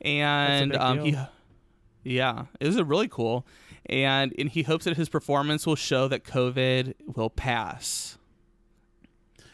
And 0.00 0.72
big 0.72 0.80
um, 0.80 1.00
he, 1.00 1.16
yeah, 2.04 2.46
it 2.60 2.66
was 2.66 2.76
a 2.76 2.84
really 2.84 3.08
cool, 3.08 3.46
and 3.86 4.32
and 4.38 4.48
he 4.50 4.62
hopes 4.62 4.84
that 4.84 4.96
his 4.96 5.08
performance 5.08 5.66
will 5.66 5.76
show 5.76 6.08
that 6.08 6.24
COVID 6.24 6.94
will 7.16 7.30
pass. 7.30 8.18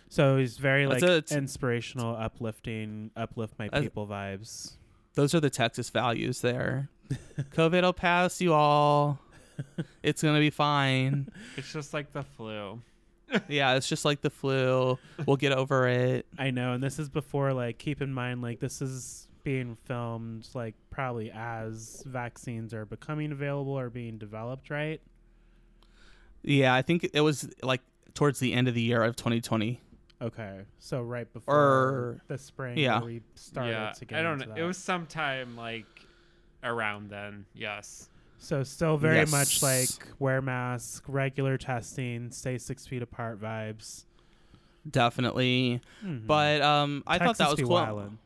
So 0.08 0.36
he's 0.36 0.58
very 0.58 0.86
That's 0.86 1.02
like 1.02 1.10
a- 1.10 1.16
it's- 1.16 1.32
inspirational, 1.32 2.14
uplifting, 2.16 3.10
uplift 3.16 3.54
my 3.58 3.66
That's- 3.66 3.82
people 3.84 4.06
vibes. 4.06 4.76
Those 5.14 5.34
are 5.34 5.40
the 5.40 5.50
Texas 5.50 5.90
values 5.90 6.40
there. 6.40 6.88
COVID 7.52 7.82
will 7.82 7.92
pass, 7.92 8.40
you 8.40 8.52
all. 8.52 9.20
It's 10.02 10.20
gonna 10.22 10.40
be 10.40 10.50
fine. 10.50 11.28
It's 11.56 11.72
just 11.72 11.94
like 11.94 12.12
the 12.12 12.22
flu. 12.24 12.82
Yeah, 13.48 13.74
it's 13.74 13.88
just 13.88 14.04
like 14.04 14.20
the 14.20 14.30
flu. 14.30 14.98
We'll 15.26 15.36
get 15.36 15.52
over 15.52 15.88
it. 15.88 16.26
I 16.38 16.50
know, 16.50 16.72
and 16.72 16.82
this 16.82 16.98
is 16.98 17.08
before 17.08 17.52
like 17.52 17.78
keep 17.78 18.00
in 18.02 18.12
mind 18.12 18.42
like 18.42 18.60
this 18.60 18.80
is 18.82 19.28
being 19.42 19.76
filmed 19.84 20.48
like 20.54 20.74
probably 20.90 21.30
as 21.30 22.02
vaccines 22.06 22.72
are 22.72 22.86
becoming 22.86 23.30
available 23.32 23.78
or 23.78 23.90
being 23.90 24.18
developed, 24.18 24.70
right? 24.70 25.00
Yeah, 26.42 26.74
I 26.74 26.82
think 26.82 27.08
it 27.12 27.20
was 27.20 27.48
like 27.62 27.80
towards 28.14 28.38
the 28.38 28.52
end 28.52 28.68
of 28.68 28.74
the 28.74 28.80
year 28.82 29.02
of 29.02 29.16
2020. 29.16 29.80
Okay, 30.22 30.60
so 30.78 31.02
right 31.02 31.30
before 31.32 31.54
Or- 31.54 32.22
the 32.28 32.38
spring, 32.38 32.78
yeah. 32.78 33.02
we 33.02 33.20
started 33.34 33.72
yeah. 33.72 33.92
to 33.92 34.04
get 34.04 34.18
I 34.18 34.22
don't 34.22 34.34
into 34.34 34.46
know. 34.46 34.54
that. 34.54 34.60
It 34.60 34.64
was 34.64 34.78
sometime 34.78 35.56
like 35.56 35.86
around 36.62 37.10
then. 37.10 37.44
Yes. 37.54 38.08
So 38.44 38.62
still 38.62 38.96
very 38.96 39.16
Yes. 39.16 39.30
much 39.30 39.62
like 39.62 39.88
wear 40.18 40.40
mask, 40.42 41.04
regular 41.08 41.56
testing, 41.58 42.30
stay 42.30 42.58
six 42.58 42.86
feet 42.86 43.02
apart 43.02 43.40
vibes. 43.40 44.04
Definitely. 44.88 45.80
Mhm. 46.04 46.26
But 46.26 46.60
um, 46.62 47.02
I 47.06 47.18
thought 47.18 47.38
that 47.38 47.50
was 47.50 47.60
cool. 47.60 47.70
wildin'. 47.70 48.18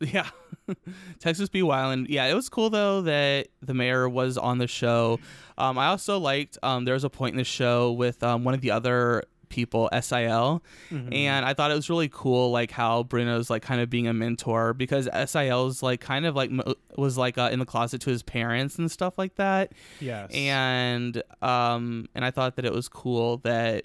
Yeah. 0.00 0.28
Texas 1.20 1.48
be 1.48 1.60
wildin'. 1.60 2.06
Yeah, 2.08 2.26
it 2.26 2.34
was 2.34 2.48
cool 2.48 2.68
though 2.70 3.02
that 3.02 3.48
the 3.62 3.74
mayor 3.74 4.08
was 4.08 4.36
on 4.36 4.58
the 4.58 4.66
show. 4.66 5.20
Um, 5.56 5.78
I 5.78 5.86
also 5.86 6.18
liked 6.18 6.58
um, 6.62 6.84
there 6.84 6.94
was 6.94 7.04
a 7.04 7.10
point 7.10 7.34
in 7.34 7.38
the 7.38 7.44
show 7.44 7.92
with 7.92 8.22
um, 8.22 8.44
one 8.44 8.54
of 8.54 8.60
the 8.60 8.70
other 8.70 9.22
people, 9.54 9.88
SIL, 9.92 10.62
Mhm. 10.90 11.14
and 11.14 11.44
I 11.46 11.54
thought 11.54 11.70
it 11.70 11.74
was 11.74 11.88
really 11.88 12.08
cool, 12.12 12.50
like 12.50 12.70
how 12.72 13.04
Bruno's 13.04 13.48
like 13.50 13.62
kind 13.62 13.80
of 13.80 13.88
being 13.88 14.08
a 14.08 14.12
mentor 14.12 14.74
because 14.74 15.08
SIL's 15.26 15.82
like 15.82 16.00
kind 16.00 16.26
of 16.26 16.34
like 16.34 16.50
mo- 16.50 16.74
was 16.96 17.16
like 17.16 17.38
uh, 17.38 17.50
in 17.52 17.60
the 17.60 17.64
closet 17.66 18.00
to 18.02 18.10
his 18.10 18.22
parents 18.22 18.78
and 18.78 18.90
stuff 18.90 19.16
like 19.16 19.36
that, 19.36 19.72
yes, 20.00 20.30
and 20.32 21.22
um, 21.42 22.08
and 22.14 22.24
I 22.24 22.30
thought 22.32 22.56
that 22.56 22.64
it 22.64 22.72
was 22.72 22.88
cool 22.88 23.36
that 23.38 23.84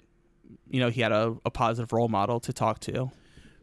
you 0.68 0.80
know 0.80 0.90
he 0.90 1.00
had 1.00 1.12
a, 1.12 1.36
a 1.44 1.50
positive 1.50 1.92
role 1.92 2.08
model 2.08 2.40
to 2.40 2.52
talk 2.52 2.80
to. 2.80 3.10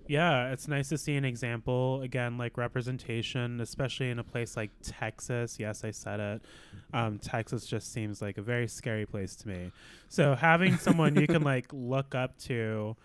Yeah, 0.07 0.51
it's 0.51 0.67
nice 0.67 0.89
to 0.89 0.97
see 0.97 1.15
an 1.15 1.25
example 1.25 2.01
again, 2.01 2.37
like 2.37 2.57
representation, 2.57 3.59
especially 3.61 4.09
in 4.09 4.19
a 4.19 4.23
place 4.23 4.55
like 4.55 4.71
Texas. 4.81 5.57
Yes, 5.59 5.83
I 5.83 5.91
said 5.91 6.19
it. 6.19 6.41
Um, 6.93 7.19
Texas 7.19 7.65
just 7.65 7.91
seems 7.91 8.21
like 8.21 8.37
a 8.37 8.41
very 8.41 8.67
scary 8.67 9.05
place 9.05 9.35
to 9.37 9.47
me. 9.47 9.71
So 10.09 10.35
having 10.35 10.77
someone 10.77 11.15
you 11.15 11.27
can 11.27 11.43
like 11.43 11.67
look 11.73 12.15
up 12.15 12.37
to 12.43 12.95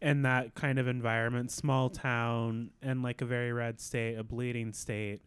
in 0.00 0.22
that 0.22 0.54
kind 0.54 0.78
of 0.78 0.86
environment, 0.86 1.50
small 1.50 1.88
town, 1.88 2.70
and 2.82 3.02
like 3.02 3.20
a 3.20 3.24
very 3.24 3.52
red 3.52 3.80
state, 3.80 4.16
a 4.16 4.22
bleeding 4.22 4.72
state, 4.72 5.22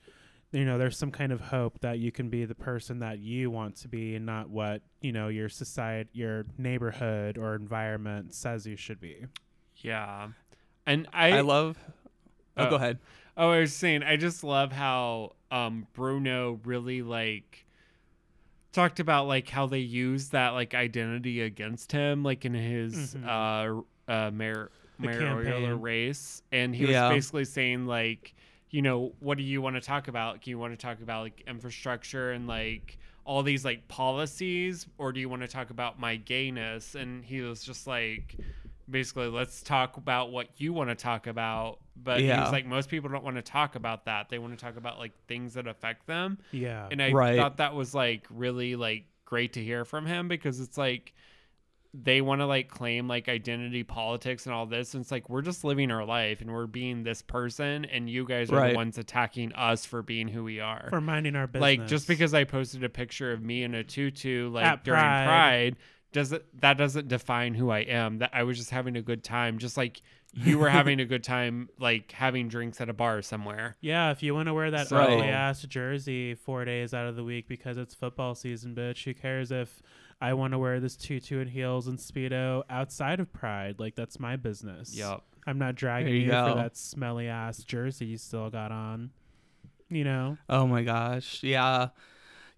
you 0.51 0.65
know, 0.65 0.78
there's 0.78 0.97
some 0.97 1.11
kind 1.11 1.32
of 1.32 1.41
hope 1.41 1.80
that 1.82 1.99
you 1.99 2.11
can 2.11 2.30
be 2.30 2.45
the 2.45 2.55
person 2.55 2.99
that 2.99 3.19
you 3.19 3.51
want 3.51 3.75
to 3.78 3.88
be, 3.88 4.15
and 4.15 4.25
not 4.25 4.49
what 4.49 4.82
you 5.01 5.11
know 5.11 5.28
your 5.28 5.49
society, 5.49 6.09
your 6.13 6.45
neighborhood, 6.57 7.38
or 7.38 7.55
environment 7.55 8.34
says 8.34 8.65
you 8.65 8.78
should 8.78 9.01
be. 9.01 9.25
Yeah. 9.78 10.30
And 10.88 11.07
I, 11.13 11.38
I, 11.38 11.41
love. 11.41 11.77
Oh, 12.55 12.63
uh, 12.63 12.69
go 12.69 12.75
ahead. 12.77 12.97
Oh, 13.35 13.51
I 13.51 13.59
was 13.59 13.73
saying, 13.73 14.01
I 14.01 14.15
just 14.15 14.43
love 14.43 14.71
how 14.71 15.33
um, 15.51 15.85
Bruno 15.93 16.59
really 16.63 17.03
like 17.03 17.65
talked 18.71 18.99
about 18.99 19.27
like 19.27 19.49
how 19.49 19.67
they 19.67 19.79
use 19.79 20.29
that 20.29 20.49
like 20.49 20.73
identity 20.73 21.41
against 21.41 21.91
him, 21.91 22.23
like 22.23 22.45
in 22.45 22.53
his 22.53 23.15
Mhm. 23.15 23.83
uh, 24.07 24.11
uh, 24.11 24.31
mayor 24.31 24.71
mayoral 24.99 25.77
race, 25.77 26.41
and 26.51 26.73
he 26.75 26.85
Yeah. 26.85 27.09
was 27.09 27.15
basically 27.15 27.45
saying 27.45 27.85
like, 27.85 28.33
you 28.71 28.81
know, 28.81 29.13
what 29.19 29.38
do 29.38 29.43
you 29.43 29.61
want 29.61 29.75
to 29.75 29.81
talk 29.81 30.07
about? 30.07 30.41
Do 30.41 30.49
you 30.49 30.57
want 30.57 30.73
to 30.73 30.77
talk 30.77 31.01
about 31.01 31.21
like 31.23 31.43
infrastructure 31.47 32.31
and 32.31 32.47
like 32.47 32.97
all 33.25 33.43
these 33.43 33.63
like 33.65 33.88
policies, 33.88 34.88
or 34.97 35.11
do 35.11 35.19
you 35.19 35.29
want 35.29 35.41
to 35.43 35.47
talk 35.47 35.69
about 35.69 35.99
my 35.99 36.15
gayness? 36.15 36.95
And 36.95 37.23
he 37.23 37.41
was 37.41 37.63
just 37.63 37.85
like, 37.88 38.38
basically, 38.89 39.27
let's 39.27 39.61
talk 39.61 39.97
about 39.97 40.31
what 40.31 40.47
you 40.57 40.73
want 40.73 40.89
to 40.89 40.95
talk 40.95 41.27
about. 41.27 41.79
But 41.95 42.21
Yeah. 42.21 42.41
was 42.43 42.51
like, 42.51 42.65
most 42.65 42.89
people 42.89 43.09
don't 43.09 43.23
want 43.23 43.35
to 43.38 43.41
talk 43.41 43.75
about 43.75 44.05
that. 44.05 44.29
They 44.29 44.39
want 44.39 44.57
to 44.57 44.63
talk 44.63 44.77
about 44.77 44.99
like 44.99 45.13
things 45.27 45.55
that 45.55 45.67
affect 45.67 46.07
them. 46.07 46.38
Yeah, 46.51 46.88
And 46.91 47.01
I 47.01 47.11
Right. 47.11 47.35
thought 47.38 47.57
that 47.57 47.73
was 47.75 47.93
like 47.95 48.25
really 48.29 48.75
like 48.75 49.05
great 49.25 49.53
to 49.53 49.63
hear 49.63 49.83
from 49.85 50.05
him 50.05 50.27
because 50.27 50.59
it's 50.59 50.77
like 50.77 51.13
they 51.93 52.21
want 52.21 52.41
to 52.41 52.45
like 52.45 52.69
claim 52.69 53.07
like 53.07 53.27
identity 53.27 53.83
politics 53.83 54.45
and 54.45 54.53
all 54.53 54.65
this 54.65 54.93
and 54.93 55.01
it's 55.01 55.09
like 55.11 55.29
we're 55.29 55.41
just 55.41 55.63
living 55.63 55.89
our 55.89 56.05
life 56.05 56.41
and 56.41 56.51
we're 56.51 56.67
being 56.67 57.03
this 57.03 57.21
person 57.21 57.85
and 57.85 58.09
you 58.09 58.25
guys 58.25 58.51
are 58.51 58.55
Right. 58.55 58.69
the 58.71 58.75
ones 58.75 58.97
attacking 58.97 59.53
us 59.53 59.85
for 59.85 60.01
being 60.03 60.27
who 60.27 60.43
we 60.43 60.59
are 60.59 60.88
for 60.89 61.01
minding 61.01 61.35
our 61.35 61.47
business. 61.47 61.61
like 61.79 61.88
just 61.88 62.07
because 62.07 62.33
i 62.33 62.43
posted 62.43 62.83
a 62.83 62.89
picture 62.89 63.31
of 63.31 63.41
me 63.41 63.63
in 63.63 63.73
a 63.73 63.83
tutu 63.83 64.49
like 64.49 64.65
At 64.65 64.83
during 64.83 64.99
Pride. 64.99 65.23
pride, 65.25 65.75
doesn't 66.14 66.43
that 66.62 66.78
doesn't 66.78 67.08
define 67.08 67.53
who 67.53 67.70
i 67.70 67.80
am 67.80 68.20
that 68.20 68.30
i 68.34 68.43
was 68.43 68.58
just 68.58 68.70
having 68.72 68.95
a 68.95 69.01
good 69.01 69.24
time 69.24 69.58
just 69.58 69.78
like 69.78 70.01
you 70.34 70.58
were 70.60 70.70
having 70.80 70.99
a 70.99 71.05
good 71.05 71.24
time 71.24 71.70
like 71.80 72.12
having 72.12 72.47
drinks 72.47 72.80
at 72.82 72.89
a 72.89 72.93
bar 72.93 73.22
somewhere 73.22 73.76
Yeah, 73.82 74.12
if 74.12 74.22
you 74.22 74.34
want 74.36 74.47
to 74.47 74.53
wear 74.53 74.72
that 74.72 74.88
So- 74.88 74.97
ugly 74.97 75.28
ass 75.28 75.62
jersey 75.64 76.36
four 76.36 76.66
days 76.66 76.93
out 76.93 77.08
of 77.08 77.16
the 77.16 77.24
week 77.24 77.47
because 77.47 77.78
it's 77.78 77.93
football 77.95 78.36
season, 78.36 78.76
bitch, 78.76 79.03
who 79.05 79.14
cares 79.14 79.51
if 79.51 79.82
I 80.20 80.34
want 80.34 80.51
to 80.53 80.60
wear 80.60 80.80
this 80.80 80.95
tutu 80.95 81.39
and 81.39 81.49
heels 81.49 81.88
and 81.88 81.97
speedo 81.97 82.64
outside 82.70 83.20
of 83.20 83.32
Pride? 83.32 83.80
Like 83.80 83.95
that's 83.95 84.20
my 84.20 84.36
business. 84.36 84.95
yep 84.95 85.22
I'm 85.45 85.60
not 85.60 85.76
dragging 85.76 86.08
There 86.08 86.16
you 86.16 86.26
you, 86.26 86.32
for 86.51 86.55
that 86.55 86.76
smelly 86.76 87.28
ass 87.30 87.64
jersey 87.64 88.05
you 88.05 88.18
still 88.18 88.49
got 88.49 88.72
on. 88.72 89.12
You 89.89 90.03
know, 90.03 90.38
Oh 90.49 90.68
my 90.68 90.84
gosh. 90.84 91.41
Yeah. 91.41 91.89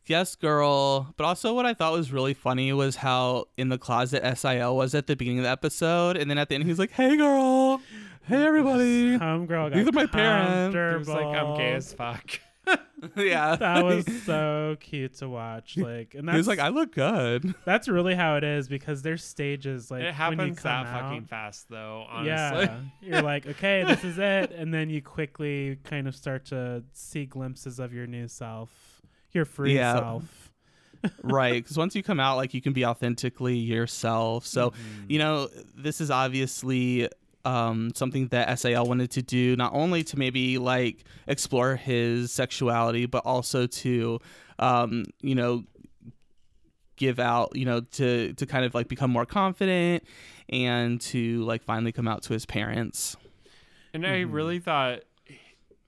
Yes, 0.06 0.36
girl. 0.36 1.14
But 1.18 1.26
also, 1.26 1.54
what 1.54 1.66
I 1.66 1.74
thought 1.74 1.94
was 1.94 2.12
really 2.12 2.34
funny 2.34 2.74
was 2.74 2.98
how 2.98 3.46
in 3.58 3.70
the 3.70 3.78
closet 3.78 4.24
SIL 4.38 4.76
was 4.76 4.96
at 4.96 5.08
the 5.08 5.16
beginning 5.16 5.40
of 5.40 5.44
the 5.44 5.52
episode, 5.52 6.18
and 6.18 6.30
then 6.30 6.38
at 6.38 6.50
the 6.50 6.56
end 6.56 6.64
he's 6.64 6.80
like, 6.80 6.92
"Hey, 6.92 7.16
girl. 7.16 7.82
Hey, 8.24 8.44
everybody." 8.46 9.18
homegirl 9.18 9.70
got 9.70 9.74
These 9.74 9.88
are 9.88 9.92
my 9.92 10.06
parents. 10.06 10.76
he 10.76 10.98
was 10.98 11.10
like 11.10 11.26
i'm 11.26 11.58
gay 11.58 11.74
as 11.74 11.94
fuck 11.94 12.40
yeah, 13.16 13.56
That 13.60 13.84
was 13.84 14.06
so 14.26 14.78
cute 14.80 15.16
to 15.16 15.30
watch. 15.30 15.78
Like, 15.78 16.16
and 16.16 16.28
that's 16.28 16.36
he 16.36 16.38
was 16.38 16.48
like, 16.48 16.60
"I 16.60 16.70
look 16.70 16.94
good." 16.94 17.56
that's 17.66 17.88
really 17.88 18.16
how 18.16 18.36
it 18.36 18.44
is 18.44 18.68
because 18.68 19.02
there's 19.02 19.24
stages 19.24 19.90
like 19.90 20.02
it 20.02 20.04
when 20.04 20.14
you 20.14 20.14
happens 20.14 20.60
come 20.60 20.84
that 20.84 20.86
out, 20.94 21.02
fucking 21.04 21.26
fast 21.26 21.70
though 21.70 22.06
honestly 22.10 22.66
Yeah. 22.66 22.80
You're 23.02 23.22
like, 23.22 23.48
okay, 23.48 23.84
this 23.88 24.04
is 24.04 24.18
it. 24.18 24.52
And 24.52 24.74
then 24.74 24.90
you 24.90 25.02
quickly 25.02 25.80
kind 25.84 26.08
of 26.08 26.16
start 26.16 26.46
to 26.48 26.84
see 26.94 27.26
glimpses 27.26 27.80
of 27.80 27.94
your 27.94 28.08
new 28.08 28.28
self, 28.28 28.70
your 29.32 29.46
free 29.46 29.76
Yeah. 29.76 29.94
self. 29.94 30.52
right 31.24 31.64
because 31.64 31.78
once 31.84 31.96
you 31.96 32.04
come 32.04 32.20
out 32.20 32.36
like 32.36 32.54
you 32.54 32.62
can 32.62 32.74
be 32.74 32.86
authentically 32.86 33.56
yourself 33.58 34.46
so 34.46 34.72
Mm-hmm. 34.72 35.04
you 35.08 35.20
know 35.20 35.48
this 35.76 36.02
is 36.02 36.12
obviously 36.12 37.08
um, 37.46 37.92
something 37.96 38.28
that 38.28 38.60
sal 38.60 38.86
wanted 38.86 39.10
to 39.12 39.22
do 39.22 39.56
not 39.56 39.74
only 39.74 40.04
to 40.04 40.20
maybe 40.20 40.58
like 40.58 41.06
explore 41.28 41.78
his 41.78 42.32
sexuality 42.34 43.06
but 43.06 43.26
also 43.26 43.66
to 43.66 44.20
um, 44.60 45.06
you 45.22 45.36
know 45.36 45.64
give 46.98 47.18
out 47.20 47.56
you 47.56 47.64
know 47.64 47.80
to 47.80 48.34
to 48.34 48.46
kind 48.46 48.66
of 48.66 48.76
like 48.76 48.90
become 48.90 49.10
more 49.10 49.26
confident 49.26 50.04
and 50.50 51.00
to 51.00 51.42
like 51.46 51.64
finally 51.64 51.94
come 51.94 52.08
out 52.10 52.24
to 52.24 52.34
his 52.34 52.46
parents 52.46 53.16
And 53.94 54.06
I 54.06 54.20
really 54.22 54.60
thought 54.60 55.00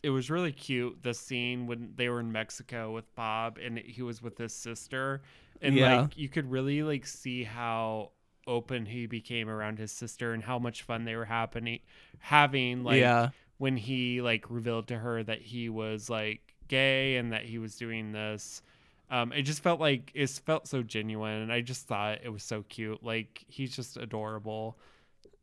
it 0.04 0.10
was 0.10 0.30
really 0.30 0.52
cute 0.52 1.04
the 1.04 1.14
scene 1.14 1.68
when 1.68 1.94
they 1.96 2.10
were 2.10 2.20
in 2.20 2.32
Mexico 2.32 2.92
with 2.92 3.14
Bob 3.16 3.58
and 3.64 3.78
he 3.78 4.02
was 4.02 4.22
with 4.22 4.38
his 4.38 4.54
sister. 4.54 5.22
And 5.62 5.78
Yeah. 5.78 5.82
like 5.82 6.18
you 6.18 6.30
could 6.30 6.50
really 6.50 6.84
like 6.84 7.06
see 7.06 7.44
how 7.44 8.12
open 8.48 8.86
he 8.88 9.06
became 9.06 9.48
around 9.50 9.78
his 9.78 9.92
sister 9.92 10.34
and 10.34 10.44
how 10.44 10.58
much 10.58 10.82
fun 10.82 11.06
they 11.06 11.16
were 11.16 11.26
happening 11.26 11.80
having 12.20 12.84
like 12.84 13.14
yeah 13.14 13.30
when 13.60 13.78
he 13.78 14.20
like 14.22 14.50
revealed 14.50 14.88
to 14.88 14.98
her 14.98 15.22
that 15.24 15.40
he 15.42 15.70
was 15.70 16.10
like 16.10 16.56
gay 16.68 17.18
and 17.18 17.32
that 17.32 17.44
he 17.46 17.60
was 17.60 17.76
doing 17.76 18.12
this 18.12 18.64
um 19.12 19.32
it 19.32 19.44
just 19.44 19.62
felt 19.62 19.80
like 19.80 20.12
it 20.16 20.28
felt 20.30 20.68
so 20.68 20.82
genuine 20.82 21.42
and 21.44 21.54
i 21.54 21.62
just 21.62 21.86
thought 21.88 22.18
it 22.24 22.30
was 22.30 22.42
so 22.44 22.64
cute 22.68 23.04
like 23.04 23.46
he's 23.48 23.76
just 23.76 23.96
adorable 23.96 24.76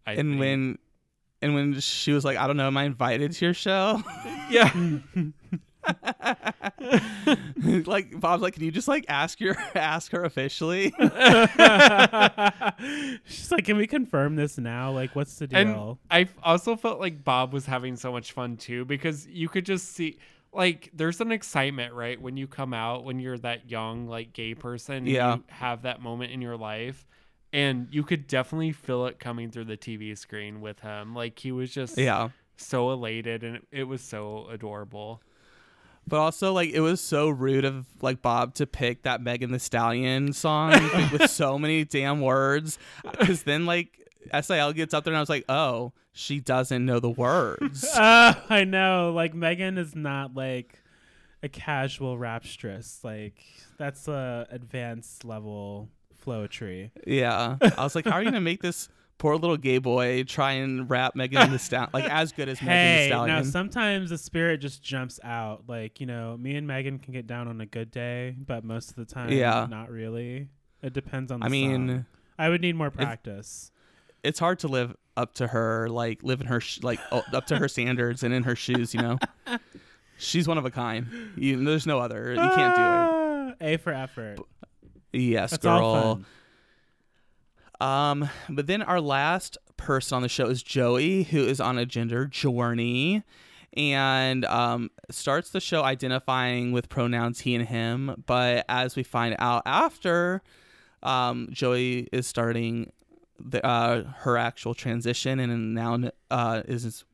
I 0.06 0.16
and 0.16 0.28
think. 0.30 0.38
when 0.38 0.78
and 1.42 1.54
when 1.54 1.78
she 1.80 2.12
was 2.12 2.24
like 2.24 2.36
i 2.36 2.46
don't 2.46 2.56
know 2.56 2.66
am 2.66 2.76
i 2.76 2.84
invited 2.84 3.32
to 3.32 3.44
your 3.44 3.54
show 3.54 4.02
yeah 4.50 4.72
like 7.86 8.18
bob's 8.20 8.42
like 8.42 8.54
can 8.54 8.64
you 8.64 8.70
just 8.70 8.88
like 8.88 9.04
ask 9.08 9.40
your 9.40 9.56
ask 9.74 10.12
her 10.12 10.24
officially 10.24 10.92
She's 13.24 13.50
like, 13.52 13.64
can 13.64 13.76
we 13.76 13.86
confirm 13.86 14.36
this 14.36 14.58
now? 14.58 14.90
Like, 14.92 15.14
what's 15.16 15.38
the 15.38 15.48
and 15.52 15.70
deal? 15.74 15.98
I 16.10 16.20
f- 16.22 16.34
also 16.42 16.76
felt 16.76 17.00
like 17.00 17.24
Bob 17.24 17.52
was 17.52 17.66
having 17.66 17.96
so 17.96 18.12
much 18.12 18.32
fun 18.32 18.56
too 18.56 18.84
because 18.84 19.26
you 19.26 19.48
could 19.48 19.64
just 19.66 19.92
see 19.94 20.18
like 20.52 20.90
there's 20.94 21.20
an 21.20 21.32
excitement 21.32 21.94
right 21.94 22.20
when 22.20 22.36
you 22.36 22.46
come 22.46 22.72
out 22.74 23.04
when 23.04 23.18
you're 23.20 23.38
that 23.38 23.70
young 23.70 24.06
like 24.08 24.32
gay 24.32 24.54
person 24.54 25.06
Yeah. 25.06 25.36
you 25.36 25.44
have 25.48 25.82
that 25.82 26.00
moment 26.00 26.32
in 26.32 26.40
your 26.40 26.56
life 26.56 27.06
and 27.52 27.88
you 27.90 28.02
could 28.02 28.26
definitely 28.26 28.72
feel 28.72 29.06
it 29.06 29.18
coming 29.18 29.50
through 29.50 29.64
the 29.64 29.76
TV 29.76 30.16
screen 30.16 30.60
with 30.60 30.80
him. 30.80 31.14
Like 31.14 31.38
he 31.38 31.52
was 31.52 31.70
just 31.70 31.96
yeah. 31.96 32.28
so 32.56 32.90
elated 32.90 33.44
and 33.44 33.56
it, 33.56 33.62
it 33.70 33.84
was 33.84 34.02
so 34.02 34.46
adorable. 34.50 35.22
But 36.06 36.20
also 36.20 36.52
like 36.52 36.70
it 36.70 36.80
was 36.80 37.00
so 37.00 37.28
rude 37.28 37.64
of 37.64 37.86
like 38.00 38.22
bob 38.22 38.54
to 38.54 38.66
pick 38.66 39.02
that 39.02 39.20
megan 39.20 39.52
thee 39.52 39.58
stallion 39.58 40.32
song 40.32 40.72
with 41.12 41.30
so 41.30 41.58
many 41.58 41.84
damn 41.84 42.20
words. 42.20 42.78
Because 43.18 43.42
then 43.42 43.66
like 43.66 43.94
sil 44.32 44.72
gets 44.72 44.92
up 44.92 45.04
there 45.04 45.12
and 45.12 45.18
i 45.18 45.20
was 45.20 45.28
like 45.28 45.44
oh 45.48 45.92
she 46.18 46.40
doesn't 46.40 46.84
know 46.84 46.98
the 46.98 47.08
words. 47.08 47.84
Uh, 47.84 48.34
I 48.50 48.64
know. 48.64 49.12
Like, 49.14 49.34
Megan 49.34 49.78
is 49.78 49.94
not 49.94 50.34
like 50.34 50.82
a 51.44 51.48
casual 51.48 52.18
rapstress. 52.18 53.04
Like, 53.04 53.40
that's 53.76 54.08
a 54.08 54.46
advanced 54.50 55.24
level 55.24 55.88
flowetry. 56.24 56.90
Yeah. 57.06 57.56
I 57.60 57.82
was 57.84 57.94
like, 57.94 58.04
how 58.04 58.12
are 58.12 58.20
you 58.22 58.26
gonna 58.26 58.40
make 58.40 58.62
this 58.62 58.88
poor 59.18 59.34
little 59.36 59.56
gay 59.56 59.78
boy 59.78 60.22
try 60.24 60.52
and 60.52 60.88
rap 60.88 61.16
Megan 61.16 61.50
Thee 61.50 61.58
Stallion 61.58 61.90
like 61.92 62.04
as 62.10 62.30
good 62.32 62.48
as 62.48 62.60
Megan 62.60 62.68
the 62.68 62.72
Hey, 62.74 63.06
Stallion? 63.08 63.36
now 63.36 63.42
sometimes 63.42 64.10
the 64.10 64.18
spirit 64.18 64.58
just 64.58 64.82
jumps 64.82 65.18
out. 65.24 65.64
Like, 65.66 66.00
you 66.00 66.06
know, 66.06 66.36
me 66.36 66.54
and 66.56 66.66
Megan 66.66 66.98
can 66.98 67.12
get 67.12 67.26
down 67.26 67.48
on 67.48 67.60
a 67.60 67.66
good 67.66 67.90
day, 67.90 68.36
but 68.38 68.62
most 68.64 68.90
of 68.90 68.96
the 68.96 69.04
time, 69.06 69.30
Yeah. 69.30 69.66
not 69.68 69.90
really. 69.90 70.48
It 70.82 70.92
depends 70.92 71.32
on 71.32 71.40
the 71.40 71.46
I 71.46 71.48
mean, 71.48 71.88
song. 71.88 72.06
I 72.38 72.48
would 72.48 72.60
need 72.60 72.76
more 72.76 72.90
practice. 72.90 73.72
it's 74.22 74.38
hard 74.38 74.60
to 74.60 74.68
live 74.68 74.94
up 75.16 75.34
to 75.34 75.48
her, 75.48 75.88
like 75.88 76.22
live 76.22 76.40
in 76.40 76.46
her 76.46 76.60
sh- 76.60 76.80
like 76.84 77.00
up 77.10 77.46
to 77.46 77.56
her 77.58 77.66
standards 77.66 78.22
and 78.22 78.32
in 78.32 78.44
her 78.44 78.54
shoes. 78.54 78.94
You 78.94 79.02
know, 79.02 79.18
she's 80.18 80.46
one 80.46 80.58
of 80.58 80.64
a 80.64 80.70
kind. 80.70 81.06
You, 81.36 81.64
there's 81.64 81.86
no 81.86 81.98
other. 81.98 82.30
You 82.32 82.38
can't 82.54 82.76
do 82.76 82.82
it. 82.82 83.56
A 83.74 83.76
for 83.78 83.92
effort. 83.92 84.38
Yes, 85.12 85.52
That's 85.52 85.62
girl. 85.62 86.20
Um, 87.80 88.28
but 88.48 88.66
then 88.66 88.82
our 88.82 89.00
last 89.00 89.56
person 89.76 90.16
on 90.16 90.22
the 90.22 90.28
show 90.28 90.46
is 90.46 90.62
Joey, 90.62 91.22
who 91.24 91.44
is 91.44 91.60
on 91.60 91.78
a 91.78 91.86
gender 91.86 92.26
journey 92.26 93.22
and 93.74 94.44
um, 94.46 94.90
starts 95.10 95.50
the 95.50 95.60
show 95.60 95.82
identifying 95.84 96.72
with 96.72 96.88
pronouns 96.88 97.40
he 97.40 97.54
and 97.54 97.66
him. 97.66 98.24
But 98.26 98.64
as 98.68 98.96
we 98.96 99.02
find 99.02 99.36
out 99.38 99.62
after, 99.66 100.42
um, 101.02 101.48
Joey 101.52 102.08
is 102.12 102.26
starting 102.26 102.92
the, 103.38 103.64
uh, 103.64 104.04
her 104.18 104.36
actual 104.36 104.74
transition 104.74 105.38
and 105.38 105.74
now 105.74 106.10
uh, 106.30 106.62
is 106.66 107.04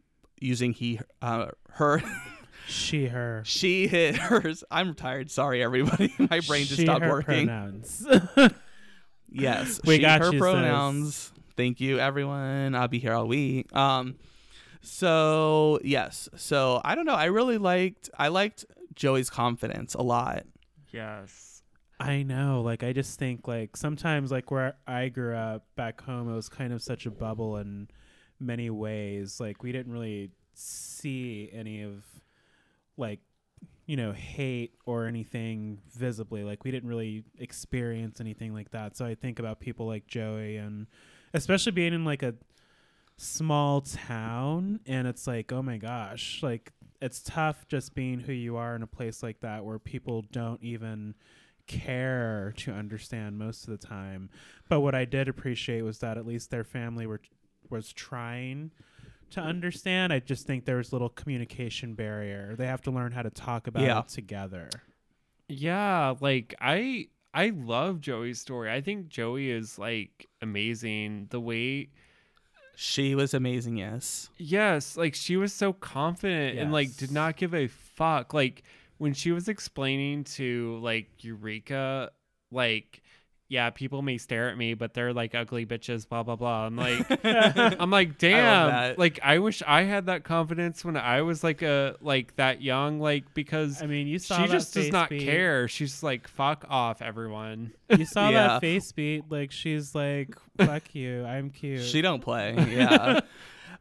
using 0.41 0.73
he, 0.73 1.01
uh, 1.21 1.49
her, 1.73 2.03
She, 2.67 3.07
her. 3.07 3.43
she, 3.45 3.87
hers. 3.87 4.65
I'm 4.71 4.95
tired. 4.95 5.31
Sorry, 5.31 5.63
everybody. 5.63 6.15
My 6.19 6.41
brain 6.41 6.65
just 6.65 6.77
She, 6.77 6.83
stopped 6.85 7.05
her 7.05 7.11
working. 7.11 7.47
Pronouns. 7.47 8.07
Yes, 9.37 9.81
We 9.85 9.97
she, 9.97 10.01
got 10.03 10.21
her 10.21 10.27
you, 10.27 10.33
sis. 10.33 10.41
pronouns. 10.41 11.33
Thank 11.57 11.81
you, 11.81 11.99
everyone. 11.99 12.75
I'll 12.77 12.87
be 12.89 13.01
here 13.01 13.15
all 13.15 13.27
week. 13.27 13.75
Um, 13.75 14.15
so 14.81 15.81
yes, 15.83 16.29
so 16.37 16.81
I 16.85 16.95
don't 16.95 17.05
know. 17.07 17.15
I 17.15 17.25
really 17.25 17.59
liked. 17.59 18.11
I 18.17 18.29
liked 18.29 18.65
Joey's 18.95 19.31
confidence 19.31 19.95
a 19.95 20.03
lot. 20.03 20.45
yes 20.93 21.63
I 21.99 22.23
know. 22.23 22.61
Like 22.63 22.83
I 22.85 22.93
just 22.93 23.19
think 23.19 23.49
like 23.49 23.77
sometimes 23.77 24.31
like 24.31 24.51
where 24.51 24.77
I 24.87 25.09
grew 25.09 25.35
up 25.35 25.65
back 25.75 26.01
home, 26.03 26.31
it 26.31 26.35
was 26.35 26.49
kind 26.49 26.73
of 26.73 26.83
such 26.83 27.07
a 27.07 27.11
bubble 27.11 27.57
in 27.57 27.89
many 28.39 28.69
ways. 28.71 29.41
Like 29.41 29.63
we 29.63 29.73
didn't 29.73 29.93
really 29.93 30.31
see 30.55 31.51
any 31.53 31.83
of 31.83 32.05
like 32.97 33.21
you 33.87 33.97
know 33.97 34.13
hate 34.13 34.75
or 34.87 35.07
anything 35.07 35.79
visibly. 35.95 36.43
Like 36.45 36.65
we 36.65 36.71
didn't 36.71 36.89
really 36.89 37.25
experience 37.39 38.21
anything 38.21 38.55
like 38.55 38.71
that. 38.71 38.97
So 38.97 39.05
I 39.05 39.15
think 39.15 39.39
about 39.39 39.61
people 39.61 39.87
like 39.87 40.07
Joey 40.07 40.57
and 40.57 40.87
especially 41.33 41.73
being 41.73 41.93
in 41.93 42.05
like 42.05 42.23
a 42.23 42.35
small 43.17 43.81
town 43.81 44.81
and 44.87 45.07
it's 45.07 45.25
like 45.25 45.53
oh 45.53 45.63
my 45.63 45.77
gosh 45.77 46.43
like 46.43 46.73
it's 47.01 47.23
tough 47.23 47.69
just 47.69 47.95
being 47.95 48.19
who 48.19 48.33
you 48.33 48.57
are 48.57 48.75
in 48.75 48.83
a 48.83 48.89
place 48.89 49.23
like 49.23 49.39
that 49.41 49.65
where 49.65 49.79
people 49.79 50.25
don't 50.33 50.61
even 50.63 51.15
care 51.67 52.53
to 52.57 52.73
understand 52.73 53.39
most 53.39 53.69
of 53.69 53.79
the 53.79 53.87
time. 53.87 54.31
But 54.69 54.81
what 54.81 54.95
I 54.95 55.05
did 55.05 55.29
appreciate 55.29 55.83
was 55.83 55.99
that 55.99 56.19
at 56.19 56.27
least 56.27 56.51
their 56.51 56.65
family 56.65 57.07
were 57.07 57.21
was 57.71 57.93
trying 57.93 58.71
to 59.35 59.41
understand. 59.41 60.13
I 60.13 60.19
just 60.21 60.47
think 60.47 60.65
there 60.65 60.77
was 60.77 60.91
a 60.91 60.95
little 60.95 61.09
communication 61.09 61.95
barrier. 61.95 62.55
They 62.57 62.67
have 62.67 62.83
to 62.83 62.91
learn 62.91 63.13
how 63.13 63.23
to 63.23 63.31
talk 63.31 63.67
about 63.67 63.83
Yeah. 63.83 64.01
it 64.01 64.09
together. 64.09 64.69
Yeah, 65.49 66.15
like 66.21 66.55
I 66.61 67.09
I 67.33 67.51
love 67.51 68.01
Joey's 68.01 68.41
story. 68.41 68.71
I 68.71 68.81
think 68.81 69.09
Joey 69.09 69.51
is 69.51 69.79
like 69.79 70.29
amazing. 70.41 71.27
The 71.31 71.41
way 71.41 71.91
She 72.77 73.15
was 73.15 73.35
amazing. 73.35 73.77
Yes. 73.77 74.31
yes, 74.37 74.97
like 74.97 75.15
she 75.15 75.37
was 75.37 75.53
so 75.53 75.73
confident 75.73 76.59
and 76.59 76.73
like 76.73 76.97
did 76.97 77.13
not 77.13 77.37
give 77.37 77.55
a 77.55 77.69
fuck. 77.69 78.35
Like 78.35 78.63
when 78.99 79.13
she 79.13 79.31
was 79.33 79.49
explaining 79.49 80.25
to 80.25 80.79
like 80.83 81.23
Eureka, 81.23 82.11
like 82.51 83.03
yeah, 83.49 83.71
people 83.71 84.01
may 84.03 84.17
stare 84.19 84.49
at 84.49 84.57
me, 84.57 84.75
but 84.75 84.95
they're 84.95 85.13
like 85.13 85.35
ugly 85.35 85.67
bitches, 85.67 86.09
blah 86.09 86.23
blah 86.23 86.37
blah. 86.37 86.67
I'm 86.67 86.77
like 86.77 87.07
I'm 87.25 87.91
like, 87.91 88.19
damn. 88.19 88.71
that. 88.71 88.99
Like 88.99 89.21
I 89.23 89.39
wish 89.39 89.63
I 89.67 89.83
had 89.83 90.07
that 90.07 90.25
confidence 90.25 90.85
when 90.85 90.97
I 90.97 91.23
was 91.23 91.45
like 91.45 91.63
a 91.63 91.97
like 92.01 92.35
that 92.37 92.63
young, 92.63 93.01
like 93.01 93.35
because 93.35 93.83
I 93.83 93.87
mean, 93.87 94.07
you 94.07 94.19
saw 94.19 94.37
she 94.37 94.47
that 94.49 94.51
just 94.53 94.75
does 94.75 94.91
not 94.91 95.11
beat. 95.11 95.23
care. 95.25 95.69
She's 95.69 96.03
like, 96.03 96.27
fuck 96.27 96.65
off, 96.69 97.03
everyone. 97.03 97.73
You 97.91 98.07
saw 98.07 98.31
Yeah. 98.31 98.49
that 98.49 98.61
face 98.63 98.91
beat. 98.93 99.25
Like 99.31 99.53
she's 99.53 99.95
like, 99.95 100.35
"Fuck 100.59 100.95
you, 100.95 101.25
I'm 101.25 101.51
cute." 101.51 101.83
She 101.83 102.01
don't 102.03 102.21
play. 102.23 102.55
Yeah. 102.75 103.21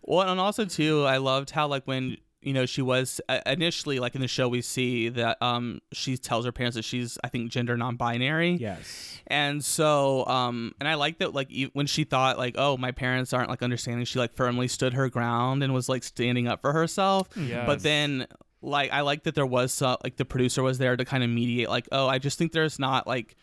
well, 0.02 0.30
and 0.30 0.40
also 0.40 0.65
too, 0.65 1.03
I 1.06 1.18
loved 1.18 1.49
how 1.52 1.68
like 1.68 1.85
when 1.85 2.18
you 2.45 2.53
know 2.53 2.65
she 2.65 2.82
was 2.82 3.20
uh, 3.30 3.40
initially 3.45 3.99
like 3.99 4.15
in 4.15 4.22
the 4.22 4.28
show 4.28 4.48
we 4.48 4.61
see 4.61 5.10
that 5.10 5.41
um 5.41 5.80
she 5.91 6.18
tells 6.18 6.45
her 6.45 6.52
parents 6.52 6.76
that 6.76 6.84
she's 6.86 7.18
I 7.24 7.30
think 7.30 7.52
gender 7.52 7.76
non-binary. 7.78 8.53
yes. 8.60 9.10
And 9.28 9.64
so, 9.64 10.26
um, 10.28 10.76
and 10.82 10.88
I 10.90 10.95
like 10.95 11.20
that, 11.20 11.34
like, 11.34 11.48
e- 11.49 11.70
when 11.72 11.88
she 11.88 12.03
thought, 12.03 12.38
like, 12.38 12.56
oh, 12.57 12.76
my 12.76 12.91
parents 12.91 13.32
aren't 13.32 13.49
like 13.49 13.64
understanding, 13.64 14.03
she 14.03 14.20
like 14.20 14.34
firmly 14.34 14.68
stood 14.68 14.94
her 14.94 15.07
ground 15.10 15.64
and 15.64 15.74
was 15.74 15.88
like 15.88 16.03
standing 16.03 16.45
up 16.48 16.60
for 16.61 16.74
herself. 16.74 17.30
Yes. 17.38 17.65
But 17.65 17.82
then, 17.82 18.28
like, 18.61 18.91
I 18.91 18.99
like 19.02 19.24
that 19.24 19.34
there 19.34 19.45
was 19.45 19.74
some, 19.74 19.95
like, 20.03 20.18
the 20.18 20.26
producer 20.26 20.61
was 20.61 20.78
there 20.78 20.98
to 20.98 21.06
kind 21.06 21.24
of 21.24 21.30
mediate, 21.30 21.70
like, 21.70 21.88
oh, 21.94 22.06
I 22.07 22.20
just 22.20 22.38
think 22.38 22.52
there's 22.52 22.80
not, 22.80 23.07
like, 23.07 23.38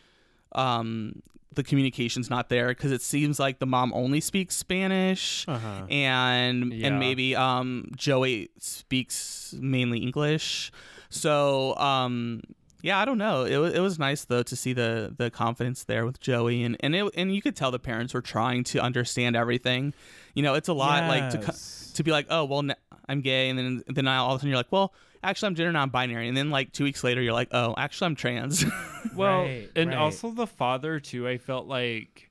um, 0.52 1.22
the 1.52 1.62
communication's 1.64 2.30
not 2.30 2.48
there 2.48 2.68
because 2.68 2.92
it 2.92 3.02
seems 3.02 3.38
like 3.40 3.58
the 3.58 3.66
mom 3.66 3.92
only 3.92 4.20
speaks 4.20 4.54
Spanish. 4.54 5.44
Uh-huh. 5.48 5.86
And 5.90 6.72
Yeah. 6.72 6.86
and 6.88 6.98
maybe 7.00 7.34
um 7.34 7.90
Joey 7.96 8.50
speaks 8.58 9.54
mainly 9.58 9.98
English, 9.98 10.70
so 11.08 11.76
um 11.76 12.42
yeah, 12.82 12.98
I 12.98 13.04
don't 13.04 13.18
know. 13.18 13.44
It 13.44 13.58
was 13.58 13.74
it 13.74 13.80
was 13.80 13.98
nice 13.98 14.24
though 14.24 14.42
to 14.44 14.56
see 14.56 14.72
the 14.72 15.12
the 15.16 15.30
confidence 15.30 15.84
there 15.84 16.06
with 16.06 16.18
Joey, 16.20 16.62
and 16.62 16.76
and 16.80 16.94
it 16.94 17.12
and 17.16 17.34
you 17.34 17.42
could 17.42 17.54
tell 17.56 17.70
the 17.70 17.78
parents 17.78 18.14
were 18.14 18.22
trying 18.22 18.64
to 18.64 18.78
understand 18.80 19.36
everything. 19.36 19.92
You 20.34 20.42
know, 20.42 20.54
it's 20.54 20.68
a 20.68 20.72
lot 20.72 21.04
like 21.08 21.30
to 21.30 21.38
to 21.94 22.02
be 22.04 22.10
like, 22.12 22.26
oh 22.30 22.44
well, 22.44 22.62
I'm 23.08 23.20
gay, 23.20 23.50
and 23.50 23.58
then 23.58 23.82
then 23.88 24.08
I 24.08 24.16
all 24.18 24.30
of 24.30 24.36
a 24.36 24.38
sudden 24.38 24.48
you're 24.50 24.56
like, 24.56 24.72
well, 24.72 24.94
actually 25.22 25.48
I'm 25.48 25.54
gender 25.54 25.72
non-binary, 25.72 26.28
and 26.28 26.36
then 26.36 26.50
like 26.50 26.72
two 26.72 26.84
weeks 26.84 27.02
later 27.04 27.20
you're 27.22 27.32
like, 27.32 27.48
oh, 27.52 27.74
actually 27.76 28.06
I'm 28.06 28.16
trans. 28.16 28.64
Well, 29.16 29.44
Right, 29.44 29.70
and 29.74 29.90
right. 29.90 29.98
also 29.98 30.30
the 30.30 30.46
father 30.46 31.00
too. 31.00 31.26
I 31.26 31.38
felt 31.38 31.66
like 31.66 32.30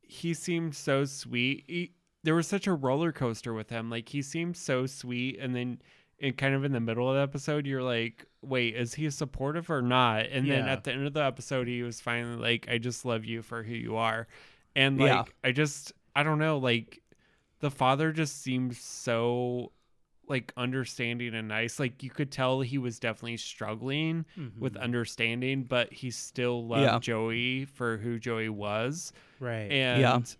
he 0.00 0.32
seemed 0.32 0.74
so 0.76 1.04
sweet. 1.04 1.64
He, 1.66 1.92
there 2.22 2.36
was 2.36 2.46
such 2.46 2.66
a 2.68 2.72
roller 2.72 3.10
coaster 3.10 3.52
with 3.52 3.68
him. 3.68 3.90
Like 3.90 4.08
he 4.08 4.22
seemed 4.22 4.56
so 4.56 4.86
sweet, 4.86 5.38
and 5.40 5.54
then, 5.56 5.80
and 6.20 6.36
kind 6.36 6.54
of 6.54 6.64
in 6.64 6.70
the 6.72 6.80
middle 6.80 7.08
of 7.10 7.16
the 7.16 7.20
episode, 7.22 7.66
you're 7.66 7.82
like, 7.82 8.24
wait, 8.42 8.76
is 8.76 8.94
he 8.94 9.10
supportive 9.10 9.68
or 9.70 9.82
not? 9.82 10.26
And 10.26 10.48
then 10.48 10.68
at 10.68 10.84
the 10.84 10.92
end 10.92 11.04
of 11.06 11.14
the 11.14 11.24
episode, 11.24 11.66
he 11.66 11.82
was 11.82 12.00
finally 12.00 12.36
like, 12.36 12.68
I 12.70 12.78
just 12.78 13.04
love 13.04 13.24
you 13.24 13.42
for 13.42 13.64
who 13.64 13.74
you 13.74 13.96
are, 13.96 14.28
and 14.76 14.96
like 14.98 15.08
Yeah. 15.08 15.24
I 15.42 15.50
just, 15.50 15.92
I 16.14 16.22
don't 16.22 16.38
know, 16.38 16.58
like 16.58 17.02
the 17.58 17.70
father 17.72 18.12
just 18.12 18.40
seems 18.40 18.78
so 18.78 19.72
like 20.28 20.52
understanding 20.56 21.34
and 21.34 21.48
nice 21.48 21.78
like 21.78 22.02
you 22.02 22.10
could 22.10 22.30
tell 22.30 22.60
he 22.60 22.78
was 22.78 22.98
definitely 22.98 23.36
struggling 23.36 24.24
with 24.58 24.74
mm-hmm. 24.74 24.82
understanding, 24.82 25.64
but 25.64 25.92
he 25.92 26.10
still 26.10 26.66
loved 26.66 26.82
Yeah. 26.82 26.98
Joey 26.98 27.64
for 27.66 27.96
who 27.96 28.18
Joey 28.18 28.48
was. 28.48 29.12
right. 29.40 29.70
And 29.70 30.34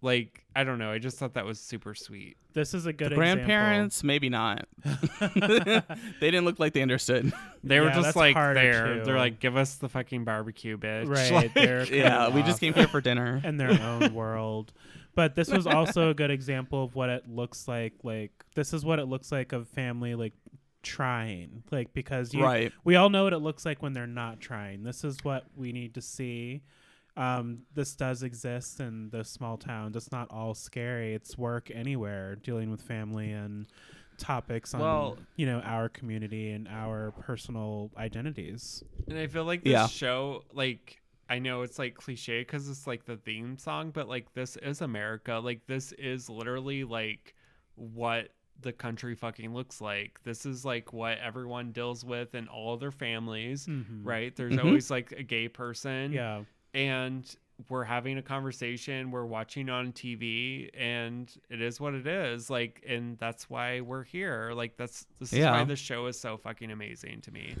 like, 0.00 0.44
I 0.54 0.62
don't 0.64 0.78
know, 0.78 0.92
I 0.92 0.98
just 0.98 1.18
thought 1.18 1.34
that 1.34 1.44
was 1.44 1.58
super 1.58 1.94
sweet. 1.94 2.36
this 2.54 2.72
is 2.72 2.86
a 2.86 2.92
good 2.92 3.10
the 3.10 3.16
grandparents, 3.16 4.04
maybe 4.04 4.28
not. 4.28 4.66
they 4.84 5.82
didn't 6.20 6.44
look 6.44 6.58
like 6.58 6.72
they 6.72 6.82
understood. 6.82 7.32
They 7.64 7.80
were 7.80 7.86
Yeah, 7.86 7.94
just 7.94 8.16
like 8.16 8.34
there. 8.36 8.98
too. 8.98 9.04
They're 9.04 9.18
like, 9.18 9.40
give 9.40 9.56
us 9.56 9.76
the 9.76 9.88
fucking 9.88 10.24
barbecue, 10.24 10.76
bitch. 10.76 11.08
Right. 11.08 11.28
Like, 11.54 11.90
yeah, 11.90 12.26
of 12.26 12.34
we 12.34 12.42
just 12.42 12.60
came 12.60 12.74
here 12.74 12.88
for 12.88 13.00
dinner. 13.00 13.40
in 13.44 13.56
their 13.56 13.80
own 13.80 14.14
world. 14.14 14.72
But 15.18 15.34
this 15.34 15.50
was 15.50 15.66
also 15.66 16.10
a 16.10 16.14
good 16.14 16.30
example 16.38 16.84
of 16.84 16.94
what 16.94 17.08
it 17.10 17.28
looks 17.28 17.66
like. 17.66 17.92
Like 18.04 18.30
this 18.54 18.72
is 18.72 18.84
what 18.84 19.00
it 19.00 19.06
looks 19.06 19.32
like 19.32 19.52
of 19.52 19.66
family 19.66 20.14
like 20.14 20.32
trying. 20.84 21.64
Like 21.72 21.92
because 21.92 22.32
you, 22.32 22.44
Right. 22.44 22.72
we 22.84 22.94
all 22.94 23.10
know 23.10 23.24
what 23.24 23.32
it 23.32 23.38
looks 23.38 23.66
like 23.66 23.82
when 23.82 23.92
they're 23.94 24.06
not 24.06 24.40
trying. 24.40 24.84
This 24.84 25.02
is 25.02 25.18
what 25.24 25.46
we 25.56 25.72
need 25.72 25.94
to 25.94 26.00
see. 26.00 26.62
Um, 27.16 27.62
this 27.74 27.96
does 27.96 28.22
exist 28.22 28.78
in 28.78 29.10
the 29.10 29.24
small 29.24 29.56
towns. 29.56 29.96
It's 29.96 30.12
not 30.12 30.30
all 30.30 30.54
scary. 30.54 31.14
It's 31.14 31.36
work 31.36 31.68
anywhere 31.74 32.36
dealing 32.36 32.70
with 32.70 32.80
family 32.80 33.32
and 33.32 33.66
topics 34.18 34.72
on 34.72 34.80
Well- 34.80 35.16
you 35.34 35.46
know 35.46 35.58
our 35.60 35.88
community 35.88 36.50
and 36.52 36.68
our 36.68 37.10
personal 37.10 37.90
identities. 37.96 38.84
And 39.08 39.18
I 39.18 39.26
feel 39.26 39.44
like 39.44 39.64
this 39.64 39.72
Yeah. 39.72 39.88
show, 39.88 40.44
like, 40.52 41.00
I 41.28 41.38
know 41.38 41.62
it's 41.62 41.78
like 41.78 41.94
cliche 41.94 42.40
because 42.40 42.68
it's 42.68 42.86
like 42.86 43.04
the 43.04 43.16
theme 43.16 43.58
song, 43.58 43.90
but 43.90 44.08
like, 44.08 44.32
this 44.34 44.56
is 44.56 44.80
America. 44.80 45.34
Like, 45.42 45.66
this 45.66 45.92
is 45.92 46.28
literally 46.30 46.84
like 46.84 47.34
what 47.74 48.28
the 48.60 48.72
country 48.72 49.14
fucking 49.14 49.54
looks 49.54 49.80
like. 49.80 50.18
This 50.24 50.44
is 50.46 50.64
like 50.64 50.92
what 50.92 51.18
everyone 51.18 51.70
deals 51.72 52.04
with 52.04 52.34
in 52.34 52.48
all 52.48 52.74
of 52.74 52.80
their 52.80 52.90
families, 52.90 53.66
Mhm. 53.66 54.00
right? 54.04 54.34
There's 54.34 54.54
Mhm. 54.54 54.64
always 54.64 54.90
like 54.90 55.12
a 55.12 55.22
gay 55.22 55.48
person. 55.48 56.12
Yeah. 56.12 56.44
and 56.74 57.34
we're 57.70 57.82
having 57.84 58.18
a 58.18 58.22
conversation 58.22 59.10
we're 59.10 59.24
watching 59.24 59.70
on 59.70 59.90
tv 59.90 60.68
and 60.74 61.34
it 61.48 61.62
is 61.62 61.80
what 61.80 61.94
it 61.94 62.06
is 62.06 62.50
like 62.50 62.84
and 62.86 63.18
that's 63.18 63.48
why 63.48 63.80
we're 63.80 64.04
here 64.04 64.52
like 64.54 64.76
that's 64.76 65.06
this 65.18 65.32
is 65.32 65.38
Yeah. 65.38 65.52
why 65.52 65.64
the 65.64 65.74
show 65.76 66.06
is 66.08 66.20
so 66.20 66.36
fucking 66.36 66.70
amazing 66.70 67.22
to 67.22 67.32
me 67.32 67.56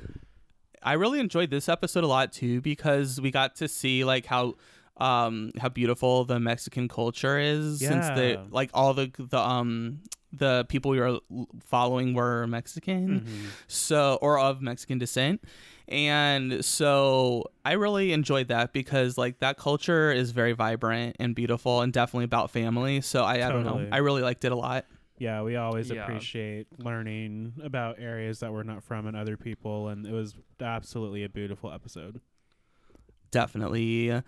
I 0.82 0.94
really 0.94 1.20
enjoyed 1.20 1.50
this 1.50 1.68
episode 1.68 2.04
a 2.04 2.06
lot 2.06 2.32
too 2.32 2.60
because 2.60 3.20
we 3.20 3.30
got 3.30 3.56
to 3.56 3.68
see 3.68 4.04
like 4.04 4.26
how 4.26 4.54
um 4.96 5.52
how 5.58 5.68
beautiful 5.68 6.24
the 6.24 6.40
Mexican 6.40 6.88
culture 6.88 7.38
is 7.38 7.80
yeah. 7.80 7.88
since 7.88 8.06
the 8.08 8.46
like 8.50 8.70
all 8.74 8.94
the 8.94 9.10
the 9.18 9.38
um 9.38 10.00
the 10.32 10.66
people 10.68 10.90
we 10.90 11.00
were 11.00 11.18
following 11.64 12.14
were 12.14 12.46
Mexican 12.46 13.20
Mhm. 13.20 13.50
so 13.66 14.18
or 14.20 14.38
of 14.38 14.60
Mexican 14.60 14.98
descent 14.98 15.42
and 15.86 16.62
so 16.64 17.44
I 17.64 17.72
really 17.72 18.12
enjoyed 18.12 18.48
that 18.48 18.72
because 18.74 19.16
like 19.16 19.38
that 19.38 19.56
culture 19.56 20.12
is 20.12 20.32
very 20.32 20.52
vibrant 20.52 21.16
and 21.18 21.34
beautiful 21.34 21.80
and 21.80 21.92
definitely 21.92 22.24
about 22.24 22.50
family 22.50 23.00
so 23.00 23.24
I, 23.24 23.46
I 23.46 23.50
don't 23.50 23.64
know 23.64 23.86
I 23.90 23.98
really 23.98 24.22
liked 24.22 24.44
it 24.44 24.52
a 24.52 24.56
lot 24.56 24.84
Yeah, 25.18 25.42
we 25.42 25.56
always 25.56 25.90
Yeah. 25.90 26.04
appreciate 26.04 26.66
learning 26.78 27.54
about 27.62 27.96
areas 27.98 28.40
that 28.40 28.52
we're 28.52 28.62
not 28.62 28.82
from 28.82 29.06
and 29.06 29.16
other 29.16 29.36
people, 29.36 29.88
and 29.88 30.06
it 30.06 30.12
was 30.12 30.34
absolutely 30.60 31.24
a 31.24 31.28
beautiful 31.28 31.72
episode. 31.72 32.20
definitely 33.30 34.22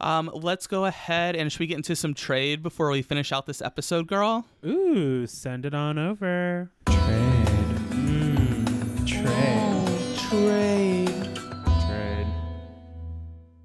um 0.00 0.30
let's 0.32 0.66
go 0.66 0.86
ahead 0.86 1.36
and 1.36 1.52
should 1.52 1.60
we 1.60 1.66
get 1.66 1.76
into 1.76 1.94
some 1.94 2.14
trade 2.14 2.62
before 2.62 2.90
we 2.90 3.02
finish 3.02 3.30
out 3.30 3.44
this 3.44 3.60
episode 3.60 4.06
girl 4.06 4.46
Ooh, 4.64 5.26
send 5.26 5.66
it 5.66 5.74
on 5.74 5.98
over. 5.98 6.70
Trade. 6.86 7.66
Mm, 7.90 9.06
trade. 9.06 10.16
Trade. 10.16 11.36
trade 11.86 12.26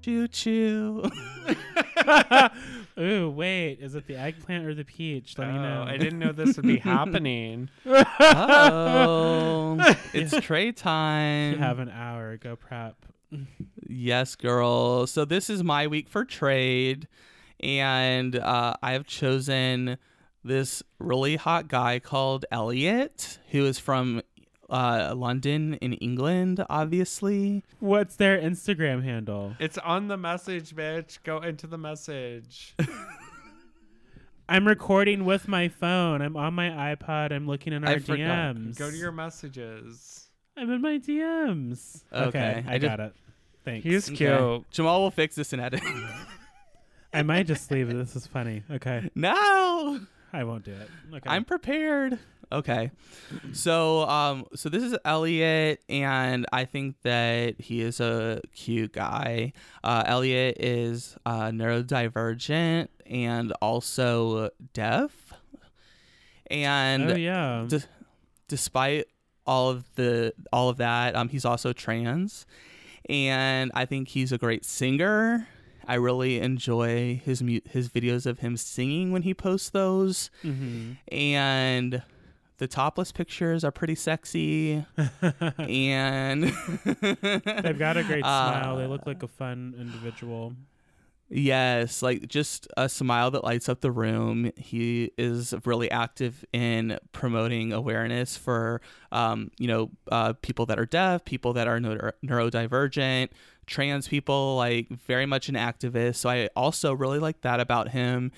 Choo 0.02 0.28
choo. 0.28 1.02
Ooh, 2.98 3.28
wait, 3.28 3.78
is 3.80 3.96
it 3.96 4.06
the 4.06 4.16
eggplant 4.16 4.66
or 4.66 4.74
the 4.74 4.84
peach? 4.84 5.36
Let 5.36 5.48
me 5.48 5.58
know. 5.58 5.84
Oh, 5.84 5.90
i 5.90 5.96
didn't 5.96 6.20
know 6.20 6.30
this 6.30 6.56
would 6.56 6.66
be 6.66 6.78
happening 6.78 7.68
oh, 7.86 9.76
it's 10.12 10.38
tray 10.40 10.70
time. 10.70 11.54
You 11.54 11.58
have 11.58 11.80
an 11.80 11.88
hour. 11.88 12.36
Go 12.36 12.54
prep. 12.54 12.94
Yes, 13.88 14.36
girl. 14.36 15.08
So 15.08 15.24
this 15.24 15.50
is 15.50 15.64
my 15.64 15.88
week 15.88 16.08
for 16.08 16.24
trade, 16.24 17.08
and 17.58 18.36
uh, 18.36 18.74
I 18.80 18.92
have 18.92 19.06
chosen 19.06 19.98
this 20.44 20.82
really 21.00 21.34
hot 21.34 21.66
guy 21.66 21.98
called 21.98 22.44
Elliott, 22.52 23.40
who 23.50 23.64
is 23.64 23.78
from 23.78 24.22
uh, 24.70 25.12
London 25.16 25.74
in 25.74 25.92
England, 25.94 26.64
obviously. 26.70 27.62
What's 27.80 28.16
their 28.16 28.38
Instagram 28.40 29.02
handle? 29.04 29.54
it's 29.58 29.78
on 29.78 30.08
the 30.08 30.16
message 30.16 30.74
bitch 30.74 31.22
go 31.22 31.38
into 31.38 31.66
the 31.66 31.78
message 31.78 32.74
I'm 34.48 34.66
recording 34.66 35.24
with 35.24 35.48
my 35.48 35.68
phone. 35.68 36.20
I'm 36.20 36.36
on 36.36 36.52
my 36.52 36.68
iPod. 36.68 37.32
I'm 37.32 37.46
looking 37.46 37.72
in 37.72 37.82
our 37.84 37.94
I 37.94 37.98
forgot. 37.98 38.56
DMs. 38.56 38.76
go 38.78 38.90
to 38.90 38.96
your 38.96 39.12
messages 39.12 40.28
I'm 40.56 40.70
in 40.70 40.82
my 40.82 40.98
DMs. 40.98 42.02
Okay, 42.12 42.62
I, 42.66 42.74
I 42.74 42.78
just- 42.78 42.88
got 42.90 43.00
it. 43.00 43.14
Thanks. 43.64 43.84
he's 43.84 44.08
Okay. 44.10 44.16
cute 44.16 44.70
Jamal 44.70 45.00
will 45.00 45.10
fix 45.10 45.34
this 45.34 45.54
in 45.54 45.60
edit. 45.60 45.80
I 47.14 47.22
might 47.22 47.46
just 47.46 47.70
leave 47.70 47.88
it. 47.88 47.94
This 47.94 48.14
is 48.14 48.26
funny. 48.26 48.62
Okay. 48.70 49.08
no. 49.14 50.00
I 50.34 50.42
won't 50.44 50.64
do 50.64 50.72
it. 50.72 50.90
Okay. 51.14 51.30
I'm 51.30 51.44
prepared. 51.46 52.18
Okay. 52.52 52.90
So 53.52 54.08
um 54.08 54.46
so 54.54 54.68
this 54.68 54.82
is 54.82 54.96
Elliott 55.04 55.82
and 55.88 56.46
I 56.52 56.64
think 56.64 56.96
that 57.02 57.60
he 57.60 57.80
is 57.80 58.00
a 58.00 58.40
cute 58.54 58.92
guy. 58.92 59.52
Uh 59.82 60.04
Elliott 60.06 60.56
is 60.58 61.16
uh 61.26 61.46
neurodivergent 61.46 62.88
and 63.06 63.52
also 63.60 64.50
deaf. 64.72 65.32
And 66.50 67.10
oh 67.10 67.16
yeah. 67.16 67.64
d- 67.68 67.78
despite 68.48 69.06
all 69.46 69.70
of 69.70 69.84
the 69.94 70.32
all 70.52 70.68
of 70.68 70.78
that, 70.78 71.16
um 71.16 71.28
he's 71.28 71.44
also 71.44 71.72
trans 71.72 72.46
and 73.08 73.70
I 73.74 73.84
think 73.84 74.08
he's 74.08 74.32
a 74.32 74.38
great 74.38 74.64
singer. 74.64 75.48
I 75.86 75.94
really 75.94 76.40
enjoy 76.40 77.20
his 77.22 77.42
mu- 77.42 77.60
his 77.68 77.88
videos 77.88 78.26
of 78.26 78.38
him 78.38 78.56
singing 78.56 79.12
when 79.12 79.22
he 79.22 79.34
posts 79.34 79.70
those 79.70 80.30
mm-hmm. 80.42 80.92
and 81.08 82.02
the 82.64 82.68
topless 82.68 83.12
pictures 83.12 83.62
are 83.64 83.70
pretty 83.70 83.94
sexy 83.94 84.84
and 85.58 86.44
They've 86.44 87.78
got 87.78 87.96
a 87.98 88.04
great 88.10 88.24
smile. 88.24 88.76
They 88.78 88.84
Uh, 88.84 88.88
look 88.88 89.06
like 89.06 89.22
a 89.22 89.28
fun 89.28 89.74
individual. 89.78 90.54
yes 91.30 92.02
like 92.02 92.28
just 92.28 92.68
a 92.76 92.88
smile 92.88 93.30
that 93.30 93.42
lights 93.44 93.68
up 93.68 93.80
the 93.80 93.90
room 93.90 94.50
he 94.56 95.10
is 95.18 95.54
really 95.64 95.90
active 95.90 96.44
in 96.52 96.98
promoting 97.12 97.72
awareness 97.72 98.36
for 98.36 98.80
um, 99.12 99.50
you 99.58 99.66
know 99.66 99.90
uh, 100.12 100.32
people 100.42 100.64
that 100.66 100.78
are 100.78 100.86
deaf 100.86 101.24
people 101.24 101.52
that 101.54 101.66
are 101.66 101.80
neuro- 101.80 102.12
neurodivergent 102.24 103.28
trans 103.66 104.06
people 104.08 104.56
like 104.56 104.88
very 104.90 105.26
much 105.26 105.48
an 105.48 105.54
activist 105.54 106.16
so 106.16 106.28
i 106.28 106.48
also 106.54 106.92
really 106.92 107.18
like 107.18 107.40
that 107.40 107.58
about 107.60 107.88
him 107.88 108.30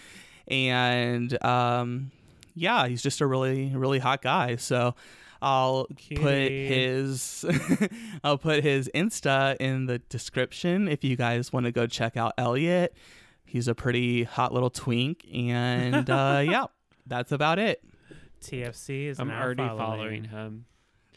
and 0.49 1.43
um, 1.45 2.13
yeah 2.57 2.89
he's 2.89 3.03
just 3.03 3.21
a 3.21 3.27
really 3.27 3.73
really 3.77 4.01
hot 4.01 4.23
guy 4.23 4.57
so 4.57 4.95
I'll 5.43 5.87
put 6.17 6.51
his 6.51 7.45
I'll 8.25 8.39
put 8.39 8.65
his 8.65 8.91
Insta 8.95 9.57
in 9.61 9.87
the 9.87 9.99
description 9.99 10.89
if 10.89 11.05
you 11.05 11.15
guys 11.15 11.53
want 11.53 11.67
to 11.67 11.73
go 11.73 11.87
check 11.87 12.17
out 12.17 12.33
Elliott. 12.39 12.97
He's 13.45 13.69
a 13.69 13.75
pretty 13.75 14.25
hot 14.25 14.55
little 14.55 14.71
twink 14.71 15.27
and 15.33 16.09
uh 16.09 16.43
yeah, 16.45 16.65
that's 17.07 17.33
about 17.33 17.59
it. 17.59 17.85
TFC 18.41 19.07
is 19.09 19.19
i'm 19.21 19.29
now 19.29 19.43
already 19.43 19.63
following, 19.63 19.79
following 19.79 20.25
him 20.25 20.65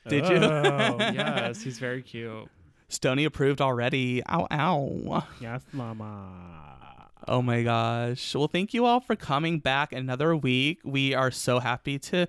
Did 0.07 0.27
you? 0.27 0.35
Oh, 0.35 0.97
yes 0.99 1.61
he's 1.61 1.79
very 1.79 2.01
cute 2.01 2.49
Stony 2.91 3.23
approved 3.25 3.61
already. 3.61 4.23
Ow, 4.27 4.47
ow. 4.51 5.23
Yes, 5.39 5.61
mama. 5.71 6.78
Oh 7.31 7.43
my 7.43 7.61
gosh. 7.61 8.33
Well, 8.33 8.47
thank 8.47 8.73
you 8.73 8.85
all 8.85 8.99
for 8.99 9.15
coming 9.15 9.59
back 9.59 9.93
another 9.93 10.35
week. 10.35 10.79
We 10.83 11.13
are 11.13 11.29
so 11.29 11.59
happy 11.59 11.99
to 11.99 12.25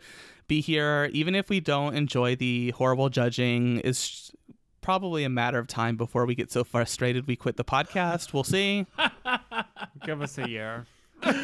be 0.47 0.60
here. 0.60 1.09
Even 1.14 1.35
if 1.35 1.48
we 1.48 1.59
don't 1.59 1.94
enjoy 1.97 2.36
the 2.36 2.70
horrible 2.72 3.09
judging, 3.09 3.81
it's 3.82 4.31
probably 4.82 5.24
a 5.24 5.31
matter 5.31 5.59
of 5.59 5.68
time 5.68 5.97
before 5.97 6.27
we 6.27 6.35
get 6.35 6.51
so 6.52 6.64
frustrated 6.64 7.27
we 7.27 7.35
quit 7.35 7.56
the 7.56 7.64
podcast. 7.64 8.35
We'll 8.35 8.44
see. 8.44 8.86
Give 10.05 10.20
us 10.20 10.36
a 10.36 10.47
year. 10.48 10.85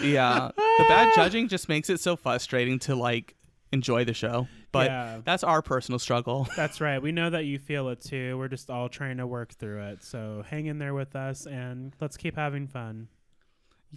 yeah. 0.02 0.50
The 0.56 0.84
bad 0.88 1.14
judging 1.14 1.48
just 1.48 1.68
makes 1.68 1.88
it 1.88 1.98
so 2.00 2.14
frustrating 2.14 2.78
to 2.80 2.94
like 2.94 3.36
enjoy 3.72 4.04
the 4.04 4.12
show. 4.14 4.48
But 4.70 4.86
Yeah. 4.90 5.20
that's 5.24 5.44
our 5.44 5.62
personal 5.62 5.98
struggle. 5.98 6.46
That's 6.56 6.82
right. 6.82 7.00
We 7.00 7.10
know 7.10 7.30
that 7.30 7.46
you 7.46 7.58
feel 7.58 7.88
it 7.88 8.02
too. 8.02 8.36
We're 8.36 8.48
just 8.48 8.68
all 8.70 8.90
trying 8.90 9.16
to 9.16 9.26
work 9.26 9.54
through 9.54 9.82
it. 9.84 10.04
So 10.04 10.44
hang 10.50 10.66
in 10.66 10.78
there 10.78 10.92
with 10.92 11.16
us 11.16 11.46
and 11.46 11.94
let's 12.02 12.18
keep 12.18 12.36
having 12.36 12.66
fun. 12.66 13.08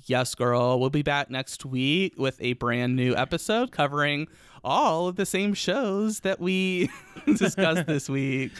Yes, 0.05 0.35
girl. 0.35 0.79
We'll 0.79 0.89
be 0.89 1.01
back 1.01 1.29
next 1.29 1.65
week 1.65 2.13
with 2.17 2.37
a 2.41 2.53
brand 2.53 2.95
new 2.95 3.15
episode 3.15 3.71
covering 3.71 4.27
all 4.63 5.07
of 5.07 5.15
the 5.15 5.25
same 5.25 5.53
shows 5.53 6.21
that 6.21 6.39
we 6.39 6.89
discussed 7.25 7.85
this 7.87 8.09
week. 8.09 8.51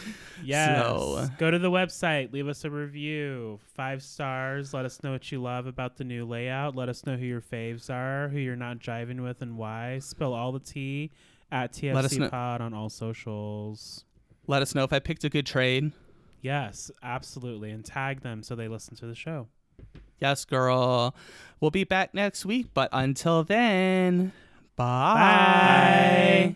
Yes. 0.44 0.82
So- 0.82 1.28
Go 1.38 1.52
to 1.52 1.60
the 1.60 1.72
website, 1.72 2.32
leave 2.34 2.48
us 2.48 2.64
a 2.66 2.70
review, 2.70 3.60
five 3.76 4.02
stars. 4.03 4.74
Let 4.74 4.86
us 4.86 5.02
know 5.03 5.11
what 5.11 5.32
you 5.32 5.41
love 5.41 5.66
about 5.68 5.98
the 5.98 6.03
new 6.03 6.26
layout. 6.26 6.76
Let 6.76 6.90
us 6.90 7.06
know 7.06 7.16
who 7.16 7.26
your 7.26 7.41
faves 7.41 7.90
are, 7.90 8.30
who 8.30 8.38
you're 8.40 8.56
not 8.56 8.80
jiving 8.80 9.22
with, 9.22 9.41
and 9.41 9.57
why. 9.57 9.99
Spill 9.99 10.34
all 10.34 10.52
the 10.52 10.60
tea 10.60 11.11
at 11.52 11.78
Let 11.84 12.06
us 12.06 12.14
TFC 12.14 12.20
know- 12.20 12.30
Pod 12.30 12.61
on 12.61 12.74
all 12.74 12.90
socials. 12.90 14.06
Let 14.48 14.61
us 14.61 14.74
know 14.74 14.84
if 14.84 14.91
I 14.94 14.99
picked 14.99 15.24
a 15.24 15.30
good 15.30 15.45
trade. 15.45 15.91
Yes, 16.41 16.90
absolutely. 17.03 17.72
And 17.72 17.84
tag 17.86 18.22
them 18.22 18.41
so 18.44 18.56
they 18.56 18.68
listen 18.68 18.95
to 18.98 19.06
the 19.06 19.14
show. 19.16 19.48
Yes, 20.19 20.45
girl. 20.45 21.15
We'll 21.59 21.71
be 21.71 21.83
back 21.83 22.13
next 22.13 22.45
week, 22.45 22.67
but 22.73 22.89
until 22.91 23.43
then, 23.43 24.31
bye. 24.75 26.55